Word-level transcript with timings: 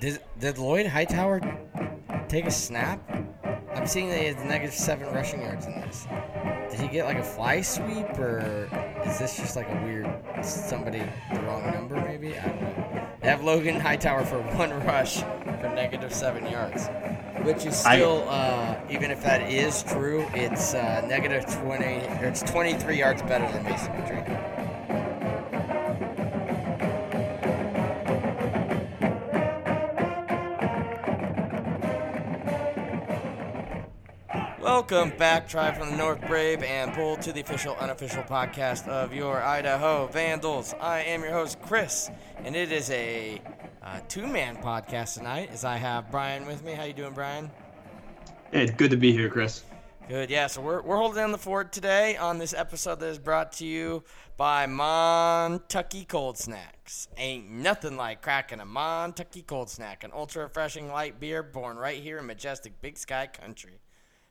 Did, 0.00 0.18
did 0.38 0.56
Lloyd 0.56 0.86
Hightower 0.86 1.40
take 2.26 2.46
a 2.46 2.50
snap? 2.50 2.98
I'm 3.74 3.86
seeing 3.86 4.08
that 4.08 4.18
he 4.18 4.28
has 4.28 4.36
negative 4.36 4.74
seven 4.74 5.12
rushing 5.12 5.42
yards 5.42 5.66
in 5.66 5.72
this. 5.72 6.06
Did 6.70 6.80
he 6.80 6.88
get 6.88 7.04
like 7.04 7.18
a 7.18 7.22
fly 7.22 7.60
sweep, 7.60 8.08
or 8.18 8.70
is 9.04 9.18
this 9.18 9.36
just 9.36 9.56
like 9.56 9.68
a 9.68 9.82
weird 9.84 10.08
somebody 10.42 11.02
the 11.34 11.40
wrong 11.42 11.70
number? 11.70 11.96
Maybe 11.96 12.38
I 12.38 12.48
don't 12.48 12.62
know. 12.62 13.08
They 13.20 13.28
have 13.28 13.44
Logan 13.44 13.78
Hightower 13.78 14.24
for 14.24 14.40
one 14.56 14.70
rush 14.86 15.18
for 15.18 15.70
negative 15.74 16.14
seven 16.14 16.50
yards, 16.50 16.88
which 17.42 17.66
is 17.66 17.76
still 17.76 18.24
uh, 18.26 18.76
even 18.88 19.10
if 19.10 19.22
that 19.22 19.50
is 19.50 19.82
true, 19.82 20.26
it's 20.32 20.72
uh, 20.72 21.04
negative 21.06 21.44
twenty. 21.60 22.06
Or 22.20 22.24
it's 22.24 22.40
23 22.42 22.96
yards 22.96 23.20
better 23.20 23.50
than 23.52 23.64
Mason 23.64 23.92
Petrino. 23.92 24.49
Welcome 34.90 35.16
back, 35.18 35.48
Tribe 35.48 35.76
from 35.76 35.90
the 35.90 35.96
North 35.96 36.20
Brave 36.26 36.64
and 36.64 36.92
Bull 36.92 37.16
to 37.18 37.32
the 37.32 37.42
official, 37.42 37.76
unofficial 37.76 38.24
podcast 38.24 38.88
of 38.88 39.14
your 39.14 39.40
Idaho 39.40 40.08
Vandals. 40.08 40.74
I 40.80 41.02
am 41.02 41.22
your 41.22 41.30
host, 41.30 41.62
Chris, 41.62 42.10
and 42.38 42.56
it 42.56 42.72
is 42.72 42.90
a 42.90 43.40
uh, 43.84 44.00
two-man 44.08 44.56
podcast 44.56 45.14
tonight. 45.14 45.50
As 45.52 45.64
I 45.64 45.76
have 45.76 46.10
Brian 46.10 46.44
with 46.44 46.64
me. 46.64 46.72
How 46.72 46.82
you 46.82 46.92
doing, 46.92 47.12
Brian? 47.12 47.52
Hey, 48.50 48.66
good 48.66 48.90
to 48.90 48.96
be 48.96 49.12
here, 49.12 49.28
Chris. 49.28 49.62
Good, 50.08 50.28
yeah. 50.28 50.48
So 50.48 50.60
we're, 50.60 50.82
we're 50.82 50.96
holding 50.96 51.18
down 51.18 51.30
the 51.30 51.38
fort 51.38 51.70
today 51.70 52.16
on 52.16 52.38
this 52.38 52.52
episode 52.52 52.98
that 52.98 53.06
is 53.06 53.18
brought 53.18 53.52
to 53.52 53.66
you 53.66 54.02
by 54.36 54.66
Montucky 54.66 56.08
Cold 56.08 56.36
Snacks. 56.36 57.06
Ain't 57.16 57.48
nothing 57.48 57.96
like 57.96 58.22
cracking 58.22 58.58
a 58.58 58.66
Montucky 58.66 59.46
Cold 59.46 59.70
Snack, 59.70 60.02
an 60.02 60.10
ultra 60.12 60.42
refreshing 60.42 60.88
light 60.88 61.20
beer 61.20 61.44
born 61.44 61.76
right 61.76 62.02
here 62.02 62.18
in 62.18 62.26
majestic 62.26 62.82
Big 62.82 62.98
Sky 62.98 63.28
Country. 63.28 63.79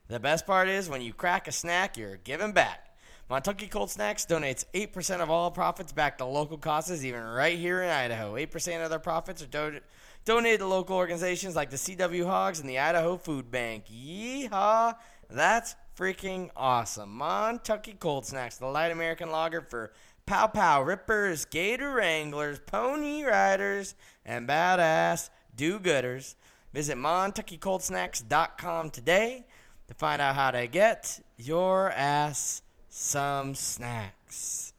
The 0.09 0.19
best 0.19 0.45
part 0.47 0.67
is 0.67 0.89
when 0.89 1.03
you 1.03 1.13
crack 1.13 1.47
a 1.47 1.51
snack, 1.51 1.95
you're 1.95 2.17
giving 2.17 2.51
back. 2.51 2.87
Montucky 3.29 3.69
Cold 3.69 3.91
Snacks 3.91 4.25
donates 4.25 4.65
8% 4.73 5.19
of 5.19 5.29
all 5.29 5.51
profits 5.51 5.91
back 5.91 6.17
to 6.17 6.25
local 6.25 6.57
causes, 6.57 7.05
even 7.05 7.21
right 7.21 7.59
here 7.59 7.83
in 7.83 7.91
Idaho. 7.91 8.33
8% 8.33 8.83
of 8.83 8.89
their 8.89 8.97
profits 8.97 9.43
are 9.43 9.45
do- 9.45 9.81
donated 10.25 10.61
to 10.61 10.65
local 10.65 10.95
organizations 10.95 11.55
like 11.55 11.69
the 11.69 11.77
CW 11.77 12.25
Hogs 12.25 12.59
and 12.59 12.67
the 12.67 12.79
Idaho 12.79 13.17
Food 13.17 13.51
Bank. 13.51 13.85
Yeehaw! 13.85 14.95
That's 15.29 15.75
freaking 15.95 16.49
awesome. 16.55 17.19
Montucky 17.19 17.99
Cold 17.99 18.25
Snacks, 18.25 18.57
the 18.57 18.65
light 18.65 18.91
American 18.91 19.29
lager 19.29 19.61
for 19.61 19.91
pow 20.25 20.47
pow 20.47 20.81
rippers, 20.81 21.45
gator 21.45 21.93
wranglers, 21.93 22.57
pony 22.65 23.23
riders, 23.25 23.93
and 24.25 24.49
badass 24.49 25.29
do 25.55 25.79
gooders. 25.79 26.33
Visit 26.73 26.97
MontuckyColdSnacks.com 26.97 28.89
today 28.89 29.45
to 29.89 29.95
find 29.95 30.21
out 30.21 30.35
how 30.35 30.51
to 30.51 30.67
get 30.67 31.19
your 31.35 31.89
ass 31.91 32.61
some 32.89 33.55
snacks. 33.55 34.71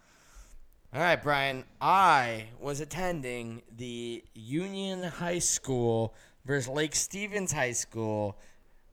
All 0.95 1.01
right, 1.01 1.21
Brian. 1.21 1.65
I 1.81 2.47
was 2.61 2.81
attending 2.81 3.63
the 3.77 4.23
Union 4.35 5.03
High 5.03 5.41
School 5.41 6.15
versus 6.45 6.69
Lake 6.69 6.95
Stevens 6.95 7.51
High 7.51 7.73
School, 7.73 8.39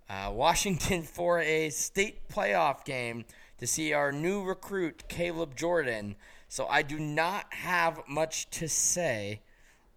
uh, 0.10 0.32
Washington 0.34 1.04
for 1.04 1.40
a 1.40 1.70
state 1.70 2.28
playoff 2.30 2.84
game 2.84 3.24
to 3.60 3.68
see 3.68 3.94
our 3.94 4.12
new 4.12 4.44
recruit, 4.44 5.04
Caleb 5.08 5.56
Jordan. 5.56 6.16
So 6.50 6.66
I 6.66 6.82
do 6.82 6.98
not 6.98 7.46
have 7.54 8.02
much 8.08 8.50
to 8.52 8.68
say 8.68 9.42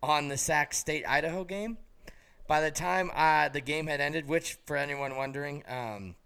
on 0.02 0.28
the 0.28 0.36
Sac 0.36 0.74
State 0.74 1.05
Idaho 1.08 1.44
game. 1.44 1.78
By 2.50 2.60
the 2.62 2.72
time 2.72 3.12
uh, 3.14 3.48
the 3.48 3.60
game 3.60 3.86
had 3.86 4.00
ended, 4.00 4.26
which 4.26 4.58
for 4.66 4.76
anyone 4.76 5.14
wondering, 5.14 5.62
um, 5.68 6.16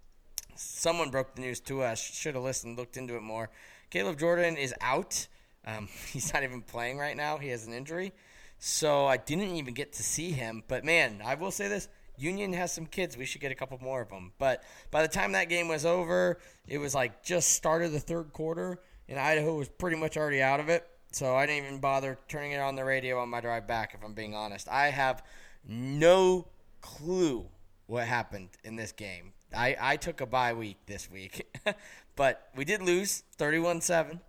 someone 0.55 1.11
broke 1.11 1.35
the 1.35 1.41
news 1.41 1.59
to 1.59 1.83
us. 1.83 2.01
Should 2.01 2.33
have 2.33 2.43
listened, 2.43 2.79
looked 2.79 2.97
into 2.97 3.15
it 3.15 3.21
more. 3.21 3.51
Caleb 3.91 4.17
Jordan 4.17 4.57
is 4.57 4.73
out. 4.81 5.27
Um, 5.67 5.87
he's 6.11 6.33
not 6.33 6.41
even 6.41 6.63
playing 6.63 6.97
right 6.97 7.15
now. 7.15 7.37
He 7.37 7.49
has 7.49 7.67
an 7.67 7.73
injury. 7.73 8.11
So 8.57 9.05
I 9.05 9.17
didn't 9.17 9.55
even 9.55 9.75
get 9.75 9.93
to 9.93 10.01
see 10.01 10.31
him. 10.31 10.63
But 10.67 10.83
man, 10.83 11.21
I 11.23 11.35
will 11.35 11.51
say 11.51 11.67
this 11.67 11.89
Union 12.17 12.53
has 12.53 12.73
some 12.73 12.87
kids. 12.87 13.15
We 13.15 13.25
should 13.25 13.41
get 13.41 13.51
a 13.51 13.55
couple 13.55 13.77
more 13.79 14.01
of 14.01 14.09
them. 14.09 14.31
But 14.39 14.63
by 14.89 15.03
the 15.03 15.07
time 15.07 15.33
that 15.33 15.47
game 15.47 15.67
was 15.67 15.85
over, 15.85 16.39
it 16.67 16.79
was 16.79 16.95
like 16.95 17.23
just 17.23 17.51
started 17.51 17.91
the 17.91 17.99
third 17.99 18.33
quarter, 18.33 18.79
and 19.07 19.19
Idaho 19.19 19.55
was 19.55 19.69
pretty 19.69 19.97
much 19.97 20.17
already 20.17 20.41
out 20.41 20.59
of 20.59 20.69
it. 20.69 20.87
So 21.11 21.35
I 21.35 21.45
didn't 21.45 21.67
even 21.67 21.79
bother 21.79 22.17
turning 22.27 22.53
it 22.53 22.59
on 22.61 22.75
the 22.75 22.83
radio 22.83 23.19
on 23.19 23.29
my 23.29 23.41
drive 23.41 23.67
back, 23.67 23.93
if 23.93 24.03
I'm 24.03 24.15
being 24.15 24.33
honest. 24.33 24.67
I 24.67 24.87
have 24.87 25.21
no 25.67 26.47
clue 26.81 27.45
what 27.87 28.05
happened 28.07 28.49
in 28.63 28.75
this 28.75 28.91
game. 28.91 29.33
I, 29.55 29.75
I 29.79 29.95
took 29.97 30.21
a 30.21 30.25
bye 30.25 30.53
week 30.53 30.77
this 30.85 31.09
week, 31.09 31.47
but 32.15 32.49
we 32.55 32.65
did 32.65 32.81
lose 32.81 33.23
31 33.37 33.81
7 33.81 34.19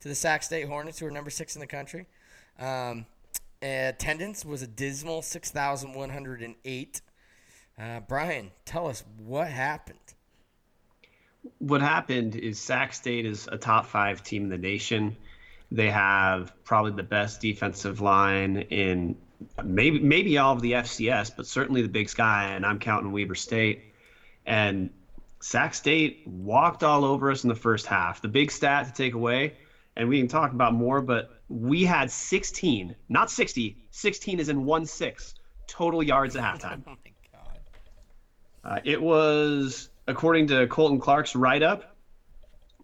to 0.00 0.08
the 0.08 0.14
Sac 0.14 0.42
State 0.42 0.68
Hornets, 0.68 0.98
who 0.98 1.06
are 1.06 1.10
number 1.10 1.30
six 1.30 1.56
in 1.56 1.60
the 1.60 1.66
country. 1.66 2.06
Um, 2.58 3.06
attendance 3.62 4.44
was 4.44 4.62
a 4.62 4.66
dismal 4.66 5.22
6,108. 5.22 7.00
Uh, 7.76 8.00
Brian, 8.00 8.50
tell 8.64 8.86
us 8.86 9.02
what 9.24 9.48
happened. 9.48 9.98
What 11.58 11.80
happened 11.80 12.36
is 12.36 12.60
Sac 12.60 12.92
State 12.92 13.26
is 13.26 13.48
a 13.50 13.58
top 13.58 13.86
five 13.86 14.22
team 14.22 14.44
in 14.44 14.48
the 14.48 14.58
nation. 14.58 15.16
They 15.70 15.90
have 15.90 16.52
probably 16.64 16.92
the 16.92 17.02
best 17.02 17.40
defensive 17.40 18.00
line 18.00 18.58
in 18.70 19.16
maybe 19.62 19.98
maybe 20.00 20.38
all 20.38 20.54
of 20.54 20.60
the 20.60 20.72
FCS, 20.72 21.32
but 21.36 21.46
certainly 21.46 21.82
the 21.82 21.88
Big 21.88 22.08
Sky, 22.08 22.52
and 22.54 22.64
I'm 22.64 22.78
counting 22.78 23.12
Weber 23.12 23.34
State. 23.34 23.92
And 24.46 24.90
Sac 25.40 25.74
State 25.74 26.22
walked 26.26 26.82
all 26.82 27.04
over 27.04 27.30
us 27.30 27.44
in 27.44 27.48
the 27.48 27.54
first 27.54 27.86
half. 27.86 28.22
The 28.22 28.28
big 28.28 28.50
stat 28.50 28.86
to 28.86 28.92
take 28.92 29.14
away, 29.14 29.54
and 29.96 30.08
we 30.08 30.18
can 30.18 30.28
talk 30.28 30.52
about 30.52 30.72
more, 30.72 31.00
but 31.00 31.30
we 31.48 31.84
had 31.84 32.10
16, 32.10 32.96
not 33.08 33.30
60, 33.30 33.76
16 33.90 34.40
is 34.40 34.48
in 34.48 34.64
1 34.64 34.86
6 34.86 35.34
total 35.66 36.02
yards 36.02 36.36
at 36.36 36.42
halftime. 36.42 36.82
Oh 36.88 36.96
my 37.04 37.12
God. 37.32 38.78
Uh, 38.78 38.80
it 38.84 39.00
was, 39.00 39.90
according 40.06 40.46
to 40.46 40.66
Colton 40.66 40.98
Clark's 40.98 41.36
write 41.36 41.62
up, 41.62 41.94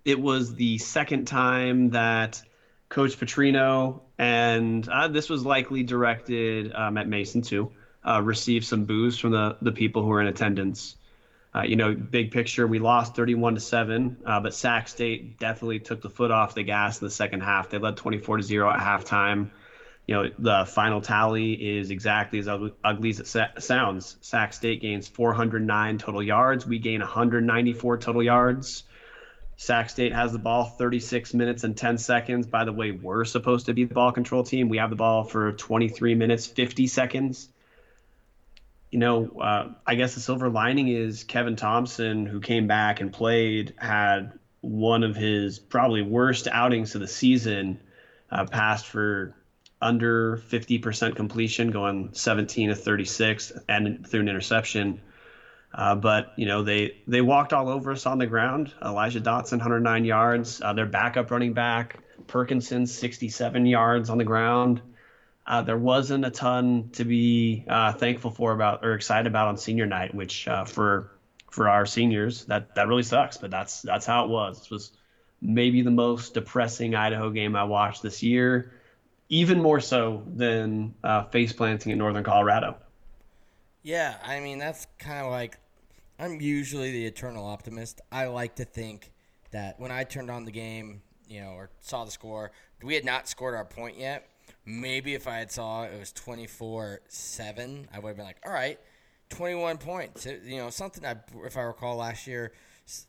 it 0.04 0.20
was 0.20 0.54
the 0.54 0.78
second 0.78 1.26
time 1.26 1.90
that 1.90 2.42
Coach 2.90 3.20
Petrino, 3.20 4.00
and 4.18 4.86
uh, 4.88 5.06
this 5.06 5.30
was 5.30 5.46
likely 5.46 5.84
directed 5.84 6.72
um, 6.74 6.98
at 6.98 7.08
Mason 7.08 7.40
too, 7.40 7.70
uh, 8.04 8.20
received 8.20 8.66
some 8.66 8.84
boos 8.84 9.16
from 9.16 9.30
the, 9.30 9.56
the 9.62 9.70
people 9.70 10.02
who 10.02 10.08
were 10.08 10.20
in 10.20 10.26
attendance. 10.26 10.96
Uh, 11.54 11.62
you 11.62 11.76
know, 11.76 11.94
big 11.94 12.32
picture, 12.32 12.66
we 12.66 12.80
lost 12.80 13.14
31 13.14 13.54
to 13.54 13.60
7, 13.60 14.16
uh, 14.26 14.40
but 14.40 14.54
Sac 14.54 14.88
State 14.88 15.38
definitely 15.38 15.78
took 15.78 16.02
the 16.02 16.10
foot 16.10 16.32
off 16.32 16.54
the 16.54 16.64
gas 16.64 17.00
in 17.00 17.06
the 17.06 17.12
second 17.12 17.42
half. 17.42 17.70
They 17.70 17.78
led 17.78 17.96
24 17.96 18.38
to 18.38 18.42
0 18.42 18.70
at 18.70 18.80
halftime. 18.80 19.50
You 20.06 20.14
know, 20.16 20.30
the 20.38 20.64
final 20.64 21.00
tally 21.00 21.52
is 21.52 21.92
exactly 21.92 22.40
as 22.40 22.48
ugly 22.48 23.10
as 23.10 23.20
it 23.20 23.26
sa- 23.28 23.58
sounds. 23.58 24.16
Sac 24.20 24.52
State 24.52 24.80
gains 24.80 25.06
409 25.06 25.98
total 25.98 26.22
yards. 26.22 26.66
We 26.66 26.80
gain 26.80 27.00
194 27.00 27.98
total 27.98 28.22
yards. 28.22 28.82
Sac 29.60 29.90
State 29.90 30.12
has 30.12 30.32
the 30.32 30.38
ball 30.38 30.64
36 30.64 31.34
minutes 31.34 31.64
and 31.64 31.76
10 31.76 31.98
seconds. 31.98 32.46
By 32.46 32.64
the 32.64 32.72
way, 32.72 32.92
we're 32.92 33.24
supposed 33.24 33.66
to 33.66 33.74
be 33.74 33.84
the 33.84 33.94
ball 33.94 34.10
control 34.10 34.42
team. 34.42 34.68
We 34.68 34.78
have 34.78 34.90
the 34.90 34.96
ball 34.96 35.24
for 35.24 35.52
23 35.52 36.14
minutes, 36.14 36.46
50 36.46 36.86
seconds 36.86 37.48
you 38.90 38.98
know, 38.98 39.30
uh, 39.40 39.68
I 39.86 39.94
guess 39.94 40.14
the 40.14 40.20
silver 40.20 40.48
lining 40.48 40.88
is 40.88 41.24
Kevin 41.24 41.56
Thomson, 41.56 42.26
who 42.26 42.40
came 42.40 42.66
back 42.66 43.00
and 43.00 43.12
played, 43.12 43.74
had 43.78 44.32
one 44.62 45.04
of 45.04 45.16
his 45.16 45.58
probably 45.58 46.02
worst 46.02 46.48
outings 46.50 46.94
of 46.94 47.00
the 47.00 47.08
season, 47.08 47.80
uh, 48.30 48.46
passed 48.46 48.86
for 48.86 49.34
under 49.80 50.36
50% 50.50 51.14
completion, 51.14 51.70
going 51.70 52.10
17 52.12 52.68
to 52.68 52.74
36, 52.74 53.52
and 53.68 54.06
through 54.06 54.20
an 54.20 54.28
interception. 54.28 55.00
Uh, 55.72 55.94
but 55.94 56.32
you 56.36 56.46
know 56.46 56.62
they 56.62 56.96
they 57.06 57.20
walked 57.20 57.52
all 57.52 57.68
over 57.68 57.92
us 57.92 58.06
on 58.06 58.18
the 58.18 58.26
ground. 58.26 58.72
Elijah 58.84 59.20
Dotson 59.20 59.52
109 59.52 60.04
yards. 60.04 60.60
Uh, 60.60 60.72
their 60.72 60.86
backup 60.86 61.30
running 61.30 61.52
back 61.52 62.00
Perkinson 62.26 62.86
67 62.86 63.66
yards 63.66 64.10
on 64.10 64.18
the 64.18 64.24
ground. 64.24 64.82
Uh, 65.46 65.62
there 65.62 65.78
wasn't 65.78 66.24
a 66.24 66.30
ton 66.30 66.90
to 66.92 67.04
be 67.04 67.64
uh, 67.68 67.92
thankful 67.92 68.30
for 68.30 68.52
about 68.52 68.84
or 68.84 68.94
excited 68.94 69.26
about 69.26 69.48
on 69.48 69.56
senior 69.56 69.86
night, 69.86 70.14
which 70.14 70.48
uh, 70.48 70.64
for 70.64 71.10
for 71.50 71.68
our 71.68 71.86
seniors 71.86 72.44
that 72.46 72.74
that 72.74 72.88
really 72.88 73.02
sucks. 73.04 73.36
But 73.36 73.52
that's 73.52 73.80
that's 73.82 74.06
how 74.06 74.24
it 74.24 74.30
was. 74.30 74.58
This 74.58 74.70
was 74.70 74.92
maybe 75.40 75.82
the 75.82 75.90
most 75.90 76.34
depressing 76.34 76.96
Idaho 76.96 77.30
game 77.30 77.54
I 77.54 77.64
watched 77.64 78.02
this 78.02 78.24
year, 78.24 78.72
even 79.28 79.62
more 79.62 79.80
so 79.80 80.24
than 80.26 80.94
face 81.30 81.52
planting 81.52 81.92
in 81.92 81.98
Northern 81.98 82.24
Colorado. 82.24 82.76
Yeah, 83.82 84.16
I 84.24 84.40
mean 84.40 84.58
that's 84.58 84.86
kind 84.98 85.24
of 85.24 85.30
like 85.30 85.58
I'm 86.18 86.40
usually 86.40 86.92
the 86.92 87.06
eternal 87.06 87.46
optimist. 87.46 88.00
I 88.12 88.26
like 88.26 88.56
to 88.56 88.64
think 88.64 89.12
that 89.52 89.80
when 89.80 89.90
I 89.90 90.04
turned 90.04 90.30
on 90.30 90.44
the 90.44 90.52
game, 90.52 91.02
you 91.26 91.40
know, 91.40 91.50
or 91.50 91.70
saw 91.80 92.04
the 92.04 92.10
score, 92.10 92.52
we 92.82 92.94
had 92.94 93.04
not 93.04 93.28
scored 93.28 93.54
our 93.54 93.64
point 93.64 93.98
yet 93.98 94.30
maybe 94.64 95.14
if 95.14 95.26
I 95.26 95.38
had 95.38 95.50
saw 95.50 95.84
it 95.84 95.98
was 95.98 96.12
24-7, 96.12 97.86
I 97.92 97.98
would 97.98 98.08
have 98.08 98.16
been 98.16 98.26
like, 98.26 98.40
all 98.44 98.52
right, 98.52 98.78
21 99.30 99.78
points. 99.78 100.26
You 100.26 100.58
know, 100.58 100.70
something 100.70 101.04
I, 101.04 101.16
if 101.44 101.56
I 101.56 101.62
recall 101.62 101.96
last 101.96 102.26
year, 102.26 102.52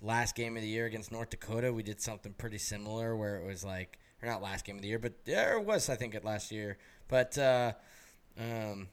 last 0.01 0.35
game 0.35 0.55
of 0.55 0.63
the 0.63 0.67
year 0.67 0.85
against 0.85 1.11
North 1.11 1.29
Dakota, 1.29 1.73
we 1.73 1.83
did 1.83 2.01
something 2.01 2.33
pretty 2.33 2.57
similar 2.57 3.15
where 3.15 3.37
it 3.37 3.45
was 3.45 3.63
like, 3.63 3.99
or 4.21 4.27
not 4.27 4.41
last 4.41 4.65
game 4.65 4.75
of 4.75 4.81
the 4.81 4.87
year, 4.87 4.99
but 4.99 5.25
there 5.25 5.59
was, 5.59 5.89
I 5.89 5.95
think, 5.95 6.13
it 6.15 6.23
last 6.23 6.51
year. 6.51 6.77
But, 7.07 7.37
uh, 7.37 7.73
um, 8.39 8.87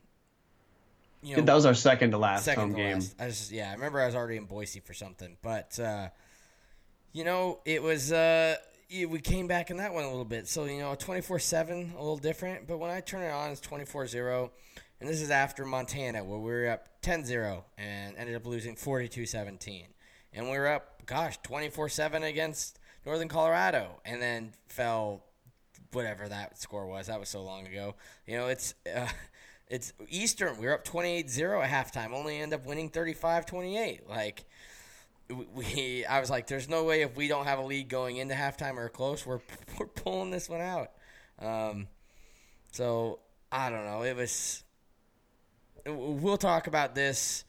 you 1.22 1.36
know, 1.36 1.42
That 1.42 1.54
was 1.54 1.66
our 1.66 1.74
second 1.74 2.12
to 2.12 2.18
last 2.18 2.44
second 2.44 2.60
home 2.62 2.70
to 2.72 2.76
game. 2.76 2.94
last. 2.94 3.14
I 3.20 3.26
was, 3.26 3.52
yeah, 3.52 3.70
I 3.70 3.74
remember 3.74 4.00
I 4.00 4.06
was 4.06 4.14
already 4.14 4.36
in 4.36 4.44
Boise 4.44 4.80
for 4.80 4.94
something, 4.94 5.36
but 5.42 5.78
uh, 5.80 6.08
you 7.12 7.24
know, 7.24 7.60
it 7.64 7.82
was 7.82 8.12
uh, 8.12 8.56
yeah, 8.88 9.06
we 9.06 9.20
came 9.20 9.46
back 9.46 9.70
in 9.70 9.78
that 9.78 9.92
one 9.92 10.04
a 10.04 10.08
little 10.08 10.24
bit. 10.24 10.48
So 10.48 10.64
you 10.64 10.78
know, 10.78 10.94
twenty 10.94 11.20
four 11.20 11.38
seven, 11.38 11.92
a 11.96 12.00
little 12.00 12.16
different. 12.18 12.66
But 12.66 12.78
when 12.78 12.90
I 12.90 13.00
turn 13.00 13.22
it 13.22 13.30
on, 13.30 13.50
it's 13.50 13.60
24-0. 13.60 14.50
and 15.00 15.08
this 15.08 15.20
is 15.20 15.30
after 15.30 15.64
Montana, 15.64 16.24
where 16.24 16.38
we 16.38 16.50
were 16.50 16.68
up 16.68 16.88
10-0 17.02 17.62
and 17.76 18.16
ended 18.16 18.34
up 18.34 18.46
losing 18.46 18.74
42-17. 18.76 19.84
and 20.32 20.44
we 20.50 20.58
were 20.58 20.68
up, 20.68 21.06
gosh, 21.06 21.38
twenty 21.42 21.68
four 21.68 21.88
seven 21.88 22.22
against 22.22 22.78
Northern 23.06 23.28
Colorado, 23.28 24.00
and 24.04 24.20
then 24.22 24.52
fell 24.68 25.24
whatever 25.92 26.28
that 26.28 26.58
score 26.58 26.86
was. 26.86 27.06
That 27.06 27.18
was 27.20 27.28
so 27.30 27.42
long 27.42 27.66
ago. 27.66 27.94
You 28.26 28.36
know, 28.36 28.48
it's 28.48 28.74
uh, 28.94 29.08
it's 29.70 29.92
Eastern. 30.08 30.58
We 30.58 30.66
were 30.66 30.74
up 30.74 30.84
28-0 30.84 31.64
at 31.64 31.70
halftime, 31.70 32.12
only 32.12 32.40
end 32.40 32.54
up 32.54 32.66
winning 32.66 32.90
35-28. 32.90 34.08
Like 34.08 34.44
we 35.54 36.06
I 36.06 36.20
was 36.20 36.30
like 36.30 36.46
there's 36.46 36.70
no 36.70 36.84
way 36.84 37.02
if 37.02 37.14
we 37.14 37.28
don't 37.28 37.44
have 37.44 37.58
a 37.58 37.62
lead 37.62 37.90
going 37.90 38.16
into 38.16 38.34
halftime 38.34 38.76
or 38.76 38.88
close, 38.88 39.26
we're 39.26 39.40
we're 39.78 39.86
pulling 39.86 40.30
this 40.30 40.48
one 40.48 40.60
out. 40.60 40.90
Um 41.38 41.88
so 42.72 43.20
I 43.52 43.70
don't 43.70 43.84
know. 43.84 44.02
It 44.02 44.16
was 44.16 44.64
we'll 45.86 46.38
talk 46.38 46.66
about 46.66 46.94
this 46.94 47.44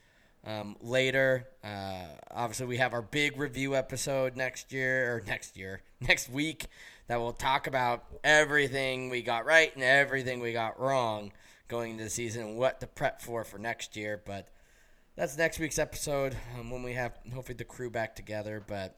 um, 0.45 0.77
later. 0.81 1.48
Uh, 1.63 2.06
obviously, 2.31 2.66
we 2.66 2.77
have 2.77 2.94
our 2.94 3.01
big 3.01 3.38
review 3.38 3.75
episode 3.75 4.38
next 4.38 4.71
year 4.71 5.13
or 5.13 5.21
next 5.27 5.57
year, 5.57 5.81
next 6.00 6.30
week 6.30 6.68
that 7.07 7.18
will 7.18 7.33
talk 7.33 7.68
about 7.68 8.06
everything 8.24 9.10
we 9.10 9.21
got 9.21 9.45
right 9.45 9.74
and 9.75 9.83
everything 9.83 10.39
we 10.39 10.54
got 10.54 10.80
wrong 10.80 11.31
going 11.69 11.92
into 11.92 12.04
the 12.04 12.10
season 12.10 12.44
and 12.44 12.57
what 12.57 12.81
to 12.81 12.88
prep 12.88 13.21
for 13.21 13.45
for 13.45 13.57
next 13.57 13.95
year. 13.95 14.21
But 14.25 14.50
that's 15.16 15.38
next 15.38 15.60
week's 15.60 15.80
episode 15.80 16.36
um, 16.60 16.69
when 16.69 16.83
we 16.83 16.94
have 16.94 17.13
hopefully 17.33 17.56
the 17.56 17.63
crew 17.63 17.89
back 17.89 18.16
together. 18.16 18.62
But 18.66 18.98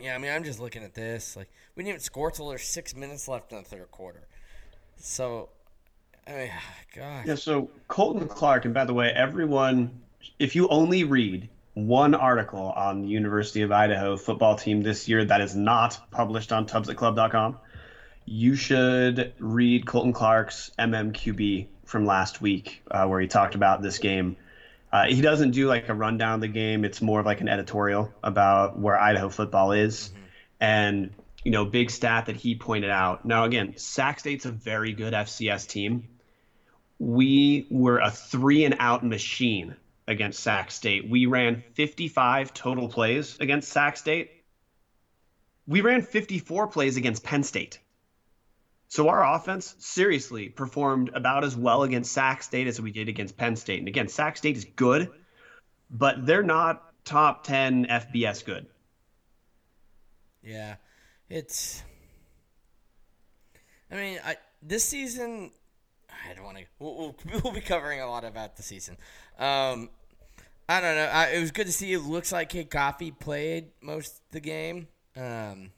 yeah, 0.00 0.14
I 0.14 0.18
mean, 0.18 0.32
I'm 0.32 0.42
just 0.42 0.58
looking 0.58 0.82
at 0.82 0.94
this. 0.94 1.36
Like, 1.36 1.50
we 1.76 1.82
didn't 1.82 1.90
even 1.90 2.00
score 2.00 2.30
till 2.30 2.48
there's 2.48 2.64
six 2.64 2.96
minutes 2.96 3.28
left 3.28 3.52
in 3.52 3.58
the 3.58 3.64
third 3.64 3.90
quarter. 3.90 4.26
So, 4.96 5.50
I 6.26 6.32
mean, 6.32 6.50
gosh. 6.96 7.26
Yeah, 7.26 7.34
so 7.36 7.70
Colton 7.86 8.26
Clark, 8.26 8.64
and 8.64 8.74
by 8.74 8.84
the 8.84 8.94
way, 8.94 9.10
everyone, 9.10 10.00
if 10.38 10.56
you 10.56 10.68
only 10.68 11.04
read 11.04 11.48
one 11.74 12.14
article 12.14 12.72
on 12.76 13.02
the 13.02 13.08
University 13.08 13.62
of 13.62 13.72
Idaho 13.72 14.16
football 14.16 14.56
team 14.56 14.82
this 14.82 15.08
year 15.08 15.24
that 15.24 15.40
is 15.40 15.54
not 15.54 16.00
published 16.10 16.52
on 16.52 16.66
tubsatclub.com, 16.66 17.58
you 18.26 18.54
should 18.54 19.34
read 19.38 19.86
Colton 19.86 20.12
Clark's 20.12 20.70
MMQB 20.78 21.66
from 21.84 22.06
last 22.06 22.40
week, 22.40 22.82
uh, 22.90 23.06
where 23.06 23.20
he 23.20 23.26
talked 23.26 23.54
about 23.54 23.82
this 23.82 23.98
game. 23.98 24.36
Uh, 24.92 25.06
he 25.06 25.20
doesn't 25.20 25.50
do 25.50 25.66
like 25.66 25.88
a 25.88 25.94
rundown 25.94 26.34
of 26.34 26.40
the 26.40 26.48
game. 26.48 26.84
It's 26.84 27.02
more 27.02 27.20
of 27.20 27.26
like 27.26 27.40
an 27.40 27.48
editorial 27.48 28.12
about 28.22 28.78
where 28.78 28.98
Idaho 28.98 29.28
football 29.28 29.72
is. 29.72 30.12
And, 30.60 31.10
you 31.42 31.50
know, 31.50 31.64
big 31.64 31.90
stat 31.90 32.26
that 32.26 32.36
he 32.36 32.54
pointed 32.54 32.90
out. 32.90 33.24
Now, 33.24 33.44
again, 33.44 33.74
Sac 33.76 34.20
State's 34.20 34.44
a 34.44 34.52
very 34.52 34.92
good 34.92 35.12
FCS 35.12 35.66
team. 35.66 36.08
We 37.00 37.66
were 37.70 37.98
a 37.98 38.10
three 38.10 38.64
and 38.64 38.76
out 38.78 39.04
machine 39.04 39.74
against 40.06 40.40
Sac 40.40 40.70
State. 40.70 41.08
We 41.08 41.26
ran 41.26 41.64
55 41.74 42.54
total 42.54 42.88
plays 42.88 43.36
against 43.40 43.70
Sac 43.70 43.96
State. 43.96 44.30
We 45.66 45.80
ran 45.80 46.02
54 46.02 46.68
plays 46.68 46.96
against 46.96 47.24
Penn 47.24 47.42
State. 47.42 47.80
So 48.94 49.08
our 49.08 49.24
offense 49.24 49.74
seriously 49.80 50.48
performed 50.48 51.10
about 51.14 51.42
as 51.42 51.56
well 51.56 51.82
against 51.82 52.12
Sac 52.12 52.44
State 52.44 52.68
as 52.68 52.80
we 52.80 52.92
did 52.92 53.08
against 53.08 53.36
Penn 53.36 53.56
State. 53.56 53.80
And 53.80 53.88
again, 53.88 54.06
Sac 54.06 54.36
State 54.36 54.56
is 54.56 54.66
good, 54.76 55.10
but 55.90 56.24
they're 56.24 56.44
not 56.44 56.94
top 57.04 57.42
10 57.42 57.86
FBS 57.86 58.44
good. 58.44 58.66
Yeah, 60.44 60.76
it's. 61.28 61.82
I 63.90 63.96
mean, 63.96 64.20
I 64.24 64.36
this 64.62 64.84
season. 64.84 65.50
I 66.08 66.34
don't 66.34 66.44
want 66.44 66.58
to. 66.58 66.64
We'll, 66.78 67.16
we'll, 67.42 67.52
be 67.52 67.60
covering 67.60 68.00
a 68.00 68.08
lot 68.08 68.24
about 68.24 68.56
the 68.56 68.62
season. 68.62 68.96
Um, 69.40 69.90
I 70.68 70.80
don't 70.80 70.94
know. 70.94 71.10
I, 71.12 71.30
it 71.30 71.40
was 71.40 71.50
good 71.50 71.66
to 71.66 71.72
see. 71.72 71.92
It 71.92 72.02
looks 72.02 72.30
like 72.30 72.50
Cade 72.50 72.70
Coffey 72.70 73.10
played 73.10 73.72
most 73.80 74.18
of 74.18 74.20
the 74.30 74.40
game. 74.40 74.86
Um, 75.16 75.72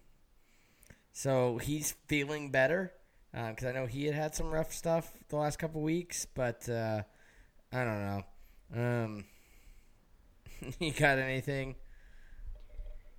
so 1.15 1.57
he's 1.57 1.95
feeling 2.09 2.51
better 2.51 2.93
because 3.37 3.67
I 3.67 3.73
know 3.73 3.87
he 3.87 4.07
had 4.07 4.15
had 4.15 4.35
some 4.35 4.51
rough 4.51 4.73
stuff 4.73 5.13
the 5.29 5.37
last 5.37 5.59
couple 5.59 5.83
weeks. 5.83 6.27
But 6.35 6.69
uh, 6.69 7.03
I 7.73 7.85
don't 7.85 8.01
know. 8.05 8.23
Um, 8.75 9.25
you 10.81 10.93
got 10.93 11.19
anything? 11.19 11.77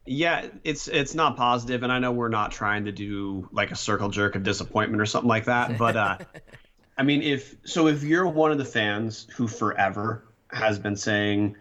Yeah, 0.06 0.48
it's 0.64 0.88
it's 0.88 1.14
not 1.14 1.36
positive, 1.36 1.84
and 1.84 1.92
I 1.92 2.00
know 2.00 2.12
we're 2.12 2.30
not 2.30 2.52
trying 2.52 2.86
to 2.86 2.92
do 2.92 3.50
like 3.52 3.72
a 3.72 3.76
circle 3.76 4.10
jerk 4.10 4.36
of 4.36 4.44
disappointment 4.44 5.02
or 5.02 5.06
something 5.06 5.28
like 5.28 5.46
that. 5.46 5.78
But 5.78 5.98
uh, 5.98 6.18
I 6.98 7.04
mean, 7.04 7.22
if 7.22 7.56
so, 7.66 7.88
if 7.88 8.04
you're 8.04 8.28
one 8.28 8.52
of 8.52 8.58
the 8.58 8.66
fans 8.66 9.28
who 9.36 9.48
forever 9.48 10.24
has 10.50 10.80
been 10.80 10.96
saying 10.96 11.58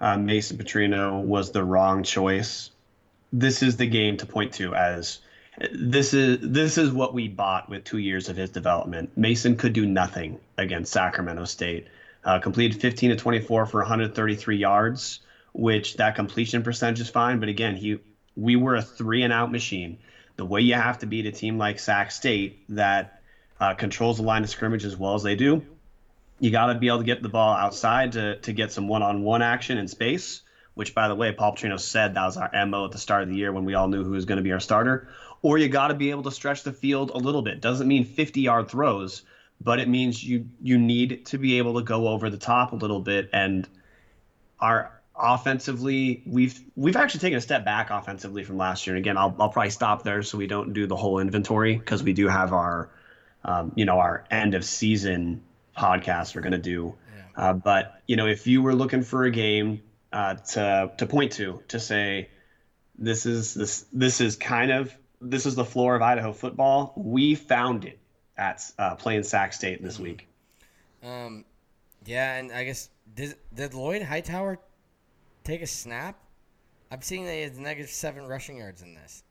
uh, 0.00 0.16
Mason 0.16 0.56
Petrino 0.56 1.22
was 1.22 1.50
the 1.50 1.64
wrong 1.64 2.04
choice, 2.04 2.70
this 3.32 3.62
is 3.64 3.76
the 3.76 3.86
game 3.86 4.16
to 4.18 4.26
point 4.26 4.54
to 4.54 4.74
as 4.74 5.18
this 5.72 6.14
is 6.14 6.38
this 6.40 6.78
is 6.78 6.92
what 6.92 7.14
we 7.14 7.28
bought 7.28 7.68
with 7.68 7.84
two 7.84 7.98
years 7.98 8.28
of 8.28 8.36
his 8.36 8.50
development. 8.50 9.10
Mason 9.16 9.56
could 9.56 9.72
do 9.72 9.86
nothing 9.86 10.38
against 10.56 10.92
Sacramento 10.92 11.44
State. 11.44 11.88
Uh, 12.24 12.38
completed 12.38 12.80
15 12.80 13.10
to 13.10 13.16
24 13.16 13.66
for 13.66 13.80
133 13.80 14.56
yards 14.56 15.20
which 15.58 15.96
that 15.96 16.14
completion 16.14 16.62
percentage 16.62 17.00
is 17.00 17.10
fine. 17.10 17.40
But 17.40 17.48
again, 17.48 17.76
he 17.76 17.98
we 18.36 18.56
were 18.56 18.76
a 18.76 18.82
three 18.82 19.22
and 19.22 19.32
out 19.32 19.50
machine. 19.50 19.98
The 20.36 20.44
way 20.44 20.60
you 20.60 20.74
have 20.74 21.00
to 21.00 21.06
beat 21.06 21.26
a 21.26 21.32
team 21.32 21.58
like 21.58 21.80
Sac 21.80 22.12
State 22.12 22.62
that 22.68 23.20
uh, 23.60 23.74
controls 23.74 24.18
the 24.18 24.22
line 24.22 24.44
of 24.44 24.50
scrimmage 24.50 24.84
as 24.84 24.96
well 24.96 25.14
as 25.14 25.24
they 25.24 25.34
do, 25.34 25.66
you 26.38 26.52
got 26.52 26.66
to 26.66 26.76
be 26.76 26.86
able 26.86 26.98
to 26.98 27.04
get 27.04 27.22
the 27.22 27.28
ball 27.28 27.54
outside 27.54 28.12
to 28.12 28.36
to 28.36 28.52
get 28.52 28.70
some 28.70 28.86
one 28.86 29.02
on 29.02 29.22
one 29.22 29.42
action 29.42 29.78
in 29.78 29.88
space. 29.88 30.42
Which, 30.74 30.94
by 30.94 31.08
the 31.08 31.16
way, 31.16 31.32
Paul 31.32 31.56
Petrino 31.56 31.80
said 31.80 32.14
that 32.14 32.24
was 32.24 32.36
our 32.36 32.66
mo 32.66 32.84
at 32.84 32.92
the 32.92 32.98
start 32.98 33.24
of 33.24 33.28
the 33.28 33.34
year 33.34 33.50
when 33.50 33.64
we 33.64 33.74
all 33.74 33.88
knew 33.88 34.04
who 34.04 34.12
was 34.12 34.26
going 34.26 34.36
to 34.36 34.44
be 34.44 34.52
our 34.52 34.60
starter. 34.60 35.08
Or 35.42 35.58
you 35.58 35.68
got 35.68 35.88
to 35.88 35.94
be 35.94 36.10
able 36.10 36.24
to 36.24 36.32
stretch 36.32 36.62
the 36.62 36.72
field 36.72 37.10
a 37.10 37.18
little 37.18 37.42
bit. 37.42 37.60
Doesn't 37.60 37.86
mean 37.86 38.04
50 38.04 38.40
yard 38.40 38.68
throws, 38.68 39.22
but 39.60 39.80
it 39.80 39.88
means 39.88 40.22
you 40.22 40.48
you 40.60 40.78
need 40.78 41.26
to 41.26 41.38
be 41.38 41.58
able 41.58 41.74
to 41.74 41.82
go 41.82 42.08
over 42.08 42.30
the 42.30 42.38
top 42.38 42.72
a 42.72 42.76
little 42.76 43.00
bit. 43.00 43.30
And 43.32 43.68
our 44.60 44.98
offensively 45.18 46.22
we've 46.26 46.60
we've 46.76 46.96
actually 46.96 47.20
taken 47.20 47.38
a 47.38 47.40
step 47.40 47.64
back 47.64 47.90
offensively 47.90 48.44
from 48.44 48.56
last 48.56 48.86
year. 48.86 48.94
And 48.94 49.04
again 49.04 49.16
i'll, 49.16 49.34
I'll 49.40 49.48
probably 49.48 49.70
stop 49.70 50.04
there 50.04 50.22
so 50.22 50.38
we 50.38 50.46
don't 50.46 50.72
do 50.72 50.86
the 50.86 50.96
whole 50.96 51.18
inventory 51.18 51.76
because 51.76 52.02
we 52.02 52.12
do 52.12 52.28
have 52.28 52.52
our 52.52 52.90
um, 53.44 53.72
you 53.74 53.84
know 53.84 53.98
our 53.98 54.24
end 54.30 54.54
of 54.54 54.64
season 54.64 55.42
podcast 55.76 56.34
we're 56.34 56.42
going 56.42 56.52
to 56.52 56.58
do 56.58 56.94
uh, 57.36 57.52
but 57.52 58.00
you 58.06 58.16
know 58.16 58.26
if 58.26 58.46
you 58.46 58.62
were 58.62 58.74
looking 58.74 59.02
for 59.02 59.24
a 59.24 59.30
game 59.30 59.82
uh, 60.12 60.34
to 60.34 60.92
to 60.96 61.06
point 61.06 61.32
to 61.32 61.62
to 61.68 61.80
say 61.80 62.28
this 62.96 63.26
is 63.26 63.54
this 63.54 63.86
this 63.92 64.20
is 64.20 64.36
kind 64.36 64.70
of 64.70 64.94
this 65.20 65.46
is 65.46 65.54
the 65.54 65.64
floor 65.64 65.94
of 65.96 66.02
idaho 66.02 66.32
football 66.32 66.92
we 66.96 67.34
found 67.34 67.84
it 67.84 67.98
at 68.36 68.62
uh, 68.78 68.94
playing 68.94 69.22
sac 69.22 69.52
state 69.52 69.82
this 69.82 69.98
week 69.98 70.26
Um, 71.02 71.44
yeah, 72.04 72.36
and 72.36 72.52
I 72.52 72.64
guess 72.64 72.90
did 73.14 73.34
did 73.54 73.74
Lloyd 73.74 74.02
Hightower 74.02 74.58
take 75.44 75.62
a 75.62 75.66
snap? 75.66 76.16
I'm 76.90 77.02
seeing 77.02 77.24
that 77.26 77.34
he 77.34 77.42
has 77.42 77.58
negative 77.58 77.90
seven 77.90 78.26
rushing 78.26 78.56
yards 78.58 78.82
in 78.82 78.94
this. 78.94 79.22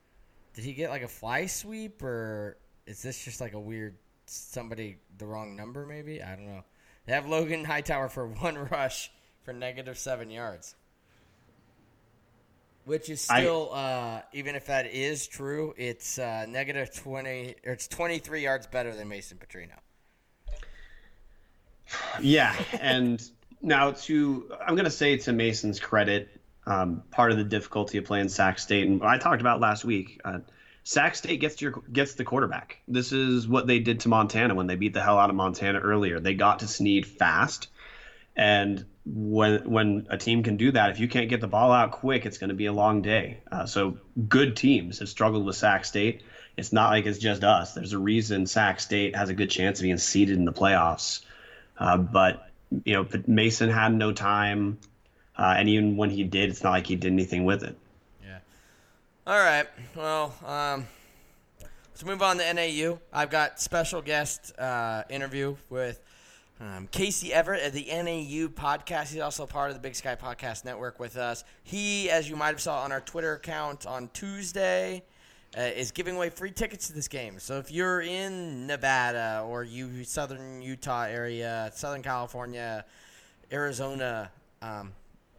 Did 0.53 0.63
he 0.65 0.74
get 0.74 0.89
like 0.89 1.01
a 1.03 1.08
fly 1.08 1.46
sweep, 1.46 2.01
or 2.03 2.58
is 2.86 3.01
this 3.01 3.24
just 3.24 3.41
like 3.41 3.53
a 3.53 3.60
weird 3.60 3.96
somebody 4.25 4.98
the 5.17 5.25
wrong 5.25 5.56
number? 5.56 5.86
Maybe 5.86 6.22
I 6.22 6.36
don't 6.36 6.48
know. 6.48 6.63
They 7.06 7.13
have 7.13 7.27
Logan 7.27 7.63
Hightower 7.65 8.10
for 8.10 8.27
one 8.41 8.58
rush 8.58 9.12
for 9.44 9.53
negative 9.53 9.98
seven 9.98 10.29
yards, 10.29 10.75
which 12.88 13.10
is 13.10 13.29
I- 13.29 13.41
still 13.41 13.70
uh, 13.74 14.22
even 14.34 14.56
if 14.56 14.65
that 14.67 14.88
is 14.88 15.27
true, 15.27 15.74
it's 15.77 16.17
uh, 16.17 16.46
negative 16.48 16.96
twenty. 16.96 17.56
Or 17.65 17.74
it's 17.74 17.88
twenty 17.88 18.20
three 18.20 18.41
yards 18.41 18.65
better 18.65 18.96
than 18.96 19.08
Mason 19.08 19.38
Petrino. 19.38 19.77
Yeah, 22.22 22.56
and 22.82 23.22
now 23.62 23.91
to 23.91 24.51
I'm 24.65 24.75
going 24.75 24.86
to 24.86 24.91
say 24.91 25.17
to 25.17 25.34
Mason's 25.34 25.79
credit, 25.79 26.29
um, 26.65 27.03
part 27.12 27.32
of 27.32 27.38
the 27.38 27.44
difficulty 27.44 27.98
of 27.98 28.06
playing 28.06 28.29
Sac 28.29 28.60
State, 28.60 28.88
and 28.88 29.03
I 29.03 29.17
talked 29.17 29.41
about 29.41 29.60
last 29.60 29.86
week. 29.86 30.20
Uh, 30.24 30.39
Sac 30.84 31.15
State 31.15 31.41
gets 31.41 31.62
your 31.62 31.82
gets 31.91 32.13
the 32.13 32.24
quarterback. 32.24 32.79
This 32.88 33.12
is 33.12 33.48
what 33.48 33.67
they 33.67 33.79
did 33.79 34.01
to 34.01 34.10
Montana 34.10 34.56
when 34.56 34.67
they 34.67 34.75
beat 34.75 34.94
the 34.94 35.01
hell 35.01 35.17
out 35.17 35.29
of 35.29 35.36
Montana 35.36 35.79
earlier. 35.79 36.20
They 36.20 36.34
got 36.34 36.60
to 36.60 36.67
Sneed 36.67 37.06
fast, 37.06 37.67
and 38.36 38.86
when 39.14 39.70
when 39.70 40.08
a 40.10 40.18
team 40.18 40.44
can 40.44 40.58
do 40.58 40.72
that, 40.72 40.92
if 40.92 41.00
you 41.00 41.08
can't 41.08 41.30
get 41.30 41.42
the 41.42 41.48
ball 41.48 41.72
out 41.72 41.92
quick, 41.92 42.26
it's 42.26 42.38
going 42.38 42.50
to 42.50 42.56
be 42.56 42.66
a 42.66 42.74
long 42.74 43.02
day. 43.02 43.40
Uh, 43.52 43.66
so 43.66 43.98
good 44.28 44.56
teams 44.56 45.00
have 45.00 45.10
struggled 45.10 45.46
with 45.46 45.56
Sac 45.56 45.86
State. 45.86 46.24
It's 46.58 46.74
not 46.74 46.90
like 46.90 47.06
it's 47.06 47.20
just 47.20 47.44
us. 47.44 47.74
There's 47.74 47.94
a 47.94 48.00
reason 48.00 48.48
Sac 48.48 48.80
State 48.80 49.16
has 49.16 49.30
a 49.30 49.34
good 49.34 49.50
chance 49.50 49.80
of 49.80 49.84
being 49.84 49.98
seeded 49.98 50.38
in 50.38 50.46
the 50.46 50.54
playoffs. 50.54 51.22
Uh, 51.78 51.98
but 51.98 52.50
you 52.84 52.94
know, 52.94 53.08
Mason 53.28 53.70
had 53.70 53.94
no 53.94 54.12
time, 54.12 54.80
uh, 55.38 55.54
and 55.58 55.70
even 55.70 55.96
when 55.96 56.10
he 56.10 56.24
did, 56.24 56.50
it's 56.50 56.64
not 56.64 56.72
like 56.72 56.88
he 56.88 56.96
did 56.96 57.12
anything 57.12 57.46
with 57.46 57.64
it. 57.64 57.78
Yeah. 58.26 58.40
All 59.26 59.40
right. 59.40 59.68
Well, 59.96 60.34
um, 60.46 60.88
let's 61.92 62.04
move 62.04 62.22
on 62.22 62.40
to 62.40 62.54
NAU. 62.54 63.00
I've 63.14 63.30
got 63.30 63.62
special 63.62 64.02
guest 64.02 64.58
uh, 64.60 65.04
interview 65.10 65.56
with 65.70 66.02
um, 66.60 66.88
Casey 66.92 67.32
Everett 67.34 67.62
at 67.62 67.74
the 67.74 67.86
NAU 67.86 68.48
podcast. 68.48 69.12
He's 69.12 69.22
also 69.22 69.46
part 69.46 69.70
of 69.70 69.76
the 69.76 69.82
Big 69.82 69.96
Sky 69.96 70.16
Podcast 70.16 70.66
Network 70.66 71.00
with 71.00 71.16
us. 71.16 71.44
He, 71.64 72.10
as 72.10 72.30
you 72.30 72.36
might 72.36 72.48
have 72.48 72.62
saw 72.62 72.82
on 72.82 72.92
our 72.92 73.02
Twitter 73.02 73.34
account 73.34 73.86
on 73.86 74.10
Tuesday, 74.14 75.04
uh, 75.56 75.62
is 75.62 75.92
giving 75.92 76.16
away 76.16 76.30
free 76.30 76.52
tickets 76.52 76.88
to 76.88 76.94
this 76.94 77.08
game. 77.08 77.40
So 77.40 77.58
if 77.58 77.72
you're 77.72 78.02
in 78.02 78.66
Nevada 78.66 79.44
or 79.48 79.64
you 79.64 80.04
Southern 80.04 80.62
Utah 80.62 81.04
area, 81.04 81.72
Southern 81.76 82.02
California, 82.02 82.86
Arizona, 83.52 84.32
um, 84.62 84.94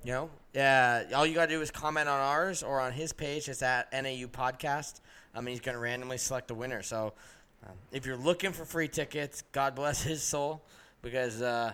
you 0.05 0.13
know, 0.13 0.31
yeah, 0.55 1.05
all 1.15 1.27
you 1.27 1.35
got 1.35 1.47
to 1.47 1.55
do 1.55 1.61
is 1.61 1.71
comment 1.71 2.09
on 2.09 2.21
ours 2.21 2.63
or 2.63 2.81
on 2.81 2.93
his 2.93 3.13
page. 3.13 3.49
It's 3.49 3.63
at 3.63 3.93
NAU 3.93 4.29
Podcast. 4.29 5.01
I 5.35 5.41
mean, 5.41 5.53
he's 5.53 5.61
to 5.61 5.79
randomly 5.79 6.19
select 6.19 6.51
a 6.51 6.55
winner. 6.55 6.83
So 6.83 7.13
um, 7.67 7.75
if 7.93 8.07
you're 8.07 8.17
looking 8.17 8.53
for 8.53 8.65
free 8.65 8.89
tickets, 8.89 9.43
God 9.53 9.75
bless 9.75 10.03
his 10.03 10.23
soul 10.23 10.63
because 11.03 11.43
uh, 11.43 11.73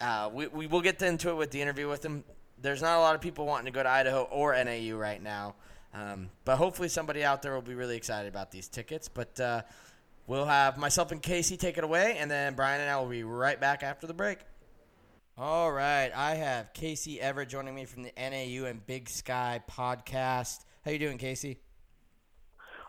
uh, 0.00 0.30
we, 0.32 0.46
we 0.48 0.66
will 0.66 0.80
get 0.80 1.00
into 1.02 1.30
it 1.30 1.34
with 1.34 1.50
the 1.50 1.60
interview 1.60 1.88
with 1.88 2.04
him. 2.04 2.24
There's 2.60 2.82
not 2.82 2.98
a 2.98 3.00
lot 3.00 3.14
of 3.14 3.20
people 3.20 3.46
wanting 3.46 3.66
to 3.66 3.72
go 3.72 3.82
to 3.82 3.88
Idaho 3.88 4.22
or 4.24 4.52
NAU 4.52 4.96
right 4.96 5.22
now. 5.22 5.54
Um, 5.94 6.30
but 6.44 6.56
hopefully 6.56 6.88
somebody 6.88 7.24
out 7.24 7.42
there 7.42 7.54
will 7.54 7.62
be 7.62 7.74
really 7.74 7.96
excited 7.96 8.28
about 8.28 8.50
these 8.50 8.68
tickets. 8.68 9.08
But 9.08 9.38
uh, 9.40 9.62
we'll 10.26 10.46
have 10.46 10.76
myself 10.76 11.12
and 11.12 11.22
Casey 11.22 11.56
take 11.56 11.78
it 11.78 11.84
away, 11.84 12.16
and 12.18 12.30
then 12.30 12.54
Brian 12.54 12.80
and 12.80 12.90
I 12.90 12.98
will 12.98 13.08
be 13.08 13.24
right 13.24 13.60
back 13.60 13.82
after 13.82 14.06
the 14.06 14.14
break. 14.14 14.38
All 15.38 15.70
right, 15.70 16.10
I 16.14 16.36
have 16.36 16.72
Casey 16.72 17.20
Everett 17.20 17.50
joining 17.50 17.74
me 17.74 17.84
from 17.84 18.02
the 18.02 18.12
NAU 18.16 18.66
and 18.66 18.84
Big 18.86 19.08
Sky 19.08 19.60
podcast. 19.70 20.64
How 20.84 20.90
you 20.90 20.98
doing, 20.98 21.18
Casey? 21.18 21.58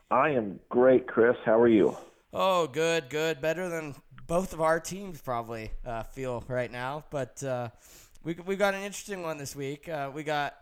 I 0.09 0.29
am 0.29 0.59
great, 0.69 1.07
Chris. 1.07 1.35
How 1.43 1.59
are 1.59 1.67
you? 1.67 1.97
Oh, 2.31 2.67
good, 2.67 3.09
good. 3.09 3.41
Better 3.41 3.67
than 3.67 3.95
both 4.27 4.53
of 4.53 4.61
our 4.61 4.79
teams 4.79 5.21
probably 5.21 5.71
uh, 5.85 6.03
feel 6.03 6.43
right 6.47 6.71
now. 6.71 7.05
But 7.09 7.41
uh, 7.43 7.69
we 8.23 8.35
we 8.45 8.55
got 8.55 8.73
an 8.73 8.83
interesting 8.83 9.23
one 9.23 9.37
this 9.37 9.55
week. 9.55 9.89
Uh, 9.89 10.11
we 10.13 10.23
got, 10.23 10.55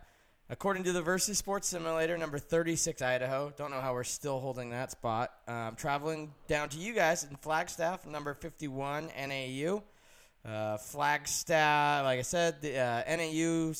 according 0.48 0.84
to 0.84 0.92
the 0.92 1.02
Versus 1.02 1.36
Sports 1.36 1.68
Simulator, 1.68 2.16
number 2.16 2.38
thirty 2.38 2.76
six 2.76 3.02
Idaho. 3.02 3.52
Don't 3.56 3.70
know 3.70 3.80
how 3.80 3.92
we're 3.92 4.04
still 4.04 4.40
holding 4.40 4.70
that 4.70 4.92
spot. 4.92 5.32
Um, 5.48 5.74
traveling 5.76 6.32
down 6.46 6.68
to 6.70 6.78
you 6.78 6.94
guys 6.94 7.24
in 7.24 7.36
Flagstaff, 7.36 8.06
number 8.06 8.34
fifty 8.34 8.68
one 8.68 9.08
NAU. 9.18 9.82
Uh, 10.44 10.76
Flagstaff, 10.76 12.04
like 12.04 12.20
I 12.20 12.22
said, 12.22 12.62
the 12.62 12.78
uh, 12.78 13.16
NAU 13.16 13.72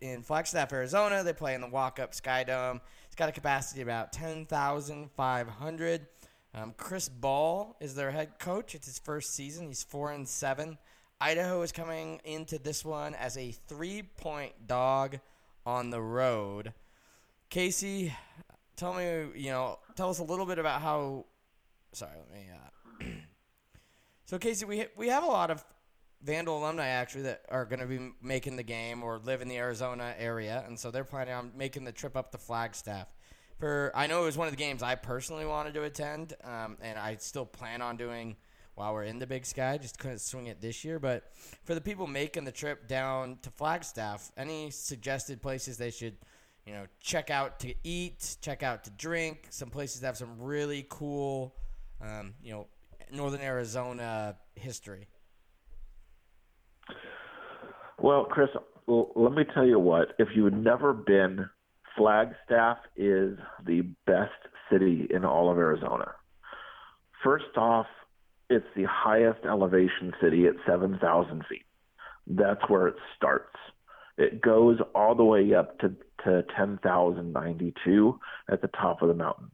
in 0.00 0.22
Flagstaff, 0.22 0.72
Arizona. 0.72 1.22
They 1.22 1.32
play 1.32 1.54
in 1.54 1.60
the 1.60 1.68
Walkup 1.68 2.20
Skydome. 2.20 2.80
It's 3.06 3.14
got 3.20 3.28
a 3.28 3.32
capacity 3.32 3.80
of 3.80 3.86
about 3.86 4.12
10,500. 4.12 6.06
Um, 6.54 6.72
Chris 6.76 7.08
Ball 7.08 7.76
is 7.80 7.96
their 7.96 8.12
head 8.12 8.38
coach. 8.38 8.76
It's 8.76 8.86
his 8.86 9.00
first 9.00 9.34
season. 9.34 9.66
He's 9.66 9.82
four 9.82 10.12
and 10.12 10.28
seven. 10.28 10.78
Idaho 11.20 11.62
is 11.62 11.72
coming 11.72 12.20
into 12.24 12.58
this 12.58 12.84
one 12.84 13.14
as 13.14 13.36
a 13.36 13.50
three-point 13.50 14.68
dog 14.68 15.18
on 15.66 15.90
the 15.90 16.00
road. 16.00 16.72
Casey, 17.50 18.14
tell 18.76 18.94
me, 18.94 19.26
you 19.34 19.50
know, 19.50 19.78
tell 19.96 20.10
us 20.10 20.20
a 20.20 20.24
little 20.24 20.46
bit 20.46 20.58
about 20.58 20.80
how. 20.80 21.26
Sorry, 21.92 22.12
let 22.18 22.32
me. 22.32 22.46
Uh, 22.52 23.04
so 24.24 24.38
Casey, 24.38 24.64
we 24.64 24.86
we 24.96 25.08
have 25.08 25.24
a 25.24 25.28
lot 25.28 25.50
of 25.50 25.64
Vandal 26.22 26.58
alumni 26.58 26.86
actually 26.86 27.22
that 27.22 27.42
are 27.50 27.64
going 27.64 27.80
to 27.80 27.86
be 27.86 28.12
making 28.22 28.56
the 28.56 28.62
game 28.62 29.02
or 29.02 29.18
live 29.18 29.42
in 29.42 29.48
the 29.48 29.56
Arizona 29.56 30.14
area, 30.18 30.62
and 30.66 30.78
so 30.78 30.90
they're 30.90 31.04
planning 31.04 31.34
on 31.34 31.52
making 31.56 31.84
the 31.84 31.92
trip 31.92 32.16
up 32.16 32.30
to 32.30 32.38
Flagstaff. 32.38 33.08
For 33.58 33.92
I 33.94 34.06
know 34.06 34.22
it 34.22 34.26
was 34.26 34.36
one 34.36 34.48
of 34.48 34.52
the 34.52 34.58
games 34.58 34.82
I 34.82 34.94
personally 34.94 35.46
wanted 35.46 35.74
to 35.74 35.84
attend, 35.84 36.34
um, 36.42 36.76
and 36.82 36.98
I 36.98 37.16
still 37.16 37.46
plan 37.46 37.82
on 37.82 37.96
doing 37.96 38.36
while 38.74 38.92
we're 38.92 39.04
in 39.04 39.18
the 39.18 39.26
Big 39.26 39.46
Sky. 39.46 39.78
Just 39.78 39.98
couldn't 39.98 40.20
swing 40.20 40.48
it 40.48 40.60
this 40.60 40.84
year, 40.84 40.98
but 40.98 41.30
for 41.64 41.74
the 41.74 41.80
people 41.80 42.06
making 42.06 42.44
the 42.44 42.52
trip 42.52 42.88
down 42.88 43.38
to 43.42 43.50
Flagstaff, 43.50 44.32
any 44.36 44.70
suggested 44.70 45.40
places 45.40 45.76
they 45.76 45.90
should, 45.90 46.16
you 46.66 46.72
know, 46.72 46.86
check 47.00 47.30
out 47.30 47.60
to 47.60 47.74
eat, 47.84 48.36
check 48.40 48.62
out 48.62 48.84
to 48.84 48.90
drink, 48.90 49.46
some 49.50 49.70
places 49.70 50.00
that 50.00 50.08
have 50.08 50.16
some 50.16 50.40
really 50.40 50.84
cool, 50.88 51.54
um, 52.02 52.34
you 52.42 52.52
know, 52.52 52.66
Northern 53.12 53.40
Arizona 53.40 54.36
history. 54.56 55.06
Well, 57.98 58.24
Chris, 58.24 58.48
let 58.86 59.32
me 59.32 59.44
tell 59.54 59.64
you 59.64 59.78
what. 59.78 60.14
If 60.18 60.28
you've 60.34 60.52
never 60.52 60.92
been, 60.92 61.48
Flagstaff 61.96 62.78
is 62.96 63.38
the 63.66 63.82
best 64.06 64.32
city 64.70 65.06
in 65.10 65.24
all 65.24 65.50
of 65.50 65.58
Arizona. 65.58 66.12
First 67.22 67.56
off, 67.56 67.86
it's 68.50 68.66
the 68.76 68.84
highest 68.88 69.44
elevation 69.44 70.12
city 70.20 70.46
at 70.46 70.54
7,000 70.66 71.44
feet. 71.48 71.64
That's 72.26 72.60
where 72.68 72.88
it 72.88 72.96
starts. 73.16 73.56
It 74.16 74.40
goes 74.40 74.78
all 74.94 75.14
the 75.14 75.24
way 75.24 75.54
up 75.54 75.78
to, 75.80 75.94
to 76.24 76.44
10,092 76.56 78.20
at 78.50 78.62
the 78.62 78.68
top 78.68 79.02
of 79.02 79.08
the 79.08 79.14
mountain. 79.14 79.50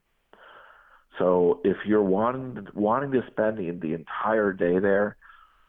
So 1.18 1.61
if 1.64 1.76
you're 1.87 2.02
wanting 2.02 2.66
wanting 2.75 3.12
to 3.12 3.23
spend 3.30 3.59
the, 3.59 3.70
the 3.70 3.94
entire 3.94 4.52
day 4.52 4.78
there, 4.78 5.16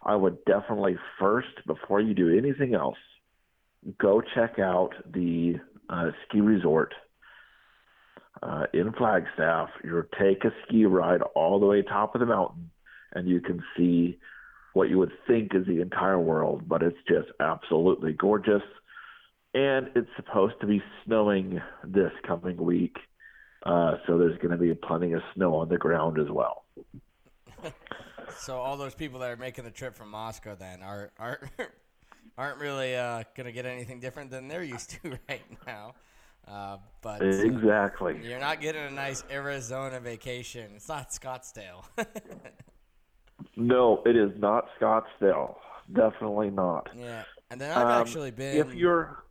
I 0.03 0.15
would 0.15 0.43
definitely 0.45 0.97
first, 1.19 1.65
before 1.67 1.99
you 1.99 2.13
do 2.13 2.35
anything 2.37 2.73
else, 2.73 2.97
go 3.99 4.21
check 4.21 4.59
out 4.59 4.91
the 5.11 5.55
uh, 5.91 6.11
ski 6.27 6.41
resort 6.41 6.93
uh, 8.41 8.65
in 8.73 8.93
Flagstaff. 8.93 9.69
You 9.83 10.03
take 10.19 10.43
a 10.45 10.51
ski 10.65 10.85
ride 10.85 11.21
all 11.35 11.59
the 11.59 11.65
way 11.65 11.81
top 11.81 12.15
of 12.15 12.19
the 12.19 12.25
mountain, 12.25 12.71
and 13.13 13.27
you 13.27 13.41
can 13.41 13.61
see 13.77 14.17
what 14.73 14.89
you 14.89 14.97
would 14.97 15.11
think 15.27 15.53
is 15.53 15.67
the 15.67 15.81
entire 15.81 16.19
world, 16.19 16.67
but 16.67 16.81
it's 16.81 16.97
just 17.07 17.27
absolutely 17.39 18.13
gorgeous. 18.13 18.63
And 19.53 19.89
it's 19.95 20.09
supposed 20.15 20.55
to 20.61 20.67
be 20.67 20.81
snowing 21.05 21.61
this 21.83 22.11
coming 22.25 22.55
week, 22.55 22.95
uh, 23.65 23.95
so 24.07 24.17
there's 24.17 24.37
going 24.37 24.51
to 24.51 24.57
be 24.57 24.73
plenty 24.73 25.11
of 25.11 25.21
snow 25.35 25.55
on 25.55 25.67
the 25.67 25.77
ground 25.77 26.17
as 26.19 26.29
well. 26.29 26.63
So 28.37 28.57
all 28.57 28.77
those 28.77 28.95
people 28.95 29.19
that 29.19 29.29
are 29.29 29.37
making 29.37 29.65
the 29.65 29.71
trip 29.71 29.95
from 29.95 30.09
Moscow 30.09 30.55
then 30.55 30.81
are 30.81 31.11
aren't 31.19 31.43
aren't 32.37 32.59
really 32.59 32.95
uh, 32.95 33.23
gonna 33.35 33.51
get 33.51 33.65
anything 33.65 33.99
different 33.99 34.31
than 34.31 34.47
they're 34.47 34.63
used 34.63 34.91
to 35.01 35.17
right 35.29 35.41
now. 35.65 35.93
Uh, 36.47 36.77
but 37.01 37.21
uh, 37.21 37.25
exactly, 37.25 38.19
you're 38.23 38.39
not 38.39 38.61
getting 38.61 38.83
a 38.83 38.91
nice 38.91 39.23
Arizona 39.29 39.99
vacation. 39.99 40.71
It's 40.75 40.89
not 40.89 41.11
Scottsdale. 41.11 41.83
no, 43.55 44.01
it 44.05 44.15
is 44.15 44.31
not 44.37 44.65
Scottsdale. 44.79 45.55
Definitely 45.93 46.49
not. 46.49 46.89
Yeah, 46.97 47.23
and 47.51 47.61
then 47.61 47.71
I've 47.71 47.85
um, 47.85 48.01
actually 48.01 48.31
been. 48.31 48.57
If 48.57 48.73
you're, 48.73 49.23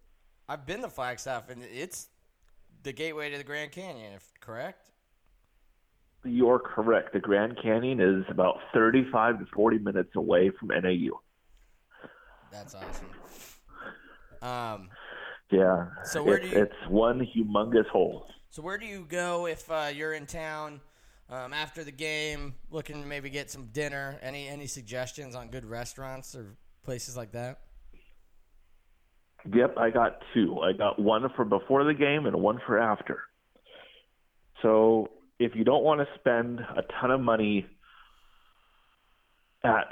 I've 0.48 0.66
been 0.66 0.82
to 0.82 0.88
Flagstaff, 0.88 1.50
and 1.50 1.62
it's 1.62 2.08
the 2.82 2.92
gateway 2.92 3.30
to 3.30 3.38
the 3.38 3.44
Grand 3.44 3.72
Canyon. 3.72 4.14
If 4.14 4.30
correct. 4.40 4.90
You're 6.24 6.58
correct. 6.58 7.12
The 7.14 7.20
Grand 7.20 7.58
Canyon 7.62 8.00
is 8.00 8.24
about 8.28 8.58
35 8.74 9.38
to 9.38 9.46
40 9.54 9.78
minutes 9.78 10.10
away 10.16 10.50
from 10.50 10.68
NAU. 10.68 11.18
That's 12.52 12.74
awesome. 12.74 13.08
Um, 14.42 14.88
yeah. 15.50 15.86
So 16.04 16.22
where 16.22 16.36
it's, 16.36 16.50
do 16.50 16.56
you? 16.56 16.62
It's 16.62 16.88
one 16.88 17.26
humongous 17.34 17.86
hole. 17.88 18.26
So 18.50 18.62
where 18.62 18.78
do 18.78 18.86
you 18.86 19.06
go 19.08 19.46
if 19.46 19.70
uh, 19.70 19.90
you're 19.94 20.14
in 20.14 20.26
town 20.26 20.80
um, 21.28 21.52
after 21.52 21.84
the 21.84 21.92
game, 21.92 22.54
looking 22.70 23.00
to 23.00 23.06
maybe 23.06 23.30
get 23.30 23.50
some 23.50 23.66
dinner? 23.72 24.18
Any 24.22 24.48
any 24.48 24.66
suggestions 24.66 25.34
on 25.34 25.48
good 25.48 25.64
restaurants 25.64 26.34
or 26.34 26.56
places 26.84 27.16
like 27.16 27.32
that? 27.32 27.60
Yep, 29.52 29.78
I 29.78 29.90
got 29.90 30.22
two. 30.34 30.60
I 30.60 30.72
got 30.72 30.98
one 30.98 31.26
for 31.34 31.44
before 31.44 31.84
the 31.84 31.94
game 31.94 32.26
and 32.26 32.36
one 32.36 32.60
for 32.66 32.78
after. 32.78 33.20
So 34.62 35.08
if 35.38 35.54
you 35.54 35.64
don't 35.64 35.82
want 35.82 36.00
to 36.00 36.06
spend 36.18 36.60
a 36.60 36.82
ton 37.00 37.10
of 37.10 37.20
money 37.20 37.66
at 39.64 39.88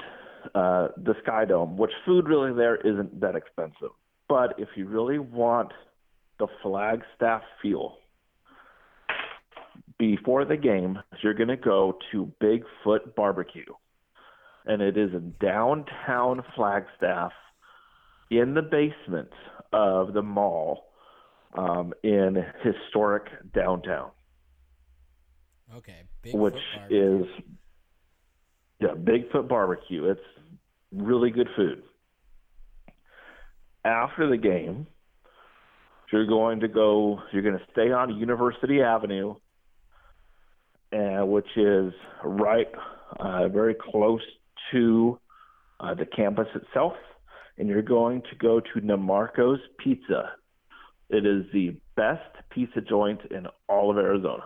uh, 0.55 0.89
the 0.97 1.15
Sky 1.23 1.45
Dome, 1.45 1.77
which 1.77 1.91
food 2.05 2.27
really 2.27 2.53
there 2.53 2.75
isn't 2.75 3.19
that 3.21 3.35
expensive, 3.35 3.91
but 4.27 4.55
if 4.57 4.69
you 4.75 4.87
really 4.87 5.19
want 5.19 5.71
the 6.39 6.47
Flagstaff 6.61 7.41
feel, 7.61 7.97
before 9.97 10.45
the 10.45 10.57
game, 10.57 10.97
you're 11.21 11.33
going 11.33 11.49
to 11.49 11.57
go 11.57 11.97
to 12.11 12.31
Bigfoot 12.41 13.15
Barbecue. 13.15 13.65
And 14.65 14.81
it 14.81 14.97
is 14.97 15.11
in 15.13 15.33
downtown 15.41 16.43
Flagstaff 16.55 17.31
in 18.29 18.53
the 18.53 18.61
basement 18.61 19.29
of 19.73 20.13
the 20.13 20.21
mall 20.21 20.85
um, 21.53 21.93
in 22.03 22.45
historic 22.63 23.25
downtown. 23.53 24.11
Okay, 25.75 26.03
Bigfoot 26.23 26.33
which 26.35 26.55
barbecue. 26.75 27.21
is 27.21 27.27
yeah, 28.79 28.89
Bigfoot 28.95 29.47
Barbecue. 29.47 30.09
It's 30.09 30.21
really 30.91 31.31
good 31.31 31.49
food. 31.55 31.83
After 33.83 34.29
the 34.29 34.37
game, 34.37 34.87
you're 36.11 36.25
going 36.25 36.61
to 36.61 36.67
go. 36.67 37.19
You're 37.31 37.43
going 37.43 37.57
to 37.57 37.65
stay 37.71 37.91
on 37.91 38.17
University 38.17 38.81
Avenue, 38.81 39.35
uh, 40.93 41.25
which 41.25 41.47
is 41.55 41.93
right, 42.23 42.67
uh, 43.19 43.47
very 43.49 43.75
close 43.75 44.21
to 44.71 45.19
uh, 45.79 45.93
the 45.93 46.05
campus 46.05 46.47
itself, 46.55 46.93
and 47.57 47.67
you're 47.67 47.81
going 47.81 48.21
to 48.29 48.35
go 48.37 48.59
to 48.59 48.81
NiMarco's 48.81 49.61
Pizza. 49.77 50.31
It 51.09 51.25
is 51.25 51.45
the 51.53 51.75
best 51.95 52.35
pizza 52.51 52.81
joint 52.81 53.21
in 53.31 53.47
all 53.67 53.89
of 53.89 53.97
Arizona. 53.97 54.43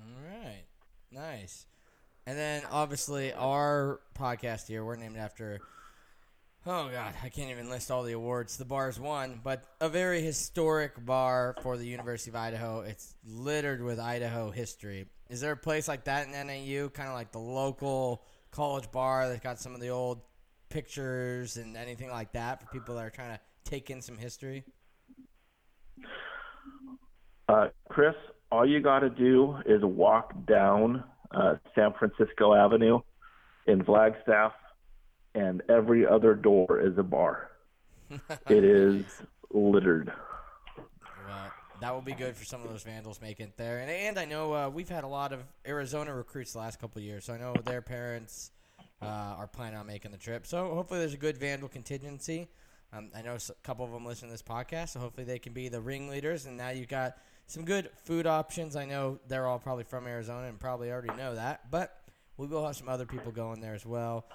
All 0.00 0.22
right, 0.24 0.64
nice. 1.12 1.67
And 2.28 2.36
then 2.36 2.62
obviously 2.70 3.32
our 3.32 4.00
podcast 4.14 4.66
here, 4.66 4.84
we're 4.84 4.96
named 4.96 5.16
after 5.16 5.60
Oh 6.66 6.90
God, 6.92 7.14
I 7.24 7.30
can't 7.30 7.50
even 7.50 7.70
list 7.70 7.90
all 7.90 8.02
the 8.02 8.12
awards 8.12 8.58
the 8.58 8.66
bar's 8.66 9.00
won, 9.00 9.40
but 9.42 9.64
a 9.80 9.88
very 9.88 10.20
historic 10.20 11.02
bar 11.06 11.56
for 11.62 11.78
the 11.78 11.86
University 11.86 12.30
of 12.30 12.36
Idaho. 12.36 12.80
It's 12.80 13.14
littered 13.24 13.82
with 13.82 13.98
Idaho 13.98 14.50
history. 14.50 15.06
Is 15.30 15.40
there 15.40 15.52
a 15.52 15.56
place 15.56 15.88
like 15.88 16.04
that 16.04 16.26
in 16.26 16.32
NAU, 16.32 16.90
kind 16.90 17.08
of 17.08 17.14
like 17.14 17.32
the 17.32 17.38
local 17.38 18.22
college 18.50 18.92
bar 18.92 19.26
that's 19.26 19.42
got 19.42 19.58
some 19.58 19.74
of 19.74 19.80
the 19.80 19.88
old 19.88 20.20
pictures 20.68 21.56
and 21.56 21.78
anything 21.78 22.10
like 22.10 22.32
that 22.32 22.60
for 22.60 22.66
people 22.66 22.96
that 22.96 23.06
are 23.06 23.10
trying 23.10 23.38
to 23.38 23.40
take 23.64 23.88
in 23.88 24.02
some 24.02 24.18
history? 24.18 24.64
Uh, 27.48 27.68
Chris, 27.88 28.14
all 28.52 28.68
you 28.68 28.80
got 28.80 28.98
to 28.98 29.08
do 29.08 29.56
is 29.64 29.80
walk 29.82 30.34
down 30.46 31.04
uh, 31.30 31.56
San 31.74 31.92
Francisco 31.98 32.54
Avenue 32.54 33.00
in 33.66 33.84
Flagstaff, 33.84 34.52
and 35.34 35.62
every 35.68 36.06
other 36.06 36.34
door 36.34 36.80
is 36.80 36.96
a 36.98 37.02
bar. 37.02 37.50
it 38.48 38.64
is 38.64 39.04
littered. 39.52 40.12
Well, 41.26 41.52
that 41.80 41.94
will 41.94 42.00
be 42.00 42.12
good 42.12 42.36
for 42.36 42.44
some 42.44 42.62
of 42.62 42.70
those 42.70 42.82
vandals 42.82 43.20
making 43.20 43.46
it 43.46 43.56
there. 43.56 43.78
And, 43.78 43.90
and 43.90 44.18
I 44.18 44.24
know 44.24 44.54
uh, 44.54 44.68
we've 44.68 44.88
had 44.88 45.04
a 45.04 45.08
lot 45.08 45.32
of 45.32 45.44
Arizona 45.66 46.14
recruits 46.14 46.52
the 46.52 46.58
last 46.58 46.80
couple 46.80 47.00
years, 47.02 47.24
so 47.24 47.34
I 47.34 47.38
know 47.38 47.54
their 47.64 47.82
parents 47.82 48.50
uh, 49.02 49.06
are 49.06 49.46
planning 49.46 49.78
on 49.78 49.86
making 49.86 50.10
the 50.10 50.18
trip. 50.18 50.46
So 50.46 50.74
hopefully 50.74 51.00
there's 51.00 51.14
a 51.14 51.18
good 51.18 51.36
vandal 51.36 51.68
contingency. 51.68 52.48
Um, 52.92 53.10
I 53.14 53.22
know 53.22 53.34
a 53.36 53.52
couple 53.62 53.84
of 53.84 53.92
them 53.92 54.06
listen 54.06 54.28
to 54.28 54.32
this 54.32 54.42
podcast, 54.42 54.90
so 54.90 55.00
hopefully 55.00 55.24
they 55.24 55.38
can 55.38 55.52
be 55.52 55.68
the 55.68 55.80
ringleaders. 55.80 56.46
And 56.46 56.56
now 56.56 56.70
you've 56.70 56.88
got 56.88 57.18
some 57.48 57.64
good 57.64 57.90
food 58.04 58.26
options. 58.26 58.76
I 58.76 58.84
know 58.84 59.18
they're 59.26 59.46
all 59.46 59.58
probably 59.58 59.84
from 59.84 60.06
Arizona 60.06 60.46
and 60.46 60.60
probably 60.60 60.92
already 60.92 61.14
know 61.16 61.34
that, 61.34 61.70
but 61.70 61.98
we 62.36 62.46
will 62.46 62.64
have 62.64 62.76
some 62.76 62.88
other 62.88 63.06
people 63.06 63.32
going 63.32 63.60
there 63.60 63.74
as 63.74 63.84
well. 63.84 64.26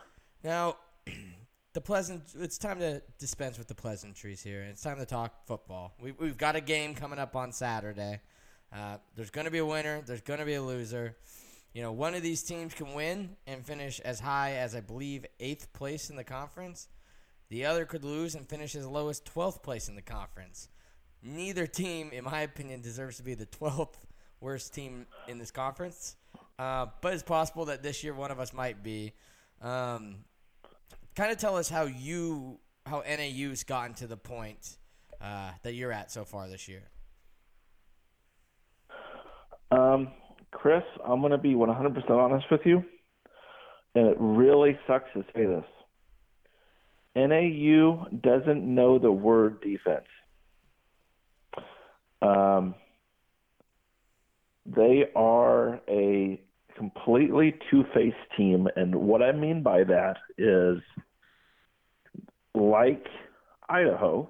Now, 0.43 0.77
the 1.73 1.81
pleasant. 1.81 2.23
It's 2.39 2.57
time 2.57 2.79
to 2.79 3.01
dispense 3.19 3.57
with 3.57 3.67
the 3.67 3.75
pleasantries 3.75 4.41
here. 4.41 4.63
It's 4.63 4.81
time 4.81 4.97
to 4.97 5.05
talk 5.05 5.45
football. 5.45 5.93
We, 6.01 6.11
we've 6.11 6.37
got 6.37 6.55
a 6.55 6.61
game 6.61 6.95
coming 6.95 7.19
up 7.19 7.35
on 7.35 7.51
Saturday. 7.51 8.19
Uh, 8.75 8.97
there's 9.15 9.29
going 9.29 9.45
to 9.45 9.51
be 9.51 9.59
a 9.59 9.65
winner. 9.65 10.01
There's 10.05 10.21
going 10.21 10.39
to 10.39 10.45
be 10.45 10.55
a 10.55 10.61
loser. 10.61 11.15
You 11.73 11.83
know, 11.83 11.91
one 11.91 12.15
of 12.15 12.23
these 12.23 12.41
teams 12.41 12.73
can 12.73 12.93
win 12.93 13.35
and 13.45 13.63
finish 13.63 13.99
as 13.99 14.19
high 14.19 14.53
as 14.53 14.75
I 14.75 14.81
believe 14.81 15.25
eighth 15.39 15.71
place 15.73 16.09
in 16.09 16.15
the 16.15 16.23
conference. 16.23 16.87
The 17.49 17.65
other 17.65 17.85
could 17.85 18.03
lose 18.03 18.33
and 18.33 18.49
finish 18.49 18.75
as 18.75 18.87
low 18.87 19.09
as 19.09 19.21
12th 19.21 19.61
place 19.61 19.87
in 19.87 19.95
the 19.95 20.01
conference. 20.01 20.69
Neither 21.23 21.65
team, 21.65 22.09
in 22.11 22.25
my 22.25 22.41
opinion, 22.41 22.81
deserves 22.81 23.17
to 23.17 23.23
be 23.23 23.33
the 23.33 23.45
12th 23.45 23.95
worst 24.41 24.73
team 24.73 25.05
in 25.27 25.37
this 25.37 25.51
conference. 25.51 26.17
Uh, 26.59 26.87
but 27.01 27.13
it's 27.13 27.23
possible 27.23 27.65
that 27.65 27.81
this 27.81 28.03
year 28.03 28.13
one 28.13 28.29
of 28.29 28.39
us 28.39 28.53
might 28.53 28.83
be. 28.83 29.13
Um, 29.61 30.25
kind 31.15 31.31
of 31.31 31.37
tell 31.37 31.55
us 31.55 31.69
how 31.69 31.83
you, 31.83 32.59
how 32.85 33.01
NAU's 33.07 33.63
gotten 33.63 33.93
to 33.95 34.07
the 34.07 34.17
point 34.17 34.77
uh, 35.21 35.51
that 35.63 35.73
you're 35.73 35.93
at 35.93 36.11
so 36.11 36.25
far 36.25 36.49
this 36.49 36.67
year. 36.67 36.83
Um, 39.71 40.09
Chris, 40.51 40.83
I'm 41.05 41.21
going 41.21 41.31
to 41.31 41.37
be 41.37 41.53
100% 41.53 42.09
honest 42.11 42.45
with 42.51 42.61
you, 42.65 42.83
and 43.95 44.07
it 44.07 44.17
really 44.19 44.77
sucks 44.85 45.09
to 45.13 45.23
say 45.33 45.45
this. 45.45 45.63
NAU 47.15 48.07
doesn't 48.21 48.63
know 48.63 48.99
the 48.99 49.11
word 49.11 49.61
defense. 49.61 50.05
Um, 52.23 52.75
they 54.65 55.03
are 55.15 55.81
a 55.89 56.41
completely 56.77 57.55
two-faced 57.69 58.15
team, 58.37 58.67
and 58.75 58.95
what 58.95 59.21
I 59.21 59.33
mean 59.33 59.61
by 59.61 59.83
that 59.83 60.15
is, 60.37 60.81
like 62.55 63.05
Idaho, 63.67 64.29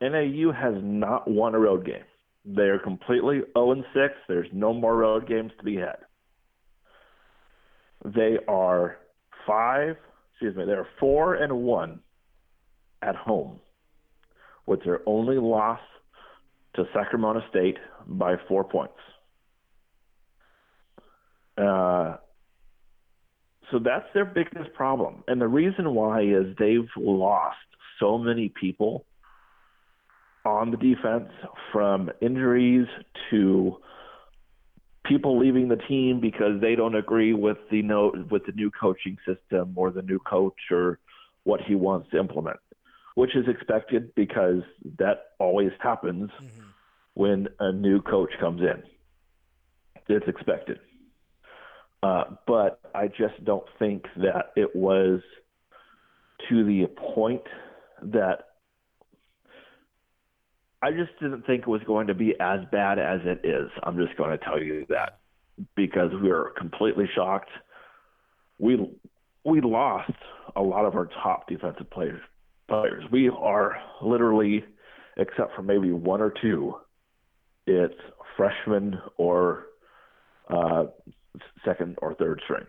NAU 0.00 0.52
has 0.52 0.74
not 0.82 1.28
won 1.30 1.54
a 1.54 1.58
road 1.58 1.86
game. 1.86 2.04
They 2.44 2.62
are 2.62 2.78
completely 2.78 3.42
0 3.56 3.72
and 3.72 3.84
6. 3.94 4.14
There's 4.26 4.48
no 4.52 4.72
more 4.72 4.96
road 4.96 5.28
games 5.28 5.52
to 5.58 5.64
be 5.64 5.76
had. 5.76 5.98
They 8.04 8.38
are 8.48 8.96
five, 9.46 9.96
excuse 10.32 10.56
me, 10.56 10.64
they 10.64 10.72
are 10.72 10.86
four 10.98 11.34
and 11.34 11.52
one 11.62 12.00
at 13.02 13.16
home, 13.16 13.60
with 14.66 14.84
their 14.84 15.00
only 15.06 15.36
loss 15.36 15.80
to 16.78 16.84
Sacramento 16.94 17.42
State 17.50 17.76
by 18.06 18.36
four 18.46 18.62
points. 18.62 18.94
Uh, 21.58 22.16
so 23.70 23.80
that's 23.80 24.06
their 24.14 24.24
biggest 24.24 24.72
problem. 24.74 25.24
And 25.26 25.40
the 25.40 25.48
reason 25.48 25.92
why 25.94 26.22
is 26.22 26.56
they've 26.58 26.88
lost 26.96 27.56
so 27.98 28.16
many 28.16 28.48
people 28.48 29.04
on 30.44 30.70
the 30.70 30.76
defense 30.76 31.30
from 31.72 32.10
injuries 32.20 32.86
to 33.30 33.76
people 35.04 35.38
leaving 35.38 35.68
the 35.68 35.76
team 35.76 36.20
because 36.20 36.60
they 36.60 36.76
don't 36.76 36.94
agree 36.94 37.34
with 37.34 37.58
the 37.72 37.82
no, 37.82 38.12
with 38.30 38.46
the 38.46 38.52
new 38.52 38.70
coaching 38.70 39.16
system 39.26 39.72
or 39.74 39.90
the 39.90 40.02
new 40.02 40.20
coach 40.20 40.70
or 40.70 41.00
what 41.42 41.60
he 41.60 41.74
wants 41.74 42.08
to 42.10 42.18
implement, 42.18 42.58
which 43.16 43.34
is 43.34 43.46
expected 43.48 44.14
because 44.14 44.62
that 44.98 45.32
always 45.38 45.72
happens 45.80 46.30
mm-hmm. 46.40 46.67
When 47.18 47.48
a 47.58 47.72
new 47.72 48.00
coach 48.00 48.30
comes 48.38 48.60
in. 48.60 48.80
It's 50.08 50.28
expected. 50.28 50.78
Uh, 52.00 52.22
but 52.46 52.80
I 52.94 53.08
just 53.08 53.44
don't 53.44 53.66
think 53.76 54.04
that 54.18 54.52
it 54.54 54.76
was 54.76 55.20
to 56.48 56.64
the 56.64 56.86
point 57.14 57.42
that 58.00 58.44
I 60.80 60.92
just 60.92 61.10
didn't 61.20 61.44
think 61.44 61.62
it 61.62 61.66
was 61.66 61.80
going 61.88 62.06
to 62.06 62.14
be 62.14 62.34
as 62.38 62.60
bad 62.70 63.00
as 63.00 63.18
it 63.24 63.44
is. 63.44 63.68
I'm 63.82 63.96
just 63.96 64.16
going 64.16 64.30
to 64.30 64.38
tell 64.38 64.62
you 64.62 64.86
that 64.88 65.18
because 65.74 66.12
we 66.22 66.28
were 66.28 66.54
completely 66.56 67.10
shocked. 67.16 67.50
We 68.60 68.96
we 69.44 69.60
lost 69.60 70.12
a 70.54 70.62
lot 70.62 70.84
of 70.84 70.94
our 70.94 71.08
top 71.20 71.48
defensive 71.48 71.90
players. 71.90 72.20
Players. 72.68 73.02
We 73.10 73.28
are 73.28 73.76
literally, 74.00 74.64
except 75.16 75.56
for 75.56 75.62
maybe 75.62 75.90
one 75.90 76.20
or 76.20 76.32
two, 76.40 76.76
it's 77.74 78.00
freshmen 78.36 78.98
or 79.16 79.66
uh, 80.48 80.84
second 81.64 81.96
or 82.00 82.14
third 82.14 82.40
strings. 82.44 82.68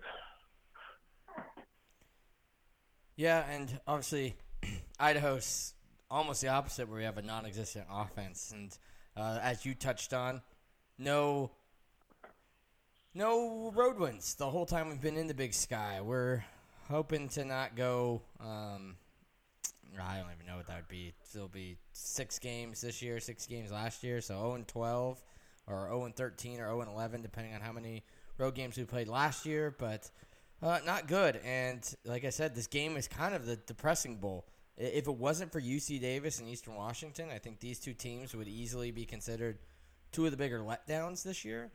Yeah, 3.16 3.44
and 3.50 3.80
obviously 3.86 4.36
Idaho's 5.00 5.74
almost 6.10 6.42
the 6.42 6.48
opposite, 6.48 6.88
where 6.88 6.98
we 6.98 7.04
have 7.04 7.18
a 7.18 7.22
non-existent 7.22 7.86
offense, 7.92 8.52
and 8.54 8.78
uh, 9.16 9.40
as 9.42 9.66
you 9.66 9.76
touched 9.76 10.14
on, 10.14 10.42
no, 10.98 11.52
no 13.14 13.72
road 13.76 14.00
wins 14.00 14.36
the 14.36 14.50
whole 14.50 14.66
time 14.66 14.90
we've 14.90 15.02
been 15.02 15.18
in 15.18 15.28
the 15.28 15.34
Big 15.34 15.54
Sky. 15.54 16.00
We're 16.02 16.44
hoping 16.90 17.30
to 17.30 17.46
not 17.46 17.76
go. 17.76 18.22
Um, 18.40 18.96
I 19.98 20.18
don't 20.18 20.32
even 20.34 20.46
know 20.46 20.58
what 20.58 20.68
that 20.68 20.76
would 20.76 20.88
be. 20.88 21.14
It'll 21.34 21.48
be 21.48 21.78
six 21.94 22.40
games 22.40 22.82
this 22.82 23.02
year, 23.02 23.20
six 23.20 23.46
games 23.46 23.72
last 23.72 24.04
year, 24.04 24.22
so 24.22 24.36
0 24.36 24.54
and 24.56 24.68
12, 24.68 25.24
or 25.68 25.88
0 25.88 26.06
and 26.06 26.16
13, 26.16 26.60
or 26.60 26.68
0 26.68 26.82
and 26.82 26.90
11, 26.90 27.22
depending 27.22 27.54
on 27.54 27.62
how 27.62 27.72
many 27.72 28.04
road 28.38 28.56
games 28.56 28.78
we 28.78 28.84
played 28.84 29.08
last 29.08 29.46
year. 29.46 29.76
But 29.78 30.10
uh, 30.62 30.80
not 30.86 31.08
good. 31.08 31.40
And 31.46 31.82
like 32.06 32.26
I 32.26 32.30
said, 32.30 32.56
this 32.56 32.68
game 32.68 32.98
is 32.98 33.08
kind 33.08 33.34
of 33.34 33.46
the 33.46 33.56
depressing 33.56 34.18
bowl. 34.18 34.46
If 34.78 35.08
it 35.08 35.16
wasn't 35.16 35.52
for 35.52 35.60
UC 35.60 36.00
Davis 36.00 36.40
and 36.40 36.48
Eastern 36.48 36.76
Washington, 36.76 37.30
I 37.34 37.38
think 37.38 37.60
these 37.60 37.80
two 37.80 37.94
teams 37.94 38.34
would 38.34 38.48
easily 38.48 38.92
be 38.92 39.06
considered 39.06 39.60
two 40.12 40.26
of 40.26 40.32
the 40.32 40.38
bigger 40.38 40.60
letdowns 40.60 41.24
this 41.24 41.44
year. 41.44 41.72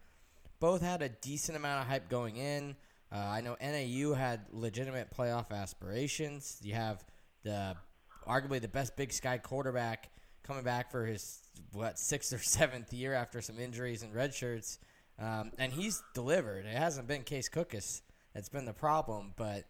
both 0.61 0.81
had 0.81 1.03
a 1.03 1.09
decent 1.09 1.57
amount 1.57 1.83
of 1.83 1.89
hype 1.89 2.09
going 2.09 2.37
in. 2.37 2.77
Uh, 3.13 3.19
I 3.19 3.43
know 3.43 3.57
NAU 3.61 4.15
had 4.15 4.47
legitimate 4.51 5.15
playoff 5.15 5.51
aspirations. 5.51 6.59
You 6.63 6.75
have 6.75 7.05
the 7.43 7.77
arguably 8.27 8.61
the 8.61 8.69
best 8.69 8.97
Big 8.97 9.13
Sky 9.13 9.39
quarterback 9.39 10.11
coming 10.43 10.63
back 10.63 10.91
for 10.91 11.07
his 11.07 11.41
what 11.73 11.99
sixth 11.99 12.33
or 12.33 12.39
seventh 12.43 12.93
year 12.93 13.15
after 13.15 13.41
some 13.41 13.59
injuries 13.59 14.03
and 14.03 14.15
red 14.15 14.35
shirts, 14.35 14.79
um, 15.19 15.53
and 15.59 15.73
he's 15.73 16.03
delivered. 16.15 16.67
It 16.67 16.77
hasn't 16.77 17.09
been 17.09 17.23
Case 17.23 17.49
Cookus 17.49 18.03
that's 18.35 18.49
been 18.49 18.65
the 18.65 18.73
problem, 18.73 19.33
but 19.37 19.65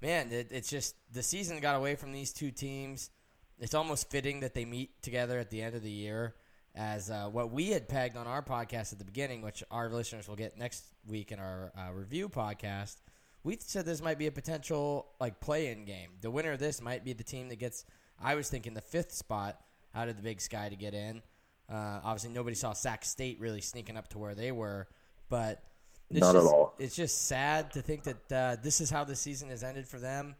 man, 0.00 0.30
it, 0.30 0.48
it's 0.50 0.70
just 0.70 0.94
the 1.12 1.22
season 1.22 1.60
got 1.60 1.76
away 1.76 1.96
from 1.96 2.12
these 2.12 2.32
two 2.32 2.50
teams. 2.50 3.10
It's 3.58 3.74
almost 3.74 4.10
fitting 4.10 4.40
that 4.40 4.54
they 4.54 4.64
meet 4.64 5.02
together 5.02 5.38
at 5.38 5.50
the 5.50 5.62
end 5.62 5.74
of 5.74 5.82
the 5.82 5.90
year 5.90 6.34
as 6.74 7.10
uh, 7.10 7.26
what 7.26 7.50
we 7.50 7.70
had 7.70 7.88
pegged 7.88 8.16
on 8.16 8.26
our 8.26 8.42
podcast 8.42 8.92
at 8.92 8.98
the 8.98 9.04
beginning, 9.04 9.42
which 9.42 9.64
our 9.70 9.88
listeners 9.88 10.28
will 10.28 10.36
get 10.36 10.56
next 10.56 10.84
week 11.06 11.32
in 11.32 11.40
our 11.40 11.72
uh, 11.76 11.92
review 11.92 12.28
podcast. 12.28 12.96
We 13.48 13.56
said 13.58 13.86
this 13.86 14.02
might 14.02 14.18
be 14.18 14.26
a 14.26 14.30
potential 14.30 15.06
like 15.18 15.40
play-in 15.40 15.86
game. 15.86 16.10
The 16.20 16.30
winner 16.30 16.52
of 16.52 16.58
this 16.58 16.82
might 16.82 17.02
be 17.02 17.14
the 17.14 17.24
team 17.24 17.48
that 17.48 17.58
gets. 17.58 17.86
I 18.22 18.34
was 18.34 18.50
thinking 18.50 18.74
the 18.74 18.82
fifth 18.82 19.12
spot 19.12 19.58
out 19.94 20.10
of 20.10 20.16
the 20.16 20.22
Big 20.22 20.42
Sky 20.42 20.68
to 20.68 20.76
get 20.76 20.92
in. 20.92 21.22
Uh, 21.66 22.00
obviously, 22.04 22.28
nobody 22.28 22.54
saw 22.54 22.74
Sac 22.74 23.06
State 23.06 23.40
really 23.40 23.62
sneaking 23.62 23.96
up 23.96 24.08
to 24.08 24.18
where 24.18 24.34
they 24.34 24.52
were, 24.52 24.86
but 25.30 25.62
it's 26.10 26.20
Not 26.20 26.34
just, 26.34 26.46
at 26.46 26.52
all. 26.52 26.74
It's 26.78 26.94
just 26.94 27.26
sad 27.26 27.70
to 27.70 27.80
think 27.80 28.02
that 28.02 28.32
uh, 28.32 28.56
this 28.62 28.82
is 28.82 28.90
how 28.90 29.04
the 29.04 29.16
season 29.16 29.48
has 29.48 29.64
ended 29.64 29.88
for 29.88 29.98
them. 29.98 30.34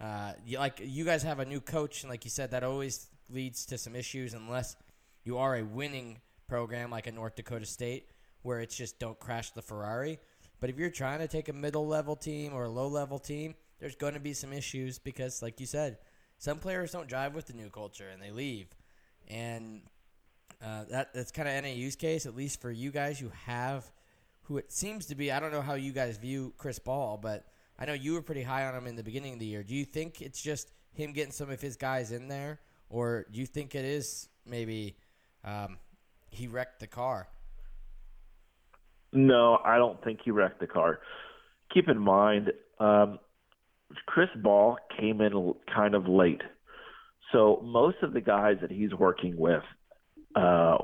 Uh, 0.00 0.34
you, 0.46 0.58
like 0.58 0.80
you 0.84 1.04
guys 1.04 1.24
have 1.24 1.40
a 1.40 1.44
new 1.44 1.60
coach, 1.60 2.04
and 2.04 2.10
like 2.10 2.22
you 2.24 2.30
said, 2.30 2.52
that 2.52 2.62
always 2.62 3.08
leads 3.28 3.66
to 3.66 3.76
some 3.76 3.96
issues 3.96 4.34
unless 4.34 4.76
you 5.24 5.36
are 5.36 5.56
a 5.56 5.64
winning 5.64 6.20
program 6.46 6.92
like 6.92 7.08
a 7.08 7.12
North 7.12 7.34
Dakota 7.34 7.66
State, 7.66 8.10
where 8.42 8.60
it's 8.60 8.76
just 8.76 9.00
don't 9.00 9.18
crash 9.18 9.50
the 9.50 9.62
Ferrari. 9.62 10.20
But 10.62 10.70
if 10.70 10.78
you're 10.78 10.90
trying 10.90 11.18
to 11.18 11.26
take 11.26 11.48
a 11.48 11.52
middle 11.52 11.88
level 11.88 12.14
team 12.14 12.54
or 12.54 12.66
a 12.66 12.70
low 12.70 12.86
level 12.86 13.18
team, 13.18 13.56
there's 13.80 13.96
going 13.96 14.14
to 14.14 14.20
be 14.20 14.32
some 14.32 14.52
issues 14.52 15.00
because, 15.00 15.42
like 15.42 15.58
you 15.58 15.66
said, 15.66 15.98
some 16.38 16.60
players 16.60 16.92
don't 16.92 17.08
drive 17.08 17.34
with 17.34 17.46
the 17.46 17.52
new 17.52 17.68
culture 17.68 18.08
and 18.08 18.22
they 18.22 18.30
leave. 18.30 18.68
And 19.26 19.82
uh, 20.64 20.84
that 20.88 21.14
that's 21.14 21.32
kind 21.32 21.48
of 21.48 21.64
NAU's 21.64 21.96
case, 21.96 22.26
at 22.26 22.36
least 22.36 22.60
for 22.60 22.70
you 22.70 22.92
guys. 22.92 23.18
who 23.18 23.30
have 23.44 23.90
who 24.42 24.56
it 24.56 24.70
seems 24.70 25.06
to 25.06 25.16
be. 25.16 25.32
I 25.32 25.40
don't 25.40 25.50
know 25.50 25.62
how 25.62 25.74
you 25.74 25.90
guys 25.90 26.16
view 26.16 26.54
Chris 26.58 26.78
Ball, 26.78 27.18
but 27.20 27.44
I 27.76 27.84
know 27.84 27.94
you 27.94 28.12
were 28.12 28.22
pretty 28.22 28.44
high 28.44 28.64
on 28.64 28.76
him 28.76 28.86
in 28.86 28.94
the 28.94 29.02
beginning 29.02 29.32
of 29.32 29.38
the 29.40 29.46
year. 29.46 29.64
Do 29.64 29.74
you 29.74 29.84
think 29.84 30.22
it's 30.22 30.40
just 30.40 30.70
him 30.92 31.12
getting 31.12 31.32
some 31.32 31.50
of 31.50 31.60
his 31.60 31.74
guys 31.74 32.12
in 32.12 32.28
there, 32.28 32.60
or 32.88 33.26
do 33.32 33.40
you 33.40 33.46
think 33.46 33.74
it 33.74 33.84
is 33.84 34.28
maybe 34.46 34.94
um, 35.42 35.78
he 36.30 36.46
wrecked 36.46 36.78
the 36.78 36.86
car? 36.86 37.26
No, 39.12 39.58
I 39.64 39.76
don't 39.76 40.02
think 40.02 40.20
he 40.24 40.30
wrecked 40.30 40.60
the 40.60 40.66
car. 40.66 41.00
Keep 41.72 41.88
in 41.88 41.98
mind, 41.98 42.52
um, 42.78 43.18
Chris 44.06 44.28
Ball 44.42 44.78
came 44.98 45.20
in 45.20 45.54
kind 45.74 45.94
of 45.94 46.08
late. 46.08 46.42
So 47.30 47.60
most 47.64 47.96
of 48.02 48.12
the 48.12 48.20
guys 48.20 48.56
that 48.60 48.70
he's 48.70 48.92
working 48.94 49.36
with 49.36 49.62
uh, 50.34 50.78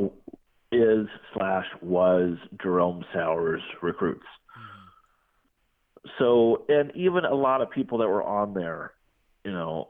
is 0.73 1.07
slash 1.35 1.67
was 1.81 2.37
Jerome 2.63 3.05
Souers 3.13 3.63
recruits. 3.83 4.27
So, 6.19 6.65
and 6.69 6.91
even 6.95 7.25
a 7.25 7.35
lot 7.35 7.61
of 7.61 7.71
people 7.71 7.99
that 7.99 8.09
were 8.09 8.23
on 8.23 8.55
there, 8.55 8.93
you 9.45 9.53
know, 9.53 9.89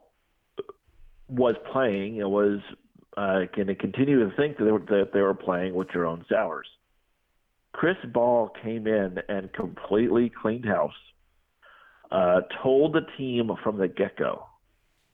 was 1.28 1.54
playing. 1.72 2.16
It 2.16 2.28
was 2.28 2.60
uh, 3.16 3.40
going 3.54 3.68
to 3.68 3.74
continue 3.74 4.28
to 4.28 4.36
think 4.36 4.58
that 4.58 4.64
they, 4.64 4.72
were, 4.72 4.80
that 4.80 5.10
they 5.12 5.20
were 5.20 5.34
playing 5.34 5.74
with 5.74 5.90
Jerome 5.92 6.24
Souers. 6.28 6.66
Chris 7.72 7.96
Ball 8.12 8.50
came 8.62 8.86
in 8.86 9.18
and 9.28 9.52
completely 9.52 10.30
cleaned 10.30 10.64
house. 10.64 10.92
Uh, 12.10 12.40
told 12.62 12.94
the 12.94 13.06
team 13.18 13.50
from 13.62 13.76
the 13.76 13.86
get 13.86 14.16
go 14.16 14.44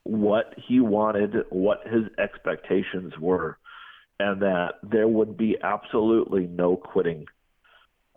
what 0.05 0.55
he 0.69 0.81
wanted, 0.81 1.35
what 1.51 1.81
his 1.87 2.05
expectations 2.19 3.15
were, 3.19 3.59
and 4.21 4.43
that 4.43 4.75
there 4.83 5.09
would 5.09 5.37
be 5.37 5.57
absolutely 5.63 6.47
no 6.47 6.77
quitting. 6.77 7.27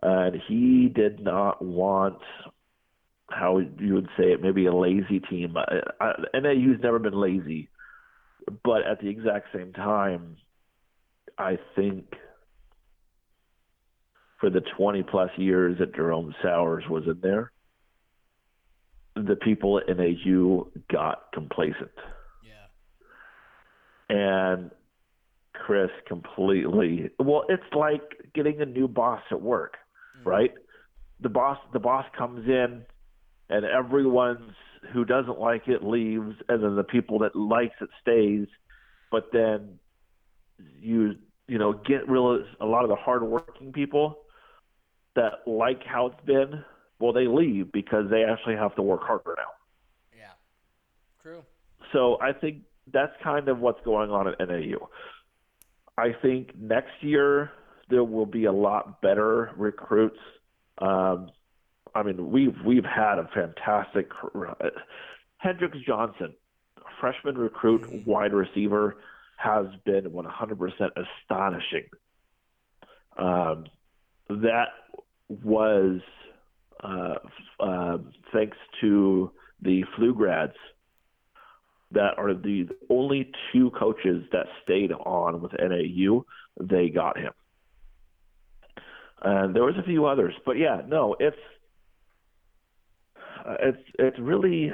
And 0.00 0.40
he 0.46 0.88
did 0.94 1.18
not 1.18 1.60
want 1.60 2.18
how 3.30 3.58
you 3.58 3.94
would 3.94 4.08
say 4.16 4.32
it, 4.32 4.40
maybe 4.40 4.66
a 4.66 4.74
lazy 4.74 5.20
team. 5.20 5.56
I, 5.56 5.80
I, 6.00 6.12
NAU's 6.38 6.80
never 6.82 6.98
been 6.98 7.18
lazy, 7.18 7.68
but 8.64 8.86
at 8.86 9.00
the 9.00 9.08
exact 9.08 9.48
same 9.52 9.72
time, 9.72 10.36
I 11.36 11.58
think 11.74 12.14
for 14.40 14.50
the 14.50 14.60
20 14.76 15.02
plus 15.04 15.30
years 15.36 15.78
that 15.78 15.94
Jerome 15.94 16.34
Souers 16.42 16.84
was 16.88 17.04
in 17.06 17.20
there, 17.20 17.52
the 19.16 19.36
people 19.36 19.78
at 19.78 19.96
NAU 19.96 20.68
got 20.90 21.32
complacent. 21.32 21.90
Yeah. 24.10 24.16
And 24.16 24.70
Chris 25.52 25.90
completely 26.06 27.10
well, 27.18 27.44
it's 27.48 27.62
like 27.74 28.32
getting 28.34 28.60
a 28.60 28.66
new 28.66 28.86
boss 28.86 29.22
at 29.30 29.40
work, 29.40 29.76
mm-hmm. 30.18 30.28
right? 30.28 30.52
The 31.20 31.28
boss 31.28 31.58
the 31.72 31.80
boss 31.80 32.06
comes 32.16 32.46
in 32.46 32.84
and 33.50 33.64
everyone's 33.64 34.54
who 34.92 35.04
doesn't 35.04 35.40
like 35.40 35.66
it 35.66 35.82
leaves 35.82 36.36
and 36.48 36.62
then 36.62 36.76
the 36.76 36.84
people 36.84 37.18
that 37.20 37.34
likes 37.34 37.74
it 37.80 37.88
stays, 38.00 38.46
but 39.10 39.30
then 39.32 39.78
you 40.80 41.16
you 41.48 41.58
know, 41.58 41.72
get 41.72 42.08
real 42.08 42.44
a 42.60 42.66
lot 42.66 42.84
of 42.84 42.90
the 42.90 42.96
hardworking 42.96 43.72
people 43.72 44.18
that 45.16 45.46
like 45.46 45.82
how 45.84 46.06
it's 46.06 46.24
been, 46.24 46.64
well 46.98 47.12
they 47.12 47.26
leave 47.26 47.72
because 47.72 48.04
they 48.10 48.24
actually 48.24 48.56
have 48.56 48.74
to 48.76 48.82
work 48.82 49.02
harder 49.02 49.34
now. 49.36 49.52
Yeah. 50.16 50.32
True. 51.22 51.42
So 51.92 52.18
I 52.20 52.32
think 52.32 52.62
that's 52.92 53.12
kind 53.22 53.48
of 53.48 53.58
what's 53.58 53.82
going 53.84 54.10
on 54.10 54.28
at 54.28 54.38
NAU. 54.38 54.88
I 55.96 56.12
think 56.22 56.56
next 56.56 56.92
year 57.00 57.50
there 57.90 58.04
will 58.04 58.26
be 58.26 58.44
a 58.44 58.52
lot 58.52 59.00
better 59.00 59.50
recruits. 59.56 60.18
Um, 60.78 61.30
I 61.94 62.02
mean, 62.02 62.30
we've 62.30 62.54
we've 62.64 62.84
had 62.84 63.18
a 63.18 63.28
fantastic 63.34 64.08
Hendricks 65.38 65.78
Johnson, 65.86 66.34
freshman 67.00 67.36
recruit, 67.36 68.06
wide 68.06 68.32
receiver, 68.32 68.96
has 69.36 69.66
been 69.84 70.04
100% 70.04 70.90
astonishing. 70.96 71.88
Um, 73.16 73.64
that 74.28 74.68
was 75.28 76.00
uh, 76.82 77.14
uh, 77.60 77.98
thanks 78.32 78.56
to 78.80 79.30
the 79.62 79.82
flu 79.96 80.14
grads 80.14 80.54
that 81.90 82.18
are 82.18 82.34
the 82.34 82.68
only 82.90 83.30
two 83.52 83.70
coaches 83.70 84.24
that 84.32 84.46
stayed 84.62 84.92
on 84.92 85.40
with 85.40 85.52
NAU. 85.52 86.24
They 86.60 86.90
got 86.90 87.18
him, 87.18 87.32
and 89.22 89.54
there 89.54 89.64
was 89.64 89.76
a 89.78 89.82
few 89.82 90.06
others, 90.06 90.34
but 90.44 90.58
yeah, 90.58 90.82
no, 90.86 91.16
it's 91.18 91.36
uh, 93.46 93.56
it's 93.60 93.82
it's 93.98 94.18
really 94.18 94.72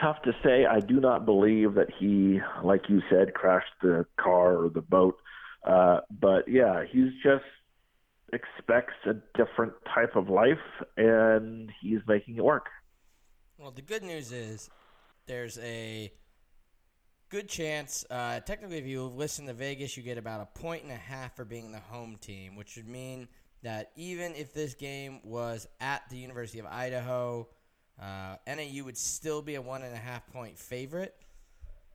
tough 0.00 0.22
to 0.22 0.32
say. 0.42 0.64
I 0.66 0.80
do 0.80 1.00
not 1.00 1.26
believe 1.26 1.74
that 1.74 1.88
he, 1.98 2.40
like 2.62 2.88
you 2.88 3.00
said, 3.10 3.34
crashed 3.34 3.72
the 3.82 4.06
car 4.18 4.64
or 4.64 4.70
the 4.70 4.80
boat. 4.80 5.16
Uh, 5.64 6.00
but 6.20 6.48
yeah, 6.48 6.84
he's 6.90 7.12
just 7.22 7.44
expects 8.32 8.94
a 9.06 9.14
different 9.36 9.72
type 9.94 10.16
of 10.16 10.28
life, 10.28 10.58
and 10.96 11.70
he's 11.80 12.00
making 12.06 12.36
it 12.36 12.44
work. 12.44 12.66
Well, 13.58 13.70
the 13.70 13.82
good 13.82 14.02
news 14.02 14.32
is 14.32 14.68
there's 15.26 15.58
a 15.58 16.12
good 17.28 17.48
chance. 17.48 18.04
Uh, 18.10 18.40
technically, 18.40 18.78
if 18.78 18.86
you 18.86 19.04
listen 19.04 19.46
to 19.46 19.52
Vegas, 19.52 19.96
you 19.96 20.02
get 20.02 20.18
about 20.18 20.40
a 20.40 20.58
point 20.58 20.82
and 20.82 20.92
a 20.92 20.96
half 20.96 21.36
for 21.36 21.44
being 21.44 21.72
the 21.72 21.80
home 21.80 22.16
team, 22.20 22.56
which 22.56 22.76
would 22.76 22.88
mean 22.88 23.28
that 23.62 23.92
even 23.96 24.34
if 24.34 24.52
this 24.52 24.74
game 24.74 25.20
was 25.24 25.66
at 25.80 26.02
the 26.10 26.16
University 26.16 26.58
of 26.58 26.66
Idaho, 26.66 27.48
uh, 28.00 28.36
NAU 28.46 28.84
would 28.84 28.98
still 28.98 29.40
be 29.40 29.54
a 29.54 29.62
one 29.62 29.82
and 29.82 29.94
a 29.94 29.98
half 29.98 30.26
point 30.32 30.58
favorite. 30.58 31.14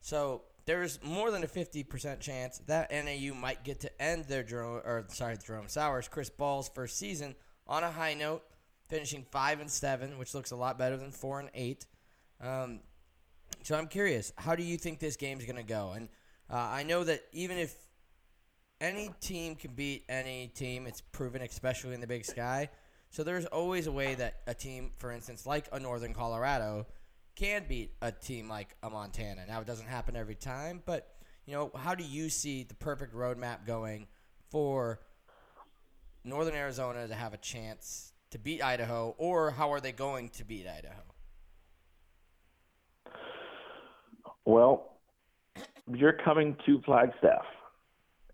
So 0.00 0.42
there's 0.70 1.02
more 1.02 1.32
than 1.32 1.42
a 1.42 1.48
50% 1.48 2.20
chance 2.20 2.58
that 2.68 2.92
NAU 2.92 3.34
might 3.34 3.64
get 3.64 3.80
to 3.80 4.00
end 4.00 4.26
their 4.26 4.44
Jerome, 4.44 4.80
or 4.84 5.04
sorry, 5.08 5.36
Jerome 5.44 5.66
Souers, 5.66 6.06
Chris 6.06 6.30
Ball's 6.30 6.68
first 6.68 6.96
season 6.96 7.34
on 7.66 7.82
a 7.82 7.90
high 7.90 8.14
note, 8.14 8.44
finishing 8.88 9.26
five 9.32 9.58
and 9.58 9.68
seven, 9.68 10.16
which 10.16 10.32
looks 10.32 10.52
a 10.52 10.56
lot 10.56 10.78
better 10.78 10.96
than 10.96 11.10
four 11.10 11.40
and 11.40 11.50
eight. 11.54 11.86
Um, 12.40 12.78
so 13.64 13.76
I'm 13.76 13.88
curious, 13.88 14.32
how 14.36 14.54
do 14.54 14.62
you 14.62 14.76
think 14.76 15.00
this 15.00 15.16
game's 15.16 15.44
going 15.44 15.56
to 15.56 15.64
go? 15.64 15.90
And 15.96 16.08
uh, 16.48 16.54
I 16.58 16.84
know 16.84 17.02
that 17.02 17.24
even 17.32 17.58
if 17.58 17.74
any 18.80 19.10
team 19.20 19.56
can 19.56 19.72
beat 19.72 20.04
any 20.08 20.52
team, 20.54 20.86
it's 20.86 21.00
proven, 21.00 21.42
especially 21.42 21.94
in 21.94 22.00
the 22.00 22.06
Big 22.06 22.24
Sky. 22.24 22.68
So 23.10 23.24
there's 23.24 23.46
always 23.46 23.88
a 23.88 23.92
way 23.92 24.14
that 24.14 24.42
a 24.46 24.54
team, 24.54 24.92
for 24.98 25.10
instance, 25.10 25.46
like 25.46 25.66
a 25.72 25.80
Northern 25.80 26.14
Colorado, 26.14 26.86
can 27.40 27.64
beat 27.66 27.90
a 28.02 28.12
team 28.12 28.50
like 28.50 28.76
a 28.82 28.90
Montana. 28.90 29.46
Now 29.48 29.62
it 29.62 29.66
doesn't 29.66 29.86
happen 29.86 30.14
every 30.14 30.34
time, 30.34 30.82
but 30.84 31.08
you 31.46 31.54
know, 31.54 31.70
how 31.74 31.94
do 31.94 32.04
you 32.04 32.28
see 32.28 32.64
the 32.64 32.74
perfect 32.74 33.14
roadmap 33.14 33.66
going 33.66 34.08
for 34.50 35.00
Northern 36.22 36.54
Arizona 36.54 37.08
to 37.08 37.14
have 37.14 37.32
a 37.32 37.38
chance 37.38 38.12
to 38.32 38.38
beat 38.38 38.62
Idaho, 38.62 39.14
or 39.16 39.50
how 39.52 39.72
are 39.72 39.80
they 39.80 39.90
going 39.90 40.28
to 40.30 40.44
beat 40.44 40.66
Idaho? 40.66 41.00
Well, 44.44 44.98
you're 45.90 46.18
coming 46.22 46.56
to 46.66 46.82
Flagstaff, 46.82 47.46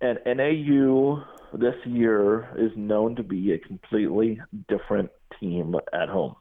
and 0.01 0.19
NAU 0.27 1.23
this 1.55 1.77
year 1.85 2.49
is 2.59 2.73
known 2.77 3.15
to 3.17 3.23
be 3.23 3.53
a 3.53 3.59
completely 3.59 4.41
different 4.69 5.11
team 5.39 5.77
at 5.93 6.09
home. 6.09 6.35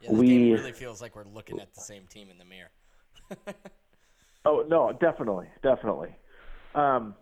Yeah, 0.00 0.10
this 0.10 0.18
We- 0.18 0.26
game 0.28 0.52
really 0.52 0.72
feels 0.72 1.00
like 1.00 1.16
we're 1.16 1.24
looking 1.24 1.60
at 1.60 1.74
the 1.74 1.80
same 1.80 2.06
team 2.06 2.28
in 2.30 2.38
the 2.38 2.44
mirror. 2.44 2.70
Oh 4.44 4.64
no, 4.66 4.92
definitely, 4.98 5.46
definitely. 5.62 6.14
Um, 6.74 7.14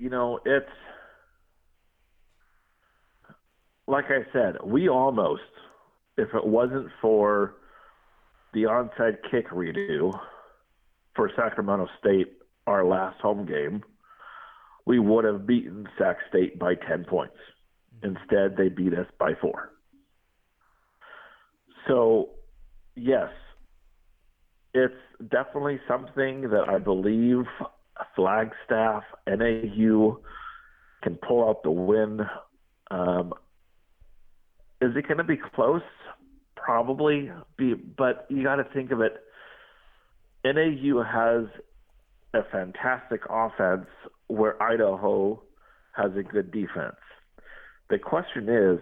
you 0.00 0.08
know, 0.10 0.40
it's 0.44 0.66
like 3.86 4.06
I 4.08 4.24
said, 4.32 4.56
we 4.64 4.88
almost, 4.88 5.42
if 6.16 6.28
it 6.34 6.44
wasn't 6.44 6.88
for 7.00 7.56
the 8.52 8.62
onside 8.64 9.18
kick 9.30 9.48
redo 9.50 10.18
for 11.14 11.30
Sacramento 11.36 11.86
State, 12.00 12.38
our 12.66 12.84
last 12.84 13.20
home 13.20 13.46
game, 13.46 13.82
we 14.86 14.98
would 14.98 15.24
have 15.24 15.46
beaten 15.46 15.88
Sac 15.98 16.16
State 16.28 16.58
by 16.58 16.74
ten 16.74 17.04
points. 17.04 17.36
Instead, 18.02 18.56
they 18.56 18.70
beat 18.70 18.94
us 18.94 19.06
by 19.18 19.34
four. 19.40 19.69
So, 21.90 22.28
yes, 22.94 23.30
it's 24.72 24.94
definitely 25.28 25.80
something 25.88 26.42
that 26.42 26.68
I 26.68 26.78
believe 26.78 27.44
Flagstaff, 28.14 29.02
NAU 29.26 30.18
can 31.02 31.16
pull 31.16 31.48
out 31.48 31.64
the 31.64 31.72
win. 31.72 32.20
Um, 32.92 33.32
is 34.80 34.92
it 34.94 35.08
going 35.08 35.18
to 35.18 35.24
be 35.24 35.36
close? 35.56 35.82
Probably, 36.54 37.32
be, 37.58 37.74
but 37.74 38.24
you 38.28 38.44
got 38.44 38.56
to 38.56 38.64
think 38.72 38.92
of 38.92 39.00
it. 39.00 39.16
NAU 40.44 41.02
has 41.02 41.46
a 42.34 42.48
fantastic 42.52 43.22
offense 43.28 43.88
where 44.28 44.62
Idaho 44.62 45.42
has 45.96 46.12
a 46.16 46.22
good 46.22 46.52
defense. 46.52 46.94
The 47.88 47.98
question 47.98 48.48
is, 48.48 48.78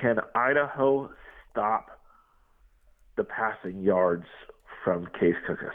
can 0.00 0.16
Idaho 0.34 1.10
stop 1.52 1.95
the 3.16 3.24
passing 3.24 3.82
yards 3.82 4.26
from 4.84 5.06
Case 5.18 5.34
Cookus? 5.48 5.70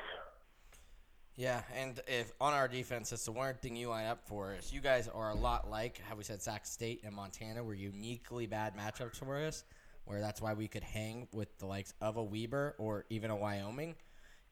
Yeah, 1.35 1.61
and 1.75 1.99
if 2.07 2.31
on 2.39 2.53
our 2.53 2.67
defense, 2.67 3.09
that's 3.09 3.25
the 3.25 3.31
one 3.31 3.55
thing 3.55 3.75
you 3.75 3.89
line 3.89 4.05
up 4.05 4.27
for 4.27 4.53
is 4.53 4.71
you 4.71 4.81
guys 4.81 5.07
are 5.07 5.31
a 5.31 5.35
lot 5.35 5.69
like 5.69 5.99
how 6.07 6.15
we 6.15 6.23
said 6.23 6.41
Sac 6.41 6.65
State 6.65 7.01
and 7.03 7.15
Montana 7.15 7.63
were 7.63 7.73
uniquely 7.73 8.45
bad 8.45 8.75
matchups 8.77 9.17
for 9.17 9.37
us, 9.37 9.63
where 10.05 10.19
that's 10.19 10.41
why 10.41 10.53
we 10.53 10.67
could 10.67 10.83
hang 10.83 11.27
with 11.31 11.57
the 11.57 11.65
likes 11.65 11.93
of 12.01 12.17
a 12.17 12.23
Weber 12.23 12.75
or 12.77 13.05
even 13.09 13.31
a 13.31 13.35
Wyoming. 13.35 13.95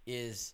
Is 0.07 0.53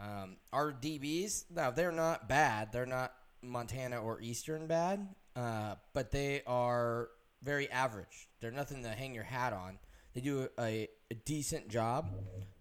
um, 0.00 0.36
our 0.52 0.72
DBs 0.72 1.44
now 1.54 1.70
they're 1.70 1.92
not 1.92 2.28
bad, 2.28 2.72
they're 2.72 2.86
not 2.86 3.12
Montana 3.42 4.00
or 4.00 4.20
Eastern 4.22 4.66
bad, 4.66 5.06
uh, 5.36 5.74
but 5.92 6.10
they 6.10 6.42
are 6.46 7.08
very 7.42 7.70
average. 7.70 8.28
They're 8.40 8.50
nothing 8.50 8.82
to 8.84 8.88
hang 8.90 9.14
your 9.14 9.24
hat 9.24 9.52
on. 9.52 9.78
They 10.14 10.20
do 10.20 10.48
a, 10.58 10.88
a 11.10 11.14
decent 11.24 11.68
job. 11.68 12.06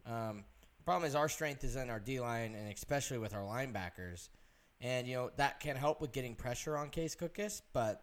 Um, 0.06 0.44
problem 0.86 1.08
is 1.08 1.16
our 1.16 1.30
strength 1.30 1.64
is 1.64 1.76
in 1.76 1.90
our 1.90 2.00
D 2.00 2.20
line 2.20 2.56
and 2.56 2.72
especially 2.74 3.18
with 3.18 3.34
our 3.34 3.44
linebackers, 3.44 4.30
and 4.82 5.08
you 5.08 5.16
know 5.16 5.32
that 5.38 5.60
can 5.60 5.76
help 5.76 6.02
with 6.02 6.12
getting 6.12 6.36
pressure 6.36 6.76
on 6.76 6.90
Case 6.90 7.16
Cookus, 7.16 7.62
but 7.74 8.02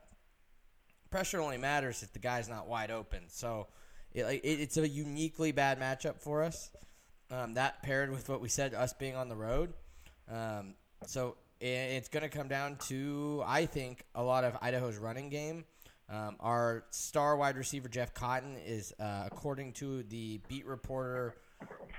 pressure 1.11 1.41
only 1.41 1.59
matters 1.59 2.03
if 2.03 2.13
the 2.13 2.19
guy's 2.19 2.49
not 2.49 2.69
wide 2.69 2.91
open. 2.91 3.25
So 3.29 3.67
it, 4.13 4.23
it, 4.23 4.41
it's 4.45 4.77
a 4.77 4.89
uniquely 4.89 5.53
bad 5.53 5.81
matchup 5.81 6.21
for 6.21 6.43
us. 6.43 6.71
Um, 7.31 7.55
that 7.55 7.83
paired 7.83 8.11
with 8.11 8.29
what 8.29 8.41
we 8.41 8.49
said, 8.49 8.75
us 8.75 8.93
being 8.93 9.15
on 9.15 9.29
the 9.29 9.37
road. 9.37 9.73
Um, 10.29 10.75
so 11.07 11.37
it, 11.61 11.67
it's 11.67 12.09
going 12.09 12.23
to 12.23 12.29
come 12.29 12.49
down 12.49 12.77
to, 12.89 13.43
I 13.47 13.67
think, 13.67 14.05
a 14.15 14.23
lot 14.23 14.45
of 14.45 14.57
Idaho's 14.61 14.97
running 14.97 15.29
game. 15.29 15.65
Um, 16.11 16.37
our 16.41 16.85
star 16.91 17.37
wide 17.37 17.57
receiver 17.57 17.89
Jeff 17.89 18.13
Cotton 18.15 18.57
is, 18.57 18.93
uh, 18.99 19.25
according 19.27 19.75
to 19.75 20.03
the 20.05 20.41
beat 20.49 20.67
reporter, 20.67 21.37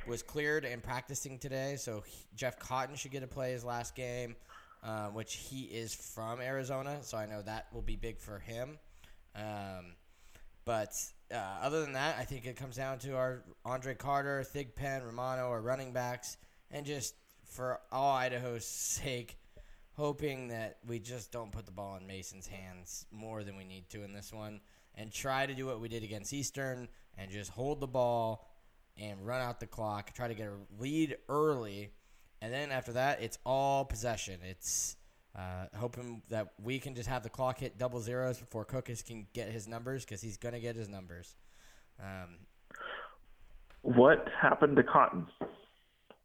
was 0.07 0.21
cleared 0.21 0.65
and 0.65 0.83
practicing 0.83 1.39
today. 1.39 1.75
So 1.77 2.03
he, 2.05 2.25
Jeff 2.35 2.59
Cotton 2.59 2.95
should 2.95 3.11
get 3.11 3.21
to 3.21 3.27
play 3.27 3.53
his 3.53 3.63
last 3.63 3.95
game, 3.95 4.35
uh, 4.83 5.07
which 5.07 5.35
he 5.35 5.61
is 5.61 5.95
from 5.95 6.41
Arizona. 6.41 6.97
So 7.01 7.17
I 7.17 7.25
know 7.25 7.41
that 7.43 7.67
will 7.73 7.81
be 7.81 7.95
big 7.95 8.19
for 8.19 8.39
him. 8.39 8.77
Um, 9.33 9.95
but 10.65 10.93
uh, 11.33 11.37
other 11.61 11.81
than 11.81 11.93
that, 11.93 12.17
I 12.19 12.25
think 12.25 12.45
it 12.45 12.57
comes 12.57 12.75
down 12.75 12.99
to 12.99 13.15
our 13.15 13.43
Aundre 13.65 13.97
Carter, 13.97 14.43
Thigpen, 14.43 15.05
Romano, 15.05 15.49
our 15.49 15.61
running 15.61 15.93
backs, 15.93 16.35
and 16.69 16.85
just 16.85 17.15
for 17.45 17.79
all 17.91 18.11
Idaho's 18.15 18.65
sake, 18.67 19.37
hoping 20.01 20.47
that 20.47 20.77
we 20.87 20.97
just 20.97 21.31
don't 21.31 21.51
put 21.51 21.63
the 21.63 21.71
ball 21.71 21.95
in 21.95 22.07
Mason's 22.07 22.47
hands 22.47 23.05
more 23.11 23.43
than 23.43 23.55
we 23.55 23.63
need 23.63 23.87
to 23.91 24.03
in 24.03 24.11
this 24.13 24.33
one, 24.33 24.59
and 24.95 25.11
try 25.11 25.45
to 25.45 25.53
do 25.53 25.67
what 25.67 25.79
we 25.79 25.87
did 25.87 26.01
against 26.01 26.33
Eastern 26.33 26.87
and 27.19 27.29
just 27.29 27.51
hold 27.51 27.79
the 27.79 27.87
ball 27.87 28.49
and 28.97 29.23
run 29.23 29.39
out 29.39 29.59
the 29.59 29.67
clock, 29.67 30.11
try 30.15 30.27
to 30.27 30.33
get 30.33 30.47
a 30.47 30.81
lead 30.81 31.17
early, 31.29 31.91
and 32.41 32.51
then 32.51 32.71
after 32.71 32.93
that, 32.93 33.21
it's 33.21 33.37
all 33.45 33.85
possession. 33.85 34.39
It's 34.43 34.95
uh, 35.35 35.65
hoping 35.77 36.23
that 36.29 36.53
we 36.61 36.79
can 36.79 36.95
just 36.95 37.07
have 37.07 37.21
the 37.21 37.29
clock 37.29 37.59
hit 37.59 37.77
double 37.77 38.01
zeros 38.01 38.39
before 38.39 38.65
Cookus 38.65 39.05
can 39.05 39.27
get 39.33 39.49
his 39.49 39.67
numbers 39.67 40.03
because 40.03 40.19
he's 40.19 40.37
going 40.37 40.55
to 40.55 40.59
get 40.59 40.75
his 40.75 40.89
numbers. 40.89 41.35
Um, 41.99 42.39
What 43.83 44.27
happened 44.41 44.77
to 44.77 44.83
Cotton? 44.83 45.27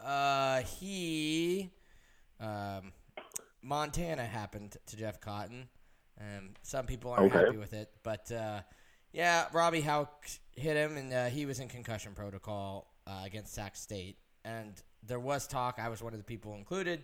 uh, 0.02 0.60
he, 0.62 1.70
um, 2.40 2.92
Montana 3.66 4.24
happened 4.24 4.76
to 4.86 4.96
Jeff 4.96 5.20
Cotton. 5.20 5.68
Um, 6.20 6.50
some 6.62 6.86
people 6.86 7.10
aren't 7.10 7.32
Okay. 7.34 7.46
happy 7.46 7.56
with 7.56 7.72
it, 7.74 7.90
but 8.02 8.30
uh, 8.30 8.60
yeah, 9.12 9.46
Robby 9.52 9.80
Hauck 9.80 10.28
hit 10.52 10.76
him, 10.76 10.96
and 10.96 11.12
uh, 11.12 11.26
he 11.26 11.46
was 11.46 11.58
in 11.58 11.68
concussion 11.68 12.12
protocol 12.14 12.94
uh, 13.06 13.22
against 13.24 13.52
Sac 13.54 13.76
State. 13.76 14.18
And 14.44 14.80
there 15.02 15.18
was 15.20 15.46
talk. 15.48 15.78
I 15.78 15.88
was 15.88 16.00
one 16.02 16.12
of 16.12 16.18
the 16.18 16.24
people 16.24 16.54
included 16.54 17.02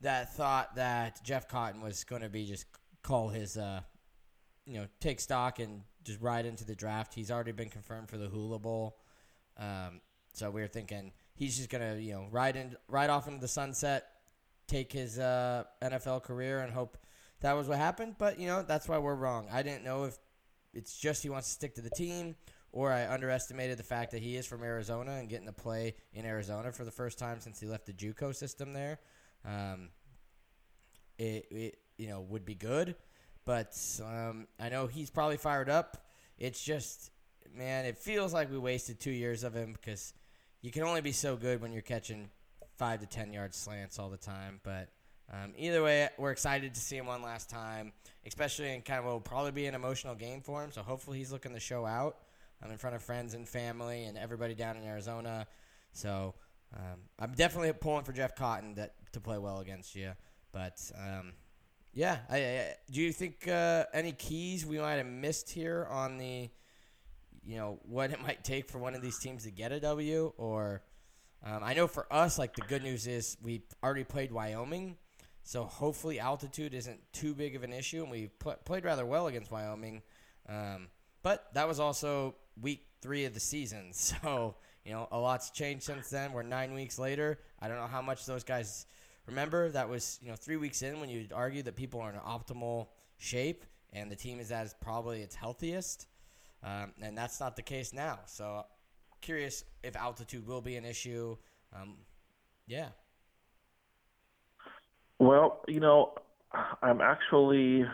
that 0.00 0.34
thought 0.36 0.76
that 0.76 1.22
Jeff 1.24 1.48
Cotton 1.48 1.80
was 1.80 2.04
going 2.04 2.22
to 2.22 2.28
be 2.28 2.46
just 2.46 2.66
call 3.02 3.28
his, 3.28 3.56
uh, 3.56 3.80
you 4.66 4.74
know, 4.78 4.86
take 5.00 5.18
stock 5.18 5.58
and 5.58 5.82
just 6.04 6.20
ride 6.20 6.46
into 6.46 6.64
the 6.64 6.76
draft. 6.76 7.12
He's 7.14 7.30
already 7.32 7.52
been 7.52 7.68
confirmed 7.70 8.08
for 8.08 8.16
the 8.18 8.28
Hula 8.28 8.60
Bowl. 8.60 8.98
Um, 9.56 10.00
so 10.32 10.50
we 10.50 10.60
were 10.60 10.68
thinking 10.68 11.12
he's 11.34 11.56
just 11.56 11.68
gonna, 11.68 11.96
you 11.96 12.12
know, 12.12 12.28
ride 12.30 12.54
in, 12.54 12.76
ride 12.86 13.10
off 13.10 13.26
into 13.26 13.40
the 13.40 13.48
sunset, 13.48 14.06
take 14.68 14.92
his 14.92 15.18
uh, 15.18 15.64
NFL 15.82 16.22
career, 16.22 16.60
and 16.60 16.72
hope 16.72 16.96
that 17.40 17.54
was 17.54 17.68
what 17.68 17.78
happened. 17.78 18.16
But 18.18 18.38
you 18.38 18.46
know, 18.46 18.62
that's 18.62 18.88
why 18.88 18.98
we're 18.98 19.14
wrong. 19.14 19.48
I 19.50 19.62
didn't 19.62 19.84
know 19.84 20.04
if 20.04 20.16
it's 20.72 20.96
just 20.96 21.22
he 21.22 21.30
wants 21.30 21.48
to 21.48 21.54
stick 21.54 21.74
to 21.76 21.80
the 21.80 21.90
team, 21.90 22.36
or 22.70 22.92
I 22.92 23.12
underestimated 23.12 23.78
the 23.78 23.84
fact 23.84 24.12
that 24.12 24.22
he 24.22 24.36
is 24.36 24.46
from 24.46 24.62
Arizona 24.62 25.12
and 25.12 25.28
getting 25.28 25.46
to 25.46 25.52
play 25.52 25.94
in 26.12 26.24
Arizona 26.24 26.70
for 26.70 26.84
the 26.84 26.90
first 26.90 27.18
time 27.18 27.40
since 27.40 27.58
he 27.58 27.66
left 27.66 27.86
the 27.86 27.92
JUCO 27.92 28.34
system 28.34 28.72
there. 28.72 29.00
Um, 29.44 29.88
it, 31.18 31.46
it 31.50 31.78
you 31.96 32.08
know 32.08 32.20
would 32.20 32.44
be 32.44 32.54
good, 32.54 32.94
but 33.44 33.76
um, 34.04 34.46
I 34.60 34.68
know 34.68 34.86
he's 34.86 35.10
probably 35.10 35.38
fired 35.38 35.68
up. 35.68 36.06
It's 36.38 36.62
just 36.62 37.10
man, 37.54 37.86
it 37.86 37.98
feels 37.98 38.32
like 38.32 38.50
we 38.50 38.58
wasted 38.58 39.00
two 39.00 39.10
years 39.10 39.42
of 39.42 39.54
him 39.54 39.72
because 39.72 40.12
you 40.60 40.70
can 40.70 40.82
only 40.82 41.00
be 41.00 41.12
so 41.12 41.36
good 41.36 41.60
when 41.60 41.72
you're 41.72 41.82
catching 41.82 42.30
five 42.78 43.00
to 43.00 43.06
ten 43.06 43.32
yard 43.32 43.54
slants 43.54 43.98
all 43.98 44.08
the 44.08 44.16
time. 44.16 44.60
But 44.62 44.88
um, 45.32 45.52
either 45.58 45.82
way, 45.82 46.08
we're 46.16 46.30
excited 46.30 46.74
to 46.74 46.80
see 46.80 46.96
him 46.96 47.06
one 47.06 47.22
last 47.22 47.50
time, 47.50 47.92
especially 48.26 48.74
in 48.74 48.82
kind 48.82 49.00
of 49.00 49.04
what 49.04 49.12
will 49.12 49.20
probably 49.20 49.52
be 49.52 49.66
an 49.66 49.74
emotional 49.74 50.14
game 50.14 50.40
for 50.40 50.64
him. 50.64 50.72
So 50.72 50.82
hopefully 50.82 51.18
he's 51.18 51.32
looking 51.32 51.52
to 51.52 51.60
show 51.60 51.84
out 51.84 52.16
um, 52.62 52.70
in 52.70 52.78
front 52.78 52.96
of 52.96 53.02
friends 53.02 53.34
and 53.34 53.46
family 53.46 54.04
and 54.04 54.16
everybody 54.16 54.54
down 54.54 54.76
in 54.76 54.84
Arizona. 54.84 55.46
So 55.92 56.34
um, 56.74 57.00
I'm 57.18 57.32
definitely 57.32 57.72
pulling 57.72 58.04
for 58.04 58.12
Jeff 58.12 58.34
Cotton 58.36 58.74
that 58.76 58.94
to 59.12 59.20
play 59.20 59.38
well 59.38 59.58
against 59.58 59.94
you. 59.94 60.12
But 60.52 60.80
um, 60.96 61.32
yeah, 61.92 62.18
I, 62.30 62.36
I, 62.38 62.74
do 62.90 63.00
you 63.00 63.12
think 63.12 63.48
uh, 63.48 63.84
any 63.92 64.12
keys 64.12 64.64
we 64.64 64.78
might 64.78 64.94
have 64.94 65.06
missed 65.06 65.50
here 65.50 65.86
on 65.90 66.18
the, 66.18 66.48
you 67.44 67.56
know, 67.56 67.80
what 67.82 68.12
it 68.12 68.22
might 68.22 68.44
take 68.44 68.68
for 68.68 68.78
one 68.78 68.94
of 68.94 69.02
these 69.02 69.18
teams 69.18 69.44
to 69.44 69.50
get 69.50 69.72
a 69.72 69.80
W? 69.80 70.32
Or 70.36 70.82
um, 71.44 71.60
I 71.62 71.74
know 71.74 71.86
for 71.86 72.12
us, 72.12 72.38
like 72.38 72.54
the 72.54 72.62
good 72.62 72.82
news 72.82 73.06
is 73.06 73.36
we 73.42 73.62
already 73.82 74.04
played 74.04 74.32
Wyoming, 74.32 74.96
so 75.42 75.64
hopefully 75.64 76.18
altitude 76.18 76.74
isn't 76.74 77.00
too 77.12 77.34
big 77.34 77.56
of 77.56 77.62
an 77.62 77.72
issue, 77.72 78.02
and 78.02 78.10
we 78.10 78.28
pl- 78.38 78.58
played 78.64 78.84
rather 78.84 79.06
well 79.06 79.28
against 79.28 79.50
Wyoming. 79.50 80.02
Um, 80.48 80.88
but 81.22 81.52
that 81.54 81.68
was 81.68 81.80
also 81.80 82.34
week 82.60 82.86
three 83.00 83.24
of 83.24 83.34
the 83.34 83.40
season, 83.40 83.92
so 83.92 84.56
you 84.84 84.92
know 84.92 85.08
a 85.12 85.18
lot's 85.18 85.50
changed 85.50 85.84
since 85.84 86.10
then. 86.10 86.32
We're 86.32 86.42
nine 86.42 86.74
weeks 86.74 86.98
later. 86.98 87.38
I 87.60 87.68
don't 87.68 87.78
know 87.78 87.86
how 87.86 88.02
much 88.02 88.26
those 88.26 88.44
guys 88.44 88.86
remember. 89.26 89.70
That 89.70 89.88
was 89.88 90.18
you 90.22 90.28
know 90.28 90.36
three 90.36 90.56
weeks 90.56 90.82
in 90.82 91.00
when 91.00 91.08
you'd 91.08 91.32
argue 91.32 91.62
that 91.62 91.76
people 91.76 92.00
are 92.00 92.10
in 92.10 92.18
optimal 92.18 92.88
shape 93.18 93.64
and 93.92 94.10
the 94.10 94.16
team 94.16 94.40
is 94.40 94.50
at 94.50 94.80
probably 94.80 95.22
its 95.22 95.34
healthiest. 95.34 96.06
Um, 96.62 96.92
and 97.00 97.16
that's 97.16 97.40
not 97.40 97.56
the 97.56 97.62
case 97.62 97.92
now. 97.92 98.20
So, 98.26 98.64
curious 99.20 99.64
if 99.82 99.96
altitude 99.96 100.46
will 100.46 100.60
be 100.60 100.76
an 100.76 100.84
issue. 100.84 101.36
Um, 101.74 101.96
yeah. 102.66 102.88
Well, 105.18 105.62
you 105.66 105.80
know, 105.80 106.14
I'm 106.82 107.00
actually 107.00 107.84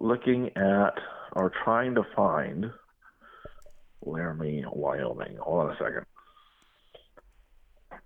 looking 0.00 0.50
at 0.56 0.94
or 1.32 1.52
trying 1.64 1.94
to 1.94 2.02
find 2.14 2.70
Laramie, 4.04 4.64
Wyoming. 4.70 5.36
Hold 5.40 5.66
on 5.66 5.70
a 5.70 5.76
second. 5.78 6.06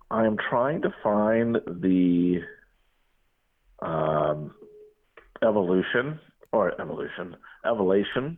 I'm 0.09 0.37
trying 0.49 0.81
to 0.83 0.93
find 1.03 1.57
the 1.65 2.41
um, 3.81 4.53
evolution 5.43 6.19
or 6.51 6.79
evolution 6.79 7.35
elevation 7.65 8.37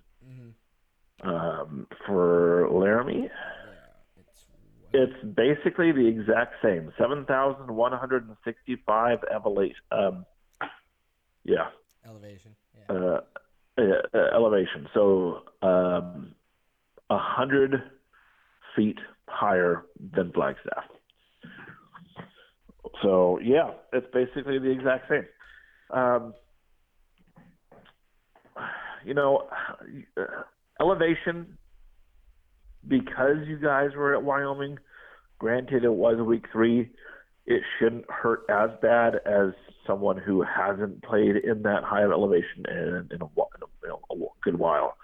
um, 1.23 1.87
for 2.05 2.69
Laramie. 2.71 3.29
It's 4.91 5.13
basically 5.35 5.91
the 5.91 6.07
exact 6.07 6.55
same, 6.63 6.91
seven 6.97 7.25
thousand 7.25 7.75
one 7.75 7.91
hundred 7.91 8.27
and 8.27 8.35
sixty-five 8.43 9.19
elevation. 9.31 9.75
Um, 9.91 10.25
yeah, 11.43 11.69
Elevation. 12.07 12.55
Yeah. 12.89 12.95
uh, 12.95 13.21
uh, 13.77 14.17
elevation. 14.33 14.87
So 14.93 15.43
um, 15.61 16.33
a 17.09 17.17
hundred 17.17 17.83
feet 18.75 18.97
higher 19.27 19.85
than 20.15 20.31
Flagstaff. 20.31 20.85
So 23.03 23.39
yeah, 23.43 23.71
it's 23.93 24.07
basically 24.11 24.57
the 24.57 24.71
exact 24.71 25.07
same. 25.09 25.25
Um, 25.91 26.33
you 29.05 29.13
know, 29.13 29.47
elevation 30.79 31.57
because 32.87 33.37
you 33.47 33.57
guys 33.57 33.91
were 33.95 34.13
at 34.15 34.23
Wyoming. 34.23 34.77
Granted, 35.39 35.83
it 35.83 35.91
was 35.93 36.17
week 36.17 36.45
three. 36.51 36.89
It 37.45 37.61
shouldn't 37.77 38.09
hurt 38.09 38.41
as 38.49 38.69
bad 38.81 39.15
as 39.25 39.53
someone 39.87 40.17
who 40.17 40.41
hasn't 40.43 41.01
played 41.03 41.37
in 41.37 41.63
that 41.63 41.83
high 41.83 42.03
of 42.03 42.11
elevation 42.11 42.65
in, 42.69 42.77
in, 43.11 43.21
a, 43.21 43.25
in 43.25 43.91
a, 43.91 43.93
a 44.13 44.27
good 44.43 44.57
while. 44.59 44.95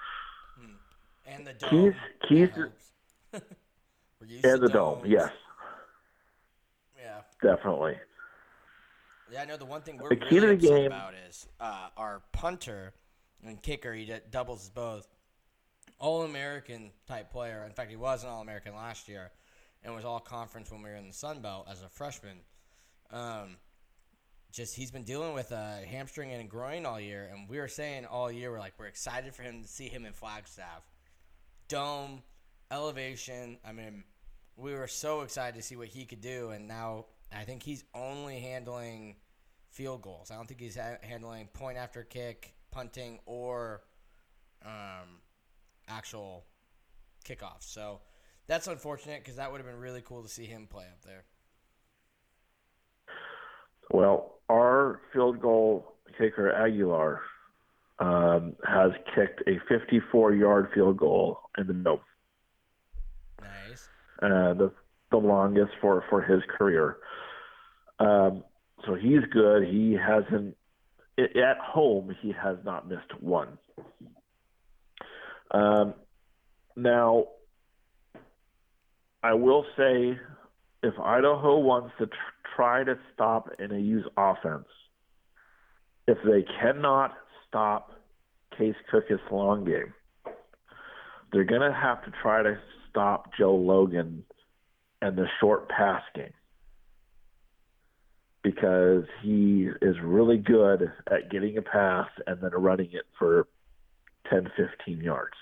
And 1.28 1.46
the 1.48 1.54
dome. 1.54 1.70
Keys, 1.70 1.94
keys, 2.30 2.50
that 2.56 2.70
helps. 3.34 3.46
We're 4.22 4.28
used 4.28 4.44
to 4.44 4.54
and 4.54 4.62
the 4.62 4.70
dome. 4.70 5.02
Yes, 5.06 5.32
Yeah. 6.98 7.22
definitely. 7.42 7.96
Yeah, 9.32 9.42
I 9.42 9.46
know 9.46 9.58
the 9.58 9.66
one 9.66 9.82
thing 9.82 9.98
we're 9.98 10.10
The 10.10 10.18
key 10.18 10.40
really 10.40 10.56
to 10.58 10.62
the 10.62 10.68
game- 10.68 10.86
about 10.86 11.14
is 11.28 11.48
uh, 11.60 11.88
our 11.98 12.22
punter 12.32 12.94
and 13.44 13.60
kicker. 13.62 13.92
He 13.94 14.12
doubles 14.30 14.70
both. 14.70 15.08
All 16.00 16.24
American 16.24 16.92
type 17.08 17.32
player. 17.32 17.64
In 17.66 17.74
fact, 17.74 17.90
he 17.90 17.96
was 17.96 18.24
an 18.24 18.30
All 18.30 18.42
American 18.42 18.76
last 18.76 19.08
year, 19.08 19.32
and 19.84 19.96
was 19.96 20.06
All 20.06 20.20
Conference 20.20 20.72
when 20.72 20.82
we 20.82 20.90
were 20.90 20.96
in 20.96 21.08
the 21.08 21.14
Sun 21.14 21.42
Belt 21.42 21.68
as 21.70 21.82
a 21.82 21.90
freshman. 21.90 22.40
Um, 23.12 23.58
just 24.52 24.76
he's 24.76 24.92
been 24.92 25.04
dealing 25.04 25.34
with 25.34 25.52
a 25.52 25.84
hamstring 25.86 26.32
and 26.32 26.42
a 26.42 26.46
groin 26.46 26.86
all 26.86 27.00
year, 27.00 27.30
and 27.32 27.50
we 27.50 27.60
were 27.60 27.68
saying 27.68 28.06
all 28.06 28.32
year 28.32 28.52
we're 28.52 28.60
like 28.60 28.74
we're 28.80 28.86
excited 28.86 29.36
for 29.36 29.44
him 29.44 29.62
to 29.62 29.68
see 29.68 29.90
him 29.90 30.06
in 30.06 30.14
Flagstaff, 30.14 30.90
dome, 31.68 32.24
elevation. 32.72 33.58
I 33.66 33.74
mean, 33.74 34.06
we 34.56 34.74
were 34.74 34.88
so 34.88 35.22
excited 35.22 35.56
to 35.58 35.62
see 35.62 35.76
what 35.76 35.90
he 35.90 36.06
could 36.06 36.22
do, 36.22 36.52
and 36.52 36.68
now 36.68 37.06
I 37.36 37.44
think 37.44 37.64
he's 37.64 37.84
only 37.94 38.40
handling 38.40 39.18
field 39.72 40.02
goals. 40.02 40.32
I 40.32 40.36
don't 40.36 40.48
think 40.48 40.62
he's 40.62 40.78
ha- 40.78 41.00
handling 41.02 41.48
point 41.48 41.78
after 41.78 42.04
kick, 42.04 42.54
punting, 42.72 43.20
or 43.26 43.82
um, 44.66 45.20
actual 45.88 46.46
kickoffs. 47.26 47.64
So 47.64 48.02
that's 48.48 48.68
unfortunate 48.68 49.22
because 49.22 49.38
that 49.38 49.52
would 49.52 49.60
have 49.60 49.68
been 49.68 49.80
really 49.80 50.02
cool 50.02 50.24
to 50.24 50.30
see 50.30 50.46
him 50.46 50.68
play 50.68 50.86
up 50.86 51.04
there. 51.06 51.26
Well, 53.92 54.40
our 54.50 55.02
field 55.14 55.40
goal 55.40 55.94
kicker 56.18 56.52
Aguilar 56.52 57.22
um, 58.00 58.56
has 58.68 58.92
kicked 59.14 59.42
a 59.48 59.60
54-yard 59.72 60.70
field 60.74 60.98
goal 60.98 61.40
in 61.58 61.68
the 61.68 61.74
dome. 61.74 62.00
Nice. 63.42 63.90
uh, 64.22 64.54
the 64.54 64.72
the 65.12 65.18
longest 65.18 65.72
for 65.82 66.04
for 66.10 66.22
his 66.22 66.42
career. 66.58 66.98
Um, 68.00 68.44
so 68.86 68.96
he's 68.96 69.22
good. 69.32 69.64
He 69.68 69.94
hasn't 69.94 70.58
at 71.18 71.58
home. 71.60 72.16
He 72.22 72.34
has 72.34 72.58
not 72.66 72.90
missed 72.90 73.20
one. 73.20 73.58
Um, 75.52 75.94
now, 76.76 77.28
I 79.24 79.34
will 79.34 79.66
say, 79.78 80.18
if 80.84 80.94
Idaho 81.00 81.60
wants 81.60 81.94
to 82.00 82.08
tr- 82.08 82.14
try 82.56 82.84
to 82.84 82.98
stop 83.14 83.50
and 83.60 83.86
use 83.86 84.06
offense, 84.18 84.68
if 86.08 86.18
they 86.26 86.46
cannot 86.62 87.14
stop 87.48 87.92
Case 88.58 88.76
Cook's 88.92 89.12
long 89.32 89.66
game, 89.66 89.94
they're 91.32 91.44
going 91.44 91.62
to 91.62 91.74
have 91.74 92.04
to 92.06 92.12
try 92.22 92.44
to 92.44 92.58
stop 92.90 93.32
Joe 93.38 93.56
Logan 93.56 94.24
and 95.02 95.18
the 95.18 95.28
short 95.40 95.70
pass 95.70 96.02
game. 96.14 96.34
Because 98.44 99.04
he 99.24 99.70
is 99.82 99.96
really 100.04 100.38
good 100.38 100.92
at 101.12 101.32
getting 101.32 101.58
a 101.58 101.62
pass 101.62 102.08
and 102.28 102.40
then 102.42 102.52
running 102.52 102.90
it 102.92 103.06
for 103.18 103.48
10, 104.30 104.52
15 104.56 105.02
yards. 105.02 105.36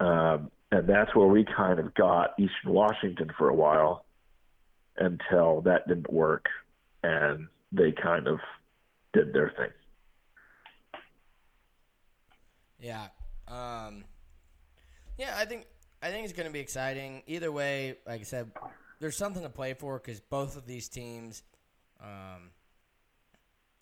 Um, 0.00 0.50
and 0.72 0.88
that's 0.88 1.14
where 1.14 1.26
we 1.26 1.44
kind 1.44 1.78
of 1.78 1.94
got 1.94 2.34
Eastern 2.38 2.72
Washington 2.72 3.30
for 3.36 3.48
a 3.48 3.54
while 3.54 4.04
until 4.96 5.60
that 5.62 5.86
didn't 5.88 6.12
work 6.12 6.46
and 7.02 7.48
they 7.72 7.92
kind 7.92 8.26
of 8.26 8.38
did 9.12 9.32
their 9.32 9.52
thing. 9.56 9.70
Yeah. 12.80 13.08
Um, 13.48 14.04
yeah, 15.18 15.34
I 15.36 15.44
think 15.44 15.66
I 16.02 16.10
think 16.10 16.24
it's 16.24 16.32
going 16.32 16.46
to 16.46 16.52
be 16.52 16.60
exciting. 16.60 17.22
Either 17.26 17.52
way, 17.52 17.98
like 18.06 18.20
I 18.20 18.24
said, 18.24 18.52
there's 19.00 19.16
something 19.16 19.42
to 19.42 19.50
play 19.50 19.74
for 19.74 19.98
because 19.98 20.20
both 20.20 20.56
of 20.56 20.66
these 20.66 20.88
teams. 20.88 21.42
Um, 22.00 22.50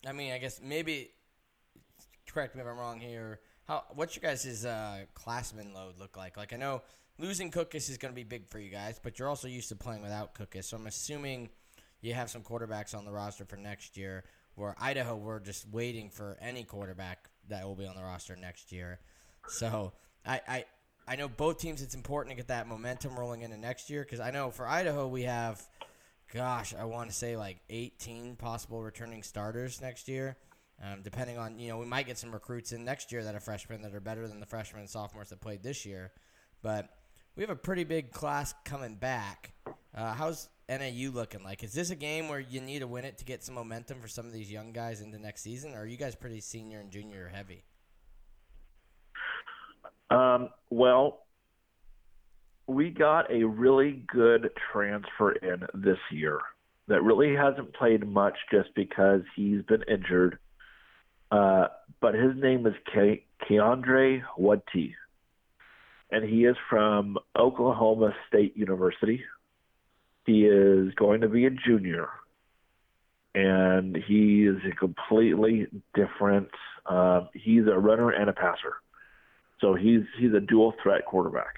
I 0.07 0.11
mean, 0.11 0.33
I 0.33 0.37
guess 0.37 0.59
maybe. 0.63 1.11
Correct 2.33 2.55
me 2.55 2.61
if 2.61 2.67
I'm 2.67 2.77
wrong 2.77 2.99
here. 2.99 3.39
How 3.67 3.83
what's 3.95 4.15
your 4.15 4.21
guys' 4.21 4.65
uh, 4.65 5.05
classman 5.13 5.73
load 5.73 5.97
look 5.99 6.15
like? 6.15 6.37
Like 6.37 6.53
I 6.53 6.57
know 6.57 6.83
losing 7.17 7.51
Cookus 7.51 7.89
is 7.89 7.97
going 7.97 8.13
to 8.13 8.15
be 8.15 8.23
big 8.23 8.47
for 8.49 8.59
you 8.59 8.69
guys, 8.69 8.99
but 9.01 9.17
you're 9.17 9.27
also 9.27 9.47
used 9.47 9.69
to 9.69 9.75
playing 9.75 10.01
without 10.01 10.35
Cookus. 10.35 10.65
So 10.65 10.77
I'm 10.77 10.87
assuming 10.87 11.49
you 12.01 12.13
have 12.13 12.29
some 12.29 12.41
quarterbacks 12.41 12.95
on 12.95 13.05
the 13.05 13.11
roster 13.11 13.45
for 13.45 13.57
next 13.57 13.97
year. 13.97 14.23
Where 14.55 14.75
Idaho, 14.79 15.15
we're 15.15 15.39
just 15.39 15.67
waiting 15.69 16.09
for 16.09 16.37
any 16.41 16.63
quarterback 16.63 17.29
that 17.47 17.65
will 17.65 17.75
be 17.75 17.87
on 17.87 17.95
the 17.95 18.03
roster 18.03 18.35
next 18.35 18.71
year. 18.71 18.99
So 19.47 19.93
I, 20.25 20.41
I, 20.47 20.65
I 21.07 21.15
know 21.15 21.29
both 21.29 21.59
teams. 21.59 21.81
It's 21.81 21.95
important 21.95 22.31
to 22.31 22.35
get 22.35 22.49
that 22.49 22.67
momentum 22.67 23.17
rolling 23.17 23.41
into 23.41 23.57
next 23.57 23.89
year 23.89 24.03
because 24.03 24.19
I 24.19 24.31
know 24.31 24.51
for 24.51 24.67
Idaho 24.67 25.07
we 25.07 25.23
have, 25.23 25.61
gosh, 26.33 26.73
I 26.75 26.83
want 26.85 27.09
to 27.09 27.15
say 27.15 27.37
like 27.37 27.59
18 27.69 28.35
possible 28.35 28.81
returning 28.83 29.23
starters 29.23 29.81
next 29.81 30.07
year. 30.07 30.35
Um, 30.81 31.01
depending 31.03 31.37
on 31.37 31.59
you 31.59 31.69
know 31.69 31.77
we 31.77 31.85
might 31.85 32.07
get 32.07 32.17
some 32.17 32.31
recruits 32.31 32.71
in 32.71 32.85
next 32.85 33.11
year 33.11 33.23
that 33.23 33.35
are 33.35 33.39
freshmen 33.39 33.81
that 33.81 33.93
are 33.93 33.99
better 33.99 34.27
than 34.27 34.39
the 34.39 34.45
freshmen 34.45 34.81
and 34.81 34.89
sophomores 34.89 35.29
that 35.29 35.41
played 35.41 35.61
this 35.61 35.85
year, 35.85 36.11
but 36.61 36.89
we 37.35 37.43
have 37.43 37.49
a 37.49 37.55
pretty 37.55 37.83
big 37.83 38.11
class 38.11 38.53
coming 38.65 38.95
back. 38.95 39.51
Uh, 39.95 40.13
how's 40.13 40.49
NAU 40.69 41.09
looking 41.11 41.43
like? 41.43 41.63
Is 41.63 41.73
this 41.73 41.89
a 41.89 41.95
game 41.95 42.27
where 42.29 42.39
you 42.39 42.61
need 42.61 42.79
to 42.79 42.87
win 42.87 43.05
it 43.05 43.17
to 43.17 43.25
get 43.25 43.43
some 43.43 43.55
momentum 43.55 43.99
for 43.99 44.07
some 44.07 44.25
of 44.25 44.33
these 44.33 44.51
young 44.51 44.71
guys 44.71 45.01
into 45.01 45.17
next 45.17 45.41
season, 45.41 45.73
or 45.73 45.81
are 45.81 45.85
you 45.85 45.97
guys 45.97 46.15
pretty 46.15 46.41
senior 46.41 46.79
and 46.79 46.91
junior 46.91 47.29
heavy? 47.33 47.63
Um, 50.09 50.49
well, 50.69 51.25
we 52.67 52.89
got 52.89 53.31
a 53.31 53.43
really 53.43 54.03
good 54.07 54.49
transfer 54.71 55.31
in 55.31 55.65
this 55.73 55.97
year 56.11 56.39
that 56.87 57.03
really 57.03 57.35
hasn't 57.35 57.73
played 57.73 58.07
much 58.07 58.35
just 58.51 58.69
because 58.75 59.21
he's 59.35 59.61
been 59.63 59.83
injured. 59.87 60.37
Uh, 61.31 61.67
but 62.01 62.13
his 62.13 62.31
name 62.35 62.65
is 62.65 62.73
Ke- 62.87 63.23
Keondre 63.47 64.21
Wudtee, 64.39 64.93
and 66.11 66.27
he 66.27 66.45
is 66.45 66.55
from 66.69 67.17
Oklahoma 67.37 68.13
State 68.27 68.57
University. 68.57 69.23
He 70.25 70.45
is 70.45 70.93
going 70.95 71.21
to 71.21 71.29
be 71.29 71.45
a 71.45 71.49
junior, 71.49 72.09
and 73.35 73.95
he 74.07 74.45
is 74.45 74.57
a 74.71 74.75
completely 74.75 75.67
different. 75.93 76.49
Uh, 76.85 77.27
he's 77.33 77.67
a 77.67 77.77
runner 77.77 78.09
and 78.11 78.29
a 78.29 78.33
passer. 78.33 78.75
So 79.61 79.75
he's 79.75 80.01
he's 80.19 80.33
a 80.33 80.39
dual 80.39 80.73
threat 80.81 81.05
quarterback. 81.05 81.55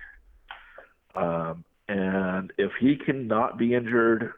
Um, 1.16 1.64
and 1.88 2.52
if 2.58 2.72
he 2.80 2.96
cannot 2.96 3.58
be 3.58 3.76
injured 3.76 4.34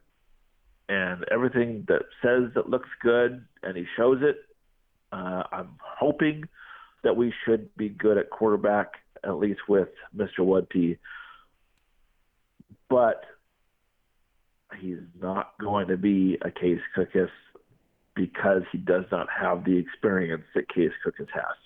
and 0.90 1.24
everything 1.32 1.86
that 1.88 2.02
says 2.22 2.52
that 2.56 2.70
looks 2.70 2.90
good, 3.02 3.46
and 3.64 3.78
he 3.78 3.86
shows 3.96 4.20
it. 4.22 4.38
Uh, 5.14 5.44
I'm 5.52 5.70
hoping 5.80 6.44
that 7.04 7.16
we 7.16 7.32
should 7.46 7.76
be 7.78 7.90
good 7.90 8.18
at 8.18 8.32
quarterback, 8.32 8.94
at 9.24 9.38
least 9.38 9.60
with 9.70 9.90
Mr. 10.16 10.40
Wudtee. 10.40 10.98
But 12.90 13.24
he's 14.80 14.98
not 15.22 15.54
going 15.60 15.88
to 15.90 15.98
be 15.98 16.40
a 16.42 16.50
Case 16.50 16.80
Cookus 16.98 17.30
because 18.16 18.64
he 18.72 18.80
does 18.80 19.06
not 19.12 19.28
have 19.30 19.64
the 19.66 19.78
experience 19.78 20.44
that 20.56 20.68
Case 20.70 20.92
Cookus 21.06 21.30
has. 21.32 21.58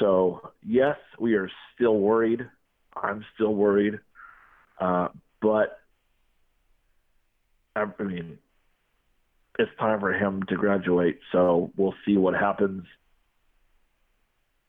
So, 0.00 0.50
yes, 0.64 0.96
we 1.20 1.34
are 1.34 1.50
still 1.74 1.98
worried. 1.98 2.40
I'm 3.00 3.24
still 3.34 3.54
worried. 3.54 4.00
Uh, 4.80 5.08
but, 5.40 5.78
I 7.76 7.86
mean, 8.02 8.38
it's 9.58 9.70
time 9.78 10.00
for 10.00 10.12
him 10.12 10.42
to 10.48 10.56
graduate. 10.56 11.18
So 11.32 11.70
we'll 11.76 11.94
see 12.04 12.16
what 12.16 12.34
happens. 12.34 12.84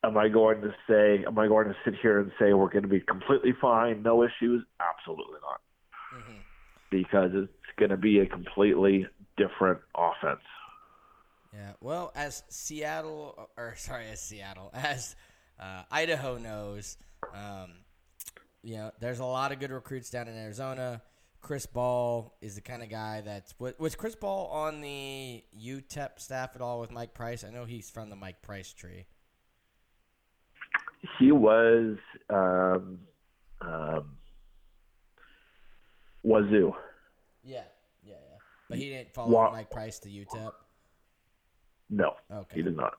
Am 0.04 0.18
I 0.18 0.30
going 0.30 0.62
to 0.62 0.74
say, 0.88 1.26
am 1.26 1.38
I 1.38 1.48
going 1.48 1.68
to 1.68 1.76
sit 1.84 1.96
here 2.02 2.20
and 2.20 2.32
say 2.40 2.54
we're 2.54 2.70
going 2.70 2.84
to 2.84 2.88
be 2.90 3.02
completely 3.02 3.54
fine, 3.60 4.04
no 4.04 4.24
issues? 4.24 4.64
Absolutely 4.80 5.40
not. 5.42 5.62
Mm-hmm. 6.16 6.38
Because 6.90 7.32
it's 7.34 7.52
going 7.78 7.90
to 7.90 7.98
be 7.98 8.20
a 8.20 8.26
completely 8.26 9.08
different 9.36 9.80
offense. 9.96 10.42
Yeah. 11.54 11.74
Well, 11.82 12.12
as 12.16 12.44
Seattle, 12.50 13.50
or 13.58 13.74
sorry, 13.78 14.08
as 14.10 14.22
Seattle, 14.22 14.70
as 14.74 15.16
uh, 15.60 15.84
Idaho 15.92 16.38
knows, 16.38 16.98
um, 17.34 17.72
you 18.64 18.76
know, 18.76 18.92
there's 19.00 19.20
a 19.20 19.26
lot 19.26 19.52
of 19.52 19.60
good 19.60 19.72
recruits 19.72 20.10
down 20.10 20.28
in 20.28 20.38
Arizona. 20.38 21.02
Chris 21.48 21.66
Ball 21.66 22.36
is 22.42 22.56
the 22.56 22.62
kind 22.62 22.84
of 22.84 22.90
guy 22.90 23.22
that's 23.22 23.56
was 23.58 23.96
Chris 23.96 24.16
Ball 24.16 24.48
on 24.48 24.82
the 24.82 25.42
UTEP 25.58 26.20
staff 26.20 26.52
at 26.56 26.62
all 26.62 26.82
with 26.82 26.92
Mike 26.92 27.14
Price? 27.14 27.46
I 27.46 27.52
know 27.52 27.64
he's 27.64 27.90
from 27.90 28.10
the 28.10 28.18
Mike 28.18 28.42
Price 28.42 28.74
tree. 28.74 29.06
He 31.18 31.32
was 31.32 31.96
um, 32.30 33.00
um, 33.62 34.18
Wazoo. 36.26 36.74
Yeah, 37.46 37.62
yeah, 38.04 38.16
yeah. 38.16 38.38
But 38.68 38.80
he 38.80 38.90
didn't 38.90 39.14
follow 39.14 39.32
Wa- 39.32 39.52
Mike 39.52 39.72
Price 39.72 40.00
to 40.00 40.10
UTEP. 40.10 40.52
No, 41.90 42.12
okay. 42.30 42.56
he 42.58 42.62
did 42.62 42.76
not. 42.76 42.96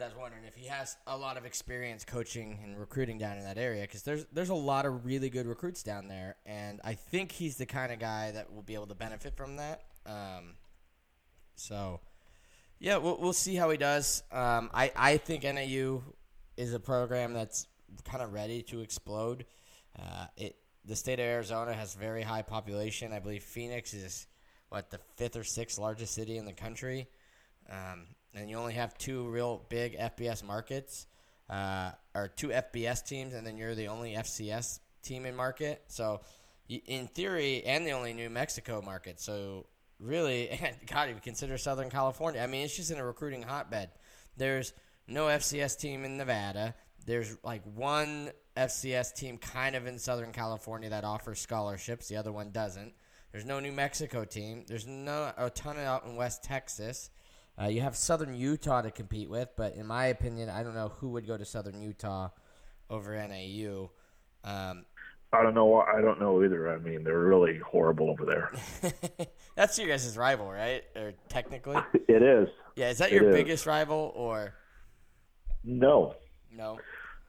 I 0.00 0.06
was 0.06 0.16
wondering 0.16 0.44
if 0.44 0.54
he 0.54 0.66
has 0.66 0.96
a 1.06 1.16
lot 1.16 1.36
of 1.36 1.44
experience 1.44 2.04
coaching 2.04 2.58
and 2.62 2.78
recruiting 2.78 3.18
down 3.18 3.38
in 3.38 3.44
that 3.44 3.58
area 3.58 3.82
because 3.82 4.02
there's 4.02 4.26
there's 4.32 4.48
a 4.48 4.54
lot 4.54 4.86
of 4.86 5.04
really 5.06 5.30
good 5.30 5.46
recruits 5.46 5.82
down 5.82 6.08
there, 6.08 6.36
and 6.46 6.80
I 6.84 6.94
think 6.94 7.32
he's 7.32 7.56
the 7.56 7.66
kind 7.66 7.92
of 7.92 7.98
guy 7.98 8.32
that 8.32 8.52
will 8.52 8.62
be 8.62 8.74
able 8.74 8.86
to 8.88 8.94
benefit 8.94 9.36
from 9.36 9.56
that. 9.56 9.82
Um, 10.06 10.54
so, 11.54 12.00
yeah, 12.78 12.96
we'll 12.96 13.18
we'll 13.20 13.32
see 13.32 13.54
how 13.54 13.70
he 13.70 13.76
does. 13.76 14.22
Um, 14.32 14.70
I 14.74 14.92
I 14.96 15.16
think 15.16 15.44
NAU 15.44 16.02
is 16.56 16.74
a 16.74 16.80
program 16.80 17.32
that's 17.32 17.66
kind 18.04 18.22
of 18.22 18.32
ready 18.32 18.62
to 18.62 18.80
explode. 18.80 19.46
Uh, 19.98 20.26
it 20.36 20.56
the 20.84 20.96
state 20.96 21.18
of 21.20 21.24
Arizona 21.26 21.72
has 21.72 21.94
very 21.94 22.22
high 22.22 22.42
population. 22.42 23.12
I 23.12 23.20
believe 23.20 23.42
Phoenix 23.42 23.94
is 23.94 24.26
what 24.68 24.90
the 24.90 24.98
fifth 25.16 25.36
or 25.36 25.44
sixth 25.44 25.78
largest 25.78 26.14
city 26.14 26.36
in 26.36 26.44
the 26.44 26.52
country. 26.52 27.08
Um, 27.70 28.08
and 28.34 28.50
you 28.50 28.56
only 28.56 28.74
have 28.74 28.96
two 28.98 29.28
real 29.28 29.64
big 29.68 29.98
FBS 29.98 30.44
markets, 30.44 31.06
uh, 31.48 31.92
or 32.14 32.28
two 32.28 32.48
FBS 32.48 33.06
teams, 33.06 33.34
and 33.34 33.46
then 33.46 33.56
you're 33.56 33.74
the 33.74 33.88
only 33.88 34.14
FCS 34.14 34.80
team 35.02 35.26
in 35.26 35.36
market. 35.36 35.82
So, 35.88 36.20
in 36.68 37.08
theory, 37.08 37.62
and 37.64 37.86
the 37.86 37.92
only 37.92 38.12
New 38.12 38.30
Mexico 38.30 38.80
market. 38.82 39.20
So, 39.20 39.66
really, 39.98 40.58
God, 40.86 41.08
if 41.08 41.16
you 41.16 41.20
consider 41.20 41.58
Southern 41.58 41.90
California, 41.90 42.40
I 42.40 42.46
mean, 42.46 42.64
it's 42.64 42.76
just 42.76 42.90
in 42.90 42.98
a 42.98 43.04
recruiting 43.04 43.42
hotbed. 43.42 43.90
There's 44.36 44.72
no 45.06 45.26
FCS 45.26 45.78
team 45.78 46.04
in 46.04 46.16
Nevada. 46.16 46.74
There's 47.06 47.36
like 47.44 47.62
one 47.74 48.30
FCS 48.56 49.14
team 49.14 49.38
kind 49.38 49.76
of 49.76 49.86
in 49.86 49.98
Southern 49.98 50.32
California 50.32 50.90
that 50.90 51.04
offers 51.04 51.40
scholarships. 51.40 52.08
The 52.08 52.16
other 52.16 52.32
one 52.32 52.50
doesn't. 52.50 52.94
There's 53.32 53.44
no 53.44 53.60
New 53.60 53.72
Mexico 53.72 54.24
team. 54.24 54.64
There's 54.66 54.86
no 54.86 55.32
a 55.36 55.50
ton 55.50 55.76
out 55.78 56.06
in 56.06 56.16
West 56.16 56.44
Texas. 56.44 57.10
Uh, 57.60 57.66
you 57.66 57.80
have 57.82 57.96
Southern 57.96 58.34
Utah 58.34 58.82
to 58.82 58.90
compete 58.90 59.30
with, 59.30 59.48
but 59.56 59.74
in 59.74 59.86
my 59.86 60.06
opinion, 60.06 60.48
I 60.48 60.62
don't 60.62 60.74
know 60.74 60.88
who 60.88 61.10
would 61.10 61.26
go 61.26 61.36
to 61.36 61.44
Southern 61.44 61.80
Utah 61.80 62.30
over 62.90 63.16
NAU. 63.16 63.90
Um, 64.42 64.84
I 65.32 65.42
don't 65.42 65.54
know. 65.54 65.80
I 65.80 66.00
don't 66.00 66.20
know 66.20 66.44
either. 66.44 66.72
I 66.72 66.78
mean, 66.78 67.04
they're 67.04 67.18
really 67.18 67.58
horrible 67.58 68.10
over 68.10 68.24
there. 68.24 68.52
That's 69.56 69.78
your 69.78 69.88
guys' 69.88 70.16
rival, 70.16 70.50
right? 70.50 70.82
Or 70.96 71.12
technically, 71.28 71.76
it 72.08 72.22
is. 72.22 72.48
Yeah, 72.76 72.90
is 72.90 72.98
that 72.98 73.12
your 73.12 73.32
biggest 73.32 73.66
rival 73.66 74.12
or? 74.14 74.54
No. 75.64 76.14
No. 76.52 76.78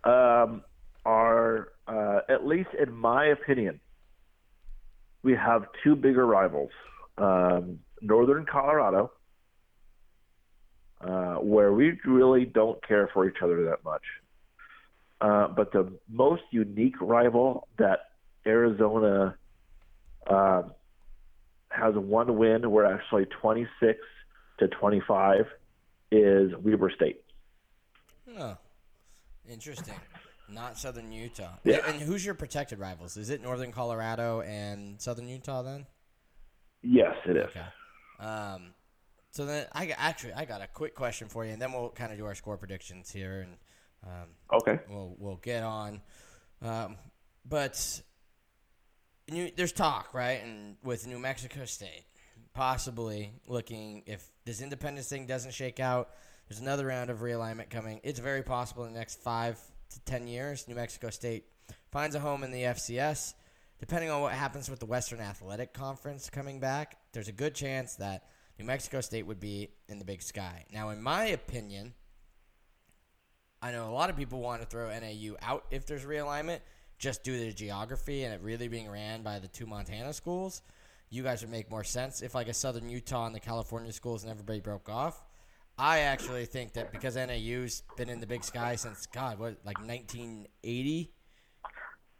Um, 0.03 0.63
are 1.05 1.69
uh, 1.87 2.19
at 2.29 2.45
least 2.45 2.69
in 2.79 2.93
my 2.93 3.25
opinion, 3.27 3.79
we 5.23 5.33
have 5.33 5.65
two 5.83 5.95
bigger 5.95 6.25
rivals: 6.25 6.71
um, 7.17 7.79
Northern 8.01 8.45
Colorado 8.45 9.11
uh, 11.07 11.35
where 11.35 11.71
we 11.73 11.99
really 12.05 12.45
don't 12.45 12.85
care 12.85 13.09
for 13.13 13.27
each 13.27 13.37
other 13.43 13.65
that 13.65 13.83
much. 13.83 14.01
Uh, 15.21 15.47
but 15.47 15.71
the 15.71 15.91
most 16.09 16.43
unique 16.51 16.99
rival 16.99 17.67
that 17.77 17.99
Arizona 18.45 19.35
uh, 20.27 20.63
has 21.69 21.93
one 21.95 22.37
win, 22.37 22.69
we're 22.71 22.85
actually 22.85 23.25
26 23.41 23.99
to 24.59 24.67
25, 24.67 25.45
is 26.11 26.51
Weber 26.61 26.91
State. 26.95 27.21
Oh, 28.37 28.57
interesting. 29.49 29.95
Not 30.49 30.77
Southern 30.77 31.11
Utah. 31.11 31.53
Yeah. 31.63 31.79
And 31.87 32.01
who's 32.01 32.25
your 32.25 32.35
protected 32.35 32.79
rivals? 32.79 33.17
Is 33.17 33.29
it 33.29 33.41
Northern 33.41 33.71
Colorado 33.71 34.41
and 34.41 35.01
Southern 35.01 35.27
Utah 35.27 35.63
then? 35.63 35.85
Yes, 36.83 37.15
it 37.25 37.35
is. 37.35 37.45
Okay. 37.45 37.65
Um, 38.19 38.73
so 39.35 39.45
then 39.45 39.67
I 39.73 39.93
actually 39.97 40.31
I 40.31 40.45
got 40.45 40.61
a 40.61 40.67
quick 40.67 40.95
question 40.95 41.27
for 41.27 41.45
you, 41.45 41.51
and 41.51 41.61
then 41.61 41.73
we'll 41.73 41.89
kind 41.89 42.13
of 42.13 42.17
do 42.17 42.25
our 42.25 42.35
score 42.35 42.55
predictions 42.55 43.11
here, 43.11 43.41
and 43.41 43.57
um, 44.05 44.29
okay, 44.53 44.79
we'll 44.89 45.13
we'll 45.19 45.35
get 45.35 45.61
on. 45.61 45.99
Um, 46.61 46.95
but 47.43 48.01
there's 49.27 49.73
talk, 49.73 50.13
right, 50.13 50.41
and 50.41 50.77
with 50.83 51.05
New 51.05 51.19
Mexico 51.19 51.65
State 51.65 52.05
possibly 52.53 53.33
looking 53.45 54.03
if 54.05 54.25
this 54.45 54.61
independence 54.61 55.09
thing 55.09 55.27
doesn't 55.27 55.53
shake 55.53 55.81
out, 55.81 56.11
there's 56.47 56.61
another 56.61 56.85
round 56.85 57.09
of 57.09 57.19
realignment 57.19 57.69
coming. 57.69 57.99
It's 58.03 58.19
very 58.19 58.41
possible 58.41 58.85
in 58.85 58.93
the 58.93 58.99
next 58.99 59.19
five 59.19 59.59
to 59.89 59.99
ten 60.05 60.27
years, 60.27 60.65
New 60.69 60.75
Mexico 60.75 61.09
State 61.09 61.43
finds 61.91 62.15
a 62.15 62.21
home 62.21 62.45
in 62.45 62.51
the 62.51 62.61
FCS. 62.61 63.33
Depending 63.79 64.09
on 64.09 64.21
what 64.21 64.31
happens 64.31 64.69
with 64.69 64.79
the 64.79 64.85
Western 64.85 65.19
Athletic 65.19 65.73
Conference 65.73 66.29
coming 66.29 66.61
back, 66.61 66.95
there's 67.11 67.27
a 67.27 67.33
good 67.33 67.53
chance 67.53 67.95
that 67.95 68.23
New 68.57 68.65
Mexico 68.65 69.01
State 69.01 69.25
would 69.25 69.39
be 69.39 69.69
in 69.89 69.99
the 69.99 70.05
big 70.05 70.21
sky. 70.21 70.65
Now, 70.71 70.89
in 70.89 71.01
my 71.01 71.25
opinion, 71.25 71.93
I 73.61 73.71
know 73.71 73.89
a 73.89 73.91
lot 73.91 74.09
of 74.09 74.15
people 74.15 74.39
want 74.39 74.61
to 74.61 74.67
throw 74.67 74.87
NAU 74.87 75.35
out 75.41 75.65
if 75.71 75.85
there's 75.85 76.05
realignment, 76.05 76.59
just 76.97 77.23
due 77.23 77.37
to 77.37 77.45
the 77.45 77.51
geography 77.51 78.23
and 78.23 78.33
it 78.33 78.41
really 78.41 78.67
being 78.67 78.89
ran 78.89 79.23
by 79.23 79.39
the 79.39 79.47
two 79.47 79.65
Montana 79.65 80.13
schools. 80.13 80.61
You 81.09 81.23
guys 81.23 81.41
would 81.41 81.51
make 81.51 81.69
more 81.69 81.83
sense 81.83 82.21
if, 82.21 82.33
like, 82.33 82.47
a 82.47 82.53
Southern 82.53 82.89
Utah 82.89 83.25
and 83.25 83.35
the 83.35 83.39
California 83.39 83.91
schools 83.91 84.23
and 84.23 84.31
everybody 84.31 84.59
broke 84.59 84.89
off. 84.89 85.23
I 85.77 85.99
actually 85.99 86.45
think 86.45 86.73
that 86.73 86.93
because 86.93 87.15
NAU's 87.15 87.83
been 87.97 88.09
in 88.09 88.21
the 88.21 88.27
big 88.27 88.45
sky 88.45 88.77
since, 88.77 89.05
God, 89.07 89.39
what, 89.39 89.57
like 89.65 89.77
1980? 89.79 91.11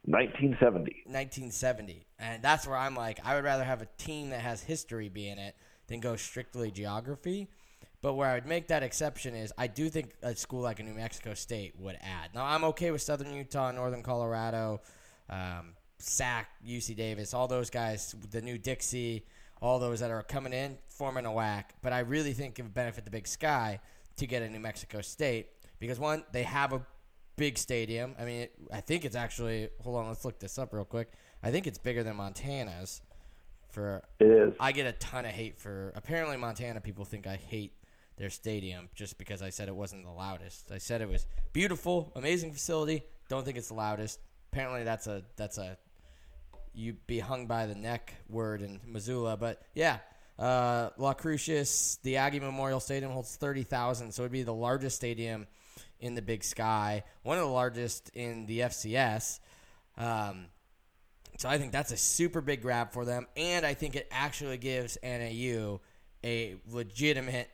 1970. 0.03 0.91
1970. 1.05 2.05
And 2.19 2.43
that's 2.43 2.67
where 2.67 2.77
I'm 2.77 2.95
like, 2.95 3.19
I 3.23 3.36
would 3.36 3.45
rather 3.45 3.63
have 3.63 3.81
a 3.81 3.88
team 3.97 4.31
that 4.31 4.41
has 4.41 4.61
history 4.61 5.07
be 5.07 5.29
in 5.29 5.39
it 5.39 5.55
than 5.88 5.99
go 5.99 6.15
strictly 6.15 6.71
geography. 6.71 7.47
But 8.01 8.13
where 8.13 8.29
I 8.29 8.36
would 8.36 8.45
make 8.45 8.67
that 8.67 8.83
exception 8.83 9.33
is 9.33 9.51
I 9.57 9.67
do 9.67 9.89
think 9.89 10.13
a 10.21 10.36
school 10.36 10.61
like 10.61 10.79
a 10.79 10.83
New 10.83 10.93
Mexico 10.93 11.33
State 11.33 11.73
would 11.79 11.97
add. 12.01 12.36
Now, 12.36 12.45
I'm 12.45 12.63
okay 12.65 12.91
with 12.91 13.01
Southern 13.01 13.33
Utah, 13.33 13.71
Northern 13.71 14.03
Colorado, 14.03 14.81
um, 15.29 15.73
SAC, 15.97 16.47
UC 16.67 16.95
Davis, 16.95 17.33
all 17.33 17.47
those 17.47 17.69
guys, 17.69 18.13
the 18.29 18.41
new 18.41 18.57
Dixie, 18.57 19.25
all 19.61 19.79
those 19.79 20.01
that 20.01 20.11
are 20.11 20.21
coming 20.21 20.53
in, 20.53 20.77
forming 20.88 21.25
a 21.25 21.29
WAC. 21.29 21.63
But 21.81 21.93
I 21.93 21.99
really 21.99 22.33
think 22.33 22.59
it 22.59 22.61
would 22.61 22.73
benefit 22.73 23.05
the 23.05 23.11
Big 23.11 23.27
Sky 23.27 23.79
to 24.17 24.27
get 24.27 24.43
a 24.43 24.49
New 24.49 24.59
Mexico 24.59 25.01
State 25.01 25.47
because, 25.79 25.99
one, 25.99 26.23
they 26.31 26.43
have 26.43 26.73
a 26.73 26.86
big 27.38 27.57
stadium. 27.57 28.15
I 28.19 28.25
mean, 28.25 28.41
it, 28.41 28.53
I 28.71 28.81
think 28.81 29.05
it's 29.05 29.15
actually, 29.15 29.69
hold 29.81 29.97
on, 29.97 30.07
let's 30.07 30.25
look 30.25 30.39
this 30.39 30.57
up 30.57 30.73
real 30.73 30.86
quick. 30.86 31.11
I 31.43 31.51
think 31.51 31.67
it's 31.67 31.77
bigger 31.77 32.03
than 32.03 32.15
Montana's 32.17 33.01
for 33.76 34.01
it 34.19 34.26
is. 34.26 34.53
I 34.59 34.71
get 34.71 34.88
a 34.88 34.93
ton 34.93 35.26
of 35.26 35.32
hate 35.32 35.59
for 35.59 35.91
apparently 35.95 36.38
Montana 36.38 36.82
people 36.82 37.05
think 37.05 37.28
I 37.28 37.36
hate 37.36 37.73
their 38.17 38.30
stadium 38.30 38.89
just 38.95 39.17
because 39.17 39.41
I 39.41 39.49
said 39.49 39.67
it 39.67 39.76
wasn't 39.76 40.05
the 40.05 40.11
loudest. 40.11 40.71
I 40.71 40.78
said 40.78 41.01
it 41.01 41.09
was 41.09 41.28
beautiful, 41.51 42.11
amazing 42.15 42.53
facility. 42.53 43.03
Don't 43.28 43.43
think 43.43 43.57
it's 43.57 43.67
the 43.67 43.73
loudest. 43.73 44.19
Apparently 44.51 44.84
that's 44.84 45.07
a 45.07 45.23
that's 45.36 45.57
a 45.57 45.78
you 46.73 46.93
be 47.05 47.19
hung 47.19 47.47
by 47.47 47.65
the 47.65 47.76
neck 47.76 48.13
word 48.30 48.61
in 48.61 48.80
Missoula. 48.88 49.36
But 49.36 49.61
yeah, 49.73 49.99
uh, 50.39 50.89
Las 50.97 51.15
Cruces, 51.17 51.99
the 52.03 52.17
Aggie 52.17 52.39
Memorial 52.39 52.80
Stadium 52.80 53.11
holds 53.11 53.36
30,000, 53.36 54.11
so 54.13 54.23
it 54.23 54.26
would 54.26 54.32
be 54.32 54.43
the 54.43 54.53
largest 54.53 54.95
stadium 54.95 55.47
in 55.99 56.15
the 56.15 56.21
Big 56.21 56.43
Sky, 56.43 57.03
one 57.23 57.38
of 57.38 57.43
the 57.43 57.49
largest 57.49 58.09
in 58.13 58.45
the 58.45 58.59
FCS. 58.61 59.39
Um, 59.97 60.47
so 61.38 61.49
I 61.49 61.57
think 61.57 61.71
that's 61.71 61.91
a 61.91 61.97
super 61.97 62.41
big 62.41 62.61
grab 62.61 62.91
for 62.91 63.05
them, 63.05 63.27
and 63.36 63.65
I 63.65 63.73
think 63.73 63.95
it 63.95 64.07
actually 64.11 64.57
gives 64.57 64.97
NAU 65.03 65.81
a 66.23 66.55
legitimate 66.69 67.49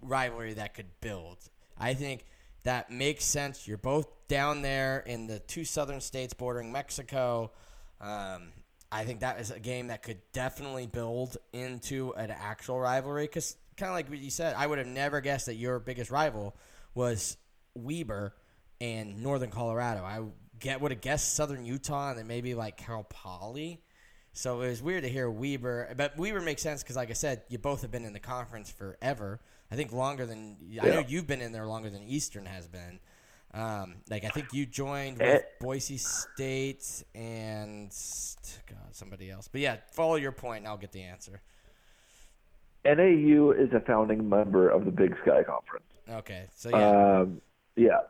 rivalry 0.00 0.54
that 0.54 0.74
could 0.74 1.00
build. 1.00 1.38
I 1.78 1.94
think 1.94 2.24
that 2.62 2.90
makes 2.90 3.24
sense. 3.24 3.66
You're 3.66 3.78
both 3.78 4.08
down 4.28 4.62
there 4.62 5.00
in 5.06 5.26
the 5.26 5.38
two 5.38 5.64
southern 5.64 6.00
states 6.00 6.34
bordering 6.34 6.72
Mexico. 6.72 7.52
Um, 8.00 8.52
I 8.90 9.04
think 9.04 9.20
that 9.20 9.40
is 9.40 9.50
a 9.50 9.60
game 9.60 9.88
that 9.88 10.02
could 10.02 10.20
definitely 10.32 10.86
build 10.86 11.36
into 11.52 12.12
an 12.14 12.30
actual 12.30 12.78
rivalry. 12.78 13.24
Because, 13.24 13.56
kind 13.76 13.90
of 13.90 13.94
like 13.94 14.08
what 14.08 14.18
you 14.18 14.30
said, 14.30 14.54
I 14.56 14.66
would 14.66 14.78
have 14.78 14.86
never 14.86 15.20
guessed 15.20 15.46
that 15.46 15.54
your 15.54 15.78
biggest 15.78 16.10
rival 16.10 16.56
was 16.94 17.36
Weber 17.74 18.34
and 18.80 19.22
Northern 19.22 19.50
Colorado. 19.50 20.02
I 20.02 20.20
get 20.60 20.80
would 20.80 20.90
have 20.90 21.00
guessed 21.00 21.34
Southern 21.34 21.64
Utah 21.64 22.10
and 22.10 22.18
then 22.18 22.26
maybe 22.26 22.54
like 22.54 22.76
Cal 22.76 23.04
Poly. 23.04 23.80
So 24.32 24.60
it 24.60 24.68
was 24.68 24.82
weird 24.82 25.02
to 25.04 25.08
hear 25.08 25.30
Weber, 25.30 25.94
but 25.96 26.16
Weber 26.18 26.42
makes 26.42 26.60
sense 26.60 26.82
because, 26.82 26.96
like 26.96 27.08
I 27.08 27.14
said, 27.14 27.42
you 27.48 27.56
both 27.56 27.80
have 27.80 27.90
been 27.90 28.04
in 28.04 28.12
the 28.12 28.20
conference 28.20 28.70
forever. 28.70 29.40
I 29.70 29.76
think 29.76 29.92
longer 29.92 30.26
than 30.26 30.56
I 30.82 30.88
know 30.88 30.98
you've 31.06 31.26
been 31.26 31.40
in 31.40 31.52
there 31.52 31.66
longer 31.66 31.88
than 31.88 32.02
Eastern 32.02 32.44
has 32.44 32.68
been. 32.68 33.00
Um, 33.54 33.96
like 34.10 34.24
I 34.24 34.28
think 34.28 34.52
you 34.52 34.66
joined 34.66 35.18
with 35.18 35.42
Boise 35.60 35.96
State 35.96 37.02
and 37.14 37.88
God 38.66 38.92
somebody 38.92 39.30
else, 39.30 39.48
but 39.48 39.62
yeah, 39.62 39.78
follow 39.92 40.16
your 40.16 40.32
point 40.32 40.58
and 40.58 40.68
I'll 40.68 40.76
get 40.76 40.92
the 40.92 41.02
answer. 41.02 41.40
NAU 42.84 43.50
is 43.52 43.72
a 43.72 43.80
founding 43.80 44.28
member 44.28 44.68
of 44.68 44.84
the 44.84 44.90
Big 44.90 45.16
Sky 45.22 45.42
Conference. 45.42 45.86
Okay, 46.08 46.46
so 46.54 46.68
yeah, 46.68 47.20
Um, 47.20 47.40
yeah. 47.74 48.00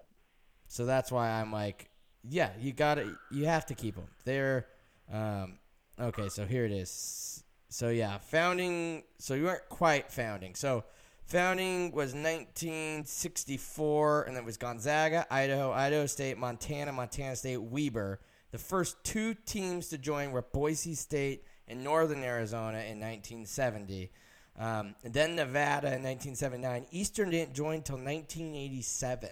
so 0.67 0.85
that's 0.85 1.11
why 1.11 1.31
I'm 1.31 1.53
like, 1.53 1.89
yeah, 2.29 2.51
you 2.61 2.73
got 2.73 2.95
to 2.95 3.17
You 3.31 3.45
have 3.47 3.67
to 3.67 3.75
keep 3.75 3.95
them. 3.95 4.09
They're 4.25 4.67
um, 5.13 5.59
okay. 6.01 6.29
So 6.29 6.47
here 6.47 6.65
it 6.65 6.73
is. 6.73 7.45
So 7.69 7.91
yeah, 7.91 8.19
founding. 8.19 9.05
So 9.19 9.35
you 9.35 9.45
weren't 9.45 9.69
quite 9.69 10.11
founding. 10.11 10.55
So 10.55 10.85
founding 11.25 11.93
was 11.93 12.15
1964, 12.15 14.23
and 14.25 14.37
it 14.37 14.45
was 14.45 14.57
Gonzaga, 14.57 15.27
Idaho, 15.31 15.71
Idaho 15.73 16.07
State, 16.07 16.39
Montana, 16.39 16.93
Montana 16.93 17.37
State, 17.37 17.63
Weber. 17.63 18.21
The 18.53 18.59
first 18.59 19.03
two 19.05 19.35
teams 19.35 19.89
to 19.89 19.99
join 19.99 20.31
were 20.31 20.43
Boise 20.43 20.95
State 20.95 21.45
and 21.69 21.83
Northern 21.83 22.23
Arizona 22.23 22.79
in 22.79 23.01
1970. 23.01 24.11
Um, 24.59 24.95
then 25.03 25.37
Nevada 25.37 25.89
in 25.89 26.03
1979. 26.03 26.87
Eastern 26.91 27.31
didn't 27.31 27.55
join 27.55 27.77
until 27.77 27.97
1987. 27.97 29.31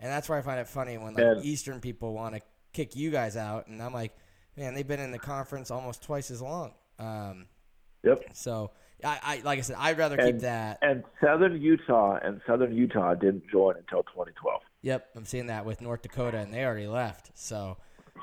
And 0.00 0.10
that's 0.10 0.28
why 0.28 0.38
I 0.38 0.42
find 0.42 0.60
it 0.60 0.68
funny 0.68 0.98
when 0.98 1.14
like 1.14 1.24
And- 1.24 1.44
Eastern 1.44 1.80
people 1.80 2.12
want 2.14 2.34
to 2.34 2.42
kick 2.72 2.96
you 2.96 3.10
guys 3.10 3.36
out, 3.36 3.68
and 3.68 3.82
I'm 3.82 3.92
like, 3.94 4.12
man, 4.56 4.74
they've 4.74 4.86
been 4.86 5.00
in 5.00 5.12
the 5.12 5.18
conference 5.18 5.70
almost 5.70 6.02
twice 6.02 6.30
as 6.30 6.42
long. 6.42 6.74
Um, 6.98 7.46
Yep. 8.02 8.24
so 8.34 8.70
I, 9.02 9.18
I 9.22 9.40
like 9.44 9.58
I 9.58 9.62
said, 9.62 9.76
I'd 9.78 9.96
rather 9.98 10.16
keep 10.16 10.40
that. 10.40 10.78
and 10.82 11.04
Southern 11.22 11.60
Utah 11.60 12.18
and 12.22 12.40
Southern 12.46 12.74
Utah 12.74 13.14
didn't 13.14 13.44
join 13.50 13.76
until 13.76 14.02
2012. 14.04 14.60
Yep, 14.82 15.08
I'm 15.16 15.24
seeing 15.24 15.46
that 15.46 15.64
with 15.64 15.80
North 15.80 16.02
Dakota, 16.02 16.38
and 16.38 16.52
they 16.52 16.64
already 16.64 16.86
left. 16.86 17.30
So, 17.34 17.78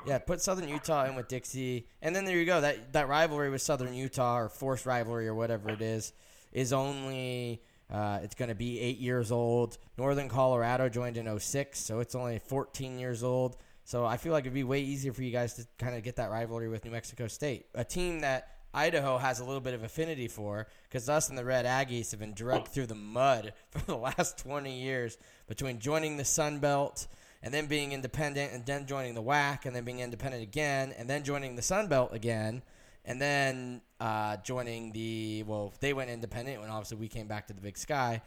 yeah, 0.06 0.18
put 0.18 0.40
Southern 0.40 0.68
Utah 0.68 1.06
in 1.06 1.16
with 1.16 1.26
Dixie, 1.28 1.88
and 2.00 2.14
then 2.14 2.24
there 2.24 2.36
you 2.38 2.44
go. 2.46 2.60
That 2.60 2.92
that 2.92 3.08
rivalry 3.08 3.50
with 3.50 3.62
Southern 3.62 3.92
Utah 3.94 4.38
or 4.38 4.48
forced 4.48 4.86
rivalry 4.86 5.26
or 5.26 5.34
whatever 5.34 5.70
it 5.70 5.82
is 5.82 6.12
is 6.52 6.72
only 6.72 7.62
uh, 7.92 8.20
it's 8.22 8.34
going 8.34 8.48
to 8.48 8.54
be 8.54 8.80
eight 8.80 8.98
years 8.98 9.30
old. 9.30 9.76
Northern 9.98 10.28
Colorado 10.28 10.88
joined 10.88 11.18
in 11.18 11.38
06, 11.38 11.78
so 11.78 12.00
it's 12.00 12.14
only 12.14 12.38
14 12.38 12.98
years 12.98 13.22
old. 13.22 13.58
So 13.84 14.06
I 14.06 14.16
feel 14.16 14.32
like 14.32 14.44
it'd 14.44 14.54
be 14.54 14.64
way 14.64 14.80
easier 14.80 15.12
for 15.12 15.22
you 15.22 15.30
guys 15.30 15.54
to 15.54 15.66
kind 15.78 15.94
of 15.94 16.02
get 16.02 16.16
that 16.16 16.30
rivalry 16.30 16.68
with 16.68 16.84
New 16.84 16.90
Mexico 16.90 17.28
State, 17.28 17.66
a 17.74 17.84
team 17.84 18.20
that 18.20 18.48
Idaho 18.72 19.18
has 19.18 19.40
a 19.40 19.44
little 19.44 19.60
bit 19.60 19.74
of 19.74 19.82
affinity 19.82 20.28
for, 20.28 20.68
because 20.88 21.10
us 21.10 21.28
and 21.28 21.36
the 21.36 21.44
Red 21.44 21.66
Aggies 21.66 22.10
have 22.12 22.20
been 22.20 22.32
dragged 22.32 22.68
through 22.68 22.86
the 22.86 22.94
mud 22.94 23.52
for 23.70 23.80
the 23.80 23.96
last 23.96 24.38
20 24.38 24.80
years 24.80 25.18
between 25.46 25.78
joining 25.78 26.16
the 26.16 26.24
Sun 26.24 26.60
Belt 26.60 27.06
and 27.42 27.52
then 27.52 27.66
being 27.66 27.92
independent 27.92 28.52
and 28.54 28.64
then 28.64 28.86
joining 28.86 29.14
the 29.14 29.22
WAC 29.22 29.66
and 29.66 29.76
then 29.76 29.84
being 29.84 30.00
independent 30.00 30.42
again 30.42 30.94
and 30.96 31.10
then 31.10 31.24
joining 31.24 31.56
the 31.56 31.62
Sun 31.62 31.88
Belt 31.88 32.14
again 32.14 32.62
and 33.04 33.20
then 33.20 33.80
uh, 34.00 34.36
joining 34.38 34.92
the 34.92 35.44
well 35.46 35.72
they 35.80 35.92
went 35.92 36.10
independent 36.10 36.60
when 36.60 36.70
obviously 36.70 36.96
we 36.96 37.08
came 37.08 37.26
back 37.26 37.46
to 37.48 37.54
the 37.54 37.60
Big 37.60 37.78
Sky 37.78 38.22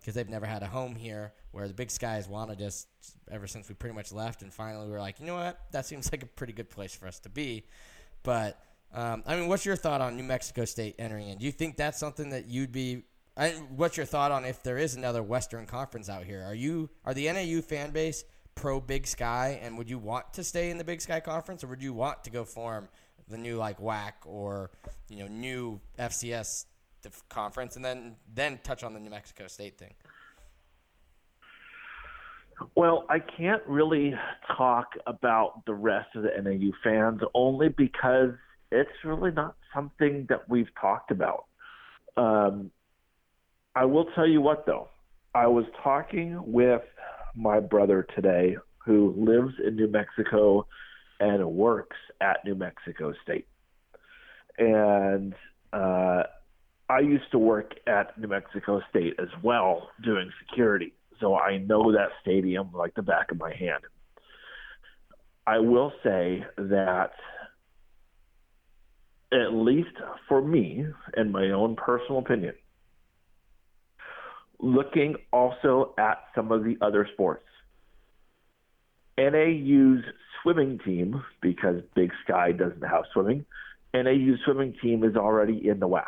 because 0.00 0.14
they've 0.14 0.28
never 0.28 0.44
had 0.46 0.64
a 0.64 0.66
home 0.66 0.96
here 0.96 1.32
where 1.52 1.68
the 1.68 1.74
Big 1.74 1.90
Sky 1.90 2.14
has 2.14 2.28
wanted 2.28 2.60
us 2.62 2.86
ever 3.30 3.46
since 3.46 3.68
we 3.68 3.74
pretty 3.76 3.94
much 3.94 4.12
left 4.12 4.42
and 4.42 4.52
finally 4.52 4.86
we 4.86 4.92
were 4.92 4.98
like 4.98 5.20
you 5.20 5.26
know 5.26 5.36
what 5.36 5.60
that 5.70 5.86
seems 5.86 6.10
like 6.10 6.22
a 6.22 6.26
pretty 6.26 6.52
good 6.52 6.68
place 6.68 6.94
for 6.94 7.06
us 7.06 7.20
to 7.20 7.28
be 7.28 7.64
but 8.24 8.60
um, 8.94 9.22
I 9.26 9.36
mean, 9.36 9.48
what's 9.48 9.64
your 9.64 9.76
thought 9.76 10.00
on 10.00 10.16
New 10.16 10.22
Mexico 10.22 10.64
State 10.64 10.96
entering 10.98 11.28
in? 11.28 11.38
Do 11.38 11.46
you 11.46 11.52
think 11.52 11.76
that's 11.76 11.98
something 11.98 12.30
that 12.30 12.46
you'd 12.48 12.72
be? 12.72 13.04
I, 13.36 13.50
what's 13.74 13.96
your 13.96 14.04
thought 14.04 14.30
on 14.30 14.44
if 14.44 14.62
there 14.62 14.76
is 14.76 14.94
another 14.94 15.22
Western 15.22 15.64
Conference 15.64 16.10
out 16.10 16.24
here? 16.24 16.42
Are 16.44 16.54
you 16.54 16.90
are 17.04 17.14
the 17.14 17.32
NAU 17.32 17.62
fan 17.62 17.90
base 17.90 18.24
pro 18.54 18.80
Big 18.80 19.06
Sky, 19.06 19.58
and 19.62 19.78
would 19.78 19.88
you 19.88 19.98
want 19.98 20.34
to 20.34 20.44
stay 20.44 20.70
in 20.70 20.76
the 20.76 20.84
Big 20.84 21.00
Sky 21.00 21.20
Conference, 21.20 21.64
or 21.64 21.68
would 21.68 21.82
you 21.82 21.94
want 21.94 22.22
to 22.24 22.30
go 22.30 22.44
form 22.44 22.88
the 23.32 23.38
new 23.38 23.56
like 23.56 23.80
WAC 23.80 24.12
or 24.24 24.70
you 25.08 25.18
know 25.18 25.26
new 25.26 25.80
FCS 25.98 26.66
conference, 27.28 27.74
and 27.74 27.84
then 27.84 28.14
then 28.32 28.60
touch 28.62 28.84
on 28.84 28.94
the 28.94 29.00
New 29.00 29.10
Mexico 29.10 29.48
State 29.48 29.78
thing? 29.78 29.94
Well, 32.76 33.06
I 33.08 33.18
can't 33.18 33.62
really 33.66 34.14
talk 34.56 34.92
about 35.06 35.64
the 35.66 35.74
rest 35.74 36.14
of 36.14 36.22
the 36.22 36.30
NAU 36.40 36.70
fans 36.84 37.20
only 37.34 37.70
because 37.70 38.30
it's 38.70 38.90
really 39.04 39.32
not 39.32 39.56
something 39.74 40.26
that 40.28 40.48
we've 40.48 40.68
talked 40.80 41.10
about. 41.10 41.46
Um, 42.16 42.70
I 43.74 43.84
will 43.84 44.04
tell 44.14 44.26
you 44.26 44.40
what, 44.40 44.64
though. 44.66 44.88
I 45.34 45.46
was 45.46 45.64
talking 45.82 46.40
with 46.52 46.82
my 47.34 47.58
brother 47.58 48.06
today 48.14 48.56
who 48.84 49.14
lives 49.16 49.54
in 49.66 49.76
New 49.76 49.88
Mexico 49.88 50.66
and 51.22 51.44
works 51.46 51.96
at 52.20 52.44
New 52.44 52.56
Mexico 52.56 53.14
State. 53.22 53.46
And 54.58 55.34
uh, 55.72 56.24
I 56.90 56.98
used 57.00 57.30
to 57.30 57.38
work 57.38 57.72
at 57.86 58.18
New 58.18 58.28
Mexico 58.28 58.82
State 58.90 59.14
as 59.18 59.28
well 59.42 59.88
doing 60.04 60.30
security 60.46 60.92
so 61.22 61.36
I 61.36 61.58
know 61.58 61.92
that 61.92 62.08
stadium 62.20 62.70
like 62.74 62.94
the 62.94 63.02
back 63.02 63.30
of 63.30 63.38
my 63.38 63.54
hand. 63.54 63.84
I 65.46 65.60
will 65.60 65.92
say 66.02 66.44
that, 66.56 67.12
at 69.32 69.52
least 69.54 69.96
for 70.28 70.42
me, 70.42 70.84
in 71.16 71.32
my 71.32 71.50
own 71.50 71.76
personal 71.76 72.18
opinion, 72.18 72.54
looking 74.58 75.14
also 75.32 75.94
at 75.98 76.24
some 76.34 76.52
of 76.52 76.64
the 76.64 76.76
other 76.80 77.08
sports, 77.14 77.46
NAU's 79.18 80.04
swimming 80.42 80.78
team, 80.84 81.22
because 81.40 81.82
Big 81.94 82.10
Sky 82.24 82.52
doesn't 82.52 82.82
have 82.82 83.04
swimming, 83.12 83.44
NAU's 83.94 84.40
swimming 84.44 84.74
team 84.82 85.04
is 85.04 85.16
already 85.16 85.68
in 85.68 85.80
the 85.80 85.88
WAC 85.88 86.04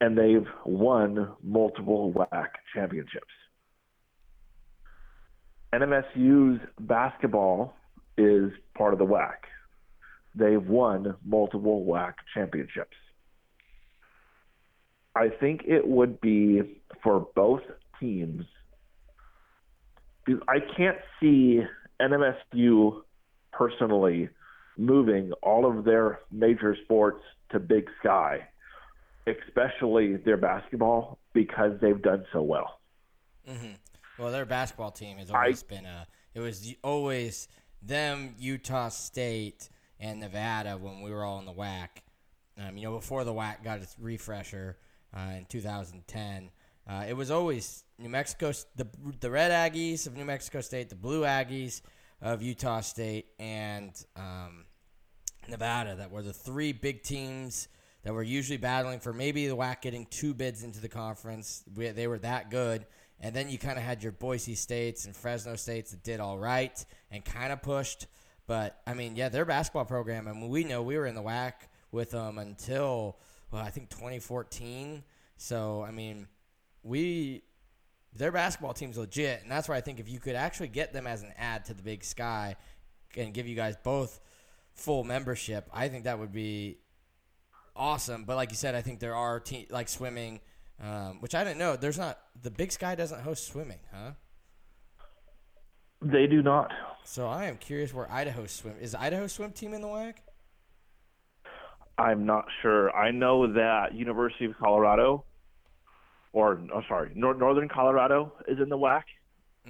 and 0.00 0.16
they've 0.16 0.46
won 0.64 1.28
multiple 1.42 2.12
WAC 2.12 2.48
championships. 2.74 3.26
NMSU's 5.72 6.60
basketball 6.80 7.74
is 8.16 8.50
part 8.76 8.92
of 8.92 8.98
the 8.98 9.04
WAC. 9.04 9.34
They've 10.34 10.66
won 10.66 11.16
multiple 11.24 11.84
WAC 11.84 12.14
championships. 12.34 12.96
I 15.14 15.28
think 15.28 15.62
it 15.66 15.86
would 15.86 16.20
be 16.20 16.80
for 17.02 17.26
both 17.34 17.62
teams. 17.98 18.44
Because 20.24 20.42
I 20.48 20.58
can't 20.76 20.98
see 21.20 21.60
NMSU 22.00 23.02
personally 23.52 24.28
moving 24.76 25.32
all 25.42 25.66
of 25.66 25.84
their 25.84 26.20
major 26.30 26.76
sports 26.84 27.22
to 27.50 27.58
Big 27.58 27.88
Sky 28.00 28.46
especially 29.26 30.16
their 30.16 30.36
basketball 30.36 31.18
because 31.32 31.72
they've 31.80 32.00
done 32.00 32.24
so 32.32 32.42
well. 32.42 32.80
Mm-hmm. 33.48 33.72
Well, 34.18 34.32
their 34.32 34.46
basketball 34.46 34.90
team 34.90 35.18
has 35.18 35.30
always 35.30 35.64
I, 35.70 35.74
been 35.74 35.86
a. 35.86 36.06
It 36.34 36.40
was 36.40 36.72
always 36.84 37.48
them, 37.82 38.34
Utah 38.38 38.88
State, 38.88 39.68
and 39.98 40.20
Nevada 40.20 40.76
when 40.76 41.00
we 41.00 41.10
were 41.10 41.24
all 41.24 41.38
in 41.38 41.46
the 41.46 41.52
WAC. 41.52 41.88
Um, 42.58 42.76
you 42.76 42.84
know, 42.84 42.96
before 42.96 43.24
the 43.24 43.32
WAC 43.32 43.64
got 43.64 43.80
its 43.80 43.96
refresher 43.98 44.76
uh, 45.16 45.32
in 45.38 45.46
2010, 45.46 46.50
uh, 46.88 47.04
it 47.08 47.14
was 47.14 47.30
always 47.30 47.84
New 47.98 48.08
Mexico, 48.08 48.52
the 48.76 48.86
the 49.20 49.30
Red 49.30 49.50
Aggies 49.50 50.06
of 50.06 50.16
New 50.16 50.24
Mexico 50.24 50.60
State, 50.60 50.88
the 50.88 50.96
Blue 50.96 51.22
Aggies 51.22 51.82
of 52.22 52.42
Utah 52.42 52.80
State, 52.80 53.26
and 53.38 53.92
um, 54.16 54.64
Nevada 55.48 55.96
that 55.96 56.10
were 56.10 56.22
the 56.22 56.32
three 56.32 56.72
big 56.72 57.02
teams 57.02 57.68
that 58.02 58.12
were 58.12 58.22
usually 58.22 58.56
battling 58.56 59.00
for 59.00 59.12
maybe 59.12 59.46
the 59.46 59.56
WAC 59.56 59.82
getting 59.82 60.06
two 60.06 60.34
bids 60.34 60.64
into 60.64 60.80
the 60.80 60.88
conference. 60.88 61.62
We, 61.74 61.88
they 61.88 62.06
were 62.06 62.18
that 62.18 62.50
good. 62.50 62.86
And 63.20 63.36
then 63.36 63.50
you 63.50 63.58
kind 63.58 63.76
of 63.76 63.84
had 63.84 64.02
your 64.02 64.12
Boise 64.12 64.54
States 64.54 65.04
and 65.04 65.14
Fresno 65.14 65.54
States 65.56 65.90
that 65.90 66.02
did 66.02 66.20
all 66.20 66.38
right 66.38 66.82
and 67.10 67.22
kind 67.22 67.52
of 67.52 67.60
pushed. 67.60 68.06
But, 68.46 68.80
I 68.86 68.94
mean, 68.94 69.14
yeah, 69.14 69.28
their 69.28 69.44
basketball 69.44 69.84
program, 69.84 70.26
I 70.26 70.32
mean, 70.32 70.48
we 70.48 70.64
know 70.64 70.82
we 70.82 70.96
were 70.96 71.06
in 71.06 71.14
the 71.14 71.22
WAC 71.22 71.52
with 71.92 72.12
them 72.12 72.38
until, 72.38 73.18
well, 73.50 73.62
I 73.62 73.68
think 73.68 73.90
2014. 73.90 75.04
So, 75.36 75.82
I 75.82 75.90
mean, 75.90 76.26
we 76.82 77.42
their 78.14 78.32
basketball 78.32 78.74
team's 78.74 78.98
legit, 78.98 79.42
and 79.42 79.50
that's 79.50 79.68
why 79.68 79.76
I 79.76 79.80
think 79.80 80.00
if 80.00 80.08
you 80.08 80.18
could 80.18 80.34
actually 80.34 80.68
get 80.68 80.92
them 80.92 81.06
as 81.06 81.22
an 81.22 81.32
add 81.38 81.64
to 81.66 81.74
the 81.74 81.82
Big 81.82 82.02
Sky 82.04 82.56
and 83.16 83.32
give 83.32 83.46
you 83.46 83.54
guys 83.54 83.76
both 83.82 84.20
full 84.74 85.04
membership, 85.04 85.68
I 85.72 85.88
think 85.88 86.04
that 86.04 86.18
would 86.18 86.32
be 86.32 86.78
awesome. 87.76 88.24
But 88.24 88.36
like 88.36 88.50
you 88.50 88.56
said, 88.56 88.74
I 88.74 88.82
think 88.82 89.00
there 89.00 89.14
are 89.14 89.38
te- 89.40 89.68
like 89.70 89.88
swimming, 89.88 90.40
um, 90.82 91.20
which 91.20 91.34
I 91.34 91.44
didn't 91.44 91.58
know. 91.58 91.76
There's 91.76 91.98
not 91.98 92.18
the 92.40 92.50
Big 92.50 92.72
Sky 92.72 92.94
doesn't 92.94 93.20
host 93.20 93.46
swimming, 93.46 93.80
huh? 93.92 94.12
They 96.02 96.26
do 96.26 96.42
not. 96.42 96.72
So 97.04 97.28
I 97.28 97.44
am 97.46 97.56
curious 97.56 97.92
where 97.92 98.10
Idaho 98.10 98.46
swim 98.46 98.74
is. 98.80 98.94
Idaho 98.94 99.26
swim 99.26 99.52
team 99.52 99.74
in 99.74 99.82
the 99.82 99.88
WAC? 99.88 100.14
I'm 101.98 102.24
not 102.24 102.46
sure. 102.62 102.94
I 102.96 103.10
know 103.10 103.52
that 103.52 103.94
University 103.94 104.46
of 104.46 104.52
Colorado, 104.58 105.24
or 106.32 106.60
oh, 106.72 106.82
sorry, 106.88 107.10
Nor- 107.14 107.34
Northern 107.34 107.68
Colorado 107.68 108.32
is 108.46 108.58
in 108.60 108.68
the 108.68 108.78
WAC. 108.78 109.02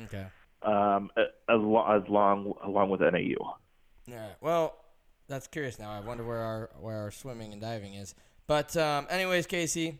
Okay. 0.04 0.26
Um, 0.62 1.10
as, 1.16 1.58
lo- 1.58 1.86
as 1.86 2.08
long 2.08 2.52
along 2.64 2.90
with 2.90 3.00
NAU. 3.00 3.56
Yeah. 4.06 4.28
Well, 4.40 4.76
that's 5.28 5.46
curious 5.46 5.78
now. 5.78 5.90
I 5.90 6.00
wonder 6.00 6.24
where 6.24 6.40
our 6.40 6.70
where 6.80 6.96
our 6.98 7.10
swimming 7.10 7.52
and 7.52 7.60
diving 7.62 7.94
is. 7.94 8.14
But 8.46 8.76
um, 8.76 9.06
anyways, 9.08 9.46
Casey, 9.46 9.98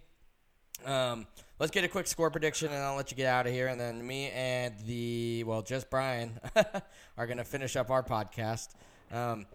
um, 0.85 1.27
let's 1.59 1.71
get 1.71 1.85
a 1.85 1.89
quick 1.89 2.07
score 2.07 2.31
prediction, 2.31 2.69
and 2.69 2.83
I'll 2.83 2.97
let 2.97 3.11
you 3.11 3.17
get 3.17 3.27
out 3.27 3.47
of 3.47 3.53
here. 3.53 3.69
And 3.69 3.81
then 3.81 4.05
me 4.07 4.31
and 4.31 4.75
the 4.87 5.45
well, 5.45 5.63
just 5.63 5.89
Brian 5.89 6.39
are 7.17 7.27
gonna 7.27 7.45
finish 7.45 7.77
up 7.77 7.91
our 7.91 8.03
podcast. 8.03 8.75
Um, 9.13 9.47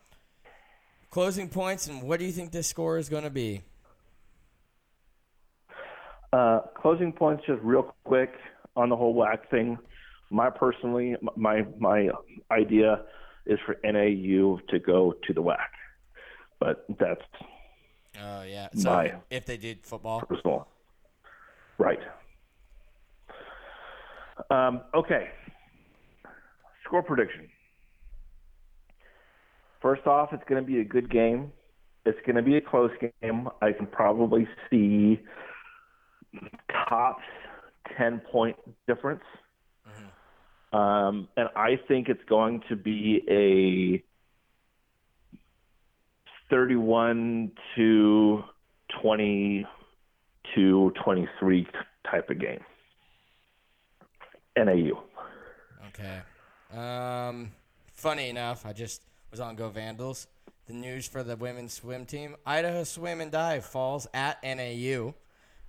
closing 1.12 1.49
points, 1.49 1.88
and 1.88 2.01
what 2.03 2.20
do 2.20 2.26
you 2.26 2.32
think 2.32 2.51
this 2.51 2.68
score 2.68 2.97
is 2.97 3.10
gonna 3.10 3.30
be? 3.30 3.62
Uh, 6.34 6.59
closing 6.82 7.11
points, 7.11 7.43
just 7.47 7.61
real 7.61 7.93
quick 8.03 8.34
on 8.76 8.89
the 8.89 8.95
whole 8.95 9.15
WAC 9.15 9.49
thing. 9.49 9.78
My 10.30 10.49
personally, 10.49 11.15
my 11.36 11.63
my 11.80 12.09
idea 12.51 13.03
is 13.45 13.59
for 13.65 13.78
NAU 13.84 14.59
to 14.69 14.80
go 14.80 15.13
to 15.28 15.34
the 15.34 15.41
WAC, 15.41 15.57
but 16.59 16.86
that's 16.99 17.21
Oh 18.21 18.43
yeah. 18.43 18.69
So 18.73 18.89
My- 18.89 19.15
if 19.30 19.45
they 19.45 19.57
did 19.57 19.86
football, 19.86 20.21
personal. 20.21 20.67
Right. 21.78 21.99
Um, 24.49 24.82
okay. 24.93 25.30
Score 26.86 27.03
prediction. 27.03 27.49
First 29.82 30.07
off, 30.07 30.30
it's 30.34 30.43
going 30.47 30.63
to 30.63 30.65
be 30.65 30.80
a 30.80 30.84
good 30.84 31.09
game. 31.11 31.51
It's 32.05 32.17
going 32.26 32.36
to 32.36 32.41
be 32.41 32.57
a 32.57 32.61
close 32.61 32.91
game. 33.01 33.49
I 33.61 33.71
can 33.71 33.88
probably 33.88 34.47
see 34.69 35.19
tops 36.89 37.23
10 37.97 38.21
point 38.31 38.55
difference. 38.88 39.23
Um, 40.73 41.29
and 41.38 41.47
I 41.55 41.79
think 41.88 42.09
it's 42.09 42.23
going 42.27 42.61
to 42.67 42.75
be 42.75 43.21
a 43.29 44.03
31 46.49 47.51
to 47.75 48.43
22 49.01 50.93
23 51.03 51.67
type 52.11 52.29
of 52.29 52.39
game. 52.39 52.59
NAU. 54.57 55.01
Okay. 55.88 56.21
Um, 56.77 57.51
funny 57.93 58.29
enough, 58.29 58.65
I 58.65 58.73
just 58.73 59.01
was 59.31 59.39
on 59.39 59.55
Go 59.55 59.69
Vandals. 59.69 60.27
The 60.67 60.73
news 60.73 61.07
for 61.07 61.23
the 61.23 61.38
women's 61.38 61.73
swim 61.73 62.05
team: 62.05 62.36
Idaho 62.45 62.83
Swim 62.83 63.21
and 63.21 63.31
Dive 63.31 63.65
falls 63.65 64.07
at 64.13 64.43
NAU. 64.43 65.13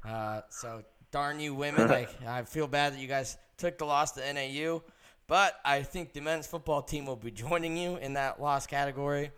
Uh, 0.06 0.42
so 0.48 0.82
darn 1.10 1.40
you, 1.40 1.54
women! 1.54 1.90
I, 1.90 2.06
I 2.26 2.42
feel 2.42 2.66
bad 2.66 2.94
that 2.94 3.00
you 3.00 3.08
guys 3.08 3.36
took 3.56 3.78
the 3.78 3.84
loss 3.84 4.12
to 4.12 4.32
NAU, 4.32 4.82
but 5.26 5.58
I 5.64 5.82
think 5.82 6.12
the 6.12 6.20
men's 6.20 6.46
football 6.46 6.82
team 6.82 7.06
will 7.06 7.16
be 7.16 7.30
joining 7.30 7.76
you 7.76 7.96
in 7.96 8.14
that 8.14 8.40
loss 8.40 8.66
category. 8.66 9.30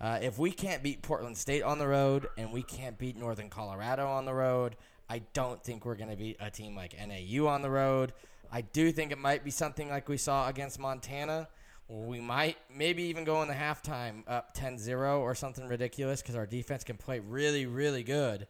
Uh, 0.00 0.18
if 0.22 0.38
we 0.38 0.52
can't 0.52 0.82
beat 0.82 1.02
Portland 1.02 1.36
State 1.36 1.62
on 1.62 1.78
the 1.78 1.86
road 1.86 2.28
and 2.38 2.52
we 2.52 2.62
can't 2.62 2.96
beat 2.96 3.16
Northern 3.16 3.50
Colorado 3.50 4.06
on 4.06 4.24
the 4.24 4.32
road, 4.32 4.76
I 5.10 5.22
don't 5.32 5.62
think 5.62 5.84
we're 5.84 5.96
going 5.96 6.10
to 6.10 6.16
beat 6.16 6.36
a 6.38 6.50
team 6.50 6.76
like 6.76 6.94
NAU 6.94 7.46
on 7.46 7.62
the 7.62 7.70
road. 7.70 8.12
I 8.52 8.60
do 8.60 8.92
think 8.92 9.10
it 9.10 9.18
might 9.18 9.44
be 9.44 9.50
something 9.50 9.88
like 9.88 10.08
we 10.08 10.16
saw 10.16 10.48
against 10.48 10.78
Montana. 10.78 11.48
We 11.88 12.20
might 12.20 12.58
maybe 12.72 13.02
even 13.04 13.24
go 13.24 13.42
in 13.42 13.48
the 13.48 13.54
halftime 13.54 14.22
up 14.28 14.56
10-0 14.56 15.18
or 15.18 15.34
something 15.34 15.66
ridiculous 15.66 16.22
because 16.22 16.36
our 16.36 16.46
defense 16.46 16.84
can 16.84 16.96
play 16.96 17.18
really, 17.18 17.66
really 17.66 18.04
good. 18.04 18.46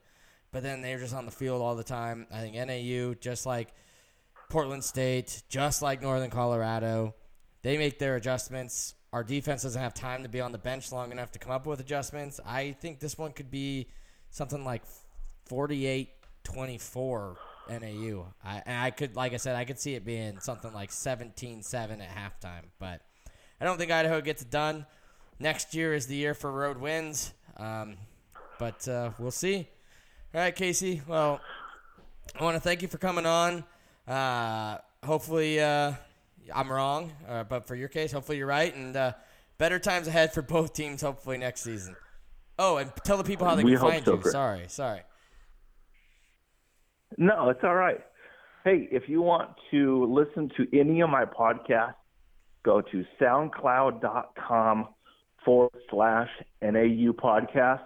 But 0.51 0.63
then 0.63 0.81
they're 0.81 0.99
just 0.99 1.15
on 1.15 1.27
the 1.27 1.31
field 1.31 1.61
all 1.61 1.75
the 1.75 1.85
time. 1.85 2.27
I 2.33 2.41
think 2.41 2.55
NAU, 2.55 3.15
just 3.15 3.45
like 3.45 3.69
Portland 4.49 4.83
State, 4.83 5.43
just 5.49 5.83
like 5.83 6.01
Northern 6.01 6.31
Colorado, 6.31 7.15
they 7.63 7.77
make 7.77 7.99
their 7.99 8.17
adjustments. 8.17 8.95
Our 9.13 9.25
defense 9.25 9.63
doesn't 9.63 9.81
have 9.81 9.95
time 9.95 10.23
to 10.23 10.29
be 10.29 10.41
on 10.41 10.53
the 10.53 10.59
bench 10.59 10.91
long 10.91 11.13
enough 11.13 11.33
to 11.33 11.39
come 11.39 11.53
up 11.53 11.67
with 11.67 11.81
adjustments. 11.81 12.41
I 12.47 12.73
think 12.73 13.01
this 13.01 13.19
one 13.19 13.33
could 13.33 13.51
be 13.51 13.89
something 14.31 14.65
like 14.65 14.83
48 15.47 16.11
24 16.45 17.37
NAU. 17.69 18.27
I, 18.43 18.63
I 18.67 18.91
could, 18.91 19.17
like 19.17 19.35
I 19.35 19.37
said, 19.37 19.55
I 19.55 19.65
could 19.65 19.79
see 19.79 19.95
it 19.95 20.05
being 20.05 20.41
something 20.41 20.73
like 20.73 20.91
17 20.91 21.63
7 21.63 22.01
at 22.01 22.09
halftime. 22.09 22.65
But 22.79 23.03
I 23.61 23.65
don't 23.65 23.79
think 23.79 23.91
Idaho 23.91 24.21
gets 24.21 24.43
it 24.43 24.51
done. 24.51 24.87
Next 25.39 25.75
year 25.75 25.95
is 25.95 26.07
the 26.07 26.17
year 26.17 26.35
for 26.35 26.51
road 26.51 26.79
wins. 26.79 27.35
Um, 27.57 27.97
but 28.59 28.87
uh, 28.89 29.11
we'll 29.19 29.31
see. 29.31 29.69
All 30.35 30.43
right, 30.43 30.55
Casey. 30.55 31.01
Well, 31.07 31.41
I 32.39 32.45
want 32.45 32.57
to 32.57 32.61
thank 32.61 32.83
you 32.83 32.89
for 32.89 32.99
coming 32.99 33.25
on. 33.25 33.65
Uh, 34.07 34.77
hopefully, 35.03 35.59
uh, 35.59 35.93
I'm 36.55 36.71
wrong, 36.71 37.13
uh, 37.27 37.45
but 37.45 37.67
for 37.67 37.75
your 37.75 37.89
case, 37.89 38.13
hopefully 38.13 38.37
you're 38.37 38.47
right, 38.47 38.75
and 38.75 38.95
uh, 38.95 39.13
better 39.57 39.79
times 39.79 40.07
ahead 40.07 40.35
for 40.35 40.43
both 40.43 40.75
teams. 40.75 41.01
Hopefully 41.01 41.39
next 41.39 41.63
season. 41.63 41.97
Oh, 42.59 42.77
and 42.77 42.93
tell 43.05 43.17
the 43.17 43.25
people 43.25 43.47
how 43.47 43.55
they 43.55 43.65
We 43.65 43.73
can 43.73 43.81
find 43.81 44.05
so, 44.05 44.13
you. 44.13 44.19
Chris. 44.19 44.33
Sorry, 44.33 44.65
sorry. 44.69 45.01
No, 47.17 47.49
it's 47.49 47.61
all 47.63 47.75
right. 47.75 48.01
Hey, 48.65 48.87
if 48.91 49.09
you 49.09 49.23
want 49.23 49.51
to 49.71 50.05
listen 50.13 50.51
to 50.59 50.79
any 50.79 51.01
of 51.01 51.09
my 51.09 51.25
podcasts, 51.25 51.95
go 52.65 52.83
to 52.83 53.05
soundcloud.com 53.19 54.89
forward 55.43 55.73
slash 55.91 56.29
NAU 56.61 57.13
podcast. 57.13 57.81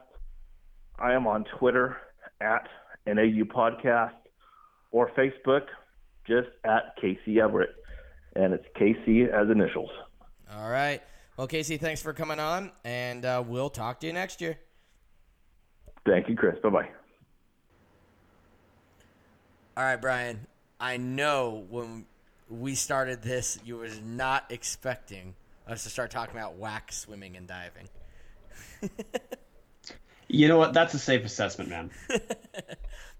I 0.98 1.12
am 1.12 1.28
on 1.28 1.44
Twitter 1.58 1.96
at 2.42 2.68
NAU 3.06 3.44
podcast 3.44 4.12
or 4.90 5.10
Facebook 5.12 5.66
just 6.26 6.48
at 6.64 6.96
Casey 7.00 7.40
Everett. 7.40 7.74
And 8.34 8.54
it's 8.54 8.64
Casey 8.76 9.24
as 9.24 9.50
initials. 9.50 9.90
All 10.54 10.70
right. 10.70 11.00
Well, 11.36 11.46
Casey, 11.46 11.76
thanks 11.76 12.02
for 12.02 12.12
coming 12.12 12.38
on, 12.38 12.70
and 12.84 13.24
uh, 13.24 13.42
we'll 13.46 13.70
talk 13.70 14.00
to 14.00 14.06
you 14.06 14.12
next 14.12 14.40
year. 14.40 14.58
Thank 16.06 16.28
you, 16.28 16.36
Chris. 16.36 16.56
Bye 16.62 16.68
bye. 16.68 16.88
All 19.76 19.84
right, 19.84 20.00
Brian. 20.00 20.46
I 20.78 20.98
know 20.98 21.64
when 21.70 22.04
we 22.50 22.74
started 22.74 23.22
this, 23.22 23.58
you 23.64 23.78
was 23.78 24.00
not 24.04 24.44
expecting 24.50 25.34
us 25.66 25.84
to 25.84 25.90
start 25.90 26.10
talking 26.10 26.36
about 26.36 26.60
WAC 26.60 26.92
swimming 26.92 27.36
and 27.36 27.46
diving. 27.46 27.88
You 30.28 30.48
know 30.48 30.58
what? 30.58 30.72
That's 30.72 30.94
a 30.94 30.98
safe 30.98 31.24
assessment, 31.24 31.70
man. 31.70 31.90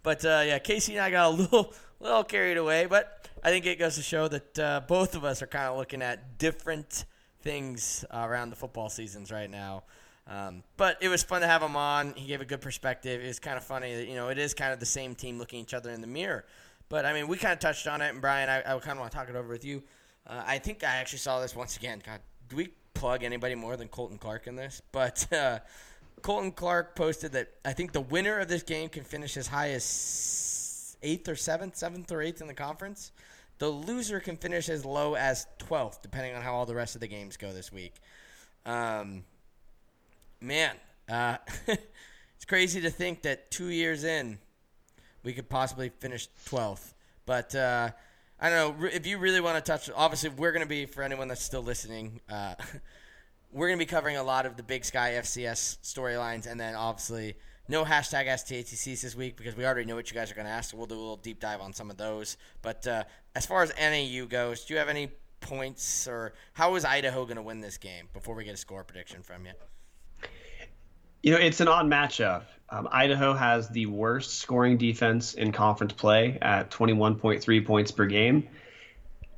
But 0.03 0.25
uh, 0.25 0.43
yeah, 0.45 0.59
Casey 0.59 0.97
and 0.97 1.05
I 1.05 1.11
got 1.11 1.27
a 1.27 1.35
little 1.35 1.73
little 2.01 2.25
carried 2.25 2.57
away, 2.57 2.87
but 2.87 3.29
I 3.43 3.51
think 3.51 3.67
it 3.67 3.79
goes 3.79 3.95
to 3.97 4.03
show 4.03 4.29
that 4.29 4.59
uh, 4.59 4.81
both 4.87 5.15
of 5.15 5.25
us 5.25 5.43
are 5.43 5.47
kind 5.47 5.67
of 5.67 5.77
looking 5.77 6.03
at 6.03 6.39
different 6.39 7.05
things 7.43 8.05
uh, 8.11 8.19
around 8.29 8.51
the 8.51 8.57
football 8.57 8.89
seasons 8.89 9.31
right 9.31 9.51
now. 9.51 9.85
Um, 10.27 10.63
but 10.77 10.99
it 11.01 11.09
was 11.09 11.23
fun 11.23 11.41
to 11.41 11.47
have 11.47 11.63
him 11.63 11.77
on. 11.77 12.15
He 12.15 12.27
gave 12.27 12.41
a 12.41 12.45
good 12.45 12.61
perspective. 12.61 13.23
It 13.23 13.27
was 13.27 13.39
kind 13.39 13.57
of 13.57 13.65
funny 13.65 13.95
that 13.95 14.09
you 14.09 14.15
know 14.15 14.29
it 14.29 14.39
is 14.39 14.55
kind 14.55 14.73
of 14.73 14.81
the 14.81 14.87
same 14.87 15.15
team 15.15 15.39
looking 15.39 15.61
each 15.61 15.75
other 15.75 15.91
in 15.91 16.01
the 16.01 16.07
mirror. 16.07 16.45
But 16.89 17.07
I 17.07 17.13
mean, 17.13 17.29
we 17.29 17.37
kind 17.37 17.53
of 17.53 17.61
touched 17.61 17.87
on 17.87 18.03
it, 18.03 18.11
and 18.11 18.21
Brian, 18.21 18.49
I, 18.49 18.59
I 18.59 18.79
kind 18.81 18.93
of 18.93 18.99
want 18.99 19.13
to 19.13 19.17
talk 19.17 19.29
it 19.29 19.37
over 19.37 19.49
with 19.49 19.65
you. 19.65 19.83
Uh, 20.27 20.43
I 20.45 20.59
think 20.59 20.85
I 20.85 20.97
actually 20.97 21.21
saw 21.21 21.41
this 21.41 21.55
once 21.55 21.77
again. 21.77 22.03
God, 22.05 22.21
do 22.49 22.57
we 22.57 22.71
plug 22.95 23.23
anybody 23.23 23.55
more 23.55 23.77
than 23.77 23.89
Colton 23.89 24.19
Clark 24.19 24.47
in 24.47 24.57
this? 24.57 24.83
But 24.93 25.33
uh, 25.33 25.61
Colton 26.21 26.53
Clark 26.53 26.95
posted 26.95 27.33
that 27.33 27.49
I 27.65 27.73
think 27.73 27.93
the 27.93 28.01
winner 28.01 28.39
of 28.39 28.49
this 28.49 28.63
game 28.63 28.89
can 28.89 29.05
finish 29.05 29.37
as 29.37 29.47
high 29.47 29.71
as 29.71 30.97
eighth 31.03 31.29
or 31.29 31.37
seventh, 31.37 31.77
seventh 31.77 32.13
or 32.13 32.23
eighth 32.23 32.41
in 32.41 32.47
the 32.47 32.55
conference. 32.55 33.13
The 33.59 33.69
loser 33.69 34.21
can 34.21 34.37
finish 34.37 34.69
as 34.69 34.85
low 34.85 35.15
as 35.15 35.47
twelfth, 35.59 36.03
depending 36.03 36.35
on 36.35 36.43
how 36.43 36.55
all 36.55 36.67
the 36.67 36.75
rest 36.75 36.95
of 36.95 37.01
the 37.01 37.09
games 37.09 37.37
go 37.37 37.53
this 37.53 37.73
week. 37.73 37.95
Um, 38.67 39.25
man, 40.41 40.77
Uh, 41.09 41.37
it's 41.67 42.45
crazy 42.47 42.81
to 42.81 42.91
think 42.91 43.23
that 43.23 43.51
two 43.51 43.69
years 43.69 44.05
in, 44.05 44.39
we 45.23 45.33
could 45.33 45.49
possibly 45.49 45.89
finish 45.89 46.29
12th. 46.47 46.95
But 47.27 47.55
uh, 47.55 47.91
I 48.41 48.51
don't 48.51 48.81
know 48.81 48.87
if 48.87 49.07
you 49.07 49.19
really 49.19 49.41
want 49.41 49.63
to 49.63 49.73
touch. 49.73 49.91
Obviously, 49.95 50.31
we're 50.31 50.53
going 50.53 50.63
to 50.63 50.69
be 50.69 50.87
for 50.87 51.03
anyone 51.03 51.29
that's 51.29 51.43
still 51.43 51.63
listening. 51.63 52.21
Uh, 52.29 52.55
we're 53.53 53.69
going 53.69 53.79
to 53.79 53.85
be 53.85 53.89
covering 53.89 54.17
a 54.17 54.23
lot 54.23 54.47
of 54.47 54.57
the 54.57 54.63
Big 54.63 54.85
Sky 54.85 55.13
FCS 55.19 55.79
storylines, 55.83 56.47
and 56.47 56.59
then 56.59 56.75
obviously 56.75 57.35
no 57.69 57.85
hashtag 57.85 58.27
STATCs 58.27 59.03
this 59.03 59.15
week 59.15 59.37
because 59.37 59.57
we 59.57 59.65
already 59.65 59.85
know 59.85 59.95
what 59.95 60.11
you 60.11 60.15
guys 60.15 60.31
are 60.31 60.35
going 60.35 60.47
to 60.47 60.53
ask. 60.53 60.71
So 60.71 60.77
we'll 60.77 60.87
do 60.87 60.95
a 60.95 60.97
little 60.97 61.17
deep 61.17 61.41
dive 61.41 61.61
on 61.61 61.73
some 61.73 61.91
of 61.91 61.97
those. 61.97 62.37
But 62.63 62.87
uh, 62.87 63.05
as 63.35 63.47
far 63.47 63.63
as 63.63 63.73
NAU 63.79 64.27
goes, 64.27 64.65
do 64.65 64.75
you 64.75 64.79
have 64.79 64.89
any 64.89 65.11
points 65.41 66.07
or 66.09 66.33
how 66.55 66.75
is 66.77 66.85
Idaho 66.85 67.25
going 67.25 67.37
to 67.37 67.43
win 67.43 67.61
this 67.61 67.77
game 67.77 68.09
before 68.13 68.35
we 68.35 68.45
get 68.45 68.55
a 68.55 68.57
score 68.57 68.85
prediction 68.85 69.23
from 69.23 69.47
you? 69.47 69.53
You 71.23 71.33
know, 71.33 71.39
it's 71.39 71.61
an 71.61 71.69
odd 71.69 71.87
matchup. 71.87 72.45
Um, 72.71 72.89
Idaho 72.91 73.33
has 73.35 73.69
the 73.69 73.87
worst 73.87 74.39
scoring 74.39 74.77
defense 74.77 75.35
in 75.35 75.53
conference 75.53 75.93
play 75.93 76.39
at 76.43 76.71
21.3 76.71 77.67
points 77.67 77.91
per 77.93 78.07
game. 78.07 78.49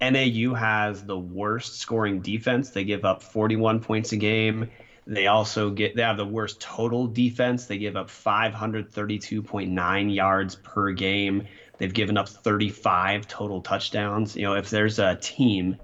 NAU 0.00 0.54
has 0.54 1.04
the 1.04 1.18
worst 1.18 1.78
scoring 1.78 2.20
defense. 2.20 2.70
They 2.70 2.84
give 2.84 3.04
up 3.04 3.22
41 3.22 3.80
points 3.80 4.12
a 4.12 4.16
game. 4.16 4.70
They 5.06 5.26
also 5.26 5.70
get 5.70 5.96
they 5.96 6.02
have 6.02 6.16
the 6.16 6.24
worst 6.24 6.60
total 6.60 7.06
defense. 7.06 7.66
They 7.66 7.78
give 7.78 7.96
up 7.96 8.08
532.9 8.08 10.14
yards 10.14 10.56
per 10.56 10.92
game. 10.92 11.46
They've 11.78 11.92
given 11.92 12.16
up 12.16 12.28
35 12.28 13.28
total 13.28 13.60
touchdowns. 13.60 14.36
You 14.36 14.42
know, 14.42 14.54
if 14.54 14.70
there's 14.70 14.98
a 14.98 15.16
team 15.16 15.76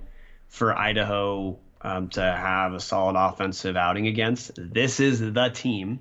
for 0.48 0.76
Idaho 0.76 1.58
um, 1.82 2.08
to 2.10 2.22
have 2.22 2.72
a 2.72 2.80
solid 2.80 3.16
offensive 3.16 3.76
outing 3.76 4.06
against, 4.06 4.52
this 4.56 5.00
is 5.00 5.20
the 5.20 5.50
team. 5.52 6.00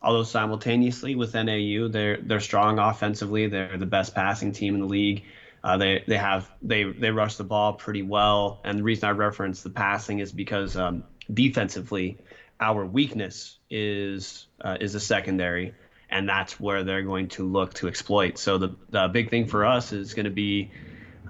Although 0.00 0.24
simultaneously 0.24 1.14
with 1.14 1.34
NAU, 1.34 1.88
they're 1.88 2.18
they're 2.18 2.40
strong 2.40 2.78
offensively. 2.78 3.48
They're 3.48 3.78
the 3.78 3.86
best 3.86 4.14
passing 4.14 4.52
team 4.52 4.74
in 4.74 4.80
the 4.80 4.86
league. 4.86 5.24
Uh, 5.64 5.78
they 5.78 6.04
they 6.06 6.18
have 6.18 6.50
they 6.60 6.84
they 6.84 7.10
rush 7.10 7.36
the 7.36 7.44
ball 7.44 7.72
pretty 7.72 8.02
well, 8.02 8.60
and 8.64 8.78
the 8.78 8.82
reason 8.82 9.08
I 9.08 9.12
reference 9.12 9.62
the 9.62 9.70
passing 9.70 10.18
is 10.18 10.30
because 10.30 10.76
um, 10.76 11.04
defensively, 11.32 12.18
our 12.60 12.84
weakness 12.84 13.58
is 13.70 14.46
uh, 14.62 14.76
is 14.78 14.92
the 14.92 15.00
secondary, 15.00 15.72
and 16.10 16.28
that's 16.28 16.60
where 16.60 16.84
they're 16.84 17.02
going 17.02 17.28
to 17.28 17.48
look 17.48 17.72
to 17.74 17.88
exploit. 17.88 18.36
So 18.36 18.58
the 18.58 18.76
the 18.90 19.08
big 19.08 19.30
thing 19.30 19.46
for 19.46 19.64
us 19.64 19.90
is 19.94 20.12
going 20.12 20.26
to 20.26 20.30
be 20.30 20.70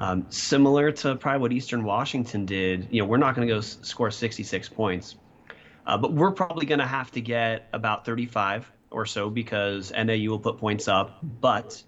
um, 0.01 0.27
similar 0.31 0.91
to 0.91 1.15
probably 1.15 1.41
what 1.41 1.53
Eastern 1.53 1.85
Washington 1.85 2.45
did. 2.45 2.89
You 2.91 3.03
know, 3.03 3.07
we're 3.07 3.19
not 3.19 3.37
going 3.37 3.47
to 3.47 3.55
go 3.55 3.59
s- 3.59 3.79
score 3.83 4.11
66 4.11 4.69
points, 4.71 5.15
uh, 5.87 5.97
but 5.97 6.13
we're 6.13 6.33
probably 6.33 6.67
going 6.67 6.81
to 6.81 6.87
have 6.87 7.09
to 7.13 7.21
get 7.21 7.69
about 7.73 8.05
35 8.05 8.69
or 8.91 9.07
so 9.07 9.31
because 9.31 9.93
NAU 9.93 10.31
will 10.31 10.41
put 10.41 10.59
points 10.59 10.89
up. 10.89 11.13
But 11.23 11.81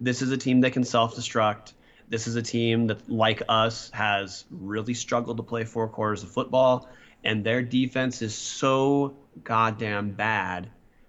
this 0.00 0.22
is 0.22 0.30
a 0.30 0.38
team 0.38 0.62
that 0.62 0.72
can 0.72 0.84
self-destruct. 0.84 1.74
This 2.10 2.26
is 2.26 2.36
a 2.36 2.42
team 2.42 2.88
that, 2.88 3.08
like 3.08 3.42
us, 3.48 3.90
has 3.94 4.44
really 4.50 4.94
struggled 4.94 5.36
to 5.38 5.42
play 5.42 5.64
four 5.64 5.88
quarters 5.88 6.22
of 6.22 6.30
football, 6.30 6.88
and 7.24 7.44
their 7.44 7.62
defense 7.62 8.20
is 8.20 8.34
so 8.34 9.16
goddamn 9.44 10.10
bad 10.10 10.68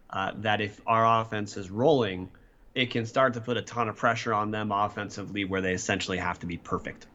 uh, 0.09 0.31
that 0.37 0.61
if 0.61 0.79
our 0.85 1.21
offense 1.21 1.57
is 1.57 1.69
rolling, 1.69 2.29
it 2.75 2.91
can 2.91 3.05
start 3.05 3.33
to 3.33 3.41
put 3.41 3.57
a 3.57 3.61
ton 3.61 3.89
of 3.89 3.95
pressure 3.95 4.33
on 4.33 4.51
them 4.51 4.71
offensively, 4.71 5.43
where 5.43 5.61
they 5.61 5.73
essentially 5.73 6.19
have 6.19 6.39
to 6.39 6.45
be 6.45 6.57
perfect. 6.57 7.07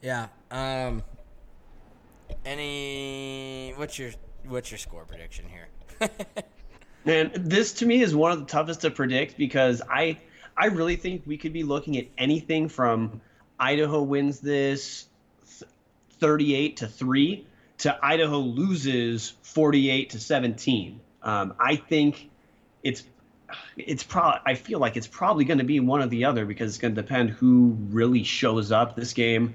Yeah. 0.00 0.28
Um. 0.50 1.02
Any 2.44 3.74
what's 3.76 3.98
your 3.98 4.12
what's 4.46 4.70
your 4.70 4.78
score 4.78 5.04
prediction 5.04 5.46
here? 5.48 6.08
And 7.06 7.32
this 7.34 7.74
to 7.74 7.86
me 7.86 8.00
is 8.00 8.14
one 8.14 8.32
of 8.32 8.38
the 8.38 8.46
toughest 8.46 8.80
to 8.82 8.90
predict 8.90 9.36
because 9.36 9.82
I 9.90 10.18
I 10.56 10.66
really 10.66 10.96
think 10.96 11.22
we 11.26 11.36
could 11.36 11.52
be 11.52 11.62
looking 11.62 11.96
at 11.96 12.06
anything 12.16 12.68
from 12.68 13.20
Idaho 13.58 14.02
wins 14.02 14.40
this 14.40 15.06
38 16.20 16.78
to 16.78 16.86
3 16.86 17.46
to 17.78 17.98
Idaho 18.02 18.38
loses 18.38 19.34
48 19.42 20.10
to 20.10 20.20
17. 20.20 21.00
Um, 21.22 21.54
I 21.58 21.76
think 21.76 22.30
it's 22.82 23.02
it's 23.76 24.02
pro 24.02 24.34
I 24.44 24.54
feel 24.54 24.78
like 24.78 24.96
it's 24.96 25.06
probably 25.06 25.44
going 25.44 25.58
to 25.58 25.64
be 25.64 25.78
one 25.80 26.02
or 26.02 26.06
the 26.06 26.24
other 26.24 26.44
because 26.44 26.70
it's 26.70 26.78
going 26.78 26.94
to 26.94 27.02
depend 27.02 27.30
who 27.30 27.76
really 27.90 28.22
shows 28.22 28.72
up 28.72 28.96
this 28.96 29.12
game. 29.12 29.54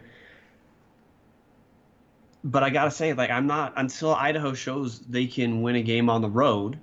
But 2.43 2.63
I 2.63 2.69
got 2.69 2.85
to 2.85 2.91
say 2.91 3.13
like 3.13 3.29
I'm 3.29 3.47
not 3.47 3.73
until 3.77 4.13
Idaho 4.13 4.53
shows 4.53 4.99
they 4.99 5.27
can 5.27 5.61
win 5.61 5.75
a 5.75 5.81
game 5.81 6.09
on 6.09 6.21
the 6.21 6.29
road 6.29 6.79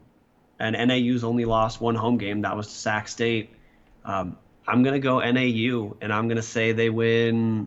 and 0.58 0.74
NAU's 0.88 1.24
only 1.24 1.44
lost 1.44 1.80
one 1.80 1.94
home 1.94 2.18
game. 2.18 2.42
That 2.42 2.56
was 2.56 2.68
to 2.68 2.74
Sac 2.74 3.08
State. 3.08 3.50
Um, 4.06 4.38
I'm 4.66 4.82
gonna 4.82 4.98
go 4.98 5.18
NAU, 5.18 5.96
and 6.00 6.12
I'm 6.12 6.28
gonna 6.28 6.42
say 6.42 6.72
they 6.72 6.90
win 6.90 7.66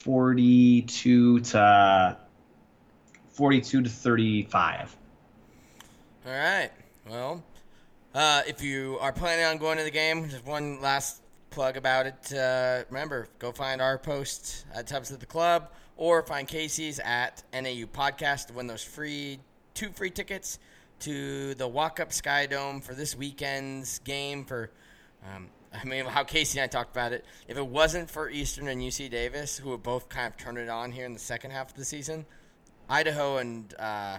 42 0.00 1.40
to 1.40 2.16
42 3.32 3.82
to 3.82 3.88
35. 3.88 4.96
All 6.26 6.32
right. 6.32 6.70
Well, 7.08 7.42
uh, 8.14 8.42
if 8.46 8.62
you 8.62 8.98
are 9.00 9.12
planning 9.12 9.44
on 9.44 9.58
going 9.58 9.78
to 9.78 9.84
the 9.84 9.90
game, 9.90 10.28
just 10.28 10.44
one 10.44 10.80
last 10.80 11.22
plug 11.50 11.76
about 11.76 12.06
it. 12.06 12.32
Uh, 12.32 12.84
remember, 12.88 13.28
go 13.38 13.52
find 13.52 13.80
our 13.80 13.98
post 13.98 14.64
at 14.74 14.86
Tubs 14.86 15.12
at 15.12 15.20
the 15.20 15.26
Club 15.26 15.70
or 15.96 16.22
find 16.22 16.48
Casey's 16.48 16.98
at 17.00 17.42
NAU 17.52 17.86
Podcast 17.86 18.46
to 18.48 18.54
win 18.54 18.66
those 18.66 18.82
free 18.82 19.38
two 19.74 19.90
free 19.90 20.10
tickets 20.10 20.58
to 21.00 21.54
the 21.54 21.68
Walkup 21.68 22.10
Skydome 22.10 22.82
for 22.82 22.94
this 22.94 23.16
weekend's 23.16 23.98
game. 24.00 24.44
For 24.44 24.70
um, 25.24 25.48
I 25.72 25.84
mean, 25.84 26.04
how 26.04 26.24
Casey 26.24 26.58
and 26.58 26.64
I 26.64 26.66
talked 26.66 26.90
about 26.90 27.12
it. 27.12 27.24
If 27.46 27.56
it 27.56 27.66
wasn't 27.66 28.10
for 28.10 28.28
Eastern 28.28 28.68
and 28.68 28.80
UC 28.80 29.10
Davis, 29.10 29.58
who 29.58 29.70
have 29.72 29.82
both 29.82 30.08
kind 30.08 30.26
of 30.26 30.36
turned 30.36 30.58
it 30.58 30.68
on 30.68 30.92
here 30.92 31.06
in 31.06 31.12
the 31.12 31.18
second 31.18 31.52
half 31.52 31.70
of 31.70 31.76
the 31.76 31.84
season, 31.84 32.26
Idaho 32.88 33.36
and 33.36 33.72
uh, 33.78 34.18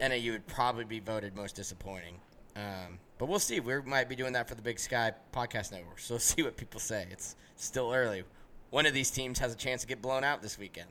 NAU 0.00 0.32
would 0.32 0.46
probably 0.46 0.84
be 0.84 1.00
voted 1.00 1.36
most 1.36 1.54
disappointing. 1.54 2.18
Um, 2.56 2.98
but 3.18 3.28
we'll 3.28 3.38
see. 3.38 3.60
We 3.60 3.80
might 3.82 4.08
be 4.08 4.16
doing 4.16 4.32
that 4.32 4.48
for 4.48 4.54
the 4.54 4.62
Big 4.62 4.78
Sky 4.78 5.12
Podcast 5.32 5.72
Network. 5.72 5.98
So 5.98 6.14
we'll 6.14 6.18
see 6.20 6.42
what 6.42 6.56
people 6.56 6.80
say. 6.80 7.06
It's 7.10 7.36
still 7.56 7.92
early. 7.92 8.24
One 8.70 8.86
of 8.86 8.94
these 8.94 9.10
teams 9.10 9.38
has 9.38 9.54
a 9.54 9.56
chance 9.56 9.82
to 9.82 9.86
get 9.86 10.02
blown 10.02 10.24
out 10.24 10.42
this 10.42 10.58
weekend. 10.58 10.88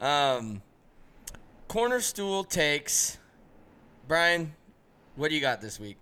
Um, 0.00 0.62
corner 1.68 2.00
stool 2.00 2.42
takes. 2.42 3.18
Brian, 4.08 4.54
what 5.14 5.28
do 5.28 5.34
you 5.34 5.40
got 5.40 5.60
this 5.60 5.78
week? 5.78 5.96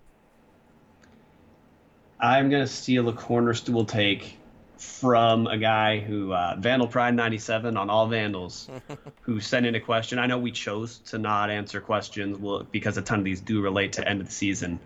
I'm 2.22 2.50
gonna 2.50 2.68
steal 2.68 3.08
a 3.08 3.12
corner 3.12 3.52
stool 3.52 3.84
take 3.84 4.38
from 4.78 5.48
a 5.48 5.58
guy 5.58 5.98
who 5.98 6.32
uh, 6.32 6.54
Vandal 6.56 6.86
Pride 6.86 7.16
97 7.16 7.76
on 7.76 7.90
all 7.90 8.06
Vandals, 8.06 8.70
who 9.22 9.40
sent 9.40 9.66
in 9.66 9.74
a 9.74 9.80
question. 9.80 10.20
I 10.20 10.26
know 10.26 10.38
we 10.38 10.52
chose 10.52 10.98
to 11.06 11.18
not 11.18 11.50
answer 11.50 11.80
questions 11.80 12.38
because 12.70 12.96
a 12.96 13.02
ton 13.02 13.18
of 13.18 13.24
these 13.24 13.40
do 13.40 13.60
relate 13.60 13.94
to 13.94 14.08
end 14.08 14.20
of 14.20 14.28
the 14.28 14.32
season. 14.32 14.78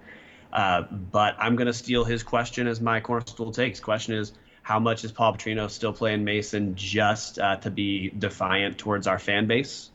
Uh, 0.50 0.82
but 0.90 1.36
I'm 1.38 1.56
gonna 1.56 1.74
steal 1.74 2.04
his 2.04 2.22
question 2.22 2.66
as 2.66 2.80
my 2.80 3.00
corner 3.00 3.26
stool 3.26 3.52
takes. 3.52 3.80
Question 3.80 4.14
is, 4.14 4.32
how 4.62 4.78
much 4.78 5.04
is 5.04 5.12
Paul 5.12 5.34
Petrino 5.34 5.70
still 5.70 5.92
playing 5.92 6.24
Mason 6.24 6.74
just 6.74 7.38
uh, 7.38 7.56
to 7.56 7.70
be 7.70 8.08
defiant 8.08 8.78
towards 8.78 9.06
our 9.06 9.18
fan 9.18 9.46
base? 9.46 9.90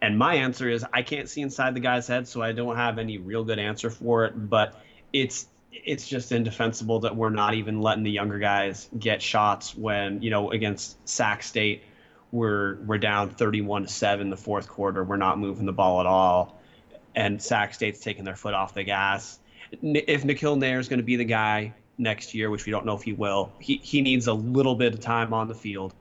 And 0.00 0.16
my 0.16 0.36
answer 0.36 0.70
is 0.70 0.84
I 0.92 1.02
can't 1.02 1.28
see 1.28 1.40
inside 1.40 1.74
the 1.74 1.80
guy's 1.80 2.06
head, 2.06 2.28
so 2.28 2.42
I 2.42 2.52
don't 2.52 2.76
have 2.76 3.00
any 3.00 3.18
real 3.18 3.42
good 3.42 3.58
answer 3.58 3.90
for 3.90 4.26
it. 4.26 4.34
But 4.48 4.80
it's 5.12 5.48
it's 5.84 6.08
just 6.08 6.32
indefensible 6.32 7.00
that 7.00 7.14
we're 7.14 7.30
not 7.30 7.54
even 7.54 7.80
letting 7.80 8.02
the 8.04 8.10
younger 8.10 8.38
guys 8.38 8.88
get 8.98 9.20
shots 9.20 9.74
when 9.74 10.22
you 10.22 10.30
know 10.30 10.50
against 10.50 10.96
Sac 11.08 11.42
State 11.42 11.82
we're 12.32 12.76
we're 12.84 12.98
down 12.98 13.30
31 13.30 13.82
to 13.82 13.88
seven 13.88 14.30
the 14.30 14.36
fourth 14.36 14.68
quarter. 14.68 15.04
We're 15.04 15.16
not 15.16 15.38
moving 15.38 15.66
the 15.66 15.72
ball 15.72 16.00
at 16.00 16.06
all, 16.06 16.60
and 17.14 17.40
Sac 17.40 17.74
State's 17.74 18.00
taking 18.00 18.24
their 18.24 18.36
foot 18.36 18.54
off 18.54 18.74
the 18.74 18.84
gas. 18.84 19.38
If 19.82 20.24
Nikhil 20.24 20.56
Nair 20.56 20.78
is 20.78 20.88
going 20.88 20.98
to 20.98 21.04
be 21.04 21.16
the 21.16 21.24
guy 21.24 21.72
next 21.98 22.34
year, 22.34 22.50
which 22.50 22.66
we 22.66 22.72
don't 22.72 22.86
know 22.86 22.96
if 22.96 23.02
he 23.02 23.12
will, 23.12 23.52
he 23.58 23.80
he 23.82 24.00
needs 24.00 24.26
a 24.26 24.32
little 24.32 24.74
bit 24.74 24.94
of 24.94 25.00
time 25.00 25.32
on 25.32 25.48
the 25.48 25.54
field. 25.54 25.94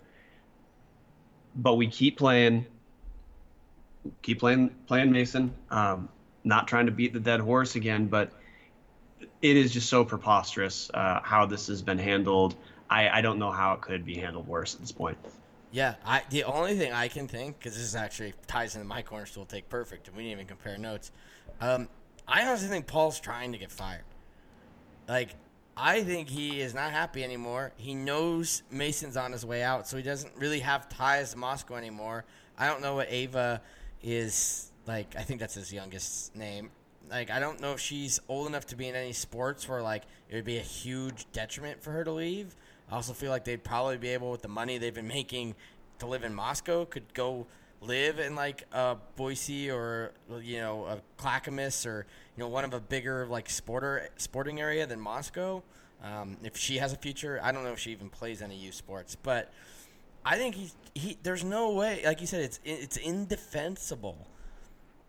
But 1.55 1.75
we 1.75 1.87
keep 1.87 2.17
playing 2.17 2.65
keep 4.21 4.39
playing 4.39 4.69
playing 4.87 5.11
Mason. 5.11 5.53
Um, 5.69 6.09
not 6.43 6.67
trying 6.67 6.85
to 6.85 6.91
beat 6.91 7.13
the 7.13 7.19
dead 7.19 7.39
horse 7.39 7.75
again, 7.75 8.05
but 8.07 8.31
it 9.41 9.57
is 9.57 9.73
just 9.73 9.89
so 9.89 10.03
preposterous 10.03 10.89
uh, 10.93 11.19
how 11.23 11.45
this 11.45 11.67
has 11.67 11.81
been 11.81 11.97
handled. 11.97 12.55
I, 12.89 13.09
I 13.09 13.21
don't 13.21 13.39
know 13.39 13.51
how 13.51 13.73
it 13.73 13.81
could 13.81 14.05
be 14.05 14.15
handled 14.15 14.47
worse 14.47 14.75
at 14.75 14.81
this 14.81 14.91
point. 14.91 15.17
Yeah, 15.71 15.95
I 16.05 16.23
the 16.29 16.43
only 16.45 16.77
thing 16.77 16.93
I 16.93 17.07
can 17.07 17.27
think 17.27 17.59
because 17.59 17.73
this 17.73 17.83
is 17.83 17.95
actually 17.95 18.33
ties 18.47 18.75
into 18.75 18.87
my 18.87 19.01
corner 19.01 19.25
stool 19.25 19.45
take 19.45 19.67
perfect, 19.67 20.07
and 20.07 20.15
we 20.15 20.23
didn't 20.23 20.33
even 20.33 20.47
compare 20.47 20.77
notes. 20.77 21.11
Um, 21.59 21.89
I 22.27 22.45
honestly 22.45 22.69
think 22.69 22.87
Paul's 22.87 23.19
trying 23.19 23.51
to 23.51 23.57
get 23.57 23.71
fired. 23.71 24.03
Like, 25.07 25.35
I 25.77 26.03
think 26.03 26.29
he 26.29 26.61
is 26.61 26.73
not 26.73 26.91
happy 26.91 27.23
anymore. 27.23 27.73
He 27.75 27.93
knows 27.93 28.63
Mason's 28.71 29.17
on 29.17 29.31
his 29.31 29.45
way 29.45 29.63
out, 29.63 29.87
so 29.87 29.97
he 29.97 30.03
doesn't 30.03 30.33
really 30.37 30.59
have 30.61 30.87
ties 30.87 31.31
to 31.31 31.37
Moscow 31.37 31.75
anymore. 31.75 32.25
I 32.57 32.67
don't 32.67 32.81
know 32.81 32.95
what 32.95 33.07
Ava 33.11 33.61
is 34.01 34.71
Like 34.87 35.15
I 35.17 35.23
think 35.23 35.39
that's 35.39 35.55
his 35.55 35.73
youngest 35.73 36.35
name. 36.35 36.69
Like 37.09 37.29
I 37.29 37.39
don't 37.39 37.59
know 37.61 37.73
if 37.73 37.79
she's 37.79 38.19
old 38.27 38.47
enough 38.47 38.65
to 38.67 38.75
be 38.75 38.87
in 38.87 38.95
any 38.95 39.13
sports 39.13 39.67
where 39.67 39.81
like 39.81 40.03
it 40.29 40.35
would 40.35 40.45
be 40.45 40.57
a 40.57 40.61
huge 40.61 41.25
detriment 41.31 41.81
for 41.81 41.91
her 41.91 42.03
to 42.03 42.11
leave. 42.11 42.55
I 42.89 42.95
also 42.95 43.13
feel 43.13 43.31
like 43.31 43.45
they'd 43.45 43.63
probably 43.63 43.97
be 43.97 44.09
able 44.09 44.31
with 44.31 44.41
the 44.41 44.47
money 44.47 44.77
they've 44.77 44.93
been 44.93 45.07
making 45.07 45.55
to 45.99 46.05
live 46.05 46.23
in 46.23 46.33
Moscow 46.33 46.85
could 46.85 47.13
go 47.13 47.47
live 47.81 48.19
in 48.19 48.35
like 48.35 48.63
a 48.71 48.97
Boise 49.15 49.69
or 49.69 50.11
you 50.41 50.59
know 50.59 50.85
a 50.85 51.01
Clackamas 51.17 51.85
or 51.85 52.05
you 52.35 52.41
know 52.41 52.47
one 52.47 52.63
of 52.63 52.73
a 52.73 52.79
bigger 52.79 53.25
like 53.27 53.47
sporter 53.47 54.07
sporting 54.17 54.59
area 54.59 54.85
than 54.85 54.99
Moscow. 54.99 55.63
Um, 56.03 56.37
if 56.43 56.57
she 56.57 56.77
has 56.77 56.93
a 56.93 56.97
future, 56.97 57.39
I 57.41 57.51
don't 57.51 57.63
know 57.63 57.71
if 57.71 57.79
she 57.79 57.91
even 57.91 58.09
plays 58.09 58.41
any 58.41 58.55
youth 58.55 58.75
sports, 58.75 59.15
but 59.15 59.51
I 60.25 60.37
think 60.37 60.55
he 60.55 60.71
he. 60.93 61.17
There's 61.23 61.43
no 61.43 61.71
way, 61.71 62.01
like 62.05 62.21
you 62.21 62.27
said, 62.27 62.41
it's 62.41 62.59
it's 62.63 62.97
indefensible 62.97 64.27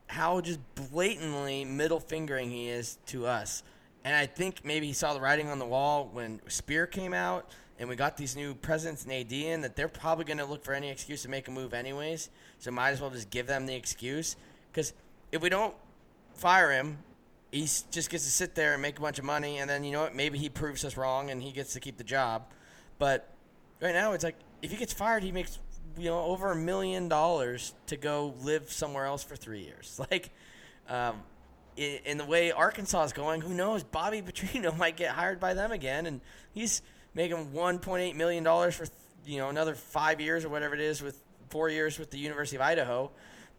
how 0.08 0.40
just 0.40 0.60
blatantly 0.74 1.64
middle 1.64 2.00
fingering 2.00 2.50
he 2.50 2.68
is 2.68 2.98
to 3.06 3.26
us. 3.26 3.62
And 4.04 4.14
I 4.14 4.26
think 4.26 4.64
maybe 4.64 4.86
he 4.86 4.92
saw 4.92 5.14
the 5.14 5.20
writing 5.20 5.48
on 5.48 5.58
the 5.58 5.66
wall 5.66 6.08
when 6.12 6.40
Spear 6.48 6.86
came 6.86 7.12
out 7.12 7.50
and 7.78 7.88
we 7.88 7.96
got 7.96 8.16
these 8.16 8.36
new 8.36 8.54
presidents 8.54 9.04
and 9.04 9.12
AD 9.12 9.32
in 9.32 9.60
that 9.62 9.76
they're 9.76 9.88
probably 9.88 10.24
going 10.24 10.38
to 10.38 10.44
look 10.44 10.64
for 10.64 10.72
any 10.72 10.90
excuse 10.90 11.22
to 11.22 11.28
make 11.28 11.48
a 11.48 11.50
move 11.50 11.74
anyways. 11.74 12.30
So 12.58 12.70
might 12.70 12.90
as 12.90 13.00
well 13.00 13.10
just 13.10 13.30
give 13.30 13.46
them 13.46 13.66
the 13.66 13.74
excuse. 13.74 14.36
Because 14.70 14.92
if 15.32 15.42
we 15.42 15.48
don't 15.48 15.74
fire 16.34 16.70
him, 16.70 16.98
he 17.50 17.62
just 17.62 18.10
gets 18.10 18.24
to 18.24 18.30
sit 18.30 18.54
there 18.54 18.74
and 18.74 18.82
make 18.82 18.98
a 18.98 19.02
bunch 19.02 19.18
of 19.18 19.24
money. 19.24 19.58
And 19.58 19.68
then, 19.68 19.84
you 19.84 19.92
know 19.92 20.02
what? 20.02 20.14
Maybe 20.14 20.38
he 20.38 20.48
proves 20.48 20.84
us 20.84 20.96
wrong 20.96 21.30
and 21.30 21.42
he 21.42 21.52
gets 21.52 21.72
to 21.72 21.80
keep 21.80 21.96
the 21.96 22.04
job. 22.04 22.44
But 22.98 23.28
right 23.82 23.94
now, 23.94 24.12
it's 24.12 24.24
like 24.24 24.36
if 24.62 24.70
he 24.70 24.76
gets 24.76 24.92
fired, 24.92 25.22
he 25.22 25.32
makes 25.32 25.58
you 25.98 26.10
know 26.10 26.20
over 26.20 26.52
a 26.52 26.56
million 26.56 27.08
dollars 27.08 27.74
to 27.86 27.96
go 27.96 28.34
live 28.42 28.70
somewhere 28.70 29.06
else 29.06 29.22
for 29.22 29.36
three 29.36 29.62
years. 29.62 30.00
Like, 30.10 30.30
um, 30.88 31.16
in, 31.76 31.98
in, 32.04 32.18
the 32.18 32.24
way 32.24 32.52
Arkansas 32.52 33.04
is 33.04 33.12
going, 33.12 33.40
who 33.40 33.52
knows? 33.52 33.82
Bobby 33.82 34.22
Petrino 34.22 34.76
might 34.78 34.96
get 34.96 35.10
hired 35.10 35.40
by 35.40 35.54
them 35.54 35.72
again, 35.72 36.06
and 36.06 36.20
he's 36.54 36.80
making 37.14 37.50
1.8 37.50 38.14
million 38.14 38.44
dollars 38.44 38.74
for 38.74 38.86
you 39.24 39.38
know 39.38 39.48
another 39.48 39.74
five 39.74 40.20
years 40.20 40.44
or 40.44 40.48
whatever 40.48 40.74
it 40.74 40.80
is 40.80 41.02
with 41.02 41.20
four 41.48 41.68
years 41.68 41.98
with 41.98 42.10
the 42.10 42.18
University 42.18 42.56
of 42.56 42.62
Idaho, 42.62 43.10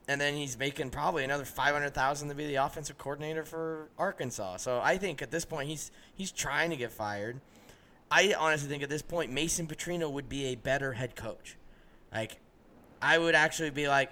and 0.08 0.22
then 0.22 0.36
he's 0.36 0.58
making 0.58 0.90
probably 0.90 1.24
another 1.24 1.46
500,000 1.46 2.30
to 2.30 2.36
be 2.36 2.48
the 2.48 2.56
offensive 2.56 2.98
coordinator 2.98 3.44
for 3.44 3.90
Arkansas. 3.98 4.58
So 4.58 4.80
I 4.82 4.98
think 4.98 5.22
at 5.22 5.32
this 5.32 5.44
point 5.44 5.68
he's 5.68 5.92
he's 6.16 6.32
trying 6.32 6.70
to 6.70 6.78
get 6.78 6.92
fired. 6.92 7.42
I 8.10 8.34
honestly 8.38 8.70
think 8.70 8.84
at 8.84 8.90
this 8.90 9.02
point 9.02 9.32
Mason 9.32 9.68
Petrino 9.68 10.10
would 10.10 10.30
be 10.30 10.46
a 10.46 10.56
better 10.56 10.94
head 10.94 11.16
coach. 11.16 11.57
Like, 12.14 12.38
I 13.02 13.18
would 13.18 13.36
actually 13.36 13.70
be 13.70 13.88
like, 13.88 14.12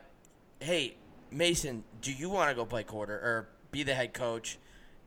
hey, 0.60 0.96
Mason, 1.32 1.84
do 2.02 2.12
you 2.12 2.30
want 2.30 2.50
to 2.50 2.56
go 2.56 2.66
play 2.66 2.84
quarter 2.84 3.14
or 3.14 3.50
be 3.72 3.84
the 3.84 3.94
head 3.94 4.14
coach 4.14 4.58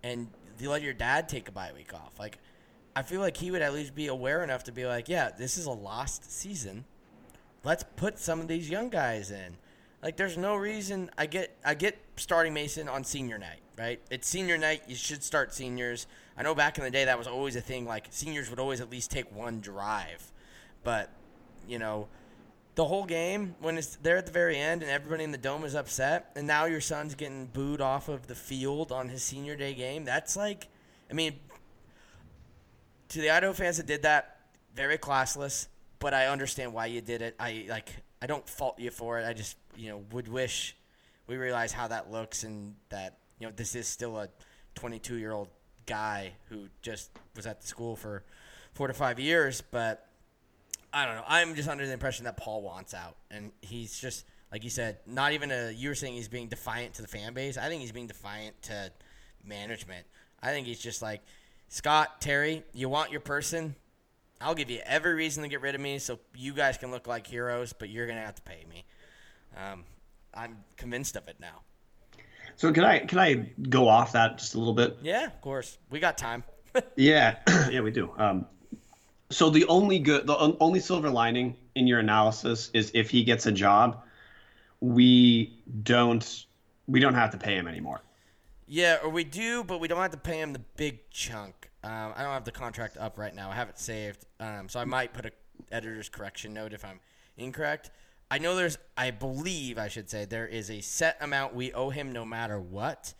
and 0.02 0.28
you 0.58 0.70
let 0.70 0.82
your 0.82 0.92
dad 0.92 1.28
take 1.28 1.48
a 1.48 1.52
bye 1.52 1.70
week 1.74 1.94
off? 1.94 2.18
Like, 2.18 2.38
I 2.96 3.02
feel 3.02 3.20
like 3.20 3.36
he 3.36 3.50
would 3.50 3.62
at 3.62 3.72
least 3.72 3.94
be 3.94 4.08
aware 4.08 4.42
enough 4.42 4.64
to 4.64 4.72
be 4.72 4.86
like, 4.86 5.08
yeah, 5.08 5.30
this 5.30 5.56
is 5.56 5.66
a 5.66 5.70
lost 5.70 6.30
season. 6.30 6.84
Let's 7.64 7.84
put 7.96 8.18
some 8.18 8.40
of 8.40 8.48
these 8.48 8.68
young 8.68 8.88
guys 8.88 9.30
in. 9.30 9.56
Like, 10.02 10.16
there's 10.16 10.36
no 10.36 10.56
reason. 10.56 11.10
I 11.18 11.26
get, 11.26 11.56
I 11.64 11.74
get 11.74 11.98
starting 12.16 12.54
Mason 12.54 12.88
on 12.88 13.04
senior 13.04 13.38
night, 13.38 13.60
right? 13.76 14.00
It's 14.10 14.28
senior 14.28 14.58
night. 14.58 14.82
You 14.88 14.94
should 14.94 15.22
start 15.22 15.54
seniors. 15.54 16.06
I 16.36 16.42
know 16.42 16.54
back 16.54 16.78
in 16.78 16.84
the 16.84 16.90
day 16.90 17.04
that 17.04 17.18
was 17.18 17.26
always 17.26 17.56
a 17.56 17.60
thing. 17.60 17.84
Like, 17.84 18.06
seniors 18.10 18.48
would 18.50 18.60
always 18.60 18.80
at 18.80 18.90
least 18.90 19.10
take 19.10 19.34
one 19.34 19.60
drive, 19.60 20.32
but 20.84 21.10
you 21.68 21.78
know 21.78 22.08
the 22.78 22.84
whole 22.84 23.04
game 23.04 23.56
when 23.58 23.76
it's 23.76 23.96
there 23.96 24.16
at 24.16 24.24
the 24.24 24.30
very 24.30 24.56
end 24.56 24.84
and 24.84 24.90
everybody 24.92 25.24
in 25.24 25.32
the 25.32 25.36
dome 25.36 25.64
is 25.64 25.74
upset 25.74 26.30
and 26.36 26.46
now 26.46 26.64
your 26.64 26.80
son's 26.80 27.16
getting 27.16 27.46
booed 27.46 27.80
off 27.80 28.08
of 28.08 28.28
the 28.28 28.36
field 28.36 28.92
on 28.92 29.08
his 29.08 29.20
senior 29.20 29.56
day 29.56 29.74
game 29.74 30.04
that's 30.04 30.36
like 30.36 30.68
i 31.10 31.12
mean 31.12 31.32
to 33.08 33.20
the 33.20 33.30
idaho 33.30 33.52
fans 33.52 33.78
that 33.78 33.86
did 33.86 34.02
that 34.02 34.38
very 34.76 34.96
classless 34.96 35.66
but 35.98 36.14
i 36.14 36.26
understand 36.28 36.72
why 36.72 36.86
you 36.86 37.00
did 37.00 37.20
it. 37.20 37.34
I 37.40 37.66
like 37.68 37.92
i 38.22 38.28
don't 38.28 38.48
fault 38.48 38.78
you 38.78 38.92
for 38.92 39.18
it. 39.18 39.26
I 39.26 39.32
just 39.32 39.56
you 39.74 39.88
know 39.90 40.04
would 40.12 40.28
wish 40.28 40.76
we 41.26 41.36
realize 41.36 41.72
how 41.72 41.88
that 41.88 42.12
looks 42.12 42.44
and 42.44 42.76
that 42.90 43.18
you 43.40 43.48
know 43.48 43.52
this 43.56 43.74
is 43.74 43.88
still 43.88 44.16
a 44.16 44.28
22 44.76 45.16
year 45.16 45.32
old 45.32 45.48
guy 45.86 46.34
who 46.48 46.68
just 46.80 47.10
was 47.34 47.44
at 47.44 47.60
the 47.60 47.66
school 47.66 47.96
for 47.96 48.22
four 48.72 48.86
to 48.86 48.94
five 48.94 49.18
years 49.18 49.64
but 49.72 50.07
I 50.92 51.06
don't 51.06 51.16
know. 51.16 51.24
I'm 51.26 51.54
just 51.54 51.68
under 51.68 51.86
the 51.86 51.92
impression 51.92 52.24
that 52.24 52.36
Paul 52.36 52.62
wants 52.62 52.94
out, 52.94 53.16
and 53.30 53.52
he's 53.60 53.98
just 53.98 54.24
like 54.50 54.64
you 54.64 54.70
said, 54.70 54.98
not 55.06 55.32
even 55.32 55.50
a. 55.50 55.70
You 55.70 55.90
were 55.90 55.94
saying 55.94 56.14
he's 56.14 56.28
being 56.28 56.48
defiant 56.48 56.94
to 56.94 57.02
the 57.02 57.08
fan 57.08 57.34
base. 57.34 57.58
I 57.58 57.68
think 57.68 57.82
he's 57.82 57.92
being 57.92 58.06
defiant 58.06 58.60
to 58.62 58.90
management. 59.44 60.06
I 60.42 60.52
think 60.52 60.66
he's 60.66 60.78
just 60.78 61.02
like 61.02 61.20
Scott 61.68 62.20
Terry. 62.20 62.64
You 62.72 62.88
want 62.88 63.10
your 63.10 63.20
person? 63.20 63.74
I'll 64.40 64.54
give 64.54 64.70
you 64.70 64.80
every 64.86 65.14
reason 65.14 65.42
to 65.42 65.48
get 65.48 65.60
rid 65.60 65.74
of 65.74 65.80
me, 65.80 65.98
so 65.98 66.18
you 66.36 66.52
guys 66.54 66.78
can 66.78 66.90
look 66.90 67.06
like 67.06 67.26
heroes, 67.26 67.72
but 67.72 67.90
you're 67.90 68.06
gonna 68.06 68.20
have 68.20 68.36
to 68.36 68.42
pay 68.42 68.64
me. 68.68 68.84
Um, 69.56 69.84
I'm 70.32 70.58
convinced 70.76 71.16
of 71.16 71.28
it 71.28 71.36
now. 71.40 71.62
So 72.56 72.72
can 72.72 72.84
I 72.84 73.00
can 73.00 73.18
I 73.18 73.34
go 73.68 73.86
off 73.86 74.12
that 74.12 74.38
just 74.38 74.54
a 74.54 74.58
little 74.58 74.74
bit? 74.74 74.98
Yeah, 75.02 75.26
of 75.26 75.40
course. 75.40 75.76
We 75.90 76.00
got 76.00 76.16
time. 76.16 76.44
yeah, 76.96 77.36
yeah, 77.70 77.80
we 77.80 77.90
do. 77.90 78.10
Um, 78.16 78.46
so 79.30 79.50
the 79.50 79.64
only 79.66 79.98
good, 79.98 80.26
the 80.26 80.36
only 80.60 80.80
silver 80.80 81.10
lining 81.10 81.56
in 81.74 81.86
your 81.86 81.98
analysis 81.98 82.70
is 82.72 82.90
if 82.94 83.10
he 83.10 83.24
gets 83.24 83.46
a 83.46 83.52
job, 83.52 84.02
we 84.80 85.60
don't 85.82 86.46
we 86.86 87.00
don't 87.00 87.14
have 87.14 87.30
to 87.32 87.38
pay 87.38 87.54
him 87.54 87.68
anymore. 87.68 88.00
Yeah, 88.66 88.98
or 89.02 89.10
we 89.10 89.24
do, 89.24 89.64
but 89.64 89.80
we 89.80 89.88
don't 89.88 90.00
have 90.00 90.10
to 90.12 90.18
pay 90.18 90.40
him 90.40 90.52
the 90.52 90.62
big 90.76 91.10
chunk. 91.10 91.70
Um, 91.84 92.12
I 92.16 92.22
don't 92.22 92.32
have 92.32 92.44
the 92.44 92.52
contract 92.52 92.96
up 92.96 93.18
right 93.18 93.34
now. 93.34 93.50
I 93.50 93.54
have 93.54 93.68
it 93.68 93.78
saved, 93.78 94.26
um, 94.40 94.68
so 94.68 94.80
I 94.80 94.84
might 94.84 95.12
put 95.12 95.26
a 95.26 95.32
editor's 95.70 96.08
correction 96.08 96.54
note 96.54 96.72
if 96.72 96.84
I'm 96.84 97.00
incorrect. 97.36 97.90
I 98.30 98.38
know 98.38 98.56
there's, 98.56 98.76
I 98.96 99.10
believe 99.10 99.78
I 99.78 99.88
should 99.88 100.10
say, 100.10 100.24
there 100.24 100.46
is 100.46 100.70
a 100.70 100.80
set 100.80 101.16
amount 101.20 101.54
we 101.54 101.72
owe 101.72 101.90
him 101.90 102.12
no 102.12 102.24
matter 102.24 102.60
what. 102.60 103.14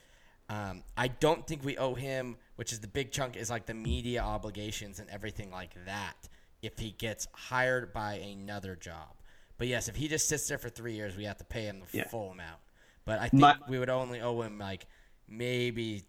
Um, 0.51 0.83
I 0.97 1.09
don't 1.09 1.47
think 1.47 1.65
we 1.65 1.77
owe 1.79 1.95
him 1.95 2.37
which 2.59 2.73
is 2.73 2.81
the 2.81 2.89
big 2.89 3.13
chunk 3.13 3.37
is 3.37 3.51
like 3.51 3.67
the 3.67 3.73
media 3.73 4.21
obligations 4.21 4.99
and 4.99 5.09
everything 5.11 5.49
like 5.49 5.71
that 5.87 6.29
if 6.61 6.77
he 6.77 6.91
gets 6.91 7.29
hired 7.33 7.93
by 7.93 8.15
another 8.15 8.75
job. 8.75 9.15
But 9.59 9.69
yes, 9.69 9.87
if 9.87 9.95
he 9.95 10.09
just 10.09 10.29
sits 10.29 10.49
there 10.49 10.59
for 10.59 10.69
three 10.69 10.95
years, 10.95 11.17
we 11.17 11.23
have 11.23 11.37
to 11.37 11.45
pay 11.45 11.63
him 11.63 11.83
the 11.93 11.99
yeah. 11.99 12.09
full 12.09 12.33
amount. 12.33 12.59
But 13.05 13.21
I 13.21 13.29
think 13.29 13.43
My, 13.43 13.55
we 13.69 13.79
would 13.79 13.89
only 13.89 14.21
owe 14.21 14.43
him 14.43 14.59
like 14.59 14.89
maybe 15.29 16.03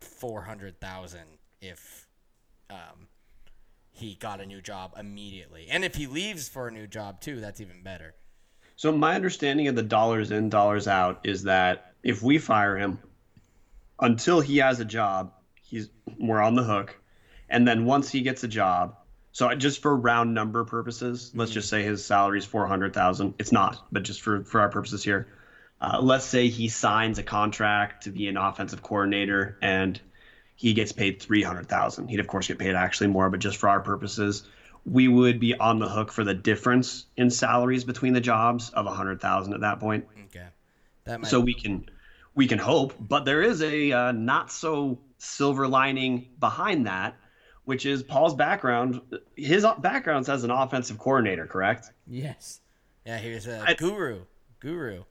four 0.00 0.42
hundred 0.42 0.80
thousand 0.80 1.38
if 1.60 2.08
um, 2.68 3.06
he 3.92 4.16
got 4.16 4.40
a 4.40 4.46
new 4.46 4.60
job 4.60 4.94
immediately, 4.98 5.68
and 5.70 5.84
if 5.84 5.94
he 5.94 6.08
leaves 6.08 6.48
for 6.48 6.66
a 6.66 6.72
new 6.72 6.88
job 6.88 7.20
too, 7.20 7.38
that's 7.38 7.60
even 7.60 7.80
better. 7.84 8.16
So 8.74 8.90
my 8.90 9.14
understanding 9.14 9.68
of 9.68 9.76
the 9.76 9.84
dollars 9.84 10.32
in, 10.32 10.48
dollars 10.48 10.88
out 10.88 11.20
is 11.22 11.44
that 11.44 11.94
if 12.02 12.22
we 12.22 12.38
fire 12.38 12.76
him, 12.76 12.98
until 14.00 14.40
he 14.40 14.56
has 14.56 14.80
a 14.80 14.84
job, 14.84 15.32
he's 15.72 15.88
we're 16.20 16.40
on 16.40 16.54
the 16.54 16.62
hook, 16.62 16.96
and 17.48 17.66
then 17.66 17.84
once 17.84 18.10
he 18.10 18.20
gets 18.20 18.44
a 18.44 18.48
job, 18.48 18.96
so 19.32 19.52
just 19.54 19.82
for 19.82 19.96
round 19.96 20.34
number 20.34 20.64
purposes, 20.64 21.30
mm-hmm. 21.30 21.40
let's 21.40 21.50
just 21.50 21.68
say 21.68 21.82
his 21.82 22.04
salary 22.04 22.38
is 22.38 22.44
four 22.44 22.66
hundred 22.66 22.94
thousand. 22.94 23.34
It's 23.40 23.50
not, 23.50 23.84
but 23.90 24.04
just 24.04 24.20
for 24.20 24.44
for 24.44 24.60
our 24.60 24.68
purposes 24.68 25.02
here, 25.02 25.26
uh, 25.80 25.98
let's 26.00 26.26
say 26.26 26.48
he 26.48 26.68
signs 26.68 27.18
a 27.18 27.22
contract 27.24 28.04
to 28.04 28.10
be 28.10 28.28
an 28.28 28.36
offensive 28.36 28.82
coordinator 28.82 29.58
and 29.60 30.00
he 30.54 30.74
gets 30.74 30.92
paid 30.92 31.20
three 31.20 31.42
hundred 31.42 31.68
thousand. 31.68 32.08
He'd 32.08 32.20
of 32.20 32.28
course 32.28 32.46
get 32.46 32.58
paid 32.58 32.74
actually 32.74 33.08
more, 33.08 33.30
but 33.30 33.40
just 33.40 33.56
for 33.56 33.68
our 33.70 33.80
purposes, 33.80 34.44
we 34.84 35.08
would 35.08 35.40
be 35.40 35.54
on 35.54 35.78
the 35.78 35.88
hook 35.88 36.12
for 36.12 36.22
the 36.22 36.34
difference 36.34 37.06
in 37.16 37.30
salaries 37.30 37.84
between 37.84 38.12
the 38.12 38.20
jobs 38.20 38.70
of 38.70 38.86
a 38.86 38.92
hundred 38.92 39.20
thousand 39.20 39.54
at 39.54 39.60
that 39.62 39.80
point. 39.80 40.06
Okay, 40.26 40.46
that 41.04 41.22
might... 41.22 41.28
so 41.28 41.40
we 41.40 41.54
can 41.54 41.88
we 42.34 42.46
can 42.46 42.58
hope, 42.58 42.94
but 42.98 43.24
there 43.24 43.42
is 43.42 43.62
a 43.62 43.92
uh, 43.92 44.12
not 44.12 44.50
so 44.50 44.98
silver 45.18 45.68
lining 45.68 46.28
behind 46.38 46.86
that, 46.86 47.16
which 47.64 47.86
is 47.86 48.02
Paul's 48.02 48.34
background. 48.34 49.00
His 49.36 49.66
background 49.78 50.28
as 50.28 50.44
an 50.44 50.50
offensive 50.50 50.98
coordinator, 50.98 51.46
correct? 51.46 51.90
Yes. 52.06 52.60
Yeah, 53.04 53.18
he 53.18 53.32
was 53.32 53.46
a 53.46 53.64
I, 53.66 53.74
guru. 53.74 54.22
Guru. 54.60 55.04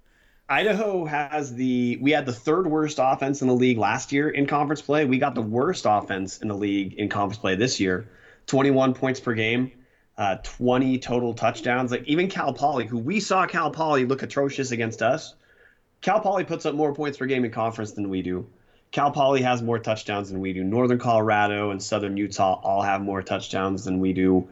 Idaho 0.49 1.05
has 1.05 1.53
the 1.53 1.97
we 2.01 2.11
had 2.11 2.25
the 2.25 2.33
third 2.33 2.67
worst 2.67 2.99
offense 3.01 3.41
in 3.41 3.47
the 3.47 3.55
league 3.55 3.77
last 3.77 4.11
year 4.11 4.29
in 4.29 4.47
conference 4.47 4.81
play. 4.81 5.05
We 5.05 5.17
got 5.17 5.35
the 5.35 5.41
worst 5.41 5.85
offense 5.87 6.39
in 6.39 6.49
the 6.49 6.55
league 6.55 6.93
in 6.95 7.07
conference 7.07 7.37
play 7.37 7.55
this 7.55 7.79
year. 7.79 8.09
21 8.47 8.93
points 8.93 9.19
per 9.19 9.33
game, 9.33 9.71
uh, 10.17 10.37
20 10.43 10.99
total 10.99 11.33
touchdowns. 11.33 11.91
Like 11.91 12.03
even 12.05 12.27
Cal 12.27 12.53
Poly, 12.53 12.85
who 12.85 12.97
we 12.97 13.19
saw 13.19 13.45
Cal 13.45 13.71
Poly 13.71 14.05
look 14.05 14.23
atrocious 14.23 14.71
against 14.71 15.01
us, 15.01 15.35
Cal 16.01 16.19
Poly 16.19 16.43
puts 16.43 16.65
up 16.65 16.75
more 16.75 16.93
points 16.93 17.17
per 17.17 17.25
game 17.25 17.45
in 17.45 17.51
conference 17.51 17.91
than 17.91 18.09
we 18.09 18.21
do. 18.21 18.47
Cal 18.91 19.11
Poly 19.11 19.41
has 19.41 19.61
more 19.61 19.79
touchdowns 19.79 20.29
than 20.29 20.41
we 20.41 20.51
do. 20.51 20.63
Northern 20.63 20.99
Colorado 20.99 21.71
and 21.71 21.81
Southern 21.81 22.17
Utah 22.17 22.59
all 22.61 22.81
have 22.81 23.01
more 23.01 23.21
touchdowns 23.21 23.85
than 23.85 23.99
we 23.99 24.11
do. 24.11 24.49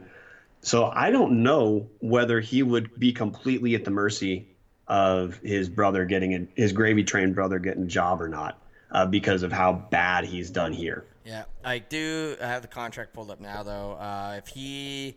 So 0.62 0.86
I 0.86 1.10
don't 1.10 1.42
know 1.42 1.88
whether 2.00 2.40
he 2.40 2.62
would 2.62 2.98
be 2.98 3.12
completely 3.12 3.74
at 3.74 3.84
the 3.84 3.90
mercy 3.90 4.46
of 4.86 5.38
his 5.38 5.68
brother 5.68 6.04
getting 6.04 6.34
a, 6.34 6.46
his 6.54 6.72
gravy 6.72 7.04
train 7.04 7.32
brother 7.32 7.58
getting 7.58 7.84
a 7.84 7.86
job 7.86 8.20
or 8.20 8.28
not 8.28 8.60
uh, 8.90 9.06
because 9.06 9.42
of 9.42 9.52
how 9.52 9.72
bad 9.72 10.24
he's 10.24 10.50
done 10.50 10.72
here. 10.72 11.04
Yeah, 11.24 11.44
I 11.64 11.78
do 11.78 12.36
have 12.40 12.62
the 12.62 12.68
contract 12.68 13.12
pulled 13.12 13.30
up 13.30 13.40
now 13.40 13.62
though. 13.62 13.92
Uh, 13.92 14.36
if 14.38 14.48
he, 14.48 15.16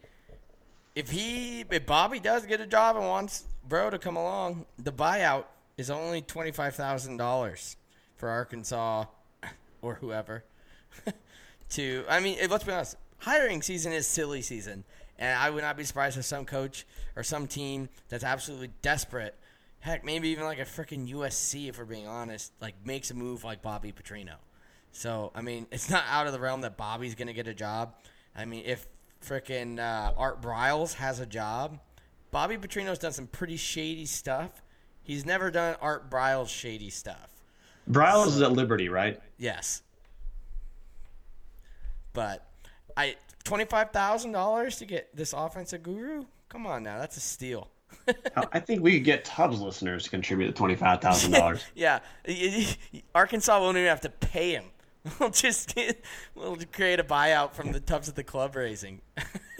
if 0.95 1.09
he, 1.09 1.65
if 1.69 1.85
Bobby 1.85 2.19
does 2.19 2.45
get 2.45 2.61
a 2.61 2.67
job 2.67 2.97
and 2.97 3.05
wants 3.05 3.45
Bro 3.67 3.91
to 3.91 3.99
come 3.99 4.17
along, 4.17 4.65
the 4.77 4.91
buyout 4.91 5.45
is 5.77 5.89
only 5.89 6.21
twenty 6.21 6.51
five 6.51 6.75
thousand 6.75 7.17
dollars 7.17 7.77
for 8.15 8.29
Arkansas 8.29 9.05
or 9.81 9.95
whoever. 9.95 10.43
to, 11.69 12.05
I 12.07 12.19
mean, 12.19 12.37
let's 12.49 12.63
be 12.63 12.71
honest, 12.71 12.97
hiring 13.17 13.61
season 13.61 13.93
is 13.93 14.07
silly 14.07 14.41
season, 14.41 14.83
and 15.17 15.37
I 15.37 15.49
would 15.49 15.63
not 15.63 15.77
be 15.77 15.83
surprised 15.83 16.17
if 16.17 16.25
some 16.25 16.45
coach 16.45 16.85
or 17.15 17.23
some 17.23 17.47
team 17.47 17.89
that's 18.09 18.23
absolutely 18.23 18.71
desperate, 18.81 19.35
heck, 19.79 20.05
maybe 20.05 20.29
even 20.29 20.45
like 20.45 20.59
a 20.59 20.65
freaking 20.65 21.11
USC, 21.11 21.69
if 21.69 21.77
we're 21.77 21.85
being 21.85 22.07
honest, 22.07 22.53
like 22.61 22.75
makes 22.85 23.11
a 23.11 23.13
move 23.13 23.43
like 23.43 23.61
Bobby 23.61 23.91
Petrino. 23.91 24.35
So, 24.91 25.31
I 25.35 25.41
mean, 25.41 25.67
it's 25.71 25.89
not 25.89 26.05
out 26.09 26.27
of 26.27 26.33
the 26.33 26.39
realm 26.39 26.61
that 26.61 26.77
Bobby's 26.77 27.15
going 27.15 27.27
to 27.27 27.33
get 27.33 27.47
a 27.47 27.53
job. 27.53 27.95
I 28.35 28.45
mean, 28.45 28.63
if 28.65 28.87
freaking 29.23 29.79
uh, 29.79 30.13
Art 30.17 30.41
Briles 30.41 30.93
has 30.95 31.19
a 31.19 31.25
job, 31.25 31.79
Bobby 32.31 32.57
Petrino's 32.57 32.99
done 32.99 33.11
some 33.11 33.27
pretty 33.27 33.57
shady 33.57 34.05
stuff. 34.05 34.62
He's 35.03 35.25
never 35.25 35.51
done 35.51 35.75
Art 35.81 36.09
Briles 36.09 36.47
shady 36.47 36.89
stuff. 36.89 37.29
Briles 37.89 38.23
so, 38.23 38.29
is 38.29 38.41
at 38.41 38.53
Liberty, 38.53 38.87
right? 38.89 39.19
Yes. 39.37 39.81
But 42.13 42.47
I 42.95 43.15
twenty 43.43 43.65
five 43.65 43.91
thousand 43.91 44.31
dollars 44.31 44.77
to 44.77 44.85
get 44.85 45.15
this 45.15 45.33
offensive 45.33 45.83
guru. 45.83 46.25
Come 46.49 46.65
on 46.65 46.83
now, 46.83 46.99
that's 46.99 47.17
a 47.17 47.21
steal. 47.21 47.69
I 48.35 48.59
think 48.59 48.81
we 48.81 48.93
could 48.93 49.03
get 49.03 49.25
Tubbs 49.25 49.59
listeners 49.59 50.05
to 50.05 50.09
contribute 50.09 50.47
the 50.47 50.53
twenty 50.53 50.75
five 50.75 51.01
thousand 51.01 51.31
dollars. 51.31 51.63
yeah, 51.75 51.99
Arkansas 53.13 53.59
won't 53.59 53.77
even 53.77 53.89
have 53.89 54.01
to 54.01 54.09
pay 54.09 54.51
him. 54.51 54.65
We'll 55.19 55.31
just 55.31 55.77
we'll 56.33 56.57
create 56.71 57.01
a 57.01 57.03
buyout 57.03 57.51
from 57.51 57.73
the 57.73 57.81
Tubbs 57.81 58.07
at 58.07 58.15
the 58.15 58.23
club 58.23 58.55
raising. 58.55 59.01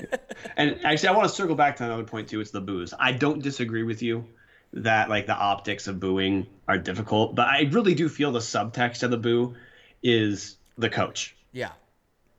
and 0.56 0.80
actually, 0.86 1.10
I 1.10 1.12
want 1.12 1.28
to 1.28 1.36
circle 1.36 1.54
back 1.54 1.76
to 1.78 1.84
another 1.84 2.06
point 2.06 2.30
too. 2.30 2.40
It's 2.40 2.52
the 2.52 2.62
booze. 2.62 2.94
I 2.98 3.12
don't 3.12 3.44
disagree 3.44 3.84
with 3.84 4.02
you 4.02 4.26
that 4.74 5.10
like 5.10 5.28
the 5.28 5.36
optics 5.36 5.88
of 5.88 6.00
booing 6.00 6.48
are 6.68 6.78
difficult, 6.78 7.36
but 7.36 7.48
I 7.48 7.70
really 7.72 7.94
do 7.94 8.10
feel 8.10 8.32
the 8.32 8.40
subtext 8.40 9.04
of 9.04 9.12
the 9.12 9.18
boo 9.18 9.56
is 10.02 10.58
the 10.78 10.90
coach. 10.90 11.36
Yeah. 11.52 11.72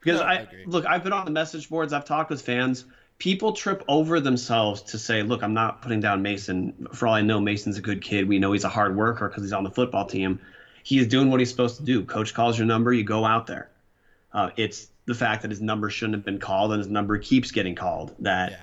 Because 0.01 0.21
no, 0.21 0.27
I, 0.27 0.35
I 0.35 0.49
look, 0.67 0.85
I've 0.85 1.03
been 1.03 1.13
on 1.13 1.25
the 1.25 1.31
message 1.31 1.69
boards, 1.69 1.93
I've 1.93 2.05
talked 2.05 2.31
with 2.31 2.43
fans. 2.43 2.85
People 3.19 3.53
trip 3.53 3.85
over 3.87 4.19
themselves 4.19 4.83
to 4.83 4.99
say, 4.99 5.23
"Look, 5.23 5.45
I'm 5.45 5.55
not 5.55 5.81
putting 5.81 6.01
down 6.01 6.21
Mason. 6.21 6.89
For 6.93 7.07
all 7.07 7.15
I 7.15 7.23
know, 7.23 7.41
Mason's 7.41 7.79
a 7.79 7.81
good 7.81 8.03
kid. 8.03 8.29
We 8.29 8.41
know 8.41 8.53
he's 8.53 8.65
a 8.65 8.69
hard 8.69 8.97
worker 8.97 9.29
because 9.29 9.45
he's 9.45 9.53
on 9.53 9.63
the 9.63 9.71
football 9.71 10.05
team. 10.05 10.41
He 10.83 10.99
is 10.99 11.07
doing 11.07 11.31
what 11.31 11.39
he's 11.39 11.49
supposed 11.49 11.77
to 11.77 11.85
do. 11.85 12.05
Coach 12.05 12.35
calls 12.35 12.59
your 12.59 12.67
number, 12.67 12.93
you 12.93 13.05
go 13.05 13.25
out 13.25 13.47
there. 13.47 13.71
Uh, 14.33 14.51
it's 14.57 14.89
the 15.07 15.15
fact 15.15 15.43
that 15.43 15.51
his 15.51 15.61
number 15.61 15.89
shouldn't 15.89 16.17
have 16.17 16.25
been 16.25 16.41
called 16.41 16.73
and 16.73 16.79
his 16.81 16.89
number 16.89 17.19
keeps 17.19 17.53
getting 17.53 17.75
called 17.75 18.15
that 18.19 18.51
yeah. 18.51 18.59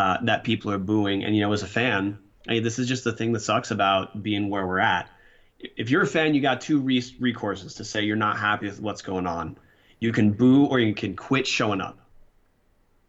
uh, 0.00 0.18
that 0.22 0.44
people 0.44 0.70
are 0.70 0.78
booing. 0.78 1.24
And 1.24 1.34
you 1.34 1.42
know, 1.42 1.52
as 1.52 1.62
a 1.62 1.66
fan, 1.66 2.18
I 2.48 2.52
mean, 2.52 2.62
this 2.62 2.78
is 2.78 2.88
just 2.88 3.04
the 3.04 3.12
thing 3.12 3.32
that 3.32 3.40
sucks 3.40 3.70
about 3.70 4.22
being 4.22 4.48
where 4.48 4.66
we're 4.66 4.78
at. 4.78 5.10
If 5.58 5.90
you're 5.90 6.02
a 6.02 6.06
fan, 6.06 6.34
you 6.34 6.40
got 6.40 6.60
two 6.60 6.82
recourses 6.82 7.76
to 7.76 7.84
say 7.84 8.02
you're 8.02 8.16
not 8.16 8.38
happy 8.38 8.66
with 8.66 8.80
what's 8.80 9.02
going 9.02 9.26
on. 9.26 9.58
You 10.00 10.12
can 10.12 10.32
boo 10.32 10.66
or 10.66 10.78
you 10.80 10.94
can 10.94 11.14
quit 11.14 11.46
showing 11.46 11.80
up. 11.80 11.98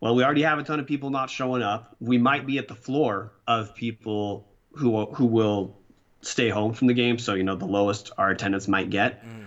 Well, 0.02 0.16
we 0.16 0.24
already 0.24 0.42
have 0.42 0.60
a 0.60 0.64
ton 0.64 0.80
of 0.80 0.88
people 0.88 1.10
not 1.10 1.30
showing 1.30 1.62
up. 1.62 1.96
We 2.00 2.18
might 2.18 2.46
be 2.46 2.58
at 2.58 2.68
the 2.68 2.76
floor 2.76 3.34
of 3.48 3.76
people 3.76 4.48
who 4.74 5.06
who 5.06 5.26
will 5.26 5.78
stay 6.22 6.50
home 6.50 6.74
from 6.74 6.88
the 6.88 6.94
game. 6.94 7.18
So 7.20 7.34
you 7.34 7.44
know 7.44 7.56
the 7.56 7.66
lowest 7.66 8.12
our 8.18 8.32
attendance 8.32 8.68
might 8.68 8.90
get. 8.90 9.24
Mm. 9.24 9.46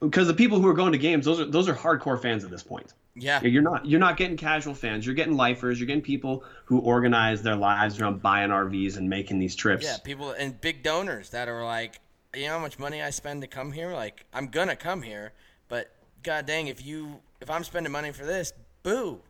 Because 0.00 0.26
the 0.26 0.34
people 0.34 0.60
who 0.60 0.68
are 0.68 0.74
going 0.74 0.92
to 0.92 0.98
games, 0.98 1.24
those 1.24 1.40
are 1.40 1.44
those 1.44 1.68
are 1.68 1.74
hardcore 1.74 2.20
fans 2.20 2.44
at 2.44 2.50
this 2.50 2.62
point. 2.62 2.92
Yeah. 3.14 3.42
You're 3.42 3.62
not 3.62 3.84
you're 3.84 4.00
not 4.00 4.16
getting 4.16 4.36
casual 4.36 4.74
fans. 4.74 5.04
You're 5.04 5.14
getting 5.14 5.36
lifers. 5.36 5.78
You're 5.78 5.86
getting 5.86 6.02
people 6.02 6.44
who 6.64 6.78
organize 6.78 7.42
their 7.42 7.56
lives 7.56 8.00
around 8.00 8.22
buying 8.22 8.50
RVs 8.50 8.96
and 8.96 9.08
making 9.08 9.38
these 9.38 9.54
trips. 9.54 9.84
Yeah, 9.84 9.98
people 10.02 10.30
and 10.30 10.58
big 10.60 10.82
donors 10.82 11.30
that 11.30 11.48
are 11.48 11.64
like, 11.64 12.00
you 12.34 12.46
know 12.46 12.52
how 12.52 12.58
much 12.58 12.78
money 12.78 13.02
I 13.02 13.10
spend 13.10 13.42
to 13.42 13.48
come 13.48 13.72
here? 13.72 13.92
Like, 13.92 14.24
I'm 14.32 14.46
gonna 14.46 14.76
come 14.76 15.02
here, 15.02 15.32
but 15.68 15.90
god 16.22 16.46
dang, 16.46 16.68
if 16.68 16.84
you 16.84 17.20
if 17.40 17.50
I'm 17.50 17.64
spending 17.64 17.92
money 17.92 18.12
for 18.12 18.24
this, 18.24 18.54
boo. 18.82 19.20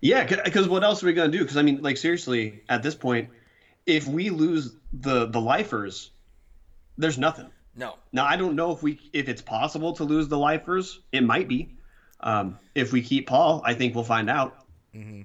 yeah, 0.00 0.24
because 0.44 0.68
what 0.68 0.84
else 0.84 1.02
are 1.02 1.06
we 1.06 1.12
gonna 1.12 1.30
do? 1.30 1.40
Because 1.40 1.58
I 1.58 1.62
mean, 1.62 1.82
like 1.82 1.98
seriously, 1.98 2.62
at 2.70 2.82
this 2.82 2.94
point, 2.94 3.28
if 3.84 4.08
we 4.08 4.30
lose 4.30 4.74
the 4.90 5.26
the 5.26 5.40
lifers, 5.40 6.12
there's 6.96 7.18
nothing. 7.18 7.50
No. 7.76 7.96
Now 8.10 8.24
I 8.24 8.36
don't 8.36 8.56
know 8.56 8.72
if 8.72 8.82
we 8.82 9.10
if 9.12 9.28
it's 9.28 9.42
possible 9.42 9.92
to 9.94 10.04
lose 10.04 10.28
the 10.28 10.38
lifers. 10.38 11.00
It 11.12 11.22
might 11.22 11.46
be. 11.46 11.74
Um, 12.20 12.58
if 12.74 12.92
we 12.92 13.02
keep 13.02 13.26
Paul, 13.26 13.62
I 13.64 13.74
think 13.74 13.94
we'll 13.94 14.04
find 14.04 14.30
out. 14.30 14.64
Mm-hmm. 14.94 15.22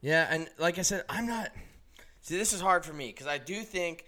Yeah, 0.00 0.26
and 0.30 0.48
like 0.58 0.78
I 0.78 0.82
said, 0.82 1.04
I'm 1.08 1.26
not. 1.26 1.50
See, 2.20 2.36
this 2.36 2.52
is 2.52 2.60
hard 2.60 2.84
for 2.84 2.92
me 2.92 3.08
because 3.08 3.26
I 3.26 3.38
do 3.38 3.62
think 3.62 4.04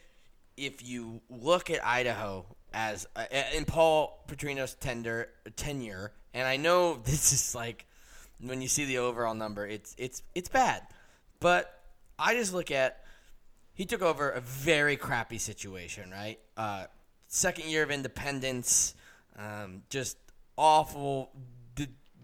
if 0.57 0.86
you 0.86 1.20
look 1.28 1.70
at 1.70 1.84
Idaho 1.84 2.45
as 2.72 3.07
uh, 3.16 3.24
in 3.55 3.64
Paul 3.64 4.24
Petrino's 4.28 4.74
tender 4.74 5.28
tenure, 5.57 6.12
and 6.32 6.47
I 6.47 6.57
know 6.57 6.95
this 7.05 7.32
is 7.32 7.55
like 7.55 7.86
when 8.41 8.62
you 8.62 8.68
see 8.68 8.84
the 8.84 8.99
overall 8.99 9.34
number, 9.34 9.66
it's 9.66 9.95
it's 9.99 10.22
it's 10.34 10.49
bad, 10.49 10.82
but 11.41 11.82
I 12.18 12.34
just 12.34 12.53
look 12.53 12.70
at 12.70 13.05
he 13.74 13.86
took 13.86 14.03
over 14.03 14.30
a 14.30 14.41
very 14.41 14.97
crappy 14.97 15.38
situation, 15.38 16.11
right? 16.11 16.38
Uh, 16.57 16.84
second 17.28 17.68
year 17.68 17.82
of 17.82 17.91
independence, 17.91 18.95
um, 19.38 19.82
just 19.88 20.18
awful 20.59 21.30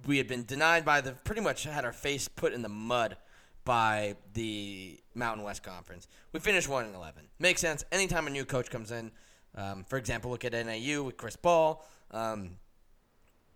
we 0.07 0.19
had 0.19 0.29
been 0.29 0.45
denied 0.45 0.85
by 0.85 1.01
the 1.01 1.13
pretty 1.13 1.41
much 1.41 1.65
had 1.65 1.85
our 1.85 1.93
face 1.93 2.29
put 2.29 2.53
in 2.53 2.63
the 2.63 2.69
mud 2.69 3.17
by 3.65 4.17
the 4.35 5.01
Mountain 5.15 5.45
West 5.45 5.63
Conference. 5.63 6.07
We 6.33 6.41
finished 6.41 6.69
one 6.69 6.85
and 6.85 6.95
eleven. 6.95 7.25
Makes 7.39 7.61
sense. 7.61 7.85
Anytime 7.91 8.27
a 8.27 8.31
new 8.31 8.45
coach 8.45 8.71
comes 8.71 8.91
in, 8.93 9.11
um, 9.57 9.85
for 9.85 9.99
example, 9.99 10.31
look 10.31 10.45
at 10.45 10.53
NAU 10.53 11.03
with 11.03 11.17
Chris 11.17 11.37
Ball. 11.37 11.85
Um, 12.13 12.59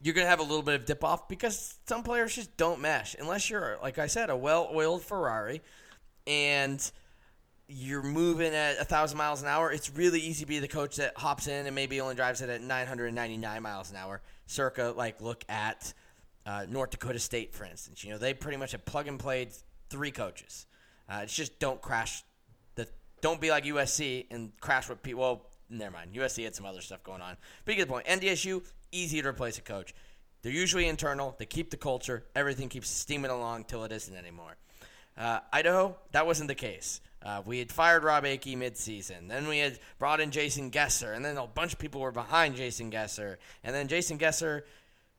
you're 0.03 0.14
to 0.14 0.26
have 0.26 0.40
a 0.40 0.44
little 0.44 0.62
bit 0.62 0.74
of 0.74 0.86
dip 0.86 1.05
off 1.05 1.28
because 1.28 1.78
some 1.86 2.03
players 2.03 2.34
just 2.34 2.57
don't 2.57 2.80
mesh 2.80 3.14
unless 3.18 3.51
you're, 3.51 3.78
like 3.82 3.98
I 3.98 4.07
said, 4.07 4.30
a 4.30 4.36
well-oiled 4.36 5.03
Ferrari, 5.03 5.61
and 6.26 6.90
you're 7.68 8.03
moving 8.03 8.55
at 8.55 8.80
a 8.80 8.84
thousand 8.84 9.18
miles 9.18 9.42
an 9.42 9.48
hour. 9.48 9.70
It's 9.70 9.94
really 9.94 10.20
easy 10.20 10.44
to 10.44 10.48
be 10.48 10.59
the 10.59 10.68
coach 10.68 10.96
that 10.96 11.16
hops 11.16 11.46
in 11.46 11.66
and 11.66 11.74
maybe 11.74 12.01
only 12.01 12.14
drives 12.14 12.40
it 12.40 12.48
at 12.48 12.62
999 12.62 13.62
miles 13.62 13.90
an 13.90 13.96
hour. 13.96 14.22
Circa, 14.46 14.94
like 14.96 15.20
look 15.20 15.44
at 15.48 15.92
uh, 16.47 16.66
North 16.68 16.91
Dakota 16.91 17.18
State, 17.18 17.55
for 17.55 17.64
instance. 17.64 18.05
You 18.05 18.11
know, 18.11 18.18
they 18.18 18.34
pretty 18.34 18.57
much 18.57 18.72
have 18.72 18.84
plug 18.84 19.09
and 19.09 19.18
played 19.18 19.51
three 19.88 20.11
coaches. 20.11 20.66
Uh, 21.09 21.20
it's 21.22 21.34
just 21.34 21.59
don't 21.59 21.80
crash. 21.80 22.22
The 22.74 22.86
don't 23.20 23.41
be 23.41 23.51
like 23.51 23.64
USC 23.64 24.26
and 24.30 24.53
crash 24.61 24.88
with 24.88 25.03
people. 25.03 25.20
Well, 25.20 25.47
never 25.68 25.93
mind. 25.93 26.14
USC 26.14 26.45
had 26.45 26.55
some 26.55 26.66
other 26.66 26.80
stuff 26.80 27.03
going 27.03 27.20
on. 27.20 27.36
But 27.64 27.72
you 27.72 27.76
get 27.78 27.88
the 27.88 27.93
point. 27.93 28.07
NDSU 28.07 28.62
easy 28.93 29.22
to 29.22 29.28
replace 29.28 29.59
a 29.59 29.62
coach. 29.62 29.95
They're 30.43 30.53
usually 30.53 30.88
internal. 30.88 31.34
They 31.38 31.47
keep 31.47 31.70
the 31.70 31.76
culture. 31.76 32.24
Everything 32.34 32.68
keeps 32.68 32.88
steaming 32.88 33.30
along 33.30 33.64
till 33.64 33.84
it 33.84 33.93
isn't 33.93 34.14
anymore. 34.14 34.57
Uh, 35.18 35.41
Idaho, 35.53 35.97
that 36.12 36.26
wasn't 36.26 36.49
the 36.49 36.55
case. 36.55 37.01
Uh, 37.22 37.43
we 37.45 37.59
had 37.59 37.70
fired 37.70 38.05
Robb 38.05 38.24
Akey 38.24 38.57
midseason. 38.57 39.28
Then 39.28 39.47
we 39.47 39.59
had 39.59 39.78
brought 39.99 40.20
in 40.20 40.30
Jason 40.30 40.70
Gesser, 40.70 41.14
and 41.14 41.22
then 41.22 41.36
a 41.36 41.47
bunch 41.47 41.74
of 41.74 41.78
people 41.78 42.01
were 42.01 42.12
behind 42.12 42.57
Jason 42.57 42.91
Gesser. 42.91 43.36
And 43.62 43.74
then 43.74 43.88
Jason 43.88 44.16
Gesser 44.18 44.62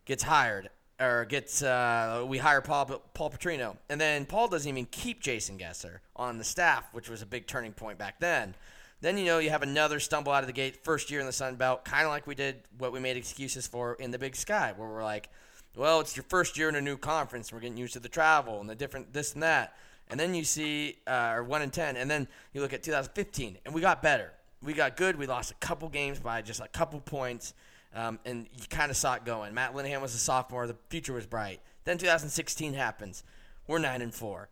gets 0.05 0.23
hired, 0.23 0.69
or 1.01 1.25
gets 1.25 1.63
uh, 1.63 2.23
we 2.27 2.37
hire 2.37 2.61
Paul 2.61 3.01
Paul 3.13 3.31
Petrino, 3.31 3.75
and 3.89 3.99
then 3.99 4.25
Paul 4.25 4.47
doesn't 4.47 4.69
even 4.69 4.85
keep 4.85 5.21
Jason 5.21 5.57
Gesser 5.57 5.99
on 6.15 6.37
the 6.37 6.43
staff, 6.43 6.93
which 6.93 7.09
was 7.09 7.21
a 7.21 7.25
big 7.25 7.47
turning 7.47 7.73
point 7.73 7.97
back 7.97 8.19
then. 8.19 8.53
Then 9.01 9.17
you 9.17 9.25
know 9.25 9.39
you 9.39 9.49
have 9.49 9.63
another 9.63 9.99
stumble 9.99 10.31
out 10.31 10.43
of 10.43 10.47
the 10.47 10.53
gate 10.53 10.83
first 10.83 11.09
year 11.09 11.19
in 11.19 11.25
the 11.25 11.31
Sun 11.31 11.55
Belt, 11.55 11.83
kind 11.83 12.05
of 12.05 12.09
like 12.09 12.27
we 12.27 12.35
did 12.35 12.57
what 12.77 12.91
we 12.91 12.99
made 12.99 13.17
excuses 13.17 13.65
for 13.65 13.95
in 13.95 14.11
the 14.11 14.19
Big 14.19 14.35
Sky, 14.35 14.73
where 14.77 14.87
we're 14.87 15.03
like, 15.03 15.29
well, 15.75 15.99
it's 15.99 16.15
your 16.15 16.25
first 16.29 16.57
year 16.57 16.69
in 16.69 16.75
a 16.75 16.81
new 16.81 16.97
conference, 16.97 17.49
and 17.49 17.57
we're 17.57 17.61
getting 17.61 17.77
used 17.77 17.93
to 17.93 17.99
the 17.99 18.09
travel 18.09 18.61
and 18.61 18.69
the 18.69 18.75
different 18.75 19.11
this 19.11 19.33
and 19.33 19.41
that. 19.41 19.75
And 20.09 20.19
then 20.19 20.35
you 20.35 20.43
see, 20.43 20.99
uh, 21.07 21.33
or 21.35 21.43
one 21.43 21.63
in 21.63 21.71
ten, 21.71 21.97
and 21.97 22.11
then 22.11 22.27
you 22.53 22.61
look 22.61 22.73
at 22.73 22.83
2015, 22.83 23.57
and 23.65 23.73
we 23.73 23.81
got 23.81 24.03
better. 24.03 24.33
We 24.61 24.73
got 24.73 24.95
good. 24.95 25.15
We 25.15 25.25
lost 25.25 25.49
a 25.49 25.55
couple 25.55 25.89
games 25.89 26.19
by 26.19 26.43
just 26.43 26.59
a 26.59 26.67
couple 26.67 26.99
points. 26.99 27.55
Um, 27.93 28.19
and 28.25 28.47
you 28.53 28.63
kind 28.69 28.89
of 28.89 28.97
saw 28.97 29.15
it 29.15 29.25
going. 29.25 29.53
Matt 29.53 29.73
Linehan 29.73 30.01
was 30.01 30.15
a 30.15 30.17
sophomore. 30.17 30.65
The 30.67 30.77
future 30.89 31.13
was 31.13 31.25
bright. 31.25 31.59
Then 31.83 31.97
2016 31.97 32.73
happens. 32.73 33.23
We're 33.67 33.79
nine 33.79 34.01
and 34.01 34.13
four. 34.13 34.49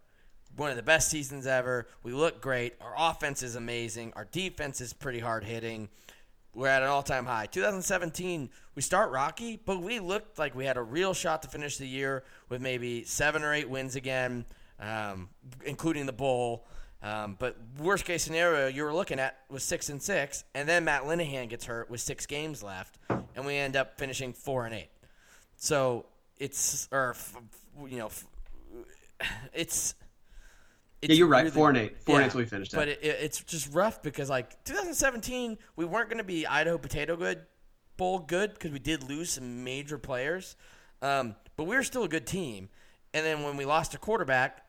One 0.56 0.70
of 0.70 0.76
the 0.76 0.84
best 0.84 1.10
seasons 1.10 1.48
ever. 1.48 1.88
We 2.04 2.12
look 2.12 2.42
great. 2.42 2.74
Our 2.82 2.94
offense 2.98 3.44
is 3.44 3.56
amazing. 3.56 4.14
Our 4.16 4.26
defense 4.26 4.82
is 4.82 4.92
pretty 4.92 5.20
hard 5.20 5.44
hitting. 5.44 5.90
We're 6.54 6.68
at 6.68 6.82
an 6.82 6.90
all-time 6.90 7.26
high. 7.26 7.46
2017, 7.46 8.50
we 8.76 8.82
start 8.82 9.12
rocky, 9.12 9.60
but 9.64 9.82
we 9.82 10.00
looked 10.00 10.40
like 10.40 10.56
we 10.56 10.66
had 10.66 10.78
a 10.78 10.82
real 10.82 11.14
shot 11.14 11.44
to 11.44 11.48
finish 11.48 11.78
the 11.78 11.88
year 11.88 12.24
with 12.50 12.60
maybe 12.60 13.04
seven 13.04 13.44
or 13.44 13.54
eight 13.54 13.70
wins 13.70 13.96
again, 13.96 14.46
um, 14.80 15.30
including 15.64 16.08
the 16.08 16.14
bowl. 16.14 16.66
Um, 17.02 17.38
but 17.40 17.56
worst 17.78 18.04
case 18.04 18.24
scenario 18.24 18.68
you 18.68 18.84
were 18.84 18.94
looking 18.94 19.20
at 19.20 19.38
was 19.50 19.64
six 19.64 19.90
and 19.90 20.02
six, 20.02 20.44
and 20.54 20.68
then 20.68 20.84
Matt 20.84 21.04
Linehan 21.04 21.48
gets 21.48 21.66
hurt 21.66 21.90
with 21.90 22.02
six 22.02 22.26
games 22.26 22.62
left, 22.62 22.98
and 23.10 23.46
we 23.46 23.56
end 23.56 23.78
up 23.78 23.98
finishing 23.98 24.34
four 24.34 24.66
and 24.66 24.76
eight. 24.76 24.90
So 25.56 26.06
it's 26.38 26.90
or 26.92 27.16
you 27.88 28.00
know 28.00 28.10
it's. 29.54 29.96
it's 31.02 31.10
yeah, 31.10 31.16
you're 31.16 31.28
right. 31.28 31.50
four 31.52 31.70
and 31.70 31.78
eight. 31.78 32.02
Four 32.04 32.16
yeah, 32.16 32.24
and 32.24 32.32
eight. 32.32 32.36
We 32.36 32.46
finished. 32.46 32.74
But 32.74 32.90
it, 32.90 33.00
it's 33.02 33.42
just 33.44 33.74
rough 33.74 34.02
because 34.02 34.30
like 34.30 34.62
2017, 34.66 35.58
we 35.78 35.86
weren't 35.86 36.10
going 36.10 36.18
to 36.18 36.26
be 36.26 36.46
Idaho 36.46 36.78
Potato 36.78 37.16
Good 37.16 37.46
Bowl 37.96 38.20
good 38.20 38.54
because 38.54 38.72
we 38.72 38.80
did 38.80 39.04
lose 39.04 39.32
some 39.32 39.64
major 39.64 39.98
players, 39.98 40.58
um, 41.02 41.36
but 41.56 41.64
we 41.64 41.78
were 41.78 41.84
still 41.84 42.04
a 42.04 42.10
good 42.10 42.28
team. 42.28 42.68
And 43.14 43.26
then 43.26 43.44
when 43.44 43.58
we 43.58 43.66
lost 43.66 43.94
a 43.94 43.98
quarterback, 43.98 44.64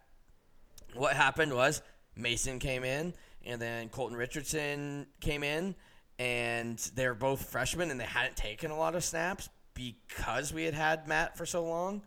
what 0.94 1.14
happened 1.14 1.52
was 1.52 1.82
Mason 2.16 2.58
came 2.58 2.84
in, 2.84 3.14
and 3.44 3.60
then 3.60 3.88
Colton 3.88 4.16
Richardson 4.16 5.06
came 5.20 5.42
in, 5.42 5.74
and 6.18 6.78
they're 6.94 7.14
both 7.14 7.50
freshmen, 7.50 7.90
and 7.90 7.98
they 7.98 8.04
hadn't 8.04 8.36
taken 8.36 8.70
a 8.70 8.76
lot 8.76 8.94
of 8.94 9.02
snaps 9.02 9.48
because 9.74 10.52
we 10.52 10.64
had 10.64 10.74
had 10.74 11.08
Matt 11.08 11.36
for 11.36 11.46
so 11.46 11.64
long. 11.64 12.02